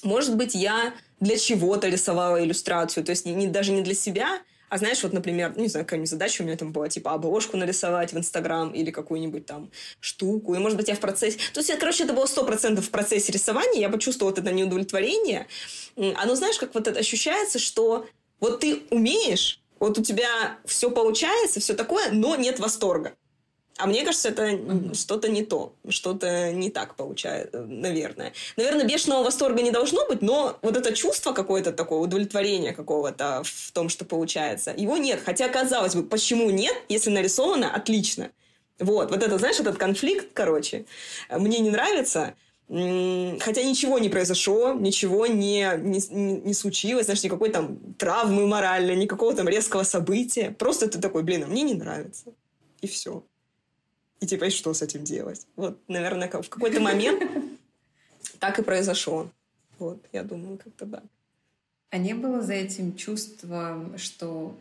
Может 0.02 0.36
быть, 0.36 0.54
я 0.54 0.94
для 1.20 1.36
чего-то 1.36 1.88
рисовала 1.88 2.42
иллюстрацию, 2.42 3.04
то 3.04 3.10
есть 3.10 3.26
не, 3.26 3.34
не, 3.34 3.48
даже 3.48 3.72
не 3.72 3.82
для 3.82 3.94
себя, 3.94 4.40
а 4.68 4.78
знаешь, 4.78 5.02
вот, 5.02 5.12
например, 5.12 5.52
ну, 5.56 5.62
не 5.62 5.68
знаю, 5.68 5.86
какая-нибудь 5.86 6.10
задача 6.10 6.42
у 6.42 6.44
меня 6.44 6.56
там 6.56 6.72
была, 6.72 6.88
типа, 6.88 7.12
обложку 7.12 7.56
нарисовать 7.56 8.12
в 8.12 8.18
Инстаграм 8.18 8.70
или 8.70 8.90
какую-нибудь 8.90 9.46
там 9.46 9.70
штуку. 10.00 10.54
И, 10.54 10.58
может 10.58 10.76
быть, 10.76 10.88
я 10.88 10.94
в 10.94 11.00
процессе... 11.00 11.38
То 11.52 11.60
есть, 11.60 11.72
короче, 11.78 12.04
это 12.04 12.12
было 12.12 12.26
сто 12.26 12.44
процентов 12.44 12.86
в 12.86 12.90
процессе 12.90 13.32
рисования. 13.32 13.80
Я 13.80 13.88
почувствовала 13.88 14.32
вот 14.32 14.38
это 14.38 14.52
неудовлетворение. 14.52 15.46
Оно, 15.96 16.34
знаешь, 16.34 16.58
как 16.58 16.74
вот 16.74 16.86
это 16.86 17.00
ощущается, 17.00 17.58
что 17.58 18.06
вот 18.40 18.60
ты 18.60 18.82
умеешь, 18.90 19.60
вот 19.80 19.98
у 19.98 20.02
тебя 20.02 20.58
все 20.64 20.90
получается, 20.90 21.60
все 21.60 21.74
такое, 21.74 22.10
но 22.10 22.36
нет 22.36 22.58
восторга. 22.58 23.14
А 23.78 23.86
мне 23.86 24.04
кажется, 24.04 24.30
это 24.30 24.50
mm-hmm. 24.50 24.94
что-то 24.94 25.28
не 25.28 25.44
то, 25.44 25.72
что-то 25.88 26.52
не 26.52 26.68
так 26.68 26.96
получается, 26.96 27.60
наверное. 27.60 28.32
Наверное, 28.56 28.84
бешеного 28.84 29.22
восторга 29.22 29.62
не 29.62 29.70
должно 29.70 30.04
быть, 30.06 30.20
но 30.20 30.58
вот 30.62 30.76
это 30.76 30.92
чувство 30.92 31.32
какое-то 31.32 31.72
такое, 31.72 32.00
удовлетворение 32.00 32.72
какого-то 32.72 33.42
в 33.44 33.72
том, 33.72 33.88
что 33.88 34.04
получается, 34.04 34.74
его 34.76 34.96
нет. 34.96 35.20
Хотя, 35.24 35.48
казалось 35.48 35.94
бы, 35.94 36.02
почему 36.02 36.50
нет, 36.50 36.74
если 36.88 37.10
нарисовано 37.10 37.72
отлично? 37.72 38.30
Вот, 38.80 39.10
вот 39.10 39.22
это, 39.22 39.38
знаешь, 39.38 39.60
этот 39.60 39.78
конфликт, 39.78 40.28
короче, 40.34 40.84
мне 41.30 41.60
не 41.60 41.70
нравится, 41.70 42.34
Хотя 42.68 43.62
ничего 43.62 43.98
не 43.98 44.10
произошло, 44.10 44.74
ничего 44.74 45.26
не, 45.26 45.66
не, 45.78 46.00
не 46.10 46.52
случилось, 46.52 47.06
знаешь, 47.06 47.24
никакой 47.24 47.48
там 47.48 47.78
травмы 47.94 48.46
моральной, 48.46 48.94
никакого 48.94 49.34
там 49.34 49.48
резкого 49.48 49.84
события. 49.84 50.54
Просто 50.58 50.86
ты 50.86 51.00
такой, 51.00 51.22
блин, 51.22 51.44
а 51.44 51.46
мне 51.46 51.62
не 51.62 51.72
нравится. 51.72 52.26
И 52.82 52.86
все. 52.86 53.24
И 54.20 54.26
типа, 54.26 54.44
и 54.44 54.50
что 54.50 54.74
с 54.74 54.82
этим 54.82 55.04
делать? 55.04 55.46
Вот, 55.56 55.78
наверное, 55.88 56.28
в 56.28 56.48
какой-то 56.48 56.80
момент 56.80 57.22
так 58.38 58.58
и 58.58 58.62
произошло. 58.62 59.30
Вот, 59.78 60.04
я 60.12 60.24
думаю, 60.24 60.58
как-то 60.58 60.86
так. 60.86 61.04
А 61.90 61.96
не 61.96 62.12
было 62.12 62.42
за 62.42 62.52
этим 62.52 62.96
чувства, 62.96 63.92
что 63.96 64.54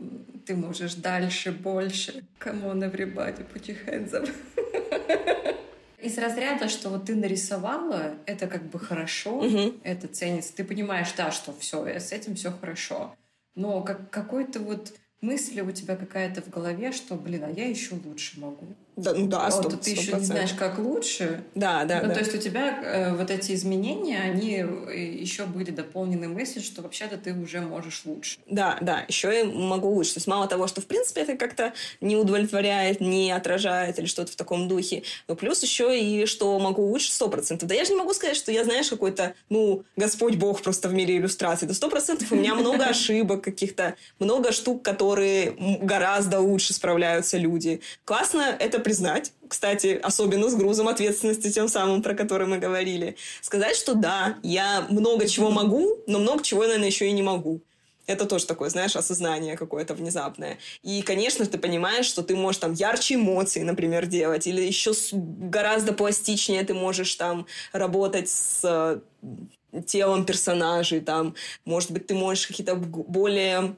ты 0.45 0.55
можешь 0.55 0.95
дальше, 0.95 1.51
больше? 1.51 2.25
Come 2.39 2.63
on, 2.63 2.79
everybody, 2.89 3.45
put 3.53 3.65
your 3.65 3.77
hands 3.85 4.13
up. 4.13 4.29
Из 6.01 6.17
разряда, 6.17 6.69
что 6.69 6.89
вот 6.89 7.05
ты 7.05 7.15
нарисовала, 7.15 8.13
это 8.27 8.47
как 8.47 8.69
бы 8.69 8.79
хорошо, 8.79 9.39
угу. 9.39 9.73
это 9.84 10.07
ценится. 10.07 10.55
Ты 10.55 10.63
понимаешь, 10.63 11.11
да, 11.17 11.31
что 11.31 11.53
все, 11.59 11.85
с 11.85 12.13
этим 12.13 12.35
все 12.35 12.51
хорошо. 12.51 13.15
Но 13.55 13.81
как 13.81 14.09
какой-то 14.09 14.59
вот 14.59 14.93
мысль 15.19 15.59
у 15.59 15.71
тебя 15.71 15.97
какая-то 15.97 16.41
в 16.41 16.49
голове, 16.49 16.91
что, 16.91 17.15
блин, 17.15 17.43
а 17.43 17.49
я 17.49 17.67
еще 17.67 17.95
лучше 18.05 18.39
могу. 18.39 18.67
Да, 18.98 19.14
ну 19.14 19.28
да, 19.28 19.48
100%. 19.49 19.64
Вот 19.64 19.82
ты 19.82 19.91
еще 19.91 20.14
не 20.14 20.26
знаешь, 20.26 20.53
как 20.53 20.80
лучше. 20.80 21.44
Да, 21.53 21.86
да, 21.86 22.02
ну, 22.02 22.07
да. 22.07 22.15
То 22.15 22.19
есть 22.22 22.34
у 22.34 22.40
тебя 22.40 22.82
э, 22.84 23.15
вот 23.15 23.30
эти 23.30 23.53
изменения, 23.53 24.19
они 24.19 24.56
э, 24.56 24.98
еще 24.98 25.45
были 25.45 25.69
дополнены 25.69 26.28
мыслью, 26.28 26.64
что 26.64 26.82
вообще-то 26.82 27.18
ты 27.18 27.34
уже 27.34 27.61
можешь 27.61 28.02
лучше. 28.06 28.40
Да, 28.48 28.80
да, 28.82 29.06
еще 29.07 29.41
и 29.41 29.44
могу 29.44 29.90
лучше. 29.90 30.15
То 30.15 30.18
есть 30.18 30.28
мало 30.28 30.48
того, 30.48 30.65
что 30.65 30.82
в 30.82 30.88
принципе 30.88 31.22
это 31.22 31.38
как-то 31.38 31.74
не 32.02 32.15
удовлетворяет, 32.15 32.99
не 32.99 33.32
отражает 33.32 33.99
или 33.99 34.07
что-то 34.07 34.32
в 34.32 34.36
таком 34.36 34.68
духе, 34.68 35.03
но 35.28 35.36
плюс 35.36 35.61
еще 35.61 35.99
и 35.99 36.26
что 36.26 36.57
могу 36.57 36.82
лучше 36.82 37.11
сто 37.11 37.30
процентов. 37.30 37.69
Да 37.69 37.76
я 37.76 37.86
же 37.86 37.91
не 37.91 37.98
могу 37.98 38.15
сказать, 38.15 38.36
что 38.36 38.52
я, 38.52 38.64
знаешь, 38.64 38.90
какой-то, 38.90 39.36
ну, 39.49 39.84
Господь 39.95 40.38
Бог 40.38 40.64
просто 40.64 40.90
в 40.90 40.95
мире 40.95 41.18
иллюстрации. 41.18 41.68
Да 41.68 41.76
сто 41.76 41.90
процентов 41.91 42.32
у 42.32 42.36
меня 42.36 42.56
много 42.56 42.86
ошибок 42.88 43.44
каких-то, 43.44 43.95
много 44.18 44.52
штук, 44.52 44.82
которые 44.82 45.56
гораздо 45.82 46.40
лучше 46.40 46.74
справляются 46.74 47.38
люди. 47.38 47.82
Классно 48.03 48.56
это 48.60 48.86
признать, 48.88 49.34
кстати, 49.49 49.99
особенно 50.01 50.49
с 50.49 50.55
грузом 50.55 50.88
ответственности 50.88 51.51
тем 51.51 51.68
самым, 51.68 52.01
про 52.01 52.14
который 52.14 52.47
мы 52.47 52.57
говорили. 52.57 53.18
Сказать, 53.41 53.76
что 53.76 53.95
да, 53.95 54.38
я 54.43 54.88
много 54.89 55.27
чего 55.27 55.51
могу, 55.51 55.97
но 56.07 56.19
много 56.19 56.41
чего, 56.41 56.61
наверное, 56.61 56.88
еще 56.88 57.09
и 57.09 57.11
не 57.11 57.22
могу. 57.22 57.59
Это 58.05 58.26
тоже 58.26 58.45
такое, 58.45 58.69
знаешь, 58.69 58.95
осознание 58.95 59.57
какое-то 59.57 59.93
внезапное. 59.93 60.57
И, 60.84 61.01
конечно, 61.01 61.45
ты 61.45 61.57
понимаешь, 61.57 62.05
что 62.05 62.23
ты 62.23 62.38
можешь 62.38 62.61
там 62.61 62.72
ярче 62.72 63.15
эмоции, 63.15 63.61
например, 63.61 64.05
делать, 64.05 64.47
или 64.47 64.61
еще 64.61 64.93
гораздо 65.11 65.91
пластичнее 65.91 66.64
ты 66.64 66.73
можешь 66.73 67.14
там 67.15 67.45
работать 67.73 68.30
с 68.30 68.61
э, 68.64 69.81
телом 69.85 70.26
персонажей, 70.26 71.01
там, 71.01 71.35
может 71.65 71.91
быть, 71.91 72.07
ты 72.07 72.15
можешь 72.15 72.47
какие-то 72.47 72.76
более 72.76 73.76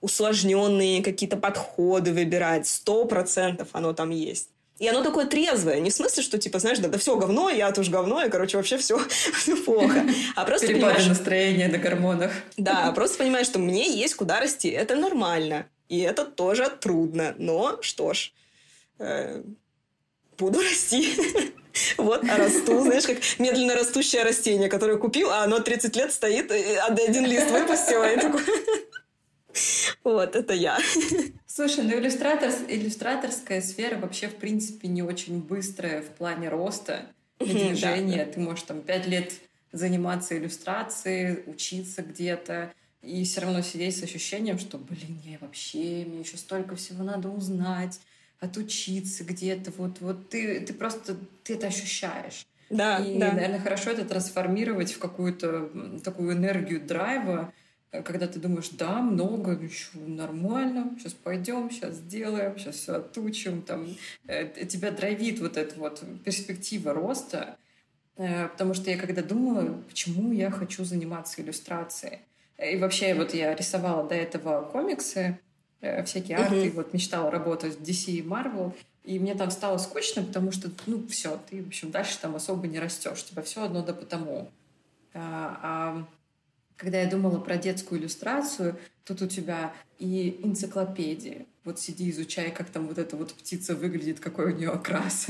усложненные 0.00 1.02
какие-то 1.02 1.36
подходы 1.36 2.12
выбирать. 2.12 2.66
Сто 2.66 3.04
процентов 3.04 3.68
оно 3.72 3.92
там 3.92 4.10
есть. 4.10 4.50
И 4.78 4.86
оно 4.86 5.02
такое 5.02 5.26
трезвое. 5.26 5.80
Не 5.80 5.90
в 5.90 5.94
смысле, 5.94 6.22
что 6.22 6.38
типа, 6.38 6.60
знаешь, 6.60 6.78
да, 6.78 6.88
да 6.88 6.98
все 6.98 7.16
говно, 7.16 7.50
я 7.50 7.72
тоже 7.72 7.90
говно, 7.90 8.22
и, 8.22 8.30
короче, 8.30 8.56
вообще 8.56 8.78
все, 8.78 8.98
все 9.08 9.56
плохо. 9.56 10.04
А 10.36 10.44
просто 10.44 10.68
Перепады 10.68 10.94
понимаешь... 10.94 11.08
настроения 11.08 11.68
на 11.68 11.78
гормонах. 11.78 12.32
Да, 12.56 12.92
просто 12.92 13.18
понимаешь, 13.18 13.46
что 13.46 13.58
мне 13.58 13.90
есть 13.90 14.14
куда 14.14 14.38
расти. 14.40 14.68
Это 14.68 14.94
нормально. 14.94 15.66
И 15.88 15.98
это 16.00 16.24
тоже 16.24 16.68
трудно. 16.68 17.34
Но 17.38 17.78
что 17.82 18.12
ж, 18.12 18.32
э, 18.98 19.42
буду 20.38 20.60
расти. 20.60 21.14
Вот, 21.96 22.24
а 22.28 22.36
расту, 22.38 22.80
знаешь, 22.80 23.04
как 23.06 23.18
медленно 23.38 23.76
растущее 23.76 24.24
растение, 24.24 24.68
которое 24.68 24.96
купил, 24.96 25.30
а 25.30 25.44
оно 25.44 25.60
30 25.60 25.94
лет 25.94 26.12
стоит, 26.12 26.50
один 26.50 27.24
лист 27.24 27.52
выпустила, 27.52 28.12
и 28.12 28.18
такой... 28.18 28.42
Вот, 30.04 30.36
это 30.36 30.54
я. 30.54 30.78
Слушай, 31.46 31.84
ну 31.84 31.98
иллюстратор, 31.98 32.50
иллюстраторская 32.68 33.60
сфера 33.60 33.98
вообще, 33.98 34.28
в 34.28 34.36
принципе, 34.36 34.88
не 34.88 35.02
очень 35.02 35.40
быстрая 35.40 36.02
в 36.02 36.10
плане 36.10 36.48
роста 36.48 37.06
и 37.40 37.44
движения. 37.44 38.24
Ты 38.24 38.40
можешь 38.40 38.62
там 38.62 38.80
пять 38.80 39.06
лет 39.06 39.32
заниматься 39.72 40.36
иллюстрацией, 40.36 41.42
учиться 41.46 42.02
где-то, 42.02 42.72
и 43.02 43.24
все 43.24 43.42
равно 43.42 43.62
сидеть 43.62 43.98
с 43.98 44.02
ощущением, 44.02 44.58
что, 44.58 44.78
блин, 44.78 45.20
я 45.24 45.38
вообще, 45.40 46.04
мне 46.06 46.20
еще 46.20 46.36
столько 46.36 46.76
всего 46.76 47.04
надо 47.04 47.28
узнать, 47.28 48.00
отучиться 48.40 49.24
где-то. 49.24 49.72
Вот, 49.76 50.00
вот 50.00 50.28
ты, 50.30 50.60
ты 50.60 50.72
просто, 50.72 51.16
ты 51.44 51.54
это 51.54 51.68
ощущаешь. 51.68 52.46
Да, 52.70 52.98
и, 52.98 53.18
да. 53.18 53.32
наверное, 53.32 53.60
хорошо 53.60 53.90
это 53.90 54.04
трансформировать 54.04 54.92
в 54.92 54.98
какую-то 54.98 55.70
такую 56.04 56.32
энергию 56.32 56.84
драйва, 56.84 57.52
когда 57.90 58.26
ты 58.26 58.38
думаешь, 58.38 58.68
да, 58.70 59.00
много, 59.00 59.52
еще 59.52 59.98
нормально, 59.98 60.94
сейчас 60.98 61.14
пойдем, 61.14 61.70
сейчас 61.70 61.94
сделаем, 61.94 62.58
сейчас 62.58 62.76
все 62.76 62.96
отучим, 62.96 63.62
там, 63.62 63.86
э, 64.26 64.66
тебя 64.66 64.90
драйвит 64.90 65.40
вот 65.40 65.56
эта 65.56 65.78
вот 65.78 66.02
перспектива 66.24 66.92
роста, 66.92 67.56
э, 68.16 68.48
потому 68.48 68.74
что 68.74 68.90
я 68.90 68.98
когда 68.98 69.22
думала, 69.22 69.82
почему 69.88 70.32
я 70.32 70.50
хочу 70.50 70.84
заниматься 70.84 71.40
иллюстрацией, 71.40 72.20
и 72.58 72.76
вообще 72.76 73.14
вот 73.14 73.32
я 73.34 73.54
рисовала 73.54 74.06
до 74.06 74.14
этого 74.14 74.62
комиксы, 74.62 75.38
э, 75.80 76.02
всякие 76.04 76.38
арты, 76.38 76.70
вот 76.70 76.92
мечтала 76.92 77.30
работать 77.30 77.78
в 77.78 77.82
DC 77.82 78.10
и 78.12 78.22
Marvel, 78.22 78.74
и 79.04 79.18
мне 79.18 79.34
там 79.34 79.50
стало 79.50 79.78
скучно, 79.78 80.22
потому 80.22 80.52
что, 80.52 80.70
ну, 80.84 81.06
все, 81.06 81.40
ты, 81.48 81.62
в 81.62 81.68
общем, 81.68 81.90
дальше 81.90 82.18
там 82.20 82.36
особо 82.36 82.66
не 82.66 82.78
растешь, 82.78 83.24
тебя 83.24 83.40
все 83.40 83.64
одно 83.64 83.82
да 83.82 83.94
потому. 83.94 84.50
А, 85.14 85.60
а 85.62 86.08
когда 86.78 87.02
я 87.02 87.10
думала 87.10 87.38
про 87.38 87.58
детскую 87.58 88.00
иллюстрацию, 88.00 88.78
тут 89.04 89.20
у 89.20 89.26
тебя 89.26 89.74
и 89.98 90.40
энциклопедии. 90.42 91.46
Вот 91.64 91.78
сиди, 91.78 92.08
изучай, 92.08 92.50
как 92.50 92.70
там 92.70 92.86
вот 92.86 92.96
эта 92.96 93.16
вот 93.16 93.34
птица 93.34 93.74
выглядит, 93.74 94.20
какой 94.20 94.52
у 94.52 94.56
нее 94.56 94.70
окрас. 94.70 95.26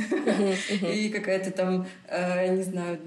И 0.83 1.09
какая-то 1.09 1.51
там, 1.51 1.89
э, 2.07 2.55
не 2.55 2.62
знаю, 2.62 3.01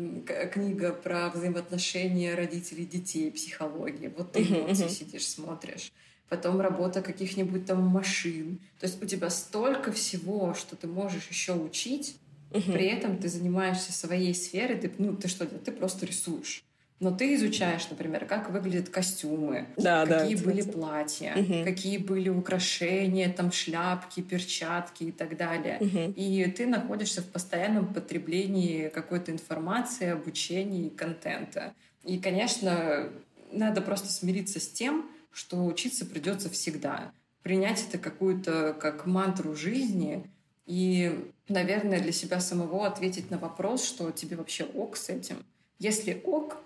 книга 0.51 0.91
про 0.91 1.29
взаимоотношения 1.29 2.35
родителей 2.35 2.85
детей, 2.85 3.31
психологии. 3.31 4.11
Вот 4.17 4.33
ты 4.33 4.43
эмоции 4.43 4.89
сидишь, 4.89 5.27
смотришь 5.27 5.93
потом 6.31 6.61
работа 6.61 7.01
каких-нибудь 7.01 7.65
там 7.65 7.83
машин. 7.83 8.61
То 8.79 8.85
есть 8.85 9.03
у 9.03 9.05
тебя 9.05 9.29
столько 9.29 9.91
всего, 9.91 10.53
что 10.53 10.77
ты 10.77 10.87
можешь 10.87 11.27
еще 11.27 11.53
учить, 11.53 12.15
при 12.51 12.85
этом 12.85 13.17
ты 13.17 13.27
занимаешься 13.27 13.91
своей 13.91 14.33
сферой, 14.33 14.77
ты, 14.77 14.89
ну, 14.97 15.17
ты 15.17 15.27
что, 15.27 15.45
ты 15.45 15.73
просто 15.73 16.05
рисуешь. 16.05 16.63
Но 17.01 17.09
ты 17.09 17.33
изучаешь, 17.33 17.89
например, 17.89 18.25
как 18.25 18.51
выглядят 18.51 18.89
костюмы, 18.89 19.67
да, 19.75 20.05
какие 20.05 20.35
да, 20.35 20.43
были 20.43 20.61
платья, 20.61 21.35
угу. 21.35 21.63
какие 21.63 21.97
были 21.97 22.29
украшения, 22.29 23.33
там 23.33 23.51
шляпки, 23.51 24.21
перчатки 24.21 25.05
и 25.05 25.11
так 25.11 25.35
далее. 25.35 25.79
Угу. 25.79 26.13
И 26.15 26.45
ты 26.55 26.67
находишься 26.67 27.23
в 27.23 27.25
постоянном 27.25 27.91
потреблении 27.91 28.87
какой-то 28.89 29.31
информации, 29.31 30.09
обучения 30.09 30.85
и 30.85 30.89
контента. 30.91 31.73
И, 32.03 32.19
конечно, 32.19 33.09
надо 33.51 33.81
просто 33.81 34.11
смириться 34.11 34.59
с 34.59 34.67
тем, 34.67 35.09
что 35.31 35.65
учиться 35.65 36.05
придется 36.05 36.51
всегда. 36.51 37.11
Принять 37.41 37.83
это 37.89 37.97
какую-то 37.97 38.75
как 38.79 39.07
мантру 39.07 39.55
жизни 39.55 40.29
и, 40.67 41.31
наверное, 41.47 41.99
для 41.99 42.11
себя 42.11 42.39
самого 42.39 42.85
ответить 42.85 43.31
на 43.31 43.39
вопрос, 43.39 43.83
что 43.83 44.11
тебе 44.11 44.35
вообще 44.35 44.65
ок 44.65 44.97
с 44.97 45.09
этим. 45.09 45.43
Если 45.79 46.21
ок, 46.23 46.57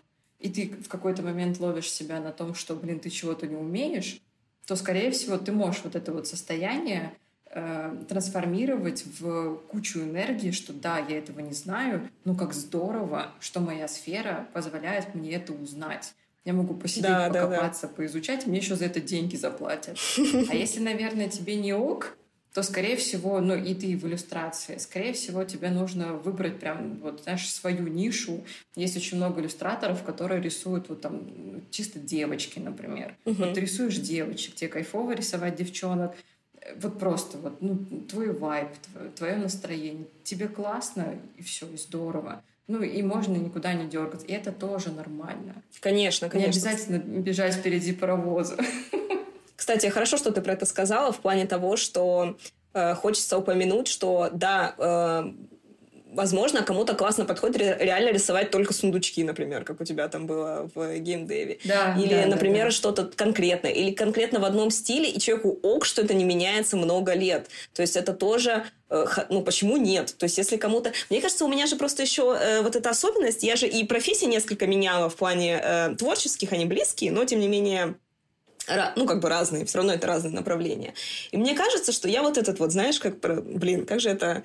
и 0.45 0.49
ты 0.49 0.75
в 0.79 0.87
какой-то 0.89 1.23
момент 1.23 1.59
ловишь 1.59 1.91
себя 1.91 2.19
на 2.19 2.31
том, 2.31 2.53
что, 2.53 2.75
блин, 2.75 2.99
ты 2.99 3.09
чего-то 3.09 3.47
не 3.47 3.55
умеешь, 3.55 4.21
то, 4.67 4.75
скорее 4.75 5.09
всего, 5.09 5.39
ты 5.39 5.51
можешь 5.51 5.81
вот 5.83 5.95
это 5.95 6.13
вот 6.13 6.27
состояние 6.27 7.13
э, 7.49 8.03
трансформировать 8.07 9.05
в 9.19 9.55
кучу 9.71 10.01
энергии, 10.01 10.51
что 10.51 10.71
да, 10.71 10.99
я 10.99 11.17
этого 11.17 11.39
не 11.39 11.53
знаю, 11.53 12.07
но 12.25 12.35
как 12.35 12.53
здорово, 12.53 13.31
что 13.39 13.59
моя 13.59 13.87
сфера 13.87 14.47
позволяет 14.53 15.15
мне 15.15 15.31
это 15.31 15.51
узнать. 15.51 16.13
Я 16.43 16.53
могу 16.53 16.75
посидеть, 16.75 17.09
да, 17.09 17.29
покопаться, 17.29 17.83
да, 17.83 17.87
да. 17.87 17.93
поизучать, 17.95 18.45
мне 18.45 18.59
еще 18.59 18.75
за 18.75 18.85
это 18.85 19.01
деньги 19.01 19.35
заплатят. 19.35 19.97
А 20.47 20.53
если, 20.53 20.79
наверное, 20.79 21.27
тебе 21.27 21.55
не 21.55 21.73
ок, 21.73 22.15
то, 22.55 22.63
скорее 22.63 22.95
всего, 22.95 23.41
ну 23.41 23.53
и 23.53 23.73
ты 23.73 23.97
в 23.97 24.07
иллюстрации, 24.07 24.77
скорее 24.77 25.11
всего, 25.11 25.43
тебе 25.43 25.69
нужно 25.69 26.13
выбрать 26.13 26.57
прям, 26.57 26.99
вот, 27.01 27.23
знаешь, 27.23 27.51
свою 27.51 27.85
нишу. 27.89 28.45
Есть 28.77 28.95
очень 28.95 29.17
много 29.17 29.41
иллюстраторов, 29.41 30.03
которые 30.03 30.41
рисуют 30.41 30.87
вот 30.87 31.01
там 31.01 31.61
чисто 31.69 31.99
девочки, 31.99 32.59
например. 32.59 33.17
Угу. 33.25 33.35
Вот 33.43 33.53
ты 33.55 33.59
рисуешь 33.59 33.97
девочек, 33.97 34.55
тебе 34.55 34.69
кайфово 34.69 35.11
рисовать 35.11 35.57
девчонок, 35.57 36.15
вот 36.77 36.97
просто 36.97 37.37
вот, 37.39 37.61
ну, 37.61 37.77
твой 38.09 38.31
вайб, 38.31 38.69
твое, 38.89 39.09
твое 39.09 39.35
настроение, 39.35 40.07
тебе 40.23 40.47
классно, 40.47 41.19
и 41.35 41.43
все, 41.43 41.67
и 41.67 41.75
здорово. 41.75 42.41
Ну, 42.67 42.81
и 42.81 43.01
можно 43.01 43.35
никуда 43.35 43.73
не 43.73 43.85
дергаться. 43.85 44.27
И 44.27 44.31
это 44.31 44.53
тоже 44.53 44.93
нормально. 44.93 45.61
Конечно, 45.81 46.29
конечно. 46.29 46.49
Не 46.49 46.53
обязательно 46.53 46.99
бежать 46.99 47.55
впереди 47.55 47.91
паровоза. 47.91 48.55
Кстати, 49.65 49.87
хорошо, 49.87 50.17
что 50.17 50.31
ты 50.31 50.41
про 50.41 50.53
это 50.53 50.67
сказала, 50.67 51.11
в 51.11 51.21
плане 51.21 51.47
того, 51.47 51.75
что 51.75 52.37
э, 52.75 52.93
хочется 52.93 53.35
упомянуть, 53.35 53.87
что 53.87 54.29
да, 54.31 54.75
э, 54.77 55.23
возможно, 56.13 56.61
кому-то 56.61 56.93
классно 56.93 57.25
подходит 57.25 57.57
реально 57.57 58.11
рисовать 58.11 58.51
только 58.51 58.73
сундучки, 58.73 59.23
например, 59.23 59.63
как 59.63 59.81
у 59.81 59.83
тебя 59.83 60.07
там 60.07 60.27
было 60.27 60.69
в 60.75 60.99
геймдеве. 60.99 61.57
Да, 61.63 61.95
или, 61.97 62.13
да, 62.13 62.27
например, 62.27 62.65
да, 62.65 62.69
да. 62.69 62.71
что-то 62.71 63.05
конкретное. 63.05 63.71
Или 63.71 63.89
конкретно 63.89 64.39
в 64.39 64.45
одном 64.45 64.69
стиле, 64.69 65.09
и 65.09 65.19
человеку 65.19 65.57
ок, 65.63 65.85
что 65.85 66.03
это 66.03 66.13
не 66.13 66.25
меняется 66.25 66.77
много 66.77 67.15
лет. 67.15 67.47
То 67.73 67.81
есть 67.81 67.95
это 67.95 68.13
тоже 68.13 68.65
э, 68.91 69.05
ну, 69.31 69.41
почему 69.41 69.77
нет? 69.77 70.13
То 70.15 70.25
есть, 70.25 70.37
если 70.37 70.57
кому-то... 70.57 70.93
Мне 71.09 71.21
кажется, 71.21 71.43
у 71.43 71.47
меня 71.47 71.65
же 71.65 71.75
просто 71.75 72.03
еще 72.03 72.37
э, 72.39 72.61
вот 72.61 72.75
эта 72.75 72.91
особенность, 72.91 73.41
я 73.41 73.55
же 73.55 73.67
и 73.67 73.83
профессии 73.83 74.27
несколько 74.27 74.67
меняла 74.67 75.09
в 75.09 75.15
плане 75.15 75.59
э, 75.59 75.95
творческих, 75.97 76.53
они 76.53 76.65
близкие, 76.65 77.11
но, 77.11 77.25
тем 77.25 77.39
не 77.39 77.47
менее, 77.47 77.95
ну, 78.95 79.05
как 79.05 79.19
бы 79.19 79.29
разные, 79.29 79.65
все 79.65 79.77
равно 79.77 79.93
это 79.93 80.07
разные 80.07 80.33
направления. 80.33 80.93
И 81.31 81.37
мне 81.37 81.55
кажется, 81.55 81.91
что 81.91 82.07
я 82.07 82.21
вот 82.21 82.37
этот 82.37 82.59
вот, 82.59 82.71
знаешь, 82.71 82.99
как, 82.99 83.19
блин, 83.19 83.85
как 83.85 83.99
же 83.99 84.09
это 84.09 84.43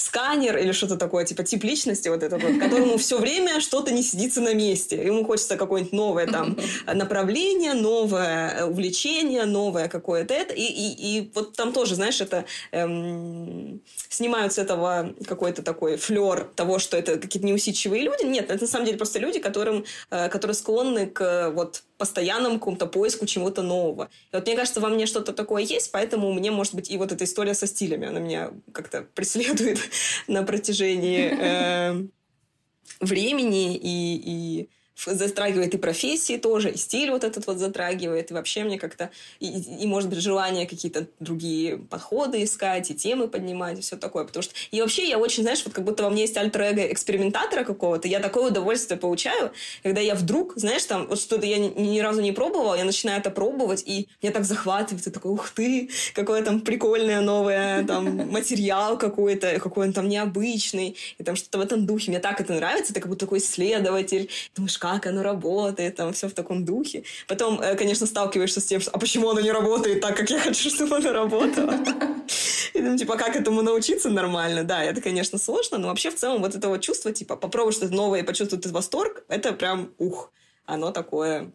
сканер 0.00 0.56
или 0.56 0.72
что-то 0.72 0.96
такое, 0.96 1.24
типа 1.24 1.42
тип 1.44 1.64
личности 1.64 2.08
вот 2.08 2.22
этот 2.22 2.42
вот, 2.42 2.58
которому 2.58 2.96
все 2.98 3.18
время 3.18 3.60
что-то 3.60 3.92
не 3.92 4.02
сидится 4.02 4.40
на 4.40 4.54
месте. 4.54 4.96
Ему 4.96 5.24
хочется 5.24 5.56
какое-нибудь 5.56 5.92
новое 5.92 6.26
там 6.26 6.56
направление, 6.86 7.74
новое 7.74 8.64
увлечение, 8.64 9.44
новое 9.44 9.88
какое-то 9.88 10.34
это. 10.34 10.54
И, 10.54 10.62
и, 10.62 11.18
и 11.18 11.30
вот 11.34 11.54
там 11.54 11.72
тоже, 11.72 11.94
знаешь, 11.94 12.20
это 12.20 12.44
эм, 12.72 13.80
снимают 14.08 14.52
с 14.52 14.58
этого 14.58 15.14
какой-то 15.26 15.62
такой 15.62 15.96
флер 15.96 16.44
того, 16.56 16.78
что 16.78 16.96
это 16.96 17.18
какие-то 17.18 17.46
неусидчивые 17.46 18.02
люди. 18.02 18.24
Нет, 18.24 18.50
это 18.50 18.64
на 18.64 18.68
самом 18.68 18.86
деле 18.86 18.98
просто 18.98 19.18
люди, 19.18 19.38
которым, 19.38 19.84
э, 20.10 20.28
которые 20.28 20.54
склонны 20.54 21.06
к 21.06 21.50
вот 21.50 21.82
постоянному 22.00 22.58
какому-то 22.58 22.86
поиску 22.86 23.26
чего-то 23.26 23.60
нового. 23.60 24.08
И 24.32 24.36
вот 24.36 24.46
мне 24.46 24.56
кажется, 24.56 24.80
во 24.80 24.88
мне 24.88 25.04
что-то 25.04 25.34
такое 25.34 25.62
есть, 25.62 25.92
поэтому 25.92 26.32
мне, 26.32 26.50
может 26.50 26.74
быть, 26.74 26.90
и 26.90 26.96
вот 26.96 27.12
эта 27.12 27.24
история 27.24 27.52
со 27.52 27.66
стилями, 27.66 28.08
она 28.08 28.20
меня 28.20 28.52
как-то 28.72 29.02
преследует 29.14 29.78
на 30.28 30.42
протяжении 30.42 31.30
э, 31.30 32.06
времени 33.00 33.76
и, 33.76 34.60
и 34.62 34.70
затрагивает 35.06 35.74
и 35.74 35.78
профессии 35.78 36.36
тоже, 36.36 36.70
и 36.70 36.76
стиль 36.76 37.10
вот 37.10 37.24
этот 37.24 37.46
вот 37.46 37.58
затрагивает, 37.58 38.30
и 38.30 38.34
вообще 38.34 38.64
мне 38.64 38.78
как-то, 38.78 39.10
и, 39.38 39.46
и, 39.48 39.86
может 39.86 40.10
быть, 40.10 40.20
желание 40.20 40.66
какие-то 40.66 41.06
другие 41.18 41.78
подходы 41.78 42.42
искать, 42.42 42.90
и 42.90 42.94
темы 42.94 43.28
поднимать, 43.28 43.78
и 43.78 43.82
все 43.82 43.96
такое, 43.96 44.24
потому 44.24 44.42
что, 44.42 44.54
и 44.70 44.80
вообще 44.80 45.08
я 45.08 45.18
очень, 45.18 45.42
знаешь, 45.42 45.62
вот 45.64 45.74
как 45.74 45.84
будто 45.84 46.02
во 46.02 46.10
мне 46.10 46.22
есть 46.22 46.36
альтер 46.36 46.60
экспериментатора 46.60 47.64
какого-то, 47.64 48.06
я 48.08 48.20
такое 48.20 48.50
удовольствие 48.50 48.98
получаю, 48.98 49.52
когда 49.82 50.00
я 50.00 50.14
вдруг, 50.14 50.52
знаешь, 50.56 50.84
там, 50.84 51.06
вот 51.06 51.18
что-то 51.18 51.46
я 51.46 51.58
ни, 51.58 51.68
ни 51.80 52.00
разу 52.00 52.20
не 52.20 52.32
пробовала, 52.32 52.74
я 52.74 52.84
начинаю 52.84 53.20
это 53.20 53.30
пробовать, 53.30 53.82
и 53.86 54.08
меня 54.22 54.32
так 54.32 54.44
захватывает, 54.44 55.06
и 55.06 55.10
такой, 55.10 55.32
ух 55.32 55.50
ты, 55.50 55.88
какое 56.14 56.42
там 56.42 56.60
прикольное 56.60 57.20
новое, 57.20 57.84
там, 57.84 58.30
материал 58.30 58.98
какой-то, 58.98 59.58
какой 59.60 59.86
он 59.86 59.92
там 59.92 60.08
необычный, 60.08 60.96
и 61.18 61.24
там 61.24 61.36
что-то 61.36 61.58
в 61.58 61.62
этом 61.62 61.86
духе, 61.86 62.10
мне 62.10 62.20
так 62.20 62.40
это 62.40 62.52
нравится, 62.52 62.92
ты 62.92 63.00
как 63.00 63.08
будто 63.08 63.26
такой 63.26 63.38
исследователь, 63.38 64.28
думаешь, 64.54 64.78
как 64.78 64.89
оно 64.98 65.22
работает, 65.22 65.96
там 65.96 66.12
все 66.12 66.28
в 66.28 66.32
таком 66.32 66.64
духе. 66.64 67.04
Потом, 67.26 67.60
э, 67.60 67.76
конечно, 67.76 68.06
сталкиваешься 68.06 68.60
с 68.60 68.64
тем, 68.64 68.80
что, 68.80 68.90
а 68.90 68.98
почему 68.98 69.30
оно 69.30 69.40
не 69.40 69.52
работает 69.52 70.00
так, 70.00 70.16
как 70.16 70.30
я 70.30 70.38
хочу, 70.38 70.70
чтобы 70.70 70.96
оно 70.96 71.12
работало? 71.12 71.74
И 72.74 72.80
там, 72.80 72.96
типа, 72.96 73.16
как 73.16 73.36
этому 73.36 73.62
научиться 73.62 74.10
нормально? 74.10 74.64
Да, 74.64 74.82
это, 74.82 75.00
конечно, 75.00 75.38
сложно, 75.38 75.78
но 75.78 75.88
вообще 75.88 76.10
в 76.10 76.16
целом 76.16 76.40
вот 76.42 76.54
это 76.54 76.68
вот 76.68 76.80
чувство, 76.80 77.12
типа, 77.12 77.36
попробовать 77.36 77.76
что-то 77.76 77.94
новое 77.94 78.20
и 78.20 78.24
почувствовать 78.24 78.64
этот 78.64 78.74
восторг, 78.74 79.24
это 79.28 79.52
прям, 79.52 79.92
ух, 79.98 80.32
оно 80.66 80.92
такое 80.92 81.52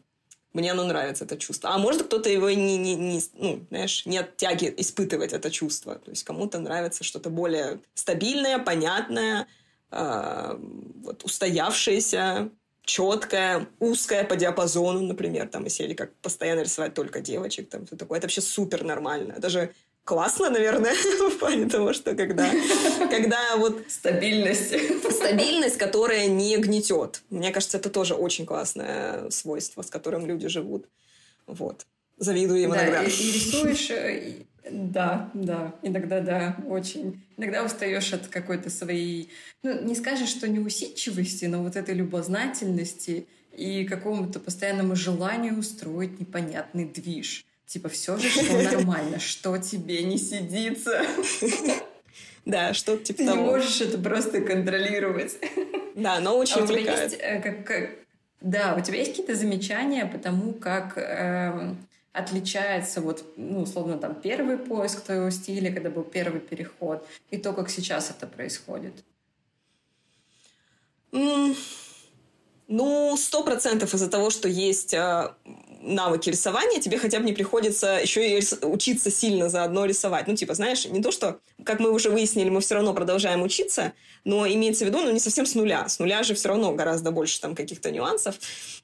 мне 0.56 0.72
оно 0.72 0.86
нравится, 0.86 1.26
это 1.26 1.38
чувство. 1.38 1.72
А 1.72 1.78
может, 1.78 2.04
кто-то 2.04 2.30
его 2.30 2.50
не, 2.50 2.78
не, 2.78 2.96
не, 2.96 3.22
ну, 3.34 3.66
знаешь, 3.70 4.06
не 4.06 4.18
от 4.18 4.38
тяги 4.38 4.74
испытывать 4.78 5.34
это 5.34 5.52
чувство. 5.52 5.96
То 5.96 6.12
есть 6.12 6.24
кому-то 6.24 6.60
нравится 6.60 7.04
что-то 7.04 7.30
более 7.30 7.82
стабильное, 7.94 8.58
понятное, 8.58 9.48
э, 9.92 10.58
вот, 11.04 11.26
устоявшееся, 11.26 12.50
четкая, 12.86 13.68
узкая 13.80 14.24
по 14.24 14.36
диапазону, 14.36 15.02
например, 15.02 15.48
там, 15.48 15.66
из 15.66 15.74
серии, 15.74 15.94
как 15.94 16.14
постоянно 16.16 16.62
рисовать 16.62 16.94
только 16.94 17.20
девочек, 17.20 17.70
там, 17.70 17.86
все 17.86 17.96
такое. 17.96 18.20
Это 18.20 18.26
вообще 18.26 18.42
супер 18.42 18.84
нормально. 18.84 19.36
Даже 19.40 19.72
классно, 20.04 20.50
наверное, 20.50 20.94
в 21.30 21.38
плане 21.38 21.68
того, 21.68 21.94
что 21.94 22.16
когда, 22.16 22.50
когда 23.10 23.58
вот... 23.58 23.84
Стабильность. 23.90 24.74
Стабильность, 25.12 25.78
которая 25.78 26.28
не 26.28 26.58
гнетет. 26.58 27.24
Мне 27.30 27.52
кажется, 27.52 27.78
это 27.78 27.90
тоже 27.90 28.14
очень 28.14 28.46
классное 28.46 29.30
свойство, 29.32 29.82
с 29.82 29.90
которым 29.90 30.26
люди 30.26 30.48
живут. 30.48 30.88
Вот. 31.48 31.86
Завидую 32.18 32.62
им 32.62 32.72
да, 32.72 32.84
иногда. 32.84 33.04
И, 33.04 33.08
и 33.10 33.32
рисуешь, 33.32 33.90
э, 33.90 34.46
да, 34.70 35.30
да, 35.34 35.76
иногда 35.82 36.22
да, 36.22 36.58
очень. 36.68 37.22
Иногда 37.38 37.64
устаешь 37.64 38.14
от 38.14 38.28
какой-то 38.28 38.70
своей, 38.70 39.30
ну, 39.64 39.84
не 39.84 39.96
скажешь, 39.96 40.30
что 40.30 40.48
неусидчивости, 40.48 41.46
но 41.46 41.64
вот 41.64 41.76
этой 41.76 41.94
любознательности 41.94 43.28
и 43.56 43.86
какому-то 43.86 44.40
постоянному 44.40 44.96
желанию 44.96 45.58
устроить 45.58 46.20
непонятный 46.20 46.86
движ. 46.86 47.46
Типа, 47.66 47.90
все 47.90 48.18
же 48.18 48.30
что 48.30 48.62
нормально, 48.64 49.20
что 49.20 49.58
тебе 49.58 50.04
не 50.04 50.18
сидится. 50.18 51.02
Да, 52.46 52.76
что 52.76 52.96
типа 52.96 53.18
Ты 53.18 53.24
не 53.26 53.34
можешь 53.34 53.82
это 53.82 53.98
просто 53.98 54.40
контролировать. 54.40 55.36
Да, 55.96 56.20
но 56.20 56.38
очень 56.38 56.62
а 56.62 56.64
увлекает. 56.64 57.12
Есть, 57.12 57.18
э, 57.20 57.42
как, 57.42 57.66
как, 57.66 57.90
да, 58.40 58.76
у 58.76 58.82
тебя 58.82 59.00
есть 59.00 59.10
какие-то 59.10 59.34
замечания 59.34 60.06
по 60.06 60.20
тому, 60.20 60.54
как 60.54 60.96
э, 60.96 61.74
отличается 62.16 63.02
вот, 63.02 63.26
ну, 63.36 63.62
условно, 63.62 63.98
там, 63.98 64.16
первый 64.16 64.58
поиск 64.58 65.02
твоего 65.02 65.30
стиля, 65.30 65.72
когда 65.74 65.90
был 65.90 66.04
первый 66.04 66.40
переход, 66.40 67.06
и 67.30 67.38
то, 67.38 67.54
как 67.54 67.70
сейчас 67.70 68.10
это 68.10 68.26
происходит? 68.26 68.94
Mm. 71.12 71.56
Ну, 72.68 73.16
сто 73.18 73.44
процентов 73.44 73.94
из-за 73.94 74.10
того, 74.10 74.32
что 74.32 74.48
есть 74.48 74.94
э, 74.94 75.34
навыки 75.82 76.30
рисования, 76.32 76.82
тебе 76.82 76.98
хотя 76.98 77.20
бы 77.20 77.26
не 77.26 77.34
приходится 77.34 78.00
еще 78.02 78.40
и 78.40 78.44
учиться 78.64 79.12
сильно 79.12 79.50
заодно 79.50 79.86
рисовать. 79.86 80.28
Ну, 80.28 80.36
типа, 80.36 80.56
знаешь, 80.56 80.86
не 80.86 81.02
то, 81.02 81.12
что, 81.12 81.40
как 81.64 81.80
мы 81.80 81.92
уже 81.92 82.10
выяснили, 82.10 82.50
мы 82.50 82.62
все 82.62 82.76
равно 82.76 82.94
продолжаем 82.96 83.44
учиться, 83.44 83.94
но 84.24 84.48
имеется 84.48 84.84
в 84.84 84.88
виду, 84.88 85.00
ну, 85.00 85.12
не 85.12 85.20
совсем 85.20 85.46
с 85.46 85.54
нуля. 85.54 85.88
С 85.88 86.00
нуля 86.00 86.24
же 86.24 86.34
все 86.34 86.50
равно 86.50 86.74
гораздо 86.74 87.12
больше 87.12 87.40
там 87.40 87.54
каких-то 87.56 87.92
нюансов. 87.92 88.36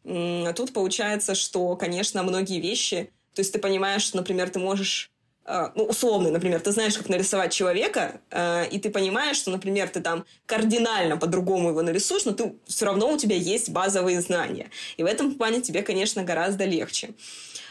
А 0.06 0.53
тут 0.53 0.74
получается, 0.74 1.34
что, 1.34 1.76
конечно, 1.76 2.22
многие 2.22 2.60
вещи 2.60 3.12
то 3.34 3.40
есть 3.41 3.53
ты 3.53 3.60
понимаешь, 3.60 4.03
что, 4.03 4.18
например, 4.18 4.49
ты 4.49 4.60
можешь 4.60 5.12
а, 5.44 5.72
ну, 5.76 5.86
условно, 5.86 6.30
например, 6.30 6.60
ты 6.60 6.72
знаешь, 6.72 6.98
как 6.98 7.10
нарисовать 7.10 7.52
человека, 7.52 8.22
э, 8.30 8.70
и 8.70 8.78
ты 8.78 8.91
понимаешь, 8.91 9.38
что, 9.38 9.49
например, 9.49 9.90
ты 9.90 9.99
там 9.99 10.24
кардинально 10.45 11.18
по-другому 11.18 11.70
его 11.70 11.82
нарисуешь, 11.82 12.26
но 12.26 12.32
ты 12.34 12.53
все 12.68 12.86
равно 12.86 13.12
у 13.12 13.18
тебя 13.18 13.36
есть 13.36 13.70
базовые 13.72 14.22
знания. 14.22 14.70
И 14.98 15.03
в 15.03 15.08
этом 15.08 15.34
плане 15.34 15.62
тебе, 15.62 15.82
конечно, 15.82 16.24
гораздо 16.24 16.66
легче. 16.66 17.16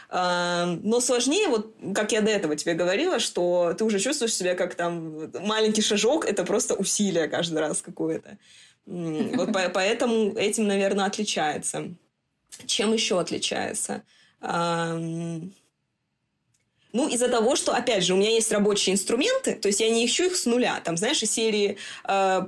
Э, 0.09 0.65
но 0.83 0.99
сложнее, 0.99 1.47
вот 1.47 1.73
как 1.95 2.11
я 2.11 2.21
до 2.21 2.29
этого 2.29 2.57
тебе 2.57 2.73
говорила, 2.73 3.19
что 3.19 3.73
ты 3.77 3.85
уже 3.85 3.99
чувствуешь 3.99 4.35
себя 4.35 4.53
как 4.55 4.75
там 4.75 5.31
маленький 5.39 5.81
шажок, 5.81 6.25
это 6.25 6.43
просто 6.43 6.75
усилие 6.75 7.29
каждый 7.29 7.59
раз 7.59 7.81
какое-то. 7.81 8.37
Вот 8.85 9.49
поэтому 9.73 10.35
этим, 10.35 10.67
наверное, 10.67 11.05
отличается. 11.05 11.95
Чем 12.65 12.91
еще 12.91 13.19
отличается? 13.19 14.03
Ну, 16.93 17.07
из-за 17.07 17.29
того, 17.29 17.55
что, 17.55 17.73
опять 17.73 18.03
же, 18.03 18.13
у 18.13 18.17
меня 18.17 18.31
есть 18.31 18.51
рабочие 18.51 18.93
инструменты, 18.93 19.53
то 19.53 19.67
есть 19.67 19.79
я 19.79 19.89
не 19.89 20.05
ищу 20.05 20.25
их 20.25 20.35
с 20.35 20.45
нуля. 20.45 20.81
Там, 20.83 20.97
знаешь, 20.97 21.23
из 21.23 21.31
серии, 21.31 21.77
э, 22.03 22.41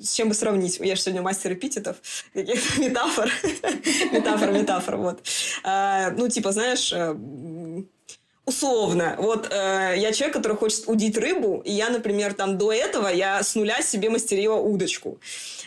с 0.00 0.12
чем 0.12 0.28
бы 0.28 0.34
сравнить? 0.34 0.78
Я 0.80 0.96
же 0.96 1.02
сегодня 1.02 1.22
мастер 1.22 1.54
эпитетов, 1.54 1.96
каких-то 2.34 2.80
метафор. 2.82 3.30
метафор, 4.12 4.52
метафор, 4.52 4.96
вот. 4.96 5.26
Э, 5.64 6.10
ну, 6.10 6.28
типа, 6.28 6.52
знаешь, 6.52 6.92
э, 6.92 7.16
условно, 8.46 9.16
вот 9.18 9.48
э, 9.50 9.94
я 9.96 10.12
человек, 10.12 10.34
который 10.34 10.56
хочет 10.56 10.84
удить 10.86 11.16
рыбу, 11.16 11.62
и 11.64 11.72
я, 11.72 11.90
например, 11.90 12.34
там 12.34 12.58
до 12.58 12.72
этого 12.72 13.08
я 13.08 13.42
с 13.42 13.54
нуля 13.54 13.82
себе 13.82 14.10
мастерила 14.10 14.56
удочку. 14.56 15.18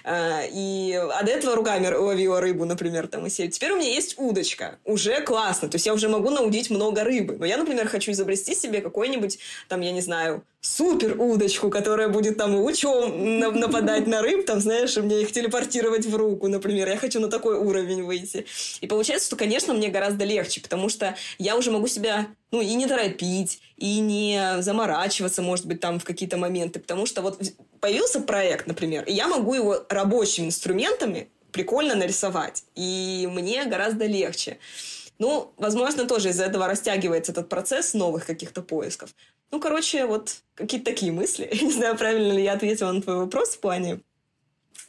Э, 0.04 0.48
и, 0.50 0.94
а 0.94 1.24
до 1.24 1.32
этого 1.32 1.56
руками 1.56 1.88
ловила 1.88 2.40
рыбу, 2.40 2.66
например, 2.66 3.08
там 3.08 3.26
и 3.26 3.30
сеть. 3.30 3.56
Теперь 3.56 3.72
у 3.72 3.78
меня 3.78 3.90
есть 3.90 4.18
удочка. 4.18 4.78
Уже 4.86 5.22
классно. 5.22 5.70
То 5.70 5.76
есть 5.76 5.86
я 5.86 5.94
уже 5.94 6.08
могу 6.08 6.30
наудить 6.30 6.70
много 6.70 7.04
рыбы. 7.04 7.36
Но 7.38 7.46
я, 7.46 7.58
например, 7.58 7.88
хочу 7.88 8.12
изобрести 8.12 8.56
себе 8.56 8.82
какой-нибудь, 8.82 9.40
там, 9.68 9.82
я 9.82 9.92
не 9.92 10.02
знаю, 10.02 10.44
супер 10.62 11.20
удочку, 11.20 11.70
которая 11.70 12.08
будет 12.08 12.38
там 12.38 12.56
лучом 12.56 13.40
нападать 13.40 14.08
на 14.08 14.22
рыб, 14.22 14.46
там, 14.46 14.60
знаешь, 14.60 14.96
и 14.98 15.02
мне 15.02 15.22
их 15.22 15.32
телепортировать 15.32 16.06
в 16.06 16.16
руку, 16.16 16.48
например. 16.48 16.88
Я 16.88 16.98
хочу 16.98 17.20
на 17.20 17.30
такой 17.30 17.58
уровень 17.58 18.04
выйти. 18.04 18.46
И 18.82 18.88
получается, 18.88 19.28
что, 19.28 19.36
конечно, 19.36 19.74
мне 19.74 19.90
гораздо 19.90 20.26
легче, 20.26 20.62
потому 20.62 20.90
что 20.90 21.16
я 21.38 21.58
уже 21.58 21.72
могу 21.72 21.88
себя, 21.88 22.28
ну, 22.52 22.62
и 22.62 22.74
не 22.76 22.88
торопить, 22.88 23.62
и 23.76 24.00
не 24.00 24.62
заморачиваться, 24.62 25.42
может 25.42 25.66
быть, 25.66 25.80
там 25.80 26.00
в 26.00 26.04
какие-то 26.04 26.38
моменты, 26.38 26.80
потому 26.80 27.06
что 27.06 27.22
вот 27.22 27.42
появился 27.80 28.22
проект, 28.22 28.68
например, 28.68 29.04
и 29.04 29.14
я 29.14 29.28
могу 29.28 29.54
его 29.54 29.86
рабочими 29.90 30.48
инструментами 30.48 31.30
прикольно 31.52 31.96
нарисовать, 31.96 32.64
и 32.76 33.28
мне 33.32 33.66
гораздо 33.66 34.06
легче. 34.06 34.60
Ну, 35.20 35.52
возможно, 35.58 36.06
тоже 36.06 36.30
из-за 36.30 36.46
этого 36.46 36.68
растягивается 36.68 37.32
этот 37.32 37.50
процесс 37.50 37.94
новых 37.94 38.26
каких-то 38.26 38.62
поисков. 38.62 39.16
Ну, 39.52 39.60
короче, 39.60 40.06
вот 40.06 40.36
какие-то 40.56 40.86
такие 40.86 41.12
мысли. 41.12 41.50
Не 41.62 41.72
знаю, 41.72 41.98
правильно 41.98 42.34
ли 42.34 42.44
я 42.44 42.54
ответила 42.54 42.92
на 42.92 43.02
твой 43.02 43.18
вопрос 43.18 43.56
в 43.56 43.60
плане 43.60 44.02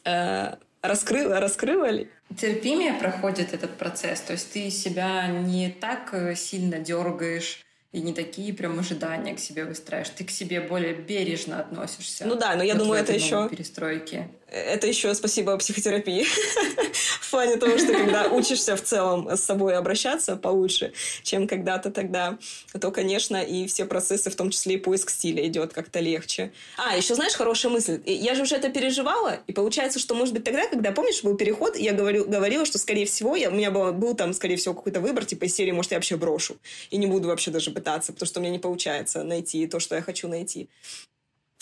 э, 0.05 0.55
раскрыла, 0.81 1.39
раскрыла 1.39 1.89
ли? 1.89 2.09
Терпимее 2.37 2.93
проходит 2.93 3.53
этот 3.53 3.77
процесс, 3.77 4.21
то 4.21 4.33
есть 4.33 4.51
ты 4.51 4.69
себя 4.69 5.27
не 5.27 5.69
так 5.69 6.13
э, 6.13 6.35
сильно 6.35 6.77
дергаешь, 6.77 7.65
и 7.91 8.01
не 8.01 8.13
такие 8.13 8.53
прям 8.53 8.79
ожидания 8.79 9.33
к 9.33 9.39
себе 9.39 9.65
выстраиваешь. 9.65 10.09
Ты 10.09 10.23
к 10.23 10.29
себе 10.29 10.61
более 10.61 10.93
бережно 10.93 11.59
относишься. 11.59 12.25
Ну 12.25 12.35
да, 12.35 12.55
но 12.55 12.63
я 12.63 12.75
думаю, 12.75 13.01
это 13.01 13.13
еще... 13.13 13.49
Перестройки. 13.49 14.29
Это 14.51 14.87
еще 14.87 15.13
спасибо 15.13 15.57
психотерапии. 15.57 16.25
В 17.21 17.31
плане 17.31 17.57
того, 17.57 17.77
что 17.77 17.93
когда 17.93 18.27
учишься 18.27 18.75
в 18.75 18.81
целом 18.81 19.29
с 19.29 19.41
собой 19.41 19.75
обращаться 19.75 20.35
получше, 20.35 20.93
чем 21.21 21.47
когда-то 21.47 21.91
тогда, 21.91 22.39
то, 22.79 22.89
конечно, 22.91 23.37
и 23.37 23.67
все 23.67 23.85
процессы, 23.85 24.31
в 24.31 24.35
том 24.35 24.49
числе 24.49 24.75
и 24.75 24.77
поиск 24.77 25.11
стиля 25.11 25.45
идет 25.45 25.73
как-то 25.73 25.99
легче. 25.99 26.51
А, 26.77 26.97
еще 26.97 27.13
знаешь, 27.13 27.33
хорошая 27.33 27.71
мысль. 27.71 28.01
Я 28.05 28.33
же 28.33 28.43
уже 28.43 28.55
это 28.55 28.69
переживала, 28.69 29.39
и 29.45 29.53
получается, 29.53 29.99
что, 29.99 30.15
может 30.15 30.33
быть, 30.33 30.43
тогда, 30.43 30.67
когда, 30.67 30.91
помнишь, 30.91 31.23
был 31.23 31.37
переход, 31.37 31.77
я 31.77 31.93
говорю, 31.93 32.25
говорила, 32.25 32.65
что, 32.65 32.79
скорее 32.79 33.05
всего, 33.05 33.35
я, 33.35 33.49
у 33.49 33.53
меня 33.53 33.69
был, 33.69 33.93
был 33.93 34.15
там, 34.15 34.33
скорее 34.33 34.55
всего, 34.55 34.73
какой-то 34.73 34.99
выбор, 34.99 35.25
типа 35.25 35.45
из 35.45 35.53
серии, 35.53 35.71
может, 35.71 35.91
я 35.91 35.97
вообще 35.97 36.17
брошу, 36.17 36.57
и 36.89 36.97
не 36.97 37.05
буду 37.05 37.27
вообще 37.27 37.51
даже 37.51 37.69
пытаться, 37.69 38.11
потому 38.11 38.27
что 38.27 38.39
у 38.39 38.43
меня 38.43 38.51
не 38.51 38.59
получается 38.59 39.23
найти 39.23 39.67
то, 39.67 39.79
что 39.79 39.95
я 39.95 40.01
хочу 40.01 40.27
найти. 40.27 40.69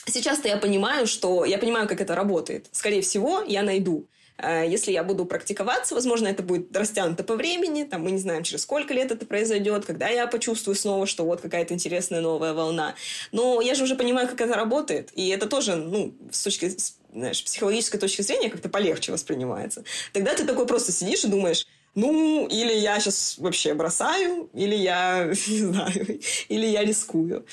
Сейчас-то 0.07 0.47
я 0.47 0.57
понимаю, 0.57 1.05
что 1.05 1.45
я 1.45 1.57
понимаю, 1.57 1.87
как 1.87 2.01
это 2.01 2.15
работает. 2.15 2.67
Скорее 2.71 3.01
всего, 3.01 3.41
я 3.41 3.61
найду. 3.61 4.07
Э, 4.37 4.65
если 4.67 4.91
я 4.91 5.03
буду 5.03 5.25
практиковаться, 5.25 5.95
возможно, 5.95 6.27
это 6.27 6.43
будет 6.43 6.75
растянуто 6.75 7.23
по 7.23 7.35
времени, 7.35 7.83
там, 7.83 8.03
мы 8.03 8.11
не 8.11 8.19
знаем, 8.19 8.43
через 8.43 8.61
сколько 8.61 8.93
лет 8.93 9.11
это 9.11 9.25
произойдет, 9.25 9.85
когда 9.85 10.07
я 10.07 10.27
почувствую 10.27 10.75
снова, 10.75 11.07
что 11.07 11.25
вот 11.25 11.41
какая-то 11.41 11.73
интересная 11.73 12.21
новая 12.21 12.53
волна. 12.53 12.95
Но 13.31 13.61
я 13.61 13.75
же 13.75 13.83
уже 13.83 13.95
понимаю, 13.95 14.27
как 14.27 14.39
это 14.39 14.53
работает, 14.55 15.09
и 15.13 15.27
это 15.29 15.47
тоже, 15.47 15.75
ну, 15.75 16.15
с 16.31 16.43
точки 16.43 16.71
знаешь, 17.13 17.43
психологической 17.43 17.99
точки 17.99 18.21
зрения 18.21 18.49
как-то 18.49 18.69
полегче 18.69 19.11
воспринимается. 19.11 19.83
Тогда 20.13 20.35
ты 20.35 20.45
такой 20.45 20.67
просто 20.67 20.91
сидишь 20.91 21.23
и 21.23 21.27
думаешь, 21.27 21.65
ну, 21.97 22.45
или 22.45 22.73
я 22.73 22.99
сейчас 22.99 23.39
вообще 23.39 23.73
бросаю, 23.73 24.51
или 24.53 24.75
я, 24.75 25.33
не 25.47 25.57
знаю, 25.57 26.19
или 26.47 26.67
я 26.67 26.85
рискую. 26.85 27.43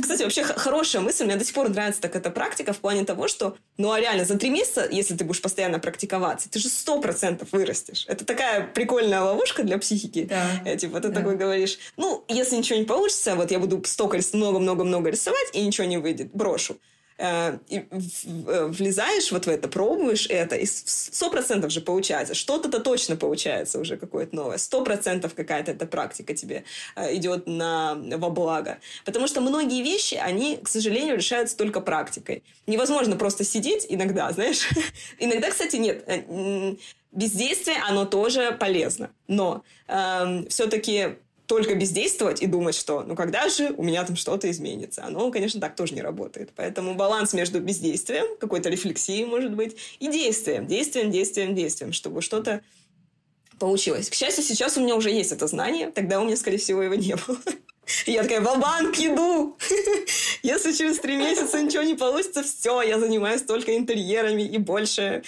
Кстати, 0.00 0.22
вообще 0.22 0.42
хорошая 0.44 1.02
мысль, 1.02 1.26
мне 1.26 1.36
до 1.36 1.44
сих 1.44 1.54
пор 1.54 1.68
нравится 1.68 2.00
так 2.00 2.16
эта 2.16 2.30
практика 2.30 2.72
в 2.72 2.78
плане 2.78 3.04
того, 3.04 3.28
что, 3.28 3.54
ну, 3.76 3.92
а 3.92 4.00
реально, 4.00 4.24
за 4.24 4.38
три 4.38 4.48
месяца, 4.48 4.88
если 4.90 5.14
ты 5.14 5.24
будешь 5.24 5.42
постоянно 5.42 5.78
практиковаться, 5.78 6.48
ты 6.50 6.58
же 6.58 6.70
сто 6.70 7.02
процентов 7.02 7.48
вырастешь. 7.52 8.06
Это 8.08 8.24
такая 8.24 8.66
прикольная 8.66 9.20
ловушка 9.20 9.62
для 9.62 9.76
психики. 9.76 10.24
Да. 10.24 10.76
Типа, 10.76 10.98
ты 11.00 11.08
да. 11.08 11.20
такой 11.20 11.36
говоришь, 11.36 11.78
ну, 11.98 12.24
если 12.28 12.56
ничего 12.56 12.78
не 12.78 12.86
получится, 12.86 13.34
вот 13.34 13.50
я 13.50 13.58
буду 13.58 13.82
столько 13.84 14.18
много-много-много 14.32 15.10
рисовать, 15.10 15.50
и 15.52 15.60
ничего 15.60 15.86
не 15.86 15.98
выйдет, 15.98 16.30
брошу. 16.32 16.78
Э, 17.22 17.58
и 17.68 17.84
э, 17.88 18.66
влезаешь 18.66 19.30
вот 19.30 19.46
в 19.46 19.48
это, 19.48 19.68
пробуешь 19.68 20.26
это, 20.28 20.56
и 20.56 20.66
сто 20.66 21.30
процентов 21.30 21.70
же 21.70 21.80
получается. 21.80 22.34
Что-то-то 22.34 22.80
точно 22.80 23.14
получается 23.14 23.78
уже 23.78 23.96
какое-то 23.96 24.34
новое. 24.34 24.58
Сто 24.58 24.82
процентов 24.82 25.32
какая-то 25.34 25.70
эта 25.70 25.86
практика 25.86 26.34
тебе 26.34 26.64
э, 26.96 27.14
идет 27.14 27.46
на, 27.46 27.94
во 27.94 28.28
благо. 28.28 28.78
Потому 29.04 29.28
что 29.28 29.40
многие 29.40 29.82
вещи, 29.84 30.16
они, 30.16 30.56
к 30.56 30.68
сожалению, 30.68 31.16
решаются 31.16 31.56
только 31.56 31.80
практикой. 31.80 32.42
Невозможно 32.66 33.14
просто 33.14 33.44
сидеть 33.44 33.86
иногда, 33.88 34.32
знаешь. 34.32 34.68
иногда, 35.20 35.50
кстати, 35.50 35.76
нет. 35.76 36.04
Бездействие, 37.12 37.76
оно 37.88 38.04
тоже 38.04 38.50
полезно. 38.58 39.10
Но 39.28 39.62
э, 39.86 39.94
эм, 39.94 40.48
все-таки 40.48 41.18
только 41.52 41.74
бездействовать 41.74 42.40
и 42.40 42.46
думать, 42.46 42.74
что 42.74 43.02
ну 43.02 43.14
когда 43.14 43.46
же 43.50 43.74
у 43.76 43.82
меня 43.82 44.02
там 44.04 44.16
что-то 44.16 44.50
изменится. 44.50 45.04
Оно, 45.04 45.30
конечно, 45.30 45.60
так 45.60 45.76
тоже 45.76 45.92
не 45.92 46.00
работает. 46.00 46.50
Поэтому 46.56 46.94
баланс 46.94 47.34
между 47.34 47.60
бездействием, 47.60 48.38
какой-то 48.38 48.70
рефлексией, 48.70 49.26
может 49.26 49.54
быть, 49.54 49.76
и 50.00 50.08
действием. 50.08 50.66
Действием, 50.66 51.10
действием, 51.10 51.54
действием, 51.54 51.92
чтобы 51.92 52.22
что-то 52.22 52.62
получилось. 53.58 54.08
К 54.08 54.14
счастью, 54.14 54.42
сейчас 54.42 54.78
у 54.78 54.80
меня 54.80 54.96
уже 54.96 55.10
есть 55.10 55.30
это 55.30 55.46
знание, 55.46 55.90
тогда 55.90 56.22
у 56.22 56.24
меня, 56.24 56.38
скорее 56.38 56.56
всего, 56.56 56.82
его 56.82 56.94
не 56.94 57.16
было. 57.16 57.38
И 58.06 58.12
я 58.12 58.22
такая, 58.22 58.40
ва-банк, 58.40 58.98
иду! 58.98 59.58
Если 60.42 60.72
через 60.72 61.00
три 61.00 61.16
месяца 61.16 61.60
ничего 61.60 61.82
не 61.82 61.94
получится, 61.94 62.42
все, 62.42 62.80
я 62.80 62.98
занимаюсь 62.98 63.42
только 63.42 63.76
интерьерами 63.76 64.40
и 64.40 64.56
больше 64.56 65.22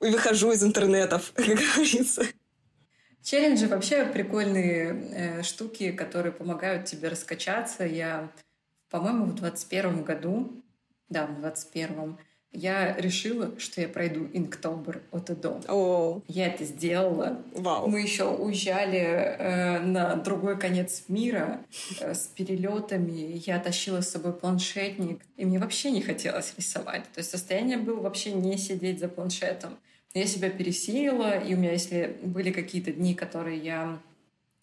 выхожу 0.00 0.50
из 0.50 0.64
интернетов, 0.64 1.30
как 1.36 1.46
говорится. 1.46 2.26
Челленджи 3.26 3.66
вообще 3.66 4.04
прикольные 4.04 4.94
э, 5.10 5.42
штуки, 5.42 5.90
которые 5.90 6.30
помогают 6.30 6.84
тебе 6.84 7.08
раскачаться. 7.08 7.84
Я, 7.84 8.30
по-моему, 8.88 9.24
в 9.24 9.34
21 9.34 10.04
году, 10.04 10.62
да, 11.08 11.26
в 11.26 11.40
21 11.40 12.18
я 12.52 12.94
решила, 12.96 13.58
что 13.58 13.80
я 13.80 13.88
пройду 13.88 14.28
Инктобер 14.32 15.02
от 15.10 15.30
и 15.30 15.34
до. 15.34 15.60
О. 15.66 16.22
Я 16.28 16.46
это 16.46 16.64
сделала. 16.64 17.42
Вау. 17.52 17.88
Мы 17.88 18.00
еще 18.00 18.28
уезжали 18.28 19.00
э, 19.00 19.80
на 19.80 20.14
другой 20.14 20.56
конец 20.56 21.06
мира 21.08 21.64
э, 21.98 22.14
с 22.14 22.28
перелетами. 22.28 23.42
Я 23.44 23.58
тащила 23.58 24.02
с 24.02 24.08
собой 24.08 24.34
планшетник, 24.34 25.20
и 25.36 25.44
мне 25.44 25.58
вообще 25.58 25.90
не 25.90 26.00
хотелось 26.00 26.54
рисовать. 26.56 27.02
То 27.12 27.18
есть 27.18 27.32
состояние 27.32 27.78
было 27.78 27.98
вообще 27.98 28.30
не 28.30 28.56
сидеть 28.56 29.00
за 29.00 29.08
планшетом 29.08 29.76
я 30.18 30.26
себя 30.26 30.50
пересилила, 30.50 31.38
и 31.38 31.54
у 31.54 31.58
меня, 31.58 31.72
если 31.72 32.16
были 32.22 32.50
какие-то 32.50 32.92
дни, 32.92 33.14
которые 33.14 33.58
я 33.58 33.98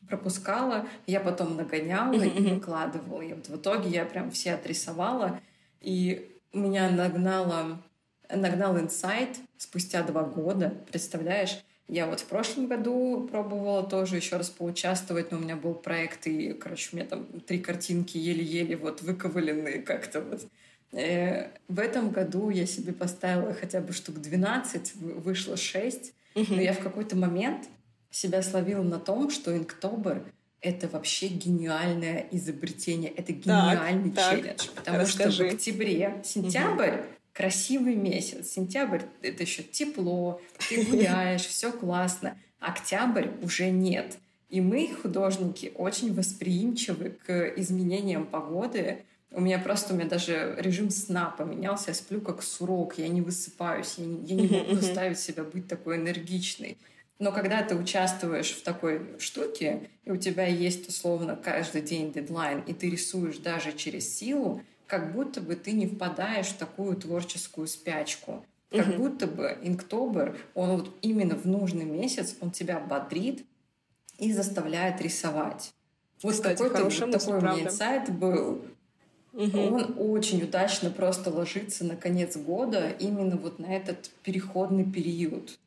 пропускала, 0.08 0.88
я 1.08 1.20
потом 1.20 1.56
нагоняла 1.56 2.14
и 2.14 2.54
выкладывала. 2.54 3.22
И 3.22 3.34
вот 3.34 3.48
в 3.48 3.56
итоге 3.56 3.90
я 3.90 4.06
прям 4.06 4.32
все 4.32 4.54
отрисовала, 4.54 5.40
и 5.80 6.38
меня 6.54 6.90
нагнала, 6.90 7.82
нагнал 8.30 8.80
инсайт 8.80 9.38
спустя 9.58 10.04
два 10.04 10.24
года, 10.24 10.74
представляешь? 10.92 11.64
Я 11.88 12.08
вот 12.08 12.22
в 12.22 12.26
прошлом 12.26 12.68
году 12.68 13.28
пробовала 13.30 13.84
тоже 13.84 14.16
еще 14.16 14.38
раз 14.38 14.50
поучаствовать, 14.50 15.32
но 15.32 15.38
у 15.38 15.42
меня 15.42 15.56
был 15.56 15.76
проект, 15.76 16.26
и, 16.28 16.54
короче, 16.54 16.90
у 16.92 16.96
меня 16.96 17.06
там 17.06 17.26
три 17.42 17.60
картинки 17.60 18.18
еле-еле 18.18 18.78
вот 18.78 19.02
выковыленные 19.02 19.82
как-то 19.82 20.22
вот 20.22 20.48
в 20.94 21.80
этом 21.80 22.12
году 22.12 22.50
я 22.50 22.66
себе 22.66 22.94
поставила 22.94 23.54
хотя 23.54 23.82
бы 23.82 23.94
штук 23.94 24.22
12, 24.22 24.96
вышло 24.96 25.58
6. 25.58 26.14
Но 26.36 26.62
я 26.62 26.74
в 26.74 26.80
какой-то 26.80 27.16
момент 27.16 27.68
себя 28.12 28.42
словила 28.42 28.84
на 28.84 29.00
том, 29.00 29.30
что 29.30 29.56
Инктобер— 29.56 30.24
это 30.62 30.88
вообще 30.88 31.28
гениальное 31.28 32.28
изобретение, 32.32 33.12
это 33.12 33.34
гениальный 33.34 34.12
так, 34.12 34.32
челлендж. 34.32 34.58
Так, 34.58 34.72
потому 34.76 35.00
расскажи. 35.00 35.32
что 35.32 35.44
в 35.46 35.54
октябре, 35.54 36.22
сентябрь 36.24 37.02
красивый 37.34 37.96
месяц. 37.96 38.52
Сентябрь— 38.52 39.02
это 39.22 39.44
еще 39.44 39.64
тепло, 39.64 40.40
ты 40.70 40.86
гуляешь, 40.86 41.46
все 41.46 41.72
классно. 41.72 42.38
Октябрь 42.60 43.30
уже 43.42 43.72
нет. 43.72 44.18
И 44.50 44.62
мы, 44.62 44.90
художники, 45.02 45.72
очень 45.76 46.14
восприимчивы 46.14 47.18
к 47.26 47.54
изменениям 47.58 48.26
погоды, 48.28 49.04
у 49.34 49.42
меня 49.42 49.60
просто, 49.60 49.94
у 49.94 49.98
меня 49.98 50.08
даже 50.08 50.56
режим 50.60 50.90
сна 50.90 51.34
поменялся, 51.36 51.90
я 51.90 51.94
сплю 51.96 52.22
как 52.22 52.44
сурок, 52.44 52.98
я 52.98 53.08
не 53.08 53.22
высыпаюсь, 53.22 53.96
я 53.98 54.06
не, 54.06 54.26
я 54.26 54.36
не 54.36 54.48
могу 54.48 54.76
заставить 54.76 55.20
себя 55.20 55.44
быть 55.44 55.68
такой 55.68 55.98
энергичной. 55.98 56.78
Но 57.20 57.32
когда 57.32 57.64
ты 57.64 57.76
участвуешь 57.76 58.52
в 58.52 58.64
такой 58.64 59.20
штуке, 59.20 59.90
и 60.04 60.12
у 60.12 60.18
тебя 60.18 60.46
есть 60.46 60.88
условно 60.90 61.36
каждый 61.36 61.82
день 61.82 62.12
дедлайн, 62.12 62.62
и 62.62 62.74
ты 62.74 62.90
рисуешь 62.90 63.38
даже 63.38 63.74
через 63.74 64.14
силу, 64.16 64.62
как 64.88 65.14
будто 65.14 65.42
бы 65.42 65.56
ты 65.56 65.72
не 65.72 65.88
впадаешь 65.88 66.48
в 66.48 66.58
такую 66.58 66.96
творческую 66.96 67.68
спячку. 67.68 68.46
Как 68.70 68.88
угу. 68.88 69.04
будто 69.04 69.28
бы 69.28 69.58
Инктобер, 69.62 70.36
он 70.56 70.78
вот 70.78 70.96
именно 71.02 71.36
в 71.36 71.46
нужный 71.46 71.86
месяц, 71.86 72.36
он 72.42 72.52
тебя 72.52 72.80
бодрит 72.80 73.46
и 74.18 74.34
заставляет 74.34 75.00
рисовать. 75.02 75.74
Вот 76.24 76.40
какой-то 76.40 76.84
вот 76.84 77.12
такой 77.12 77.40
правда. 77.40 77.52
у 77.52 77.56
меня 77.56 77.68
инсайт 77.68 78.10
был. 78.12 78.64
Угу. 79.34 79.60
Он 79.60 79.96
очень 79.98 80.44
удачно 80.44 80.92
просто 80.92 81.32
ложится 81.32 81.84
на 81.84 81.96
конец 81.96 82.38
года 82.38 82.90
именно 83.00 83.36
вот 83.36 83.60
на 83.60 83.66
этот 83.66 84.12
переходный 84.24 84.86
период. 84.86 85.58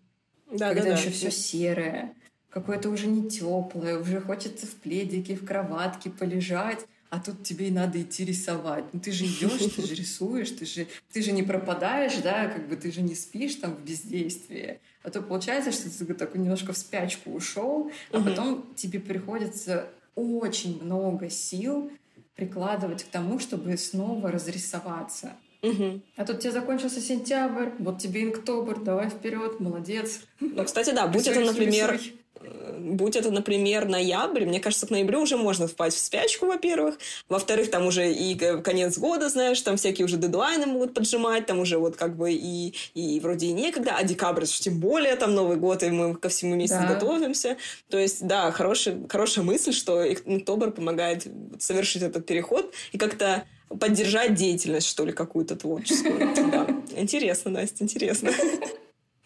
Да, 0.50 0.72
когда 0.72 0.90
да, 0.90 0.96
еще 0.96 1.08
да. 1.08 1.14
все 1.14 1.30
серое, 1.32 2.14
какое-то 2.48 2.88
уже 2.88 3.08
не 3.08 3.28
теплое, 3.28 3.98
уже 3.98 4.20
хочется 4.20 4.66
в 4.66 4.74
пледике, 4.76 5.34
в 5.34 5.44
кроватке 5.44 6.10
полежать, 6.10 6.86
а 7.10 7.18
тут 7.18 7.42
тебе 7.42 7.68
и 7.68 7.70
надо 7.72 8.00
идти 8.00 8.24
рисовать. 8.24 8.84
Ну 8.92 9.00
ты 9.00 9.10
же 9.10 9.24
идешь, 9.24 9.74
ты 9.74 9.82
же 9.82 9.94
рисуешь, 9.96 10.50
ты 10.50 10.64
же, 10.64 10.86
ты 11.12 11.22
же 11.22 11.32
не 11.32 11.42
пропадаешь, 11.42 12.16
да, 12.22 12.46
как 12.46 12.68
бы 12.68 12.76
ты 12.76 12.92
же 12.92 13.02
не 13.02 13.16
спишь 13.16 13.56
там 13.56 13.74
в 13.74 13.84
бездействии. 13.84 14.78
А 15.02 15.10
то 15.10 15.22
получается, 15.22 15.72
что 15.72 15.90
ты 15.90 16.14
такой 16.14 16.40
немножко 16.40 16.72
в 16.72 16.78
спячку 16.78 17.32
ушел, 17.32 17.90
а 18.12 18.20
потом 18.20 18.64
тебе 18.76 19.00
приходится 19.00 19.88
очень 20.14 20.82
много 20.82 21.30
сил 21.30 21.90
прикладывать 22.36 23.02
к 23.04 23.08
тому, 23.08 23.38
чтобы 23.38 23.76
снова 23.76 24.30
разрисоваться. 24.30 25.32
Угу. 25.62 26.00
А 26.16 26.24
тут 26.24 26.40
тебе 26.40 26.52
закончился 26.52 27.00
сентябрь, 27.00 27.70
вот 27.78 27.98
тебе 27.98 28.22
инктобр, 28.24 28.82
давай 28.82 29.08
вперед, 29.08 29.58
молодец. 29.58 30.20
Ну, 30.38 30.64
кстати, 30.64 30.90
да, 30.90 31.06
будь 31.08 31.26
это, 31.26 31.40
например, 31.40 31.94
рисуй. 31.94 32.20
Будь 32.78 33.16
это, 33.16 33.30
например, 33.30 33.86
ноябрь, 33.88 34.44
мне 34.44 34.60
кажется, 34.60 34.86
к 34.86 34.90
ноябрю 34.90 35.22
уже 35.22 35.36
можно 35.36 35.66
впасть 35.66 35.96
в 35.96 36.00
спячку, 36.00 36.46
во-первых. 36.46 36.98
Во-вторых, 37.28 37.70
там 37.70 37.86
уже 37.86 38.12
и 38.12 38.34
конец 38.34 38.98
года, 38.98 39.28
знаешь, 39.28 39.60
там 39.60 39.76
всякие 39.76 40.04
уже 40.04 40.16
дедлайны 40.16 40.66
могут 40.66 40.94
поджимать, 40.94 41.46
там 41.46 41.60
уже 41.60 41.78
вот 41.78 41.96
как 41.96 42.16
бы 42.16 42.32
и, 42.32 42.74
и 42.94 43.20
вроде 43.20 43.46
и 43.46 43.52
некогда, 43.52 43.96
а 43.96 44.04
декабрь, 44.04 44.44
тем 44.44 44.78
более, 44.78 45.16
там 45.16 45.34
Новый 45.34 45.56
год, 45.56 45.82
и 45.82 45.90
мы 45.90 46.14
ко 46.14 46.28
всему 46.28 46.54
месяцу 46.54 46.82
да. 46.82 46.94
готовимся. 46.94 47.56
То 47.88 47.98
есть, 47.98 48.26
да, 48.26 48.50
хороший, 48.52 48.96
хорошая 49.08 49.44
мысль, 49.44 49.72
что 49.72 50.06
инктобр 50.06 50.70
помогает 50.70 51.26
совершить 51.58 52.02
этот 52.02 52.26
переход 52.26 52.72
и 52.92 52.98
как-то 52.98 53.44
поддержать 53.68 54.34
деятельность, 54.34 54.86
что 54.86 55.04
ли, 55.04 55.12
какую-то 55.12 55.56
творческую. 55.56 56.34
Да. 56.46 56.66
Интересно, 56.96 57.50
Настя, 57.50 57.82
интересно. 57.82 58.30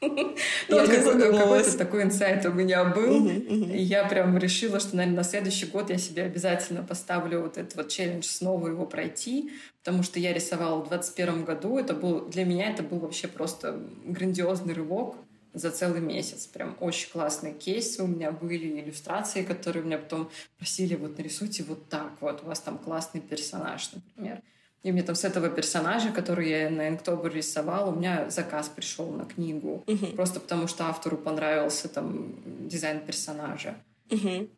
Ну, 0.69 0.87
Какой-то 0.87 1.77
такой 1.77 2.03
инсайт 2.05 2.47
у 2.47 2.53
меня 2.53 2.85
был. 2.85 3.29
И 3.29 3.83
я 3.83 4.05
прям 4.05 4.39
решила, 4.39 4.81
что, 4.81 4.97
наверное, 4.97 5.19
на 5.19 5.25
следующий 5.25 5.67
год 5.67 5.91
я 5.91 5.99
себе 5.99 6.23
обязательно 6.23 6.83
поставлю 6.83 7.43
вот 7.43 7.59
этот 7.59 7.77
вот 7.77 7.89
челлендж 7.89 8.25
снова 8.25 8.69
его 8.69 8.87
пройти, 8.87 9.53
потому 9.83 10.03
что 10.03 10.19
я 10.19 10.33
рисовала 10.33 10.83
в 10.83 10.89
2021 10.89 11.45
году. 11.45 11.79
Это 11.79 11.95
был, 11.95 12.27
для 12.29 12.45
меня 12.45 12.71
это 12.71 12.83
был 12.83 12.99
вообще 12.99 13.29
просто 13.29 13.81
грандиозный 14.05 14.75
рывок 14.75 15.17
за 15.53 15.71
целый 15.71 16.01
месяц. 16.01 16.47
Прям 16.47 16.77
очень 16.81 17.11
классные 17.11 17.55
кейсы 17.55 18.03
у 18.03 18.07
меня 18.07 18.31
были, 18.31 18.81
иллюстрации, 18.81 19.43
которые 19.43 19.85
меня 19.85 19.99
потом 19.99 20.31
просили, 20.59 20.95
вот 20.95 21.19
нарисуйте 21.19 21.65
вот 21.65 21.89
так 21.89 22.13
вот, 22.21 22.43
у 22.43 22.47
вас 22.47 22.61
там 22.61 22.79
классный 22.79 23.21
персонаж, 23.21 23.91
например. 23.93 24.41
И 24.83 24.93
мне 24.93 25.03
там 25.03 25.15
с 25.15 25.25
этого 25.25 25.51
персонажа, 25.51 26.11
который 26.11 26.49
я 26.49 26.71
на 26.71 26.89
Инктобер 26.89 27.35
рисовала, 27.35 27.91
у 27.91 27.97
меня 27.97 28.31
заказ 28.31 28.69
пришел 28.69 29.11
на 29.11 29.25
книгу. 29.27 29.85
Угу. 29.87 30.07
Просто 30.17 30.41
потому 30.41 30.69
что 30.69 30.87
автору 30.87 31.19
понравился 31.19 31.89
там 31.89 32.35
дизайн 32.67 33.01
персонажа. 33.01 33.75
Угу. 34.11 34.49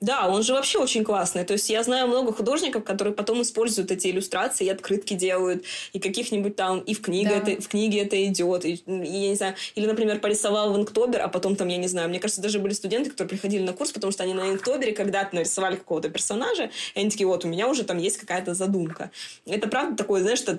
Да, 0.00 0.28
он 0.28 0.42
же 0.42 0.52
вообще 0.52 0.78
очень 0.78 1.04
классный. 1.04 1.44
То 1.44 1.54
есть 1.54 1.70
я 1.70 1.82
знаю 1.82 2.08
много 2.08 2.32
художников, 2.32 2.84
которые 2.84 3.14
потом 3.14 3.40
используют 3.42 3.90
эти 3.90 4.08
иллюстрации 4.08 4.66
и 4.66 4.68
открытки 4.68 5.14
делают, 5.14 5.64
и 5.92 5.98
каких-нибудь 5.98 6.56
там, 6.56 6.80
и 6.80 6.94
в 6.94 7.00
книге, 7.00 7.30
да. 7.30 7.52
это, 7.52 7.62
в 7.62 7.68
книге 7.68 8.00
это 8.00 8.22
идет. 8.24 8.64
И, 8.64 8.74
и, 8.74 8.82
я 8.86 9.28
не 9.30 9.34
знаю, 9.34 9.54
или, 9.74 9.86
например, 9.86 10.20
порисовал 10.20 10.72
в 10.72 10.76
Инктобер, 10.76 11.22
а 11.22 11.28
потом 11.28 11.56
там, 11.56 11.68
я 11.68 11.78
не 11.78 11.88
знаю, 11.88 12.08
мне 12.08 12.20
кажется, 12.20 12.42
даже 12.42 12.58
были 12.58 12.74
студенты, 12.74 13.10
которые 13.10 13.30
приходили 13.30 13.62
на 13.62 13.72
курс, 13.72 13.92
потому 13.92 14.12
что 14.12 14.22
они 14.24 14.34
на 14.34 14.50
Инктобере 14.50 14.92
когда-то 14.92 15.34
нарисовали 15.34 15.76
какого-то 15.76 16.10
персонажа, 16.10 16.70
и 16.94 17.00
они 17.00 17.10
такие, 17.10 17.26
вот, 17.26 17.44
у 17.44 17.48
меня 17.48 17.68
уже 17.68 17.84
там 17.84 17.98
есть 17.98 18.18
какая-то 18.18 18.54
задумка. 18.54 19.10
Это 19.46 19.68
правда 19.68 19.96
такое, 19.96 20.20
знаешь, 20.20 20.38
что, 20.38 20.58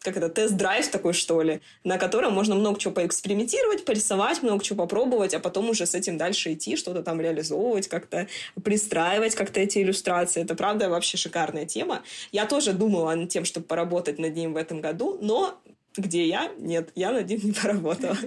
как 0.00 0.16
это, 0.16 0.28
тест-драйв 0.28 0.88
такой, 0.88 1.12
что 1.12 1.42
ли, 1.42 1.60
на 1.84 1.98
котором 1.98 2.32
можно 2.32 2.54
много 2.54 2.80
чего 2.80 2.92
поэкспериментировать, 2.92 3.84
порисовать, 3.84 4.42
много 4.42 4.64
чего 4.64 4.78
попробовать, 4.78 5.34
а 5.34 5.38
потом 5.38 5.70
уже 5.70 5.86
с 5.86 5.94
этим 5.94 6.18
дальше 6.18 6.54
идти, 6.54 6.76
что-то 6.76 7.02
там 7.02 7.20
реализовывать 7.20 7.88
как-то 7.88 8.26
пристраивать 8.62 9.34
как-то 9.34 9.60
эти 9.60 9.78
иллюстрации. 9.78 10.42
Это, 10.42 10.54
правда, 10.54 10.88
вообще 10.88 11.16
шикарная 11.16 11.66
тема. 11.66 12.02
Я 12.32 12.46
тоже 12.46 12.72
думала 12.72 13.14
над 13.14 13.28
тем, 13.28 13.44
чтобы 13.44 13.66
поработать 13.66 14.18
над 14.18 14.34
ним 14.34 14.54
в 14.54 14.56
этом 14.56 14.80
году, 14.80 15.18
но 15.20 15.58
где 15.96 16.26
я? 16.26 16.50
Нет, 16.58 16.90
я 16.94 17.12
над 17.12 17.28
ним 17.28 17.40
не 17.42 17.52
поработала. 17.52 18.16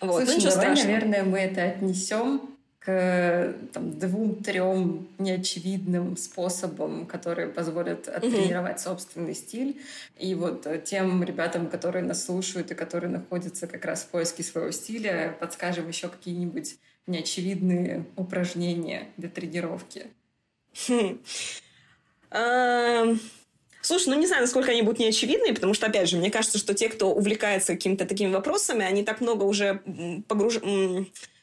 Вот, 0.00 0.24
Слушай, 0.24 0.46
ну, 0.46 0.50
давай, 0.50 0.74
наверное, 0.82 1.22
мы 1.22 1.38
это 1.38 1.62
отнесем 1.62 2.52
к 2.84 3.54
двум-трем 3.74 5.06
неочевидным 5.18 6.16
способам, 6.16 7.06
которые 7.06 7.46
позволят 7.48 8.08
оттренировать 8.08 8.78
mm-hmm. 8.78 8.84
собственный 8.84 9.34
стиль. 9.34 9.80
И 10.18 10.34
вот 10.34 10.66
э, 10.66 10.82
тем 10.84 11.22
ребятам, 11.22 11.68
которые 11.68 12.02
нас 12.02 12.24
слушают 12.24 12.72
и 12.72 12.74
которые 12.74 13.10
находятся 13.10 13.68
как 13.68 13.84
раз 13.84 14.02
в 14.02 14.08
поиске 14.08 14.42
своего 14.42 14.72
стиля, 14.72 15.36
подскажем 15.38 15.86
еще 15.86 16.08
какие-нибудь 16.08 16.76
неочевидные 17.06 18.06
упражнения 18.16 19.08
для 19.16 19.28
тренировки? 19.28 20.06
Хм. 20.88 21.18
Слушай, 23.80 24.08
ну 24.08 24.14
не 24.14 24.26
знаю, 24.26 24.42
насколько 24.42 24.70
они 24.70 24.82
будут 24.82 25.00
неочевидные, 25.00 25.54
потому 25.54 25.74
что, 25.74 25.86
опять 25.86 26.08
же, 26.08 26.16
мне 26.16 26.30
кажется, 26.30 26.58
что 26.58 26.72
те, 26.72 26.88
кто 26.88 27.12
увлекается 27.12 27.72
какими-то 27.72 28.06
такими 28.06 28.32
вопросами, 28.32 28.84
они 28.84 29.02
так 29.02 29.20
много 29.20 29.42
уже 29.44 29.82
погруж... 30.28 30.60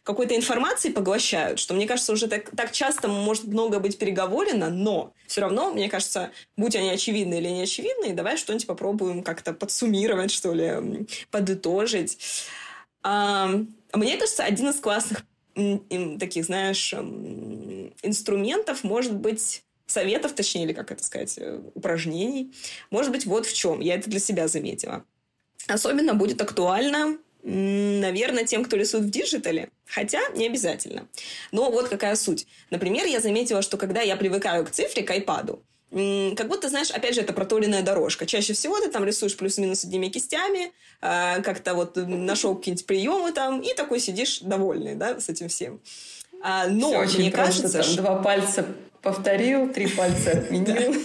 какой-то 0.04 0.36
информации 0.36 0.90
поглощают, 0.90 1.60
что, 1.60 1.74
мне 1.74 1.86
кажется, 1.86 2.14
уже 2.14 2.28
так, 2.28 2.50
так 2.56 2.72
часто 2.72 3.08
может 3.10 3.44
много 3.44 3.80
быть 3.80 4.00
переговорено, 4.00 4.70
но 4.70 5.14
все 5.28 5.42
равно, 5.42 5.72
мне 5.72 5.90
кажется, 5.90 6.32
будь 6.58 6.76
они 6.76 6.90
очевидны 6.90 7.36
или 7.36 7.50
неочевидные, 7.50 8.14
давай 8.14 8.38
что-нибудь 8.38 8.66
попробуем 8.66 9.22
как-то 9.22 9.54
подсуммировать, 9.54 10.32
что 10.32 10.54
ли, 10.54 11.06
подытожить. 11.30 12.18
Мне 13.04 14.18
кажется, 14.18 14.44
один 14.44 14.70
из 14.70 14.80
классных 14.80 15.26
таких, 16.20 16.46
знаешь, 16.46 16.94
инструментов, 18.04 18.84
может 18.84 19.16
быть, 19.16 19.64
советов, 19.86 20.34
точнее, 20.34 20.64
или 20.66 20.74
как 20.74 20.92
это 20.92 21.04
сказать, 21.04 21.38
э, 21.38 21.62
упражнений, 21.74 22.54
может 22.92 23.12
быть, 23.12 23.26
вот 23.26 23.46
в 23.46 23.54
чем. 23.54 23.80
Я 23.80 23.96
это 23.96 24.10
для 24.10 24.20
себя 24.20 24.48
заметила. 24.48 25.04
Особенно 25.68 26.14
будет 26.14 26.42
актуально, 26.42 27.18
наверное, 27.44 28.46
тем, 28.46 28.64
кто 28.64 28.76
рисует 28.78 29.06
в 29.06 29.10
диджитале, 29.10 29.70
хотя 29.86 30.20
не 30.36 30.48
обязательно. 30.48 31.08
Но 31.52 31.72
вот 31.72 31.88
какая 31.88 32.16
суть. 32.16 32.48
Например, 32.70 33.06
я 33.06 33.20
заметила, 33.20 33.62
что 33.62 33.78
когда 33.78 34.02
я 34.02 34.16
привыкаю 34.16 34.66
к 34.66 34.72
цифре, 34.72 35.04
к 35.04 35.12
iPad, 35.12 35.60
как 35.92 36.48
будто, 36.48 36.70
знаешь, 36.70 36.92
опять 36.92 37.16
же, 37.16 37.22
это 37.22 37.34
проторенная 37.34 37.82
дорожка. 37.82 38.28
Чаще 38.28 38.54
всего 38.54 38.80
ты 38.80 38.90
там 38.90 39.04
рисуешь 39.04 39.36
плюс-минус 39.36 39.84
одними 39.84 40.08
кистями, 40.08 40.72
а, 41.02 41.42
как-то 41.42 41.74
вот 41.74 41.96
нашел 41.96 42.56
какие-нибудь 42.56 42.86
приемы 42.86 43.32
там, 43.32 43.60
и 43.62 43.74
такой 43.74 44.00
сидишь 44.00 44.40
довольный, 44.42 44.96
да, 44.96 45.20
с 45.20 45.30
этим 45.30 45.50
всем. 45.50 45.82
А, 46.44 46.68
но 46.68 47.06
Все 47.06 47.20
мне 47.20 47.32
просто, 47.32 47.64
кажется, 47.64 47.78
там, 47.80 47.84
что... 47.84 48.02
два 48.02 48.22
пальца 48.22 48.66
повторил, 49.02 49.74
три 49.74 49.88
пальца 49.88 50.32
отменил. 50.38 50.96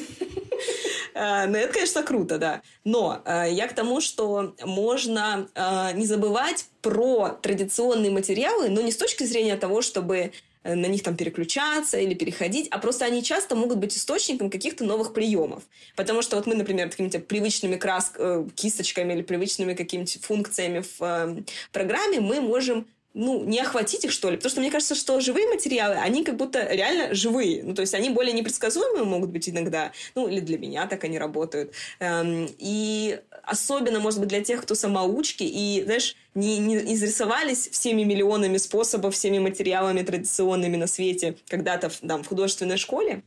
А, 1.15 1.47
ну, 1.47 1.57
это, 1.57 1.73
конечно, 1.73 2.03
круто, 2.03 2.39
да. 2.39 2.61
Но 2.85 3.23
я 3.27 3.69
к 3.69 3.73
тому, 3.73 4.01
что 4.01 4.55
можно 4.65 5.49
не 5.95 6.07
забывать 6.07 6.67
про 6.83 7.39
традиционные 7.41 8.11
материалы, 8.11 8.69
но 8.69 8.83
не 8.83 8.93
с 8.93 8.97
точки 8.97 9.25
зрения 9.25 9.57
того, 9.57 9.81
чтобы 9.81 10.33
на 10.65 10.87
них 10.87 11.03
там 11.03 11.17
переключаться 11.17 11.99
или 11.99 12.15
переходить, 12.15 12.69
а 12.71 12.79
просто 12.79 13.05
они 13.05 13.23
часто 13.23 13.55
могут 13.55 13.79
быть 13.79 13.97
источником 13.97 14.51
каких-то 14.51 14.85
новых 14.85 15.13
приемов. 15.13 15.63
Потому 15.95 16.23
что 16.23 16.37
вот 16.37 16.47
мы, 16.47 16.55
например, 16.55 16.91
какими-то 16.91 17.21
привычными 17.21 17.77
крас... 17.77 18.13
Э, 18.17 18.47
кисточками 18.55 19.13
или 19.13 19.23
привычными 19.23 19.75
какими-то 19.75 20.19
функциями 20.21 20.81
в 20.81 21.03
э, 21.03 21.43
программе 21.73 22.21
мы 22.21 22.41
можем 22.41 22.87
ну, 23.15 23.45
не 23.45 23.61
охватить 23.61 24.05
их, 24.05 24.11
что 24.11 24.29
ли. 24.29 24.37
Потому 24.37 24.51
что 24.51 24.61
мне 24.61 24.71
кажется, 24.71 24.97
что 24.97 25.21
живые 25.21 25.47
материалы, 25.47 25.95
они 25.95 26.25
как 26.25 26.37
будто 26.37 26.67
реально 26.69 27.15
живые. 27.15 27.63
Ну, 27.63 27.75
то 27.75 27.81
есть 27.81 27.95
они 27.95 28.11
более 28.11 28.33
непредсказуемые 28.33 29.05
могут 29.05 29.31
быть 29.31 29.49
иногда. 29.49 29.93
Ну, 30.17 30.27
или 30.27 30.41
для 30.41 30.59
меня 30.59 30.87
так 30.87 31.05
они 31.05 31.19
работают. 31.19 31.73
Эм, 32.01 32.49
и 32.59 33.21
особенно, 33.45 34.01
может 34.01 34.19
быть, 34.19 34.29
для 34.29 34.43
тех, 34.43 34.63
кто 34.63 34.75
самоучки 34.75 35.45
и, 35.45 35.83
знаешь, 35.85 36.17
не, 36.35 36.59
не 36.59 36.95
изрисовались 36.95 37.69
всеми 37.69 38.03
миллионами 38.03 38.57
способов, 38.57 39.15
всеми 39.15 39.39
материалами 39.39 40.03
традиционными 40.03 40.77
на 40.77 40.89
свете 40.89 41.37
когда-то 41.49 41.91
там, 42.07 42.25
в 42.25 42.29
художественной 42.29 42.77
школе, 42.77 43.23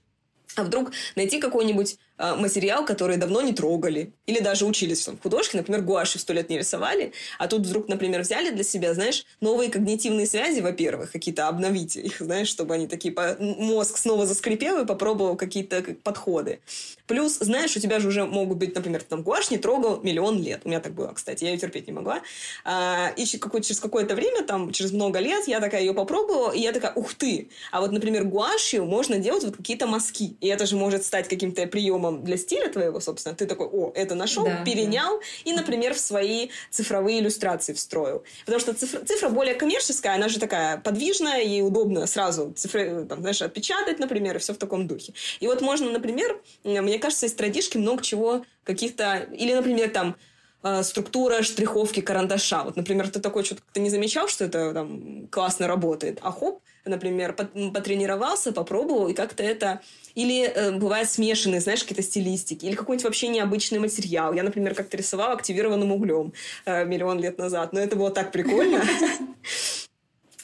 а 0.55 0.63
вдруг 0.63 0.91
найти 1.15 1.39
какой-нибудь 1.39 1.97
материал, 2.17 2.85
который 2.85 3.17
давно 3.17 3.41
не 3.41 3.53
трогали. 3.53 4.13
Или 4.25 4.39
даже 4.39 4.65
учились 4.65 5.07
в 5.07 5.21
художке, 5.21 5.57
например, 5.57 5.81
гуашью 5.81 6.19
сто 6.19 6.33
лет 6.33 6.49
не 6.49 6.57
рисовали, 6.57 7.13
а 7.39 7.47
тут 7.47 7.65
вдруг, 7.65 7.87
например, 7.87 8.21
взяли 8.21 8.49
для 8.49 8.63
себя, 8.63 8.93
знаешь, 8.93 9.25
новые 9.41 9.69
когнитивные 9.69 10.25
связи, 10.25 10.59
во-первых, 10.59 11.11
какие-то 11.11 11.47
обновить 11.47 11.95
их, 11.95 12.17
знаешь, 12.19 12.47
чтобы 12.47 12.73
они 12.73 12.87
такие, 12.87 13.13
мозг 13.39 13.97
снова 13.97 14.25
заскрипел 14.25 14.81
и 14.81 14.85
попробовал 14.85 15.35
какие-то 15.35 15.83
подходы. 16.03 16.59
Плюс, 17.05 17.37
знаешь, 17.37 17.75
у 17.77 17.79
тебя 17.79 17.99
же 17.99 18.09
уже 18.09 18.25
могут 18.25 18.57
быть, 18.57 18.75
например, 18.75 19.01
там 19.03 19.23
гуашь 19.23 19.49
не 19.49 19.57
трогал 19.57 20.01
миллион 20.01 20.41
лет. 20.41 20.61
У 20.65 20.69
меня 20.69 20.81
так 20.81 20.93
было, 20.93 21.13
кстати, 21.13 21.45
я 21.45 21.51
ее 21.51 21.57
терпеть 21.57 21.87
не 21.87 21.93
могла. 21.93 22.21
А, 22.65 23.13
и 23.15 23.25
через 23.25 23.79
какое-то 23.79 24.15
время, 24.15 24.43
там, 24.43 24.71
через 24.71 24.91
много 24.91 25.19
лет, 25.19 25.47
я 25.47 25.59
такая 25.59 25.81
ее 25.81 25.93
попробовала, 25.93 26.51
и 26.51 26.59
я 26.59 26.73
такая, 26.73 26.91
ух 26.93 27.13
ты! 27.13 27.49
А 27.71 27.79
вот, 27.79 27.91
например, 27.91 28.25
гуашью 28.25 28.85
можно 28.85 29.17
делать 29.17 29.43
вот 29.43 29.55
какие-то 29.55 29.87
мазки. 29.87 30.35
И 30.41 30.47
это 30.47 30.65
же 30.65 30.75
может 30.75 31.05
стать 31.05 31.27
каким-то 31.27 31.65
приемом 31.67 32.06
для 32.11 32.37
стиля 32.37 32.69
твоего, 32.69 32.99
собственно. 32.99 33.35
Ты 33.35 33.45
такой, 33.45 33.67
о, 33.67 33.91
это 33.95 34.15
нашел, 34.15 34.45
да, 34.45 34.63
перенял, 34.63 35.19
да. 35.19 35.25
и, 35.45 35.53
например, 35.53 35.93
в 35.93 35.99
свои 35.99 36.49
цифровые 36.69 37.19
иллюстрации 37.19 37.73
встроил. 37.73 38.23
Потому 38.45 38.59
что 38.59 38.73
цифра, 38.73 39.05
цифра 39.05 39.29
более 39.29 39.55
коммерческая, 39.55 40.15
она 40.15 40.29
же 40.29 40.39
такая 40.39 40.77
подвижная, 40.77 41.41
ей 41.41 41.61
удобно 41.61 42.07
сразу 42.07 42.53
цифры, 42.55 43.05
там, 43.05 43.21
знаешь, 43.21 43.41
отпечатать, 43.41 43.99
например, 43.99 44.35
и 44.35 44.39
все 44.39 44.53
в 44.53 44.57
таком 44.57 44.87
духе. 44.87 45.13
И 45.39 45.47
вот 45.47 45.61
можно, 45.61 45.89
например, 45.91 46.39
мне 46.63 46.99
кажется, 46.99 47.25
из 47.25 47.33
традишки 47.33 47.77
много 47.77 48.03
чего 48.03 48.45
каких-то... 48.63 49.27
Или, 49.31 49.53
например, 49.53 49.89
там, 49.89 50.15
э, 50.63 50.83
структура 50.83 51.41
штриховки 51.43 52.01
карандаша. 52.01 52.63
Вот, 52.63 52.75
например, 52.75 53.09
ты 53.09 53.19
такой 53.19 53.43
что-то 53.43 53.61
как-то 53.61 53.79
не 53.79 53.89
замечал, 53.89 54.27
что 54.27 54.45
это 54.45 54.73
там 54.73 55.27
классно 55.29 55.67
работает, 55.67 56.19
а 56.21 56.31
хоп, 56.31 56.61
например, 56.85 57.33
потренировался, 57.33 58.51
попробовал, 58.51 59.07
и 59.07 59.13
как-то 59.13 59.43
это... 59.43 59.81
Или 60.15 60.45
э, 60.45 60.71
бывает 60.71 61.09
смешанные, 61.09 61.61
знаешь, 61.61 61.81
какие-то 61.83 62.03
стилистики, 62.03 62.65
или 62.65 62.75
какой-нибудь 62.75 63.05
вообще 63.05 63.27
необычный 63.27 63.79
материал. 63.79 64.33
Я, 64.33 64.43
например, 64.43 64.73
как-то 64.73 64.97
рисовала 64.97 65.33
активированным 65.33 65.91
углем 65.91 66.33
э, 66.65 66.85
миллион 66.85 67.19
лет 67.19 67.37
назад, 67.37 67.73
но 67.73 67.79
это 67.79 67.95
было 67.95 68.09
так 68.09 68.31
прикольно. 68.31 68.83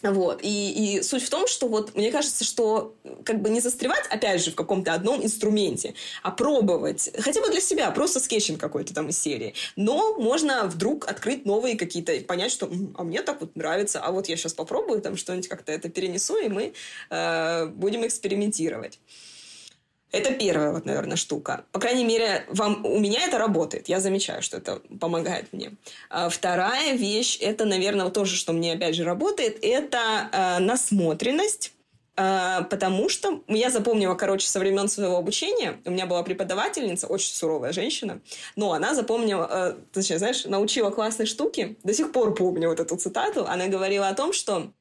Вот. 0.04 0.42
И, 0.44 0.98
и 0.98 1.02
суть 1.02 1.24
в 1.24 1.30
том, 1.30 1.48
что 1.48 1.68
вот 1.68 1.96
мне 1.96 2.12
кажется, 2.12 2.44
что 2.44 2.96
как 3.24 3.42
бы 3.42 3.50
не 3.50 3.62
застревать, 3.62 4.06
опять 4.10 4.44
же, 4.44 4.52
в 4.52 4.56
каком-то 4.56 4.94
одном 4.94 5.24
инструменте, 5.24 5.94
а 6.22 6.32
пробовать, 6.32 7.10
хотя 7.20 7.42
бы 7.42 7.50
для 7.50 7.62
себя, 7.62 7.90
просто 7.92 8.20
скетчинг 8.20 8.60
какой-то 8.60 8.94
там 8.94 9.08
из 9.08 9.20
серии. 9.20 9.54
Но 9.78 10.16
можно 10.16 10.66
вдруг 10.66 11.08
открыть 11.08 11.46
новые 11.46 11.78
какие-то, 11.78 12.14
понять, 12.26 12.52
что 12.52 12.70
а 12.96 13.04
мне 13.04 13.22
так 13.22 13.40
вот 13.40 13.56
нравится, 13.56 14.02
а 14.02 14.12
вот 14.12 14.28
я 14.28 14.36
сейчас 14.36 14.54
попробую 14.54 15.02
там 15.02 15.16
что-нибудь 15.16 15.48
как-то 15.48 15.72
это 15.72 15.90
перенесу, 15.90 16.38
и 16.38 16.50
мы 16.50 16.74
э, 17.10 17.66
будем 17.68 18.06
экспериментировать. 18.06 19.00
Это 20.14 20.32
первая, 20.32 20.72
вот, 20.72 20.86
наверное, 20.86 21.18
штука. 21.18 21.66
По 21.72 21.80
крайней 21.80 22.06
мере, 22.06 22.46
вам, 22.48 22.86
у 22.86 23.00
меня 23.00 23.26
это 23.26 23.40
работает. 23.40 23.90
Я 23.90 24.00
замечаю, 24.00 24.44
что 24.44 24.58
это 24.58 24.80
помогает 25.02 25.52
мне. 25.54 25.72
А 26.12 26.30
вторая 26.30 26.94
вещь, 26.94 27.40
это, 27.42 27.66
наверное, 27.66 28.10
тоже, 28.12 28.36
что 28.36 28.54
мне, 28.54 28.74
опять 28.74 28.96
же, 28.96 29.06
работает, 29.06 29.58
это 29.64 30.30
э, 30.32 30.60
насмотренность. 30.60 31.74
Э, 32.16 32.62
потому 32.70 33.10
что 33.10 33.42
я 33.48 33.72
запомнила, 33.72 34.14
короче, 34.14 34.48
со 34.48 34.60
времен 34.60 34.88
своего 34.88 35.18
обучения, 35.18 35.78
у 35.84 35.90
меня 35.90 36.06
была 36.06 36.22
преподавательница, 36.22 37.08
очень 37.08 37.34
суровая 37.34 37.74
женщина, 37.74 38.22
но 38.56 38.74
она 38.74 38.94
запомнила, 38.94 39.48
э, 39.52 39.76
точнее, 39.92 40.20
знаешь, 40.20 40.46
научила 40.46 40.92
классной 40.92 41.26
штуки, 41.26 41.76
до 41.84 41.92
сих 41.92 42.12
пор 42.12 42.36
помню 42.36 42.70
вот 42.70 42.80
эту 42.80 42.98
цитату, 42.98 43.48
она 43.48 43.66
говорила 43.66 44.10
о 44.10 44.14
том, 44.14 44.32
что 44.32 44.72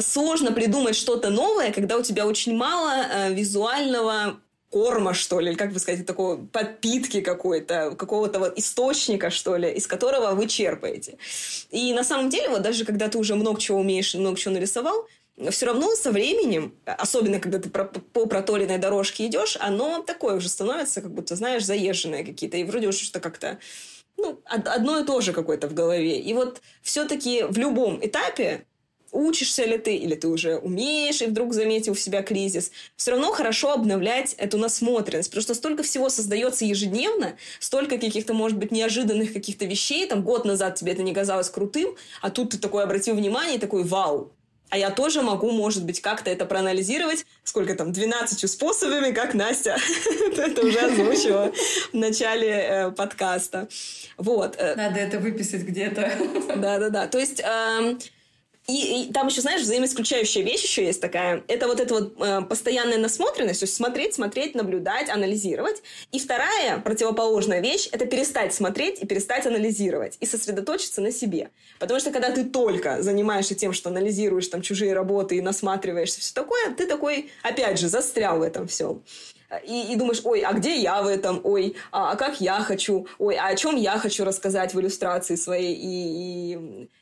сложно 0.00 0.52
придумать 0.52 0.96
что-то 0.96 1.30
новое, 1.30 1.72
когда 1.72 1.96
у 1.96 2.02
тебя 2.02 2.26
очень 2.26 2.56
мало 2.56 3.06
э, 3.10 3.34
визуального 3.34 4.40
корма, 4.74 5.14
что 5.14 5.38
ли, 5.38 5.50
или 5.50 5.56
как 5.56 5.72
бы 5.72 5.78
сказать, 5.78 6.04
такого 6.04 6.36
подпитки 6.46 7.20
какой-то, 7.20 7.94
какого-то 7.96 8.40
вот 8.40 8.58
источника, 8.58 9.30
что 9.30 9.56
ли, 9.56 9.70
из 9.70 9.86
которого 9.86 10.34
вы 10.34 10.48
черпаете. 10.48 11.16
И 11.70 11.94
на 11.94 12.02
самом 12.02 12.28
деле, 12.28 12.48
вот 12.48 12.62
даже 12.62 12.84
когда 12.84 13.08
ты 13.08 13.18
уже 13.18 13.36
много 13.36 13.60
чего 13.60 13.78
умеешь, 13.78 14.14
много 14.14 14.36
чего 14.36 14.54
нарисовал, 14.54 15.06
все 15.50 15.66
равно 15.66 15.94
со 15.94 16.10
временем, 16.10 16.74
особенно 16.86 17.38
когда 17.38 17.60
ты 17.60 17.70
по 17.70 18.26
протоленной 18.26 18.78
дорожке 18.78 19.26
идешь, 19.26 19.56
оно 19.60 20.02
такое 20.02 20.34
уже 20.34 20.48
становится, 20.48 21.02
как 21.02 21.12
будто, 21.12 21.36
знаешь, 21.36 21.64
заезженное 21.64 22.24
какие-то, 22.24 22.56
и 22.56 22.64
вроде 22.64 22.88
уже 22.88 22.98
что 22.98 23.20
как-то 23.20 23.58
ну, 24.16 24.40
одно 24.44 24.98
и 24.98 25.04
то 25.04 25.20
же 25.20 25.32
какое-то 25.32 25.68
в 25.68 25.74
голове. 25.74 26.18
И 26.18 26.34
вот 26.34 26.60
все-таки 26.82 27.44
в 27.44 27.58
любом 27.58 28.04
этапе 28.04 28.64
учишься 29.14 29.64
ли 29.64 29.78
ты, 29.78 29.94
или 29.94 30.14
ты 30.14 30.28
уже 30.28 30.56
умеешь, 30.56 31.22
и 31.22 31.26
вдруг 31.26 31.54
заметил 31.54 31.94
в 31.94 32.00
себя 32.00 32.22
кризис, 32.22 32.72
все 32.96 33.12
равно 33.12 33.32
хорошо 33.32 33.72
обновлять 33.72 34.34
эту 34.34 34.58
насмотренность, 34.58 35.30
потому 35.30 35.42
что 35.42 35.54
столько 35.54 35.82
всего 35.82 36.08
создается 36.08 36.64
ежедневно, 36.64 37.36
столько 37.60 37.98
каких-то, 37.98 38.34
может 38.34 38.58
быть, 38.58 38.72
неожиданных 38.72 39.32
каких-то 39.32 39.64
вещей, 39.64 40.06
там 40.06 40.22
год 40.22 40.44
назад 40.44 40.74
тебе 40.74 40.92
это 40.92 41.02
не 41.02 41.14
казалось 41.14 41.48
крутым, 41.48 41.94
а 42.20 42.30
тут 42.30 42.50
ты 42.50 42.58
такой 42.58 42.82
обратил 42.84 43.14
внимание 43.14 43.56
и 43.56 43.60
такой 43.60 43.84
«Вау!» 43.84 44.32
А 44.70 44.76
я 44.76 44.90
тоже 44.90 45.22
могу, 45.22 45.52
может 45.52 45.84
быть, 45.84 46.00
как-то 46.00 46.30
это 46.30 46.46
проанализировать. 46.46 47.26
Сколько 47.44 47.76
там? 47.76 47.92
12 47.92 48.50
способами, 48.50 49.12
как 49.12 49.34
Настя 49.34 49.76
это 50.36 50.66
уже 50.66 50.80
озвучила 50.80 51.52
в 51.92 51.96
начале 51.96 52.48
э, 52.48 52.90
подкаста. 52.90 53.68
Вот. 54.16 54.56
Э. 54.58 54.74
Надо 54.74 54.98
это 54.98 55.20
выписать 55.20 55.62
где-то. 55.62 56.10
Да-да-да. 56.56 57.06
То 57.06 57.18
есть 57.18 57.40
эм, 57.40 58.00
и, 58.66 59.02
и 59.08 59.12
там 59.12 59.26
еще, 59.26 59.42
знаешь, 59.42 59.60
взаимоисключающая 59.60 60.42
вещь 60.42 60.62
еще 60.62 60.86
есть 60.86 61.00
такая. 61.00 61.44
Это 61.48 61.66
вот 61.66 61.80
эта 61.80 61.94
вот 61.94 62.14
э, 62.18 62.40
постоянная 62.42 62.96
насмотренность, 62.96 63.60
то 63.60 63.64
есть 63.64 63.76
смотреть, 63.76 64.14
смотреть, 64.14 64.54
наблюдать, 64.54 65.10
анализировать. 65.10 65.82
И 66.12 66.18
вторая 66.18 66.78
противоположная 66.78 67.60
вещь– 67.60 67.88
это 67.92 68.06
перестать 68.06 68.54
смотреть 68.54 69.02
и 69.02 69.06
перестать 69.06 69.46
анализировать. 69.46 70.16
И 70.20 70.26
сосредоточиться 70.26 71.02
на 71.02 71.12
себе. 71.12 71.50
Потому 71.78 72.00
что 72.00 72.10
когда 72.10 72.30
ты 72.30 72.44
только 72.44 73.02
занимаешься 73.02 73.54
тем, 73.54 73.74
что 73.74 73.90
анализируешь 73.90 74.48
там 74.48 74.62
чужие 74.62 74.94
работы 74.94 75.36
и 75.36 75.42
насматриваешься, 75.42 76.20
все 76.20 76.32
такое, 76.32 76.74
ты 76.74 76.86
такой, 76.86 77.30
опять 77.42 77.78
же, 77.78 77.88
застрял 77.88 78.38
в 78.38 78.42
этом 78.42 78.66
всем 78.66 79.02
и, 79.66 79.92
и 79.92 79.96
думаешь, 79.96 80.20
ой, 80.24 80.40
а 80.40 80.52
где 80.52 80.76
я 80.76 81.02
в 81.02 81.06
этом, 81.06 81.40
ой, 81.44 81.76
а, 81.92 82.12
а 82.12 82.16
как 82.16 82.40
я 82.40 82.60
хочу, 82.60 83.06
ой, 83.18 83.36
а 83.36 83.48
о 83.48 83.56
чем 83.56 83.76
я 83.76 83.98
хочу 83.98 84.24
рассказать 84.24 84.74
в 84.74 84.80
иллюстрации 84.80 85.36
своей, 85.36 85.74
и, 85.74 86.54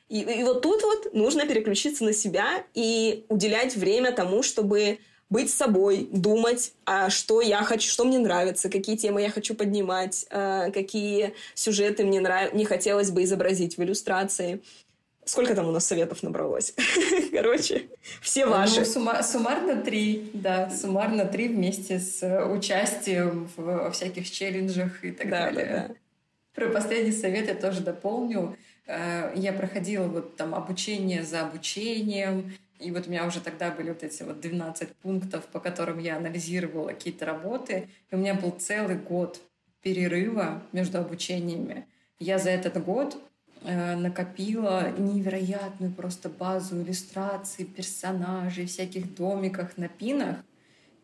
и, 0.08 0.20
и, 0.20 0.40
и 0.40 0.42
вот 0.44 0.62
тут 0.62 0.82
вот 0.82 1.14
нужно 1.14 1.46
переключиться 1.46 2.04
на 2.04 2.12
себя 2.12 2.64
и 2.74 3.24
уделять 3.28 3.76
время 3.76 4.12
тому, 4.12 4.42
чтобы 4.42 4.98
быть 5.32 5.50
собой, 5.50 6.08
думать, 6.12 6.74
а 6.84 7.08
что 7.08 7.40
я 7.40 7.62
хочу, 7.62 7.88
что 7.88 8.04
мне 8.04 8.18
нравится, 8.18 8.68
какие 8.68 8.96
темы 8.96 9.22
я 9.22 9.30
хочу 9.30 9.54
поднимать, 9.54 10.26
э, 10.28 10.70
какие 10.74 11.32
сюжеты 11.54 12.04
мне 12.04 12.20
нрав... 12.20 12.52
не 12.52 12.66
хотелось 12.66 13.10
бы 13.10 13.22
изобразить 13.24 13.78
в 13.78 13.82
иллюстрации. 13.82 14.60
Сколько 15.24 15.54
там 15.54 15.68
у 15.68 15.70
нас 15.70 15.86
советов 15.86 16.22
набралось? 16.22 16.74
Короче, 17.32 17.88
все 18.20 18.44
ну, 18.44 18.52
ваши. 18.52 18.80
Ну, 18.80 18.84
сумма, 18.84 19.22
суммарно 19.22 19.80
три, 19.80 20.30
да, 20.34 20.68
суммарно 20.68 21.24
три 21.26 21.48
вместе 21.48 22.00
с 22.00 22.22
э, 22.22 22.44
участием 22.44 23.48
в 23.56 23.92
всяких 23.92 24.28
челленджах 24.28 25.04
и 25.04 25.12
так 25.12 25.30
да, 25.30 25.44
далее. 25.44 25.66
Да, 25.66 25.88
да. 25.88 25.94
Про 26.54 26.70
последний 26.70 27.12
совет 27.12 27.46
я 27.46 27.54
тоже 27.54 27.82
дополню. 27.82 28.56
Э, 28.86 29.32
я 29.36 29.52
проходила 29.52 30.08
вот 30.08 30.36
там 30.36 30.56
обучение 30.56 31.22
за 31.22 31.42
обучением, 31.42 32.52
и 32.80 32.90
вот 32.90 33.06
у 33.06 33.10
меня 33.10 33.24
уже 33.24 33.40
тогда 33.40 33.70
были 33.70 33.90
вот 33.90 34.02
эти 34.02 34.24
вот 34.24 34.40
12 34.40 34.88
пунктов, 34.96 35.46
по 35.46 35.60
которым 35.60 36.00
я 36.00 36.16
анализировала 36.16 36.88
какие-то 36.88 37.26
работы, 37.26 37.88
и 38.10 38.14
у 38.14 38.18
меня 38.18 38.34
был 38.34 38.50
целый 38.50 38.96
год 38.96 39.40
перерыва 39.82 40.62
между 40.72 40.98
обучениями. 40.98 41.86
Я 42.18 42.38
за 42.38 42.50
этот 42.50 42.82
год 42.84 43.16
накопила 43.64 44.90
невероятную 44.98 45.92
просто 45.92 46.28
базу 46.28 46.82
иллюстраций, 46.82 47.64
персонажей, 47.64 48.66
всяких 48.66 49.14
домиках 49.14 49.76
на 49.76 49.88
пинах. 49.88 50.36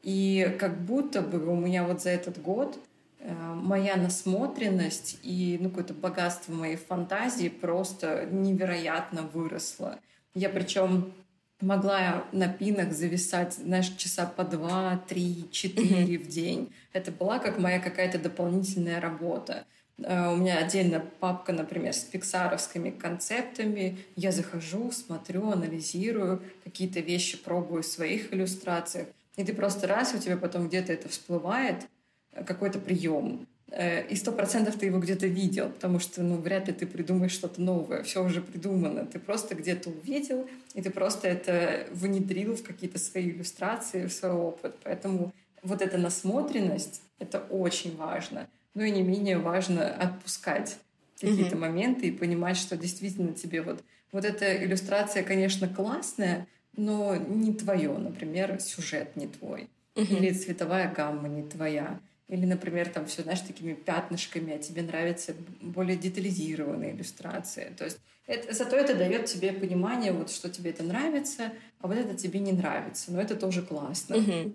И 0.03 0.57
как 0.59 0.81
будто 0.81 1.23
бы 1.23 1.45
у 1.47 1.57
меня 1.57 1.85
вот 1.85 2.03
за 2.03 2.11
этот 2.11 2.41
год 2.41 2.79
э, 3.21 3.35
моя 3.35 3.97
насмотренность 3.97 5.19
и 5.23 5.59
ну, 5.61 5.71
какое-то 5.71 5.95
богатство 5.95 6.53
моей 6.53 6.77
фантазии 6.77 7.49
просто 7.49 8.27
невероятно 8.31 9.23
выросло. 9.23 9.99
Я 10.35 10.49
причем 10.49 11.13
могла 11.61 12.25
на 12.33 12.49
пинах 12.49 12.93
зависать, 12.93 13.55
знаешь, 13.55 13.89
часа 13.97 14.27
по 14.27 14.45
два, 14.45 15.03
три, 15.09 15.49
четыре 15.51 16.19
в 16.19 16.29
день. 16.29 16.73
Это 16.93 17.11
была 17.11 17.39
как 17.39 17.59
моя 17.59 17.81
какая-то 17.81 18.19
дополнительная 18.19 19.01
работа. 19.01 19.67
Э, 20.03 20.33
у 20.33 20.37
меня 20.37 20.59
отдельно 20.59 21.05
папка, 21.21 21.53
например, 21.53 21.93
с 21.93 22.01
пиксаровскими 22.05 22.91
концептами. 22.91 23.99
Я 24.17 24.33
захожу, 24.33 24.91
смотрю, 24.93 25.51
анализирую, 25.51 26.43
какие-то 26.65 27.01
вещи 27.01 27.37
пробую 27.39 27.83
в 27.83 27.87
своих 27.87 28.33
иллюстрациях. 28.33 29.09
И 29.37 29.45
ты 29.45 29.55
просто 29.55 29.87
раз, 29.87 30.15
у 30.15 30.19
тебя 30.19 30.37
потом 30.37 30.69
где-то 30.69 30.93
это 30.93 31.09
всплывает, 31.09 31.87
э, 32.33 32.45
какой-то 32.45 32.79
прием. 32.79 33.47
Э, 33.71 34.07
и 34.07 34.17
сто 34.17 34.33
процентов 34.33 34.77
ты 34.77 34.87
его 34.87 34.99
где-то 34.99 35.27
видел, 35.27 35.71
потому 35.71 35.99
что, 35.99 36.23
ну, 36.23 36.37
вряд 36.37 36.69
ли 36.69 36.75
ты 36.75 36.87
придумаешь 36.87 37.33
что-то 37.33 37.61
новое, 37.61 38.03
все 38.03 38.25
уже 38.25 38.41
придумано. 38.41 39.05
Ты 39.05 39.19
просто 39.19 39.55
где-то 39.55 39.91
увидел, 39.91 40.49
и 40.75 40.83
ты 40.83 40.91
просто 40.91 41.29
это 41.29 41.87
внедрил 41.93 42.57
в 42.57 42.63
какие-то 42.63 42.99
свои 42.99 43.31
иллюстрации, 43.31 44.07
в 44.07 44.13
свой 44.13 44.33
опыт. 44.33 44.77
Поэтому 44.85 45.33
вот 45.63 45.83
эта 45.83 45.99
насмотренность, 45.99 47.03
Это 47.21 47.41
очень 47.51 47.97
важно. 47.97 48.47
Ну 48.75 48.83
и 48.83 48.91
не 48.91 49.03
менее 49.03 49.39
важно 49.39 49.89
отпускать 49.93 50.79
какие-то 51.21 51.57
mm-hmm. 51.57 51.59
моменты 51.59 52.09
и 52.09 52.13
понимать, 52.13 52.57
что 52.57 52.77
действительно 52.77 53.33
тебе 53.33 53.63
вот, 53.63 53.83
вот 54.13 54.25
эта 54.25 54.65
иллюстрация, 54.65 55.23
конечно, 55.23 55.69
классная, 55.69 56.47
но 56.77 57.17
не 57.17 57.53
твое, 57.53 57.97
например, 57.97 58.61
сюжет 58.61 59.17
не 59.17 59.27
твой. 59.27 59.69
Mm-hmm. 59.95 60.17
Или 60.17 60.33
цветовая 60.33 60.93
гамма 60.93 61.29
не 61.29 61.43
твоя. 61.43 61.99
Или, 62.29 62.45
например, 62.45 62.89
там 62.91 63.07
все, 63.07 63.23
знаешь, 63.23 63.41
такими 63.41 63.73
пятнышками, 63.73 64.55
а 64.55 64.59
тебе 64.59 64.83
нравятся 64.83 65.35
более 65.63 65.97
детализированные 65.97 66.95
иллюстрации. 66.95 67.73
То 67.77 67.85
есть 67.85 67.99
это, 68.27 68.53
зато 68.55 68.77
это 68.77 68.95
дает 68.95 69.25
тебе 69.25 69.53
понимание, 69.53 70.13
вот 70.13 70.31
что 70.31 70.51
тебе 70.51 70.71
это 70.71 70.83
нравится, 70.83 71.53
а 71.81 71.89
вот 71.89 71.97
это 71.97 72.15
тебе 72.15 72.41
не 72.41 72.53
нравится. 72.53 73.11
Но 73.11 73.21
это 73.21 73.35
тоже 73.35 73.63
классно. 73.63 74.19
Угу. 74.19 74.55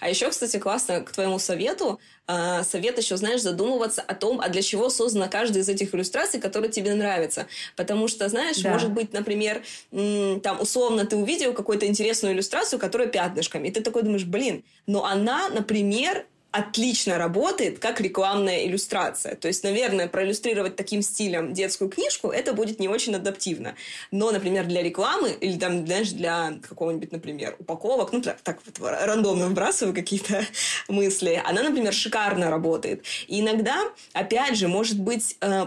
А 0.00 0.08
еще, 0.08 0.30
кстати, 0.30 0.58
классно 0.58 1.00
к 1.00 1.12
твоему 1.12 1.38
совету. 1.38 2.00
Э, 2.26 2.62
совет 2.64 2.98
еще, 2.98 3.16
знаешь, 3.16 3.42
задумываться 3.42 4.02
о 4.02 4.14
том, 4.14 4.40
а 4.40 4.48
для 4.48 4.62
чего 4.62 4.88
создана 4.88 5.28
каждая 5.28 5.62
из 5.62 5.68
этих 5.68 5.94
иллюстраций, 5.94 6.40
которые 6.40 6.70
тебе 6.70 6.94
нравятся. 6.94 7.46
Потому 7.76 8.08
что, 8.08 8.28
знаешь, 8.28 8.58
да. 8.58 8.72
может 8.72 8.92
быть, 8.92 9.12
например, 9.12 9.62
там 9.90 10.60
условно 10.60 11.06
ты 11.06 11.16
увидел 11.16 11.52
какую-то 11.52 11.86
интересную 11.86 12.34
иллюстрацию, 12.34 12.78
которая 12.78 13.08
пятнышками, 13.08 13.68
и 13.68 13.70
ты 13.70 13.80
такой 13.80 14.02
думаешь, 14.02 14.24
блин, 14.24 14.64
но 14.86 15.04
она, 15.04 15.48
например, 15.48 16.26
отлично 16.54 17.18
работает 17.18 17.80
как 17.80 18.00
рекламная 18.00 18.64
иллюстрация. 18.64 19.34
То 19.34 19.48
есть, 19.48 19.64
наверное, 19.64 20.06
проиллюстрировать 20.06 20.76
таким 20.76 21.02
стилем 21.02 21.52
детскую 21.52 21.90
книжку 21.90 22.28
это 22.28 22.52
будет 22.52 22.78
не 22.78 22.86
очень 22.86 23.16
адаптивно. 23.16 23.74
Но, 24.12 24.30
например, 24.30 24.64
для 24.66 24.80
рекламы 24.80 25.32
или 25.32 25.58
там, 25.58 25.84
знаешь, 25.84 26.10
для 26.10 26.54
какого-нибудь, 26.62 27.10
например, 27.10 27.56
упаковок, 27.58 28.12
ну 28.12 28.22
так, 28.22 28.40
так 28.42 28.60
вот 28.64 28.88
рандомно 28.88 29.48
вбрасываю 29.48 29.92
какие-то 29.92 30.46
мысли, 30.88 31.42
она, 31.44 31.64
например, 31.64 31.92
шикарно 31.92 32.50
работает. 32.50 33.02
И 33.26 33.40
иногда, 33.40 33.76
опять 34.12 34.56
же, 34.56 34.68
может 34.68 35.00
быть, 35.00 35.36
э, 35.40 35.66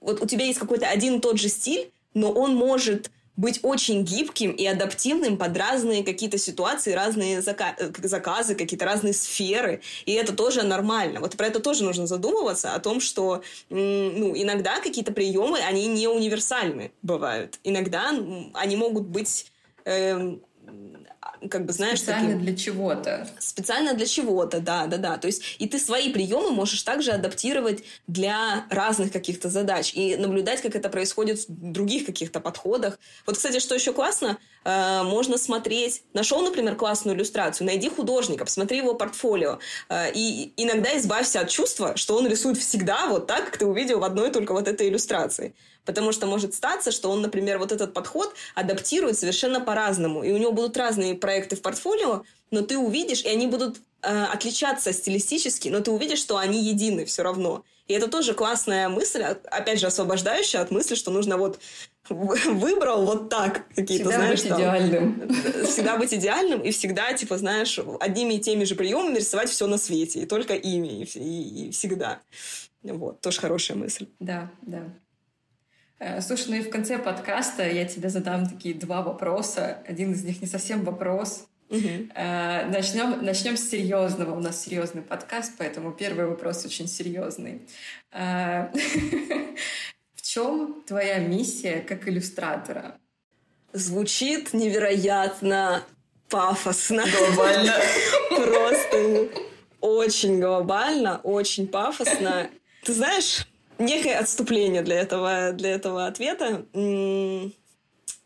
вот 0.00 0.22
у 0.22 0.26
тебя 0.26 0.44
есть 0.44 0.60
какой-то 0.60 0.86
один 0.86 1.16
и 1.16 1.20
тот 1.20 1.40
же 1.40 1.48
стиль, 1.48 1.90
но 2.14 2.30
он 2.30 2.54
может 2.54 3.10
быть 3.36 3.60
очень 3.62 4.04
гибким 4.04 4.50
и 4.50 4.66
адаптивным 4.66 5.38
под 5.38 5.56
разные 5.56 6.04
какие-то 6.04 6.38
ситуации, 6.38 6.92
разные 6.92 7.40
зака- 7.40 7.74
э, 7.78 7.90
заказы, 8.06 8.54
какие-то 8.54 8.84
разные 8.84 9.14
сферы. 9.14 9.80
И 10.04 10.12
это 10.12 10.34
тоже 10.34 10.62
нормально. 10.62 11.20
Вот 11.20 11.36
про 11.36 11.46
это 11.46 11.60
тоже 11.60 11.84
нужно 11.84 12.06
задумываться, 12.06 12.74
о 12.74 12.80
том, 12.80 13.00
что 13.00 13.42
ну, 13.70 14.36
иногда 14.36 14.80
какие-то 14.80 15.12
приемы, 15.12 15.60
они 15.60 15.86
не 15.86 16.08
универсальны 16.08 16.92
бывают. 17.02 17.58
Иногда 17.64 18.10
они 18.54 18.76
могут 18.76 19.04
быть... 19.04 19.50
Э, 19.84 20.36
как 21.50 21.66
бы, 21.66 21.72
знаешь... 21.72 21.98
Специально 21.98 22.28
таким... 22.28 22.40
для 22.40 22.56
чего-то. 22.56 23.28
Специально 23.38 23.94
для 23.94 24.06
чего-то, 24.06 24.60
да, 24.60 24.86
да, 24.86 24.96
да. 24.96 25.18
То 25.18 25.26
есть 25.26 25.42
и 25.58 25.68
ты 25.68 25.78
свои 25.78 26.12
приемы 26.12 26.50
можешь 26.50 26.82
также 26.82 27.12
адаптировать 27.12 27.84
для 28.06 28.66
разных 28.70 29.12
каких-то 29.12 29.48
задач 29.48 29.92
и 29.94 30.16
наблюдать, 30.16 30.60
как 30.62 30.74
это 30.76 30.88
происходит 30.88 31.40
в 31.48 31.72
других 31.72 32.06
каких-то 32.06 32.40
подходах. 32.40 32.98
Вот, 33.26 33.36
кстати, 33.36 33.58
что 33.58 33.74
еще 33.74 33.92
классно, 33.92 34.38
э, 34.64 35.02
можно 35.04 35.38
смотреть... 35.38 36.02
Нашел, 36.12 36.42
например, 36.42 36.76
классную 36.76 37.16
иллюстрацию, 37.16 37.66
найди 37.66 37.88
художника, 37.88 38.44
посмотри 38.44 38.78
его 38.78 38.94
портфолио, 38.94 39.58
э, 39.88 40.12
и 40.14 40.52
иногда 40.56 40.96
избавься 40.98 41.40
от 41.40 41.48
чувства, 41.48 41.96
что 41.96 42.16
он 42.16 42.26
рисует 42.26 42.58
всегда 42.58 43.06
вот 43.08 43.26
так, 43.26 43.46
как 43.46 43.56
ты 43.58 43.66
увидел 43.66 44.00
в 44.00 44.04
одной 44.04 44.30
только 44.30 44.52
вот 44.52 44.68
этой 44.68 44.88
иллюстрации. 44.88 45.54
Потому 45.84 46.12
что 46.12 46.26
может 46.26 46.54
статься, 46.54 46.92
что 46.92 47.10
он, 47.10 47.22
например, 47.22 47.58
вот 47.58 47.72
этот 47.72 47.92
подход 47.92 48.34
адаптирует 48.54 49.18
совершенно 49.18 49.60
по-разному. 49.60 50.22
И 50.22 50.32
у 50.32 50.38
него 50.38 50.52
будут 50.52 50.76
разные 50.76 51.14
проекты 51.14 51.56
в 51.56 51.62
портфолио, 51.62 52.22
но 52.50 52.62
ты 52.62 52.78
увидишь, 52.78 53.24
и 53.24 53.28
они 53.28 53.46
будут 53.46 53.78
э, 54.02 54.24
отличаться 54.24 54.92
стилистически, 54.92 55.68
но 55.68 55.80
ты 55.80 55.90
увидишь, 55.90 56.20
что 56.20 56.36
они 56.36 56.62
едины 56.62 57.04
все 57.04 57.22
равно. 57.22 57.64
И 57.88 57.94
это 57.94 58.08
тоже 58.08 58.34
классная 58.34 58.88
мысль, 58.88 59.22
опять 59.22 59.80
же, 59.80 59.86
освобождающая 59.86 60.60
от 60.60 60.70
мысли, 60.70 60.94
что 60.94 61.10
нужно 61.10 61.36
вот 61.36 61.58
выбрал 62.08 63.04
вот 63.04 63.28
так 63.28 63.66
какие-то, 63.74 64.10
всегда 64.10 64.16
знаешь, 64.16 64.40
быть 64.40 64.48
там, 64.48 64.60
идеальным. 64.60 65.28
Всегда 65.66 65.96
быть 65.96 66.14
идеальным 66.14 66.60
и 66.60 66.70
всегда, 66.70 67.12
типа, 67.12 67.38
знаешь, 67.38 67.78
одними 68.00 68.34
и 68.34 68.40
теми 68.40 68.64
же 68.64 68.76
приемами 68.76 69.18
рисовать 69.18 69.50
все 69.50 69.66
на 69.66 69.78
свете, 69.78 70.20
и 70.20 70.26
только 70.26 70.54
ими, 70.54 71.02
и, 71.02 71.18
и, 71.18 71.68
и 71.68 71.70
всегда. 71.70 72.20
Вот, 72.82 73.20
тоже 73.20 73.40
хорошая 73.40 73.76
мысль. 73.76 74.06
Да, 74.18 74.50
да. 74.62 74.84
Э, 76.02 76.20
слушай, 76.20 76.46
ну 76.48 76.56
и 76.56 76.62
в 76.62 76.70
конце 76.70 76.98
подкаста 76.98 77.68
я 77.68 77.84
тебе 77.84 78.08
задам 78.08 78.48
такие 78.48 78.74
два 78.74 79.02
вопроса. 79.02 79.78
Один 79.86 80.12
из 80.12 80.24
них 80.24 80.40
не 80.40 80.48
совсем 80.48 80.82
вопрос. 80.82 81.46
Начнем, 81.70 82.10
э, 82.16 83.22
начнем 83.22 83.56
с 83.56 83.70
серьезного. 83.70 84.36
У 84.36 84.40
нас 84.40 84.60
серьезный 84.60 85.02
подкаст, 85.02 85.52
поэтому 85.58 85.92
первый 85.92 86.26
вопрос 86.26 86.66
очень 86.66 86.88
серьезный. 86.88 87.62
Э, 88.10 88.66
в 90.16 90.22
чем 90.22 90.82
твоя 90.88 91.20
миссия 91.20 91.80
как 91.80 92.08
иллюстратора? 92.08 92.96
Звучит 93.72 94.52
невероятно 94.52 95.84
пафосно. 96.28 97.04
Глобально. 97.16 97.74
Просто 98.28 99.28
очень 99.80 100.40
глобально, 100.40 101.20
очень 101.22 101.68
пафосно. 101.68 102.50
Ты 102.82 102.92
знаешь, 102.92 103.46
некое 103.82 104.18
отступление 104.18 104.82
для 104.82 105.00
этого, 105.00 105.52
для 105.52 105.70
этого 105.70 106.06
ответа. 106.06 106.64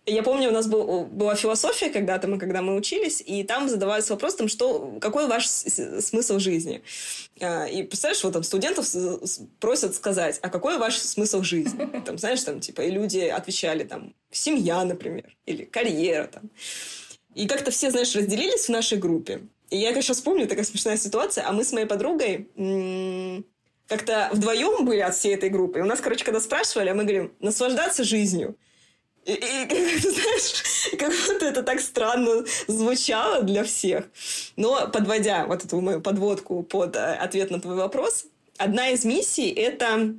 Я 0.09 0.23
помню, 0.23 0.51
у 0.51 0.53
нас 0.53 0.69
был, 0.69 1.05
была 1.05 1.35
философия 1.35 1.91
когда-то, 1.91 2.29
мы, 2.29 2.39
когда 2.39 2.63
мы 2.63 2.77
учились, 2.77 3.21
и 3.27 3.43
там 3.43 3.69
задавались 3.69 4.09
вопросом, 4.09 4.47
что, 4.47 4.99
какой 5.01 5.27
ваш 5.27 5.49
смысл 5.49 6.39
жизни? 6.39 6.85
А, 7.41 7.65
и 7.67 7.83
представляешь, 7.83 8.23
вот 8.23 8.33
там 8.33 8.45
студентов 8.45 8.87
просят 9.59 9.97
сказать, 9.97 10.39
а 10.43 10.49
какой 10.49 10.79
ваш 10.79 10.99
смысл 10.99 11.43
жизни? 11.43 11.89
Там, 12.07 12.19
знаешь, 12.19 12.43
там, 12.45 12.61
типа, 12.61 12.83
и 12.83 12.91
люди 12.91 13.19
отвечали, 13.19 13.83
там, 13.83 14.15
семья, 14.31 14.85
например, 14.85 15.37
или 15.45 15.65
карьера, 15.65 16.29
там. 16.29 16.51
И 17.35 17.49
как-то 17.49 17.73
все, 17.73 17.91
знаешь, 17.91 18.15
разделились 18.15 18.67
в 18.67 18.69
нашей 18.69 18.99
группе. 18.99 19.41
И 19.71 19.77
я, 19.77 19.93
как 19.93 20.05
сейчас 20.05 20.21
помню, 20.21 20.47
такая 20.47 20.65
смешная 20.65 20.97
ситуация, 20.97 21.49
а 21.49 21.53
мы 21.53 21.65
с 21.65 21.73
моей 21.73 21.87
подругой 21.87 22.49
как-то 23.89 24.29
вдвоем 24.33 24.85
были 24.85 25.01
от 25.01 25.15
всей 25.15 25.35
этой 25.35 25.49
группы. 25.49 25.79
И 25.79 25.83
у 25.83 25.87
нас, 25.87 26.01
короче, 26.01 26.25
когда 26.25 26.41
спрашивали, 26.41 26.89
а 26.89 26.95
мы 26.95 27.05
говорим, 27.05 27.33
наслаждаться 27.41 28.05
жизнью. 28.05 28.57
И, 29.25 29.33
и 29.33 29.99
знаешь, 29.99 30.93
как 30.99 31.13
будто 31.27 31.47
это 31.47 31.63
так 31.63 31.81
странно 31.81 32.45
звучало 32.67 33.43
для 33.43 33.65
всех. 33.65 34.05
Но 34.57 34.89
подводя 34.89 35.47
вот 35.47 35.65
эту 35.65 35.81
мою 35.81 36.01
подводку 36.01 36.63
под 36.63 36.97
э, 36.97 37.15
ответ 37.15 37.51
на 37.51 37.61
твой 37.61 37.77
вопрос, 37.77 38.27
одна 38.57 38.91
из 38.91 39.05
миссий— 39.05 39.51
это 39.51 40.15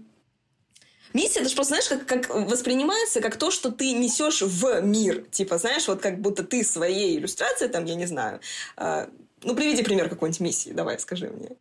Миссия, 1.13 1.39
это 1.39 1.49
же 1.49 1.55
просто, 1.55 1.75
знаешь, 1.75 1.87
как, 1.87 2.05
как 2.05 2.29
воспринимается 2.29 3.21
как 3.21 3.37
то, 3.37 3.49
что 3.49 3.71
ты 3.71 3.93
несешь 3.93 4.41
в 4.41 4.81
мир. 4.81 5.25
Типа, 5.31 5.57
знаешь, 5.57 5.87
вот 5.87 6.01
как 6.01 6.19
будто 6.19 6.43
ты 6.43 6.63
своей 6.63 7.17
иллюстрацией, 7.17 7.71
там, 7.71 7.85
я 7.85 7.95
не 7.95 8.05
знаю, 8.05 8.39
э, 8.75 9.07
ну, 9.41 9.55
приведи 9.55 9.83
пример 9.83 10.09
какой-нибудь 10.09 10.41
миссии, 10.41 10.71
давай, 10.71 10.99
скажи 10.99 11.29
мне 11.29 11.51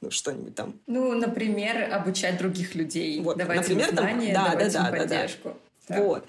ну, 0.00 0.10
что-нибудь 0.10 0.54
там. 0.54 0.74
Ну, 0.86 1.12
например, 1.14 1.92
обучать 1.92 2.38
других 2.38 2.74
людей, 2.74 3.20
вот, 3.20 3.36
давать 3.36 3.58
например, 3.58 3.88
им 3.88 3.96
знания, 3.96 4.34
там, 4.34 4.44
да, 4.44 4.50
давать 4.52 4.72
да, 4.72 4.78
им 4.78 4.92
да, 4.92 4.98
поддержку. 4.98 5.56
Да, 5.88 5.96
да. 5.96 6.02
Вот. 6.02 6.24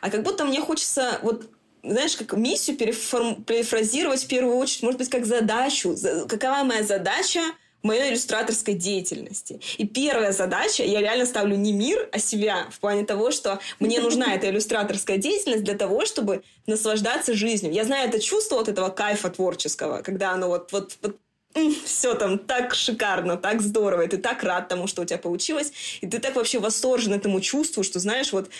А 0.00 0.10
как 0.10 0.22
будто 0.22 0.44
мне 0.44 0.60
хочется 0.60 1.18
вот 1.22 1.48
знаешь, 1.84 2.16
как 2.16 2.34
миссию 2.34 2.76
переформ... 2.76 3.42
перефразировать 3.42 4.22
в 4.22 4.28
первую 4.28 4.56
очередь, 4.56 4.84
может 4.84 4.98
быть, 4.98 5.08
как 5.08 5.26
задачу. 5.26 5.96
Какова 6.28 6.62
моя 6.62 6.84
задача 6.84 7.40
моей 7.82 8.10
иллюстраторской 8.10 8.74
деятельности. 8.74 9.60
И 9.76 9.86
первая 9.86 10.32
задача, 10.32 10.84
я 10.84 11.00
реально 11.00 11.26
ставлю 11.26 11.56
не 11.56 11.72
мир, 11.72 12.08
а 12.12 12.18
себя, 12.18 12.68
в 12.70 12.78
плане 12.78 13.04
того, 13.04 13.30
что 13.30 13.58
мне 13.80 14.00
нужна 14.00 14.34
эта 14.34 14.48
иллюстраторская 14.50 15.18
деятельность 15.18 15.64
для 15.64 15.76
того, 15.76 16.06
чтобы 16.06 16.42
наслаждаться 16.66 17.34
жизнью. 17.34 17.72
Я 17.72 17.84
знаю 17.84 18.08
это 18.08 18.20
чувство 18.20 18.56
вот 18.56 18.68
этого 18.68 18.88
кайфа 18.88 19.30
творческого, 19.30 20.02
когда 20.02 20.30
оно 20.30 20.48
вот, 20.48 20.70
вот, 20.72 20.96
вот 21.02 21.16
все 21.84 22.14
там 22.14 22.38
так 22.38 22.74
шикарно, 22.74 23.36
так 23.36 23.60
здорово, 23.60 24.02
и 24.02 24.08
ты 24.08 24.18
так 24.18 24.42
рад 24.42 24.68
тому, 24.68 24.86
что 24.86 25.02
у 25.02 25.04
тебя 25.04 25.18
получилось, 25.18 25.72
и 26.00 26.06
ты 26.06 26.18
так 26.18 26.36
вообще 26.36 26.58
восторжен 26.58 27.12
этому 27.12 27.40
чувству, 27.40 27.82
что, 27.82 27.98
знаешь, 27.98 28.32
вот 28.32 28.50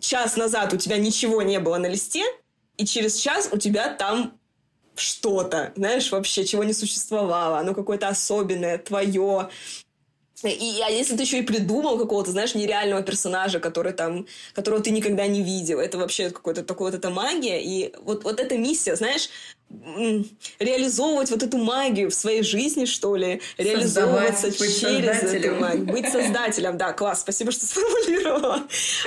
час 0.00 0.36
назад 0.36 0.72
у 0.72 0.76
тебя 0.76 0.98
ничего 0.98 1.42
не 1.42 1.58
было 1.60 1.78
на 1.78 1.86
листе, 1.86 2.24
и 2.76 2.86
через 2.86 3.16
час 3.16 3.48
у 3.52 3.58
тебя 3.58 3.88
там 3.88 4.38
что-то, 4.94 5.72
знаешь, 5.76 6.10
вообще, 6.12 6.44
чего 6.44 6.64
не 6.64 6.72
существовало, 6.72 7.58
оно 7.58 7.74
какое-то 7.74 8.08
особенное, 8.08 8.78
твое, 8.78 9.48
и, 10.48 10.80
а 10.80 10.90
если 10.90 11.16
ты 11.16 11.22
еще 11.22 11.38
и 11.38 11.42
придумал 11.42 11.98
какого-то, 11.98 12.30
знаешь, 12.30 12.54
нереального 12.54 13.02
персонажа, 13.02 13.60
который 13.60 13.92
там, 13.92 14.26
которого 14.54 14.82
ты 14.82 14.90
никогда 14.90 15.26
не 15.26 15.42
видел, 15.42 15.78
это 15.78 15.98
вообще 15.98 16.30
какой-то 16.30 16.62
такой 16.62 16.90
вот 16.90 16.98
эта 16.98 17.10
магия. 17.10 17.62
И 17.62 17.94
вот, 18.02 18.24
вот 18.24 18.40
эта 18.40 18.58
миссия, 18.58 18.96
знаешь, 18.96 19.28
реализовывать 20.58 21.30
вот 21.30 21.42
эту 21.42 21.58
магию 21.58 22.10
в 22.10 22.14
своей 22.14 22.42
жизни, 22.42 22.84
что 22.84 23.16
ли, 23.16 23.40
реализовываться 23.56 24.50
Создавать, 24.50 24.80
через 24.80 25.32
эту 25.32 25.54
магию. 25.54 25.86
Быть 25.86 26.10
создателем, 26.10 26.76
да, 26.76 26.92
класс, 26.92 27.20
спасибо, 27.20 27.52
что 27.52 27.66
сформулировала. 27.66 28.62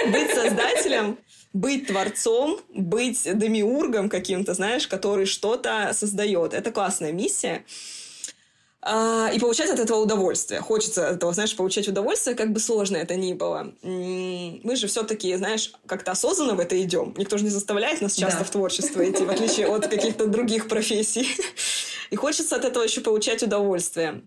Быть 0.08 0.34
создателем, 0.34 1.18
быть 1.54 1.88
творцом, 1.88 2.60
быть 2.74 3.24
демиургом 3.24 4.10
каким-то, 4.10 4.54
знаешь, 4.54 4.88
который 4.88 5.26
что-то 5.26 5.92
создает. 5.94 6.54
Это 6.54 6.72
классная 6.72 7.12
миссия. 7.12 7.64
А, 8.88 9.32
и 9.34 9.40
получать 9.40 9.72
от 9.72 9.80
этого 9.80 9.98
удовольствие. 9.98 10.62
Хочется 10.62 11.10
от 11.10 11.16
этого, 11.16 11.34
знаешь, 11.34 11.56
получать 11.56 11.88
удовольствие, 11.88 12.36
как 12.36 12.54
бы 12.54 12.60
сложно 12.60 12.98
это 12.98 13.16
ни 13.16 13.34
было. 13.34 13.74
Мы 13.82 14.76
же 14.76 14.86
все-таки, 14.86 15.36
знаешь, 15.36 15.74
как-то 15.88 16.12
осознанно 16.12 16.54
в 16.54 16.60
это 16.60 16.80
идем. 16.80 17.16
Никто 17.18 17.40
же 17.40 17.46
не 17.46 17.50
заставляет 17.50 18.02
нас 18.02 18.14
часто 18.14 18.40
да. 18.40 18.46
в 18.46 18.52
творчество 18.52 19.04
идти, 19.10 19.26
в 19.26 19.30
отличие 19.32 19.68
от 19.68 19.88
каких-то 19.88 20.28
других 20.28 20.68
профессий. 20.68 21.28
И 22.12 22.16
хочется 22.16 22.56
от 22.56 22.64
этого 22.64 22.84
еще 22.84 23.02
получать 23.02 23.42
удовольствие. 23.42 24.22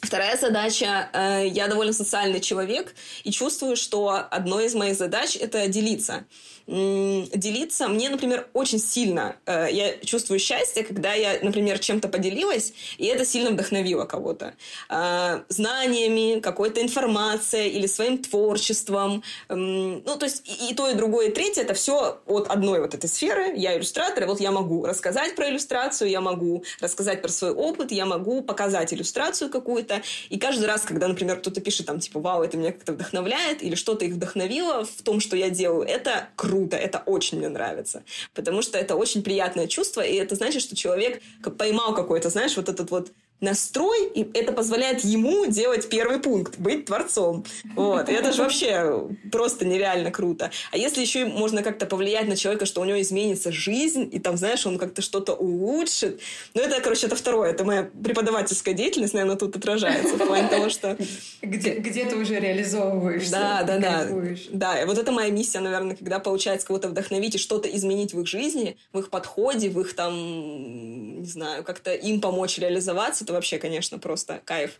Вторая 0.00 0.36
задача, 0.36 1.08
э, 1.12 1.46
я 1.46 1.68
довольно 1.68 1.92
социальный 1.92 2.40
человек 2.40 2.96
и 3.22 3.30
чувствую, 3.30 3.76
что 3.76 4.26
одной 4.32 4.66
из 4.66 4.74
моих 4.74 4.96
задач 4.96 5.36
это 5.36 5.68
делиться 5.68 6.24
делиться. 6.66 7.88
Мне, 7.88 8.08
например, 8.08 8.48
очень 8.52 8.78
сильно 8.78 9.36
э, 9.46 9.68
я 9.70 9.96
чувствую 9.98 10.38
счастье, 10.38 10.84
когда 10.84 11.12
я, 11.12 11.38
например, 11.42 11.78
чем-то 11.78 12.08
поделилась, 12.08 12.72
и 12.98 13.06
это 13.06 13.24
сильно 13.24 13.50
вдохновило 13.50 14.04
кого-то. 14.04 14.54
Э, 14.88 15.42
знаниями, 15.48 16.40
какой-то 16.40 16.80
информацией 16.80 17.70
или 17.70 17.86
своим 17.86 18.18
творчеством. 18.18 19.22
Э, 19.48 19.54
ну, 19.54 20.16
то 20.16 20.24
есть 20.24 20.48
и, 20.48 20.70
и 20.70 20.74
то, 20.74 20.88
и 20.88 20.94
другое, 20.94 21.28
и 21.28 21.32
третье, 21.32 21.62
это 21.62 21.74
все 21.74 22.20
от 22.26 22.48
одной 22.48 22.80
вот 22.80 22.94
этой 22.94 23.08
сферы. 23.08 23.54
Я 23.56 23.76
иллюстратор, 23.76 24.24
и 24.24 24.26
вот 24.26 24.40
я 24.40 24.52
могу 24.52 24.86
рассказать 24.86 25.34
про 25.34 25.50
иллюстрацию, 25.50 26.10
я 26.10 26.20
могу 26.20 26.64
рассказать 26.80 27.22
про 27.22 27.28
свой 27.28 27.52
опыт, 27.52 27.92
я 27.92 28.06
могу 28.06 28.42
показать 28.42 28.94
иллюстрацию 28.94 29.50
какую-то. 29.50 30.02
И 30.30 30.38
каждый 30.38 30.66
раз, 30.66 30.82
когда, 30.82 31.08
например, 31.08 31.40
кто-то 31.40 31.60
пишет 31.60 31.86
там, 31.86 32.00
типа, 32.00 32.20
вау, 32.20 32.42
это 32.42 32.56
меня 32.56 32.72
как-то 32.72 32.92
вдохновляет, 32.92 33.62
или 33.62 33.74
что-то 33.74 34.04
их 34.04 34.14
вдохновило 34.14 34.84
в 34.84 35.02
том, 35.02 35.20
что 35.20 35.36
я 35.36 35.50
делаю, 35.50 35.86
это 35.86 36.28
круто 36.36 36.51
круто, 36.52 36.76
это 36.76 37.02
очень 37.06 37.38
мне 37.38 37.48
нравится. 37.48 38.02
Потому 38.34 38.60
что 38.60 38.76
это 38.76 38.94
очень 38.94 39.22
приятное 39.22 39.66
чувство, 39.66 40.02
и 40.02 40.14
это 40.16 40.34
значит, 40.34 40.60
что 40.60 40.76
человек 40.76 41.22
поймал 41.56 41.94
какой-то, 41.94 42.28
знаешь, 42.28 42.56
вот 42.56 42.68
этот 42.68 42.90
вот 42.90 43.10
настрой, 43.42 44.08
и 44.14 44.30
это 44.34 44.52
позволяет 44.52 45.00
ему 45.00 45.46
делать 45.46 45.88
первый 45.88 46.20
пункт, 46.20 46.58
быть 46.58 46.86
творцом. 46.86 47.44
Вот. 47.74 48.08
И 48.08 48.12
это 48.12 48.32
же 48.32 48.42
вообще 48.42 49.08
просто 49.30 49.64
нереально 49.66 50.10
круто. 50.10 50.50
А 50.70 50.76
если 50.76 51.00
еще 51.00 51.26
можно 51.26 51.62
как-то 51.62 51.86
повлиять 51.86 52.28
на 52.28 52.36
человека, 52.36 52.64
что 52.66 52.80
у 52.80 52.84
него 52.84 53.00
изменится 53.00 53.52
жизнь, 53.52 54.08
и 54.10 54.18
там, 54.18 54.36
знаешь, 54.36 54.64
он 54.66 54.78
как-то 54.78 55.02
что-то 55.02 55.34
улучшит. 55.34 56.20
Ну, 56.54 56.62
это, 56.62 56.80
короче, 56.80 57.06
это 57.06 57.16
второе. 57.16 57.50
Это 57.50 57.64
моя 57.64 57.90
преподавательская 58.02 58.74
деятельность, 58.74 59.14
наверное, 59.14 59.36
тут 59.36 59.56
отражается 59.56 60.14
в 60.14 60.18
плане 60.18 60.48
того, 60.48 60.68
что... 60.68 60.96
Где, 61.42 61.74
где 61.74 62.04
ты 62.04 62.16
уже 62.16 62.38
реализовываешься. 62.38 63.32
Да, 63.32 63.62
да, 63.64 63.78
да. 63.78 64.08
Да, 64.50 64.82
и 64.82 64.86
вот 64.86 64.98
это 64.98 65.10
моя 65.10 65.30
миссия, 65.30 65.60
наверное, 65.60 65.96
когда 65.96 66.20
получается 66.20 66.66
кого-то 66.66 66.88
вдохновить 66.88 67.34
и 67.34 67.38
что-то 67.38 67.68
изменить 67.68 68.14
в 68.14 68.20
их 68.20 68.28
жизни, 68.28 68.76
в 68.92 69.00
их 69.00 69.10
подходе, 69.10 69.68
в 69.68 69.80
их 69.80 69.94
там, 69.94 71.20
не 71.20 71.26
знаю, 71.26 71.64
как-то 71.64 71.92
им 71.92 72.20
помочь 72.20 72.58
реализоваться, 72.58 73.24
это 73.32 73.34
вообще, 73.34 73.58
конечно, 73.58 73.98
просто 73.98 74.40
кайф. 74.44 74.78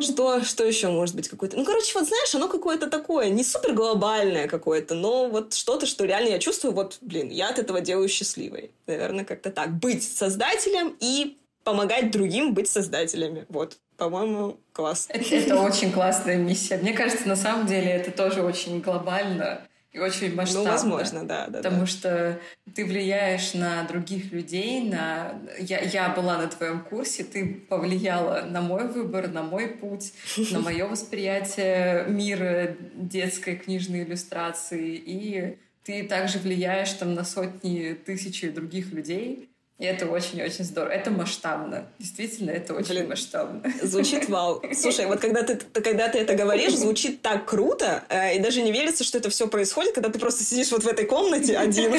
Что, 0.00 0.44
что 0.44 0.64
еще 0.64 0.88
может 0.88 1.14
быть 1.16 1.28
какое-то? 1.28 1.56
Ну, 1.56 1.64
короче, 1.64 1.92
вот 1.94 2.06
знаешь, 2.06 2.34
оно 2.34 2.48
какое-то 2.48 2.88
такое, 2.88 3.30
не 3.30 3.42
супер 3.42 3.72
глобальное 3.72 4.46
какое-то, 4.48 4.94
но 4.94 5.28
вот 5.28 5.54
что-то, 5.54 5.86
что 5.86 6.04
реально 6.04 6.28
я 6.28 6.38
чувствую, 6.38 6.74
вот, 6.74 6.98
блин, 7.00 7.30
я 7.30 7.48
от 7.48 7.58
этого 7.58 7.80
делаю 7.80 8.08
счастливой. 8.08 8.70
Наверное, 8.86 9.24
как-то 9.24 9.50
так. 9.50 9.70
Быть 9.78 10.02
создателем 10.02 10.96
и 11.00 11.36
помогать 11.64 12.10
другим 12.10 12.54
быть 12.54 12.68
создателями. 12.68 13.46
Вот, 13.48 13.78
по-моему, 13.96 14.58
класс. 14.72 15.06
Это, 15.08 15.34
это 15.34 15.60
очень 15.60 15.92
классная 15.92 16.36
миссия. 16.36 16.76
Мне 16.78 16.92
кажется, 16.92 17.26
на 17.26 17.36
самом 17.36 17.66
деле 17.66 17.90
это 17.90 18.10
тоже 18.10 18.42
очень 18.42 18.80
глобально 18.80 19.62
и 19.98 20.00
очень 20.00 20.34
масштабно. 20.34 20.64
Ну, 20.64 20.72
возможно, 20.72 21.24
да. 21.24 21.46
да 21.48 21.58
потому 21.58 21.80
да. 21.80 21.86
что 21.86 22.40
ты 22.74 22.84
влияешь 22.84 23.54
на 23.54 23.84
других 23.84 24.32
людей, 24.32 24.88
на... 24.88 25.40
Я, 25.58 25.80
я 25.80 26.08
была 26.10 26.38
на 26.38 26.48
твоем 26.48 26.80
курсе, 26.80 27.24
ты 27.24 27.54
повлияла 27.68 28.42
на 28.42 28.60
мой 28.60 28.88
выбор, 28.88 29.28
на 29.28 29.42
мой 29.42 29.68
путь, 29.68 30.12
на 30.50 30.60
мое 30.60 30.86
восприятие 30.86 32.06
мира 32.08 32.76
детской 32.94 33.56
книжной 33.56 34.04
иллюстрации, 34.04 34.94
и 34.94 35.58
ты 35.84 36.04
также 36.04 36.38
влияешь 36.38 36.92
там 36.92 37.14
на 37.14 37.24
сотни 37.24 37.94
тысяч 37.94 38.42
других 38.52 38.92
людей, 38.92 39.48
и 39.78 39.84
это 39.84 40.06
очень-очень 40.06 40.64
здорово. 40.64 40.92
Это 40.92 41.12
масштабно. 41.12 41.86
Действительно, 42.00 42.50
это 42.50 42.74
очень 42.74 42.94
Блин, 42.94 43.08
масштабно. 43.10 43.62
Звучит 43.82 44.28
вау. 44.28 44.60
Слушай, 44.74 45.06
вот 45.06 45.20
когда 45.20 45.44
ты, 45.44 45.56
когда 45.56 46.08
ты 46.08 46.18
это 46.18 46.34
говоришь, 46.34 46.74
звучит 46.74 47.22
так 47.22 47.46
круто, 47.46 48.02
э, 48.08 48.36
и 48.36 48.40
даже 48.40 48.60
не 48.62 48.72
верится, 48.72 49.04
что 49.04 49.18
это 49.18 49.30
все 49.30 49.46
происходит, 49.46 49.94
когда 49.94 50.08
ты 50.08 50.18
просто 50.18 50.42
сидишь 50.42 50.72
вот 50.72 50.82
в 50.82 50.88
этой 50.88 51.06
комнате 51.06 51.56
один, 51.56 51.92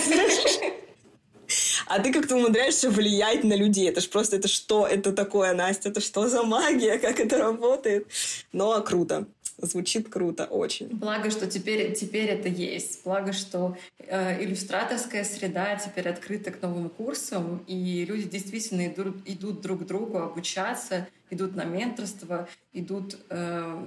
а 1.87 1.99
ты 1.99 2.11
как-то 2.11 2.35
умудряешься 2.35 2.89
влиять 2.89 3.43
на 3.43 3.53
людей. 3.53 3.89
Это 3.89 4.01
ж 4.01 4.09
просто, 4.09 4.35
это 4.35 4.47
что 4.47 4.85
это 4.85 5.13
такое, 5.13 5.53
Настя? 5.53 5.89
Это 5.89 6.01
что 6.01 6.27
за 6.27 6.43
магия? 6.43 6.99
Как 6.99 7.19
это 7.19 7.37
работает? 7.37 8.07
Но 8.51 8.79
круто. 8.81 9.25
Звучит 9.61 10.09
круто, 10.09 10.45
очень. 10.45 10.87
Благо, 10.89 11.29
что 11.29 11.47
теперь, 11.47 11.93
теперь 11.93 12.29
это 12.29 12.47
есть. 12.47 13.03
Благо, 13.03 13.33
что 13.33 13.77
э, 13.97 14.43
иллюстраторская 14.43 15.23
среда 15.23 15.75
теперь 15.75 16.07
открыта 16.07 16.51
к 16.51 16.61
новым 16.61 16.89
курсам, 16.89 17.63
и 17.67 18.05
люди 18.05 18.23
действительно 18.23 18.87
идут, 18.87 19.17
идут 19.25 19.61
друг 19.61 19.83
к 19.83 19.85
другу 19.85 20.19
обучаться, 20.19 21.07
идут 21.29 21.55
на 21.55 21.65
менторство, 21.65 22.47
идут 22.73 23.17
э, 23.29 23.85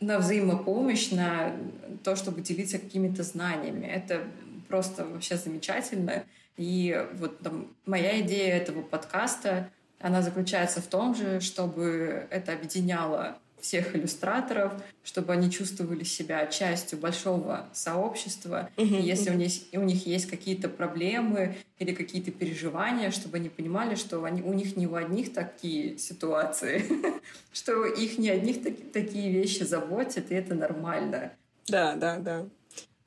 на 0.00 0.18
взаимопомощь, 0.18 1.10
на 1.10 1.56
то, 2.04 2.14
чтобы 2.14 2.40
делиться 2.40 2.78
какими-то 2.78 3.22
знаниями. 3.22 3.86
Это 3.86 4.24
просто 4.68 5.04
вообще 5.04 5.36
замечательно. 5.36 6.24
И 6.56 7.06
вот 7.14 7.38
там, 7.40 7.68
моя 7.86 8.20
идея 8.20 8.56
этого 8.56 8.82
подкаста, 8.82 9.70
она 10.00 10.22
заключается 10.22 10.80
в 10.80 10.86
том 10.86 11.14
же, 11.14 11.40
чтобы 11.40 12.26
это 12.30 12.52
объединяло 12.52 13.38
всех 13.62 13.94
иллюстраторов, 13.94 14.72
чтобы 15.04 15.32
они 15.32 15.50
чувствовали 15.50 16.04
себя 16.04 16.46
частью 16.46 16.98
большого 16.98 17.68
сообщества. 17.72 18.68
Uh-huh, 18.76 19.00
и 19.00 19.02
если 19.02 19.30
uh-huh. 19.30 19.34
у, 19.34 19.38
них, 19.38 19.52
у 19.72 19.86
них 19.86 20.06
есть 20.06 20.28
какие-то 20.28 20.68
проблемы 20.68 21.56
или 21.78 21.94
какие-то 21.94 22.32
переживания, 22.32 23.10
чтобы 23.12 23.36
они 23.38 23.48
понимали, 23.48 23.94
что 23.94 24.24
они, 24.24 24.42
у 24.42 24.52
них 24.52 24.76
не 24.76 24.86
у 24.86 24.96
одних 24.96 25.32
такие 25.32 25.96
ситуации, 25.96 26.84
что 27.52 27.84
их 27.86 28.18
не 28.18 28.30
одних 28.30 28.62
таки, 28.62 28.82
такие 28.82 29.32
вещи 29.32 29.62
заботят, 29.62 30.30
и 30.30 30.34
это 30.34 30.54
нормально. 30.54 31.32
Да, 31.68 31.94
да, 31.94 32.18
да. 32.18 32.46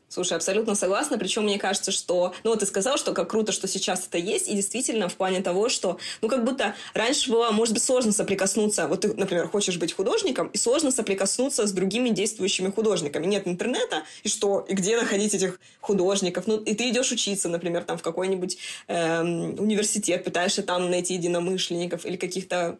Слушай, 0.08 0.34
абсолютно 0.38 0.76
согласна. 0.76 1.18
Причем 1.18 1.44
мне 1.44 1.58
кажется, 1.58 1.92
что... 1.92 2.34
Ну, 2.44 2.52
вот 2.52 2.60
ты 2.60 2.66
сказал, 2.66 2.98
что 2.98 3.14
как 3.14 3.30
круто, 3.30 3.52
что 3.52 3.68
сейчас 3.68 4.08
это 4.08 4.18
есть. 4.18 4.48
И 4.48 4.54
действительно, 4.54 5.10
в 5.10 5.16
плане 5.16 5.42
того, 5.42 5.68
что... 5.68 5.98
Ну, 6.22 6.30
как 6.30 6.46
будто 6.46 6.76
раньше 6.94 7.32
было, 7.32 7.52
может 7.52 7.74
быть, 7.74 7.84
сложно 7.84 8.12
соприкоснуться. 8.12 8.88
Вот 8.88 9.02
ты, 9.02 9.14
например, 9.14 9.48
хочешь 9.48 9.78
быть 9.78 9.94
художником, 9.94 10.48
и 10.48 10.58
сложно 10.58 10.92
соприкоснуться 10.92 11.66
с 11.66 11.72
другими 11.72 12.10
действующими 12.10 12.70
художниками. 12.70 13.26
Нет 13.26 13.48
интернета, 13.48 14.04
и 14.24 14.30
что? 14.30 14.66
И 14.70 14.74
где 14.74 14.96
находить 14.96 15.34
этих 15.34 15.60
художников? 15.82 16.48
Ну, 16.48 16.58
и 16.58 16.76
ты 16.76 16.90
идешь 16.90 17.12
учиться, 17.12 17.50
например, 17.50 17.84
там 17.84 17.98
в 17.98 18.04
какой-нибудь 18.04 18.58
эм, 18.88 19.60
университет, 19.60 20.24
пытаешься 20.24 20.62
там 20.64 20.90
найти 20.90 21.16
единомышленников 21.16 22.06
или 22.06 22.16
каких-то 22.16 22.78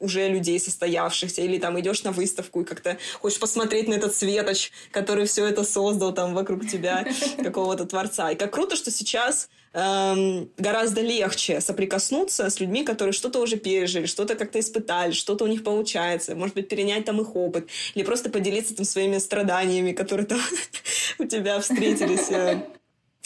уже 0.00 0.28
людей 0.28 0.58
состоявшихся, 0.58 1.42
или 1.42 1.58
там 1.58 1.78
идешь 1.80 2.02
на 2.02 2.12
выставку 2.12 2.62
и 2.62 2.64
как-то 2.64 2.98
хочешь 3.20 3.38
посмотреть 3.38 3.88
на 3.88 3.94
этот 3.94 4.14
светоч, 4.14 4.70
который 4.90 5.26
все 5.26 5.46
это 5.46 5.64
создал 5.64 6.12
там 6.12 6.34
вокруг 6.40 6.66
тебя 6.66 7.06
какого-то 7.42 7.84
творца. 7.84 8.30
И 8.30 8.36
как 8.36 8.52
круто, 8.52 8.76
что 8.76 8.90
сейчас 8.90 9.48
эм, 9.72 10.50
гораздо 10.56 11.00
легче 11.00 11.60
соприкоснуться 11.60 12.50
с 12.50 12.60
людьми, 12.60 12.84
которые 12.84 13.12
что-то 13.12 13.40
уже 13.40 13.56
пережили, 13.56 14.06
что-то 14.06 14.34
как-то 14.34 14.58
испытали, 14.58 15.12
что-то 15.12 15.44
у 15.44 15.48
них 15.48 15.62
получается, 15.62 16.34
может 16.34 16.54
быть, 16.54 16.68
перенять 16.68 17.04
там 17.04 17.20
их 17.20 17.36
опыт, 17.36 17.68
или 17.94 18.04
просто 18.04 18.30
поделиться 18.30 18.74
там 18.74 18.84
своими 18.84 19.18
страданиями, 19.18 19.92
которые 19.92 20.26
там 20.26 20.40
у 21.18 21.24
тебя 21.24 21.60
встретились 21.60 22.30
э, 22.30 22.62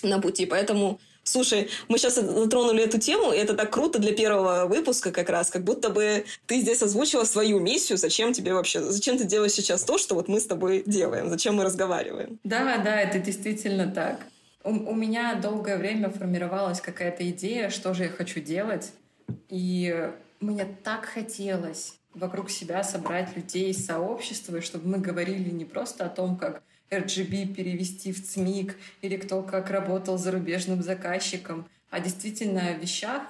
на 0.02 0.20
пути. 0.20 0.46
Поэтому 0.46 0.98
Слушай, 1.24 1.70
мы 1.88 1.98
сейчас 1.98 2.16
затронули 2.16 2.84
эту 2.84 3.00
тему, 3.00 3.32
и 3.32 3.36
это 3.36 3.54
так 3.54 3.72
круто 3.72 3.98
для 3.98 4.12
первого 4.12 4.66
выпуска 4.66 5.10
как 5.10 5.30
раз, 5.30 5.50
как 5.50 5.64
будто 5.64 5.88
бы 5.88 6.26
ты 6.46 6.60
здесь 6.60 6.82
озвучила 6.82 7.24
свою 7.24 7.60
миссию, 7.60 7.96
зачем 7.96 8.34
тебе 8.34 8.52
вообще, 8.52 8.82
зачем 8.82 9.16
ты 9.16 9.24
делаешь 9.24 9.52
сейчас 9.52 9.84
то, 9.84 9.96
что 9.96 10.14
вот 10.14 10.28
мы 10.28 10.38
с 10.38 10.46
тобой 10.46 10.82
делаем, 10.84 11.30
зачем 11.30 11.56
мы 11.56 11.64
разговариваем. 11.64 12.38
Да, 12.44 12.76
да, 12.78 13.00
это 13.00 13.18
действительно 13.18 13.90
так. 13.90 14.20
У, 14.62 14.70
у 14.70 14.94
меня 14.94 15.34
долгое 15.34 15.78
время 15.78 16.10
формировалась 16.10 16.80
какая-то 16.80 17.28
идея, 17.30 17.70
что 17.70 17.94
же 17.94 18.04
я 18.04 18.08
хочу 18.10 18.40
делать, 18.40 18.92
и 19.48 20.10
мне 20.40 20.66
так 20.84 21.06
хотелось 21.06 21.94
вокруг 22.14 22.50
себя 22.50 22.82
собрать 22.82 23.34
людей 23.34 23.70
из 23.70 23.84
сообщества, 23.84 24.60
чтобы 24.60 24.88
мы 24.88 24.98
говорили 24.98 25.50
не 25.50 25.64
просто 25.64 26.04
о 26.04 26.08
том, 26.08 26.36
как 26.36 26.62
RGB 26.90 27.54
перевести 27.54 28.12
в 28.12 28.24
ЦМИК, 28.24 28.76
или 29.02 29.16
кто 29.16 29.42
как 29.42 29.70
работал 29.70 30.18
зарубежным 30.18 30.82
заказчиком, 30.82 31.68
а 31.90 32.00
действительно 32.00 32.68
о 32.68 32.72
вещах, 32.74 33.22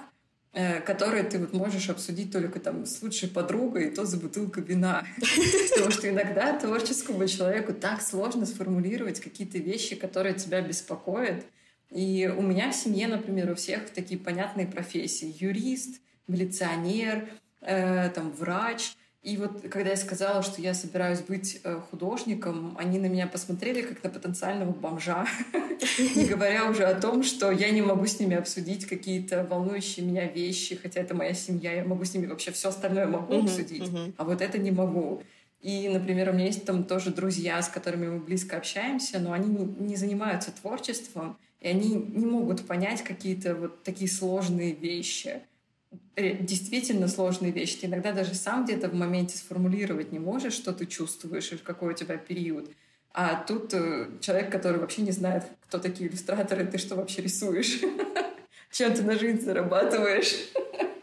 э, 0.53 0.81
которые 0.81 1.23
ты 1.23 1.39
вот 1.39 1.53
можешь 1.53 1.89
обсудить 1.89 2.31
только 2.31 2.59
там 2.59 2.85
с 2.85 3.01
лучшей 3.01 3.29
подругой, 3.29 3.87
и 3.87 3.91
то 3.91 4.05
за 4.05 4.17
бутылкой 4.17 4.63
вина. 4.63 5.05
Потому 5.71 5.91
что 5.91 6.09
иногда 6.09 6.57
творческому 6.57 7.27
человеку 7.27 7.73
так 7.73 8.01
сложно 8.01 8.45
сформулировать 8.45 9.19
какие-то 9.19 9.57
вещи, 9.57 9.95
которые 9.95 10.35
тебя 10.35 10.61
беспокоят. 10.61 11.45
И 11.91 12.31
у 12.35 12.41
меня 12.41 12.71
в 12.71 12.75
семье, 12.75 13.07
например, 13.07 13.51
у 13.51 13.55
всех 13.55 13.89
такие 13.89 14.19
понятные 14.19 14.67
профессии. 14.67 15.35
Юрист, 15.39 16.01
милиционер, 16.27 17.29
э, 17.61 18.09
там 18.09 18.31
врач. 18.31 18.93
И 19.25 19.37
вот 19.37 19.63
когда 19.71 19.89
я 19.89 19.95
сказала, 19.95 20.43
что 20.43 20.61
я 20.61 20.75
собираюсь 20.75 21.21
быть 21.21 21.59
э, 21.63 21.79
художником, 21.89 22.77
они 22.77 22.99
на 22.99 23.07
меня 23.07 23.25
посмотрели 23.25 23.81
как 23.81 24.03
на 24.03 24.11
потенциального 24.11 24.71
бомжа, 24.71 25.25
не 26.15 26.25
говоря 26.25 26.69
уже 26.69 26.83
о 26.83 26.93
том, 26.93 27.23
что 27.23 27.49
я 27.49 27.71
не 27.71 27.81
могу 27.81 28.05
с 28.05 28.19
ними 28.19 28.35
обсудить 28.35 28.85
какие-то 28.85 29.43
волнующие 29.43 30.05
меня 30.05 30.27
вещи, 30.27 30.75
хотя 30.75 31.01
это 31.01 31.15
моя 31.15 31.33
семья, 31.33 31.73
я 31.73 31.83
могу 31.83 32.05
с 32.05 32.13
ними 32.13 32.27
вообще 32.27 32.51
все 32.51 32.69
остальное 32.69 33.07
могу 33.07 33.39
обсудить, 33.39 33.89
а 34.15 34.23
вот 34.25 34.43
это 34.43 34.59
не 34.59 34.69
могу. 34.69 35.23
И, 35.59 35.89
например, 35.89 36.29
у 36.29 36.33
меня 36.33 36.45
есть 36.45 36.63
там 36.63 36.83
тоже 36.83 37.09
друзья, 37.09 37.59
с 37.59 37.67
которыми 37.67 38.07
мы 38.07 38.19
близко 38.19 38.57
общаемся, 38.57 39.17
но 39.17 39.33
они 39.33 39.49
не 39.79 39.95
занимаются 39.95 40.51
творчеством, 40.51 41.35
и 41.61 41.67
они 41.67 41.95
не 41.95 42.27
могут 42.27 42.67
понять 42.67 43.01
какие-то 43.01 43.55
вот 43.55 43.81
такие 43.81 44.07
сложные 44.07 44.73
вещи 44.73 45.41
действительно 46.15 47.07
сложные 47.07 47.51
вещи. 47.51 47.77
Ты 47.77 47.87
иногда 47.87 48.11
даже 48.11 48.33
сам 48.35 48.65
где-то 48.65 48.89
в 48.89 48.93
моменте 48.93 49.37
сформулировать 49.37 50.11
не 50.11 50.19
можешь, 50.19 50.53
что 50.53 50.73
ты 50.73 50.85
чувствуешь 50.85 51.51
и 51.51 51.57
какой 51.57 51.93
у 51.93 51.95
тебя 51.95 52.17
период. 52.17 52.69
А 53.13 53.43
тут 53.43 53.73
э, 53.73 54.09
человек, 54.19 54.51
который 54.51 54.79
вообще 54.79 55.01
не 55.01 55.11
знает, 55.11 55.45
кто 55.61 55.77
такие 55.77 56.09
иллюстраторы, 56.09 56.65
ты 56.65 56.77
что 56.77 56.95
вообще 56.95 57.21
рисуешь, 57.21 57.79
чем 58.71 58.93
ты 58.93 59.03
на 59.03 59.17
жизнь 59.17 59.41
зарабатываешь. 59.41 60.35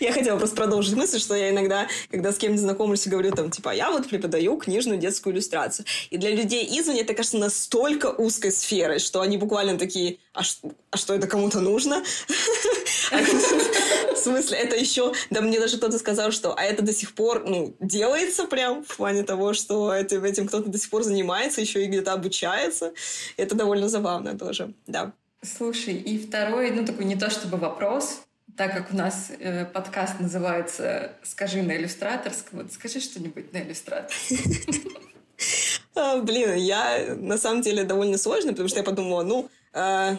Я 0.00 0.12
хотела 0.12 0.36
просто 0.38 0.56
продолжить 0.56 0.94
мысль, 0.94 1.20
что 1.20 1.36
я 1.36 1.50
иногда, 1.50 1.86
когда 2.10 2.32
с 2.32 2.36
кем-нибудь 2.36 2.62
знакомлюсь, 2.62 3.06
говорю 3.06 3.30
там, 3.30 3.52
типа, 3.52 3.72
я 3.72 3.92
вот 3.92 4.08
преподаю 4.08 4.56
книжную 4.56 4.98
детскую 4.98 5.32
иллюстрацию. 5.32 5.86
И 6.10 6.16
для 6.16 6.30
людей 6.30 6.66
извне 6.68 7.02
это 7.02 7.14
кажется 7.14 7.38
настолько 7.38 8.06
узкой 8.06 8.50
сферой, 8.50 8.98
что 8.98 9.20
они 9.20 9.36
буквально 9.36 9.78
такие, 9.78 10.18
а, 10.32 10.40
а 10.90 10.96
что 10.96 11.14
это 11.14 11.28
кому-то 11.28 11.60
нужно? 11.60 12.02
В 13.12 14.16
смысле, 14.16 14.58
это 14.58 14.74
еще... 14.74 15.12
Да 15.30 15.40
мне 15.40 15.60
даже 15.60 15.76
кто-то 15.76 15.96
сказал, 15.98 16.32
что 16.32 16.54
а 16.54 16.64
это 16.64 16.82
до 16.82 16.92
сих 16.92 17.14
пор, 17.14 17.44
ну, 17.46 17.76
делается 17.78 18.46
прям 18.46 18.82
в 18.82 18.96
плане 18.96 19.22
того, 19.22 19.52
что 19.52 19.94
этим 19.94 20.48
кто-то 20.48 20.70
до 20.70 20.78
сих 20.78 20.90
пор 20.90 21.04
занимается, 21.04 21.60
еще 21.60 21.84
и 21.84 21.86
где-то 21.86 22.14
обучается. 22.14 22.94
Это 23.36 23.54
довольно 23.54 23.88
забавно 23.88 24.36
тоже, 24.36 24.74
да. 24.88 25.12
Слушай, 25.42 25.94
и 25.94 26.18
второй, 26.18 26.72
ну, 26.72 26.84
такой 26.84 27.04
не 27.04 27.16
то 27.16 27.30
чтобы 27.30 27.58
вопрос, 27.58 28.22
так 28.56 28.72
как 28.72 28.92
у 28.92 28.96
нас 28.96 29.30
э, 29.38 29.64
подкаст 29.64 30.20
называется 30.20 31.12
«Скажи 31.22 31.62
на 31.62 31.76
иллюстраторском», 31.76 32.60
вот 32.60 32.72
скажи 32.72 33.00
что-нибудь 33.00 33.52
на 33.52 33.58
иллюстраторском. 33.58 34.38
А, 35.96 36.18
блин, 36.18 36.54
я 36.54 37.14
на 37.16 37.38
самом 37.38 37.62
деле 37.62 37.84
довольно 37.84 38.18
сложно, 38.18 38.50
потому 38.50 38.68
что 38.68 38.78
я 38.78 38.84
подумала, 38.84 39.22
ну, 39.22 39.48
а, 39.72 40.16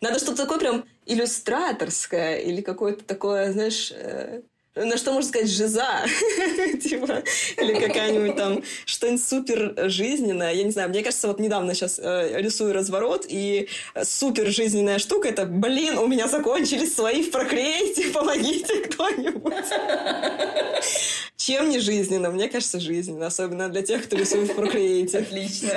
надо 0.00 0.18
что-то 0.18 0.42
такое 0.42 0.58
прям 0.58 0.84
иллюстраторское 1.04 2.38
или 2.38 2.60
какое-то 2.60 3.04
такое, 3.04 3.52
знаешь, 3.52 3.92
э, 3.92 4.42
на 4.76 4.96
что 4.98 5.12
можно 5.12 5.28
сказать 5.28 5.50
жиза, 5.50 6.04
типа, 6.82 7.22
или 7.56 7.74
какая-нибудь 7.74 8.36
там 8.36 8.62
что-нибудь 8.84 9.24
супер 9.24 9.74
жизненное. 9.88 10.52
Я 10.52 10.64
не 10.64 10.70
знаю, 10.70 10.90
мне 10.90 11.02
кажется, 11.02 11.28
вот 11.28 11.40
недавно 11.40 11.74
сейчас 11.74 11.98
э, 11.98 12.40
рисую 12.40 12.74
разворот, 12.74 13.24
и 13.28 13.68
супер 14.02 14.48
жизненная 14.48 14.98
штука 14.98 15.28
это, 15.28 15.46
блин, 15.46 15.98
у 15.98 16.06
меня 16.06 16.28
закончились 16.28 16.94
свои 16.94 17.22
в 17.22 17.34
Procreate, 17.34 18.12
помогите 18.14 18.76
кто-нибудь. 18.84 19.54
Чем 21.36 21.70
не 21.70 21.78
жизненно? 21.78 22.30
Мне 22.30 22.48
кажется, 22.48 22.78
жизненно, 22.78 23.26
особенно 23.26 23.68
для 23.68 23.82
тех, 23.82 24.04
кто 24.04 24.16
рисует 24.16 24.50
в 24.50 24.58
Procreate. 24.58 25.16
Отлично. 25.16 25.70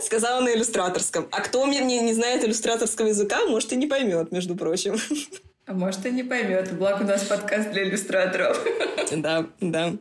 Сказала 0.00 0.40
на 0.40 0.54
иллюстраторском. 0.54 1.28
А 1.30 1.40
кто 1.40 1.66
мне 1.66 1.80
не, 1.80 2.00
не 2.00 2.12
знает 2.12 2.44
иллюстраторского 2.44 3.08
языка, 3.08 3.44
может, 3.46 3.72
и 3.72 3.76
не 3.76 3.86
поймет, 3.86 4.32
между 4.32 4.56
прочим. 4.56 4.96
А 5.66 5.74
может, 5.74 6.04
и 6.06 6.10
не 6.10 6.24
поймет. 6.24 6.72
Благо 6.76 7.02
у 7.02 7.06
нас 7.06 7.24
подкаст 7.24 7.70
для 7.70 7.84
иллюстраторов. 7.84 8.62
Да, 9.16 9.46
да. 9.60 9.92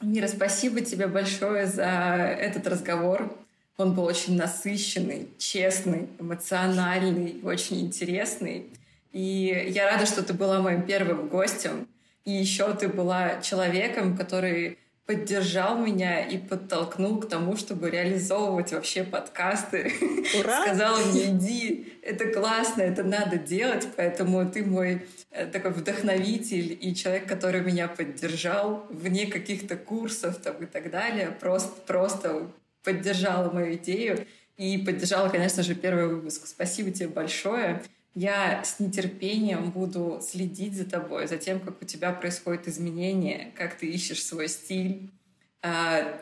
Мира, 0.00 0.26
спасибо 0.26 0.80
тебе 0.80 1.06
большое 1.06 1.66
за 1.66 1.84
этот 1.84 2.66
разговор. 2.66 3.32
Он 3.76 3.94
был 3.94 4.04
очень 4.04 4.36
насыщенный, 4.36 5.28
честный, 5.38 6.08
эмоциональный, 6.18 7.40
очень 7.44 7.80
интересный. 7.80 8.66
И 9.12 9.70
я 9.70 9.90
рада, 9.90 10.06
что 10.06 10.22
ты 10.22 10.34
была 10.34 10.60
моим 10.60 10.82
первым 10.82 11.28
гостем. 11.28 11.86
И 12.24 12.32
еще 12.32 12.74
ты 12.74 12.88
была 12.88 13.40
человеком, 13.40 14.16
который 14.16 14.78
поддержал 15.06 15.78
меня 15.78 16.26
и 16.26 16.36
подтолкнул 16.36 17.20
к 17.20 17.28
тому, 17.28 17.56
чтобы 17.56 17.90
реализовывать 17.90 18.72
вообще 18.72 19.04
подкасты. 19.04 19.92
Ура! 20.40 20.62
Сказал 20.66 20.98
мне, 20.98 21.30
иди, 21.30 21.98
это 22.02 22.26
классно, 22.26 22.82
это 22.82 23.04
надо 23.04 23.38
делать, 23.38 23.86
поэтому 23.96 24.50
ты 24.50 24.64
мой 24.64 25.06
э, 25.30 25.46
такой 25.46 25.70
вдохновитель 25.70 26.76
и 26.80 26.94
человек, 26.94 27.28
который 27.28 27.60
меня 27.60 27.86
поддержал 27.86 28.84
вне 28.90 29.26
каких-то 29.26 29.76
курсов 29.76 30.38
там, 30.38 30.56
и 30.56 30.66
так 30.66 30.90
далее, 30.90 31.30
просто, 31.30 31.80
просто 31.86 32.50
поддержала 32.82 33.50
мою 33.50 33.74
идею 33.74 34.26
и 34.56 34.76
поддержала, 34.78 35.28
конечно 35.28 35.62
же, 35.62 35.76
первый 35.76 36.08
выпуск. 36.08 36.46
Спасибо 36.46 36.90
тебе 36.90 37.08
большое. 37.08 37.82
Я 38.16 38.64
с 38.64 38.80
нетерпением 38.80 39.70
буду 39.70 40.20
следить 40.26 40.74
за 40.74 40.86
тобой, 40.86 41.26
за 41.26 41.36
тем, 41.36 41.60
как 41.60 41.82
у 41.82 41.84
тебя 41.84 42.12
происходят 42.12 42.66
изменения, 42.66 43.52
как 43.54 43.74
ты 43.76 43.88
ищешь 43.88 44.24
свой 44.24 44.48
стиль. 44.48 45.10
А, 45.60 46.18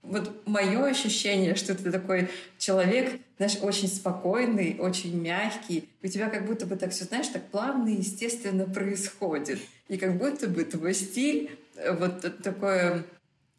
вот 0.00 0.46
мое 0.46 0.82
ощущение, 0.86 1.54
что 1.54 1.74
ты 1.74 1.92
такой 1.92 2.30
человек, 2.56 3.20
знаешь, 3.36 3.58
очень 3.60 3.88
спокойный, 3.88 4.78
очень 4.80 5.20
мягкий. 5.20 5.90
У 6.02 6.06
тебя 6.06 6.30
как 6.30 6.46
будто 6.46 6.64
бы 6.64 6.76
так 6.76 6.92
все, 6.92 7.04
знаешь, 7.04 7.28
так 7.28 7.46
плавно 7.50 7.90
и 7.90 7.98
естественно 7.98 8.64
происходит. 8.64 9.58
И 9.88 9.98
как 9.98 10.16
будто 10.16 10.48
бы 10.48 10.64
твой 10.64 10.94
стиль, 10.94 11.50
э, 11.76 11.92
вот 11.92 12.42
такое 12.42 13.04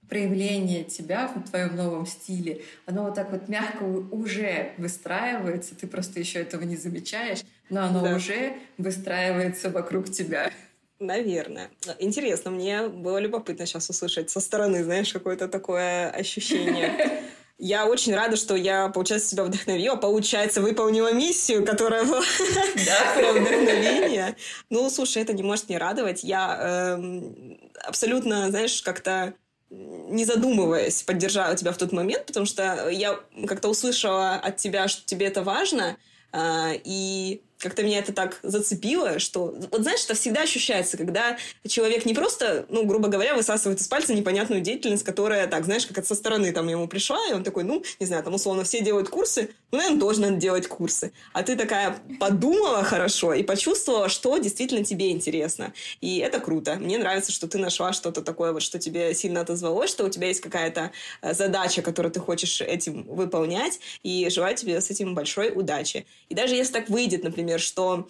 проявление 0.09 0.83
тебя 0.83 1.27
в 1.27 1.47
твоем 1.49 1.75
новом 1.75 2.05
стиле, 2.05 2.63
оно 2.85 3.03
вот 3.03 3.15
так 3.15 3.31
вот 3.31 3.49
мягко 3.49 3.83
уже 3.83 4.71
выстраивается, 4.77 5.75
ты 5.75 5.85
просто 5.85 6.19
еще 6.19 6.39
этого 6.39 6.63
не 6.63 6.77
замечаешь, 6.77 7.43
но 7.69 7.83
оно 7.85 8.01
да. 8.01 8.15
уже 8.15 8.53
выстраивается 8.77 9.69
вокруг 9.69 10.09
тебя. 10.09 10.51
Наверное. 10.99 11.69
Интересно, 11.99 12.49
мне 12.51 12.87
было 12.87 13.19
любопытно 13.19 13.65
сейчас 13.65 13.89
услышать 13.89 14.29
со 14.29 14.39
стороны, 14.39 14.83
знаешь, 14.83 15.13
какое-то 15.13 15.47
такое 15.47 16.09
ощущение. 16.09 17.23
Я 17.59 17.87
очень 17.87 18.13
рада, 18.13 18.35
что 18.35 18.55
я, 18.55 18.87
получается, 18.89 19.29
себя 19.29 19.43
вдохновила, 19.43 19.95
получается, 19.95 20.61
выполнила 20.61 21.11
миссию, 21.11 21.65
которая 21.65 22.05
была 22.05 22.21
про 23.15 23.31
вдохновение. 23.31 24.35
Ну, 24.69 24.87
слушай, 24.91 25.23
это 25.23 25.33
не 25.33 25.41
может 25.41 25.67
не 25.67 25.79
радовать. 25.79 26.23
Я 26.23 26.95
эм, 26.99 27.59
абсолютно, 27.83 28.51
знаешь, 28.51 28.79
как-то 28.83 29.33
не 29.71 30.23
задумываясь, 30.23 31.01
поддержала 31.01 31.55
тебя 31.55 31.71
в 31.71 31.77
тот 31.77 31.91
момент, 31.91 32.27
потому 32.27 32.45
что 32.45 32.89
я 32.89 33.19
как-то 33.47 33.69
услышала 33.69 34.35
от 34.35 34.57
тебя, 34.57 34.87
что 34.87 35.05
тебе 35.05 35.25
это 35.25 35.41
важно, 35.41 35.97
а, 36.31 36.71
и 36.83 37.41
как-то 37.59 37.83
меня 37.83 37.99
это 37.99 38.13
так 38.13 38.39
зацепило, 38.43 39.19
что... 39.19 39.55
Вот 39.71 39.81
знаешь, 39.81 40.03
это 40.05 40.13
всегда 40.13 40.41
ощущается, 40.41 40.97
когда 40.97 41.37
человек 41.67 42.05
не 42.05 42.13
просто, 42.13 42.65
ну, 42.69 42.85
грубо 42.85 43.07
говоря, 43.07 43.35
высасывает 43.35 43.81
из 43.81 43.87
пальца 43.87 44.13
непонятную 44.13 44.61
деятельность, 44.61 45.03
которая, 45.03 45.47
так, 45.47 45.65
знаешь, 45.65 45.85
как 45.85 45.97
это 45.97 46.07
со 46.07 46.15
стороны 46.15 46.51
там 46.51 46.67
ему 46.67 46.87
пришла, 46.87 47.19
и 47.29 47.33
он 47.33 47.43
такой, 47.43 47.63
ну, 47.63 47.83
не 47.99 48.05
знаю, 48.05 48.23
там, 48.23 48.35
условно, 48.35 48.63
все 48.63 48.81
делают 48.81 49.09
курсы, 49.09 49.49
ну, 49.71 49.79
наверное, 49.79 49.99
тоже 49.99 50.21
надо 50.21 50.35
делать 50.35 50.67
курсы. 50.67 51.11
А 51.33 51.41
ты 51.41 51.55
такая 51.55 51.97
подумала 52.19 52.83
хорошо 52.83 53.33
и 53.33 53.41
почувствовала, 53.41 54.07
что 54.07 54.37
действительно 54.37 54.83
тебе 54.83 55.11
интересно. 55.11 55.73
И 55.99 56.19
это 56.19 56.39
круто. 56.39 56.75
Мне 56.75 56.97
нравится, 56.97 57.31
что 57.31 57.47
ты 57.47 57.57
нашла 57.57 57.91
что-то 57.91 58.21
такое, 58.21 58.53
вот, 58.53 58.61
что 58.61 58.77
тебе 58.77 59.13
сильно 59.15 59.41
отозвалось, 59.41 59.89
что 59.89 60.05
у 60.05 60.09
тебя 60.09 60.27
есть 60.27 60.41
какая-то 60.41 60.91
э, 61.21 61.33
задача, 61.33 61.81
которую 61.81 62.11
ты 62.11 62.19
хочешь 62.19 62.61
этим 62.61 63.03
выполнять, 63.03 63.79
и 64.03 64.29
желаю 64.29 64.55
тебе 64.55 64.79
с 64.79 64.91
этим 64.91 65.15
большой 65.15 65.51
удачи. 65.53 66.05
И 66.29 66.35
даже 66.35 66.55
если 66.55 66.73
так 66.73 66.89
выйдет, 66.89 67.23
например, 67.23 67.46
что 67.55 68.07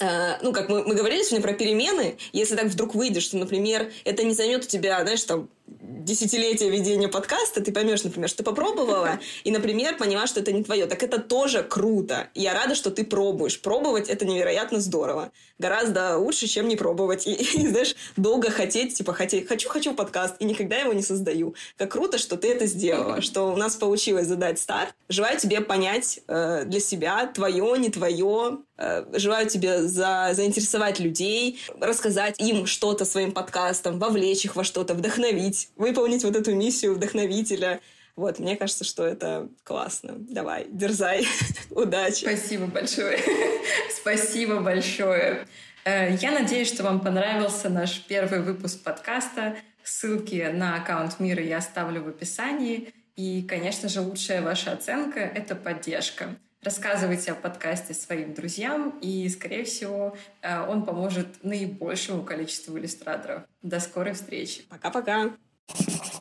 э, 0.00 0.38
ну, 0.42 0.52
как 0.52 0.68
мы, 0.68 0.84
мы 0.84 0.94
говорили 0.94 1.22
сегодня 1.22 1.46
про 1.46 1.54
перемены, 1.54 2.16
если 2.32 2.56
так 2.56 2.66
вдруг 2.66 2.94
выйдет, 2.94 3.22
что, 3.22 3.36
например, 3.36 3.92
это 4.04 4.22
не 4.22 4.34
займет 4.34 4.64
у 4.64 4.68
тебя, 4.68 5.02
знаешь, 5.02 5.22
там, 5.24 5.48
десятилетия 5.66 6.70
ведения 6.70 7.08
подкаста, 7.08 7.60
ты 7.60 7.72
поймешь, 7.72 8.04
например, 8.04 8.28
что 8.28 8.38
ты 8.38 8.44
попробовала, 8.44 9.18
и, 9.44 9.50
например, 9.50 9.96
поняла, 9.96 10.26
что 10.26 10.40
это 10.40 10.52
не 10.52 10.62
твое. 10.62 10.86
Так 10.86 11.02
это 11.02 11.18
тоже 11.18 11.62
круто. 11.62 12.28
Я 12.34 12.54
рада, 12.54 12.74
что 12.74 12.90
ты 12.90 13.04
пробуешь. 13.04 13.60
Пробовать 13.60 14.08
это 14.08 14.24
невероятно 14.24 14.80
здорово. 14.80 15.32
Гораздо 15.58 16.18
лучше, 16.18 16.46
чем 16.46 16.68
не 16.68 16.76
пробовать. 16.76 17.26
И, 17.26 17.32
и 17.32 17.66
знаешь, 17.66 17.96
долго 18.16 18.50
хотеть, 18.50 18.94
типа, 18.94 19.12
хотеть, 19.12 19.48
хочу, 19.48 19.68
хочу 19.68 19.94
подкаст, 19.94 20.36
и 20.38 20.44
никогда 20.44 20.76
его 20.76 20.92
не 20.92 21.02
создаю. 21.02 21.54
Как 21.76 21.92
круто, 21.92 22.18
что 22.18 22.36
ты 22.36 22.52
это 22.52 22.66
сделала, 22.66 23.20
что 23.20 23.52
у 23.52 23.56
нас 23.56 23.76
получилось 23.76 24.26
задать 24.26 24.58
старт. 24.58 24.94
Желаю 25.08 25.38
тебе 25.38 25.60
понять 25.60 26.20
э, 26.28 26.64
для 26.66 26.80
себя 26.80 27.26
твое, 27.26 27.78
не 27.78 27.90
твое. 27.90 28.58
Э, 28.78 29.04
желаю 29.14 29.48
тебе 29.48 29.82
за, 29.82 30.30
заинтересовать 30.32 31.00
людей, 31.00 31.58
рассказать 31.80 32.38
им 32.38 32.66
что-то 32.66 33.04
своим 33.04 33.32
подкастом, 33.32 33.98
вовлечь 33.98 34.44
их 34.44 34.56
во 34.56 34.64
что-то, 34.64 34.94
вдохновить 34.94 35.55
выполнить, 35.76 35.96
выполнить 35.96 36.24
вот 36.24 36.36
эту 36.36 36.54
миссию 36.54 36.94
вдохновителя. 36.94 37.80
Вот, 38.16 38.38
мне 38.38 38.56
кажется, 38.56 38.84
что 38.84 39.04
это 39.06 39.48
классно. 39.62 40.14
Давай, 40.16 40.66
дерзай. 40.70 41.26
Удачи. 41.70 42.24
Спасибо 42.24 42.66
большое. 42.66 43.18
Спасибо 43.94 44.60
большое. 44.60 45.46
Э, 45.84 46.14
я 46.20 46.30
надеюсь, 46.32 46.68
что 46.68 46.82
вам 46.82 47.00
понравился 47.00 47.68
наш 47.68 48.00
первый 48.06 48.40
выпуск 48.40 48.82
подкаста. 48.82 49.56
Ссылки 49.82 50.50
на 50.52 50.76
аккаунт 50.76 51.20
Мира 51.20 51.42
я 51.42 51.58
оставлю 51.58 52.02
в 52.02 52.08
описании. 52.08 52.92
И, 53.16 53.42
конечно 53.42 53.88
же, 53.88 54.00
лучшая 54.00 54.42
ваша 54.42 54.72
оценка— 54.72 55.20
это 55.34 55.54
поддержка. 55.54 56.36
Рассказывайте 56.62 57.32
о 57.32 57.34
подкасте 57.34 57.94
своим 57.94 58.34
друзьям, 58.34 58.98
и, 59.00 59.28
скорее 59.28 59.64
всего, 59.64 60.16
э, 60.42 60.66
он 60.66 60.84
поможет 60.84 61.44
наибольшему 61.44 62.24
количеству 62.24 62.76
иллюстраторов. 62.76 63.44
До 63.62 63.78
скорой 63.78 64.14
встречи. 64.14 64.62
Пока-пока. 64.68 65.36
you 65.74 66.10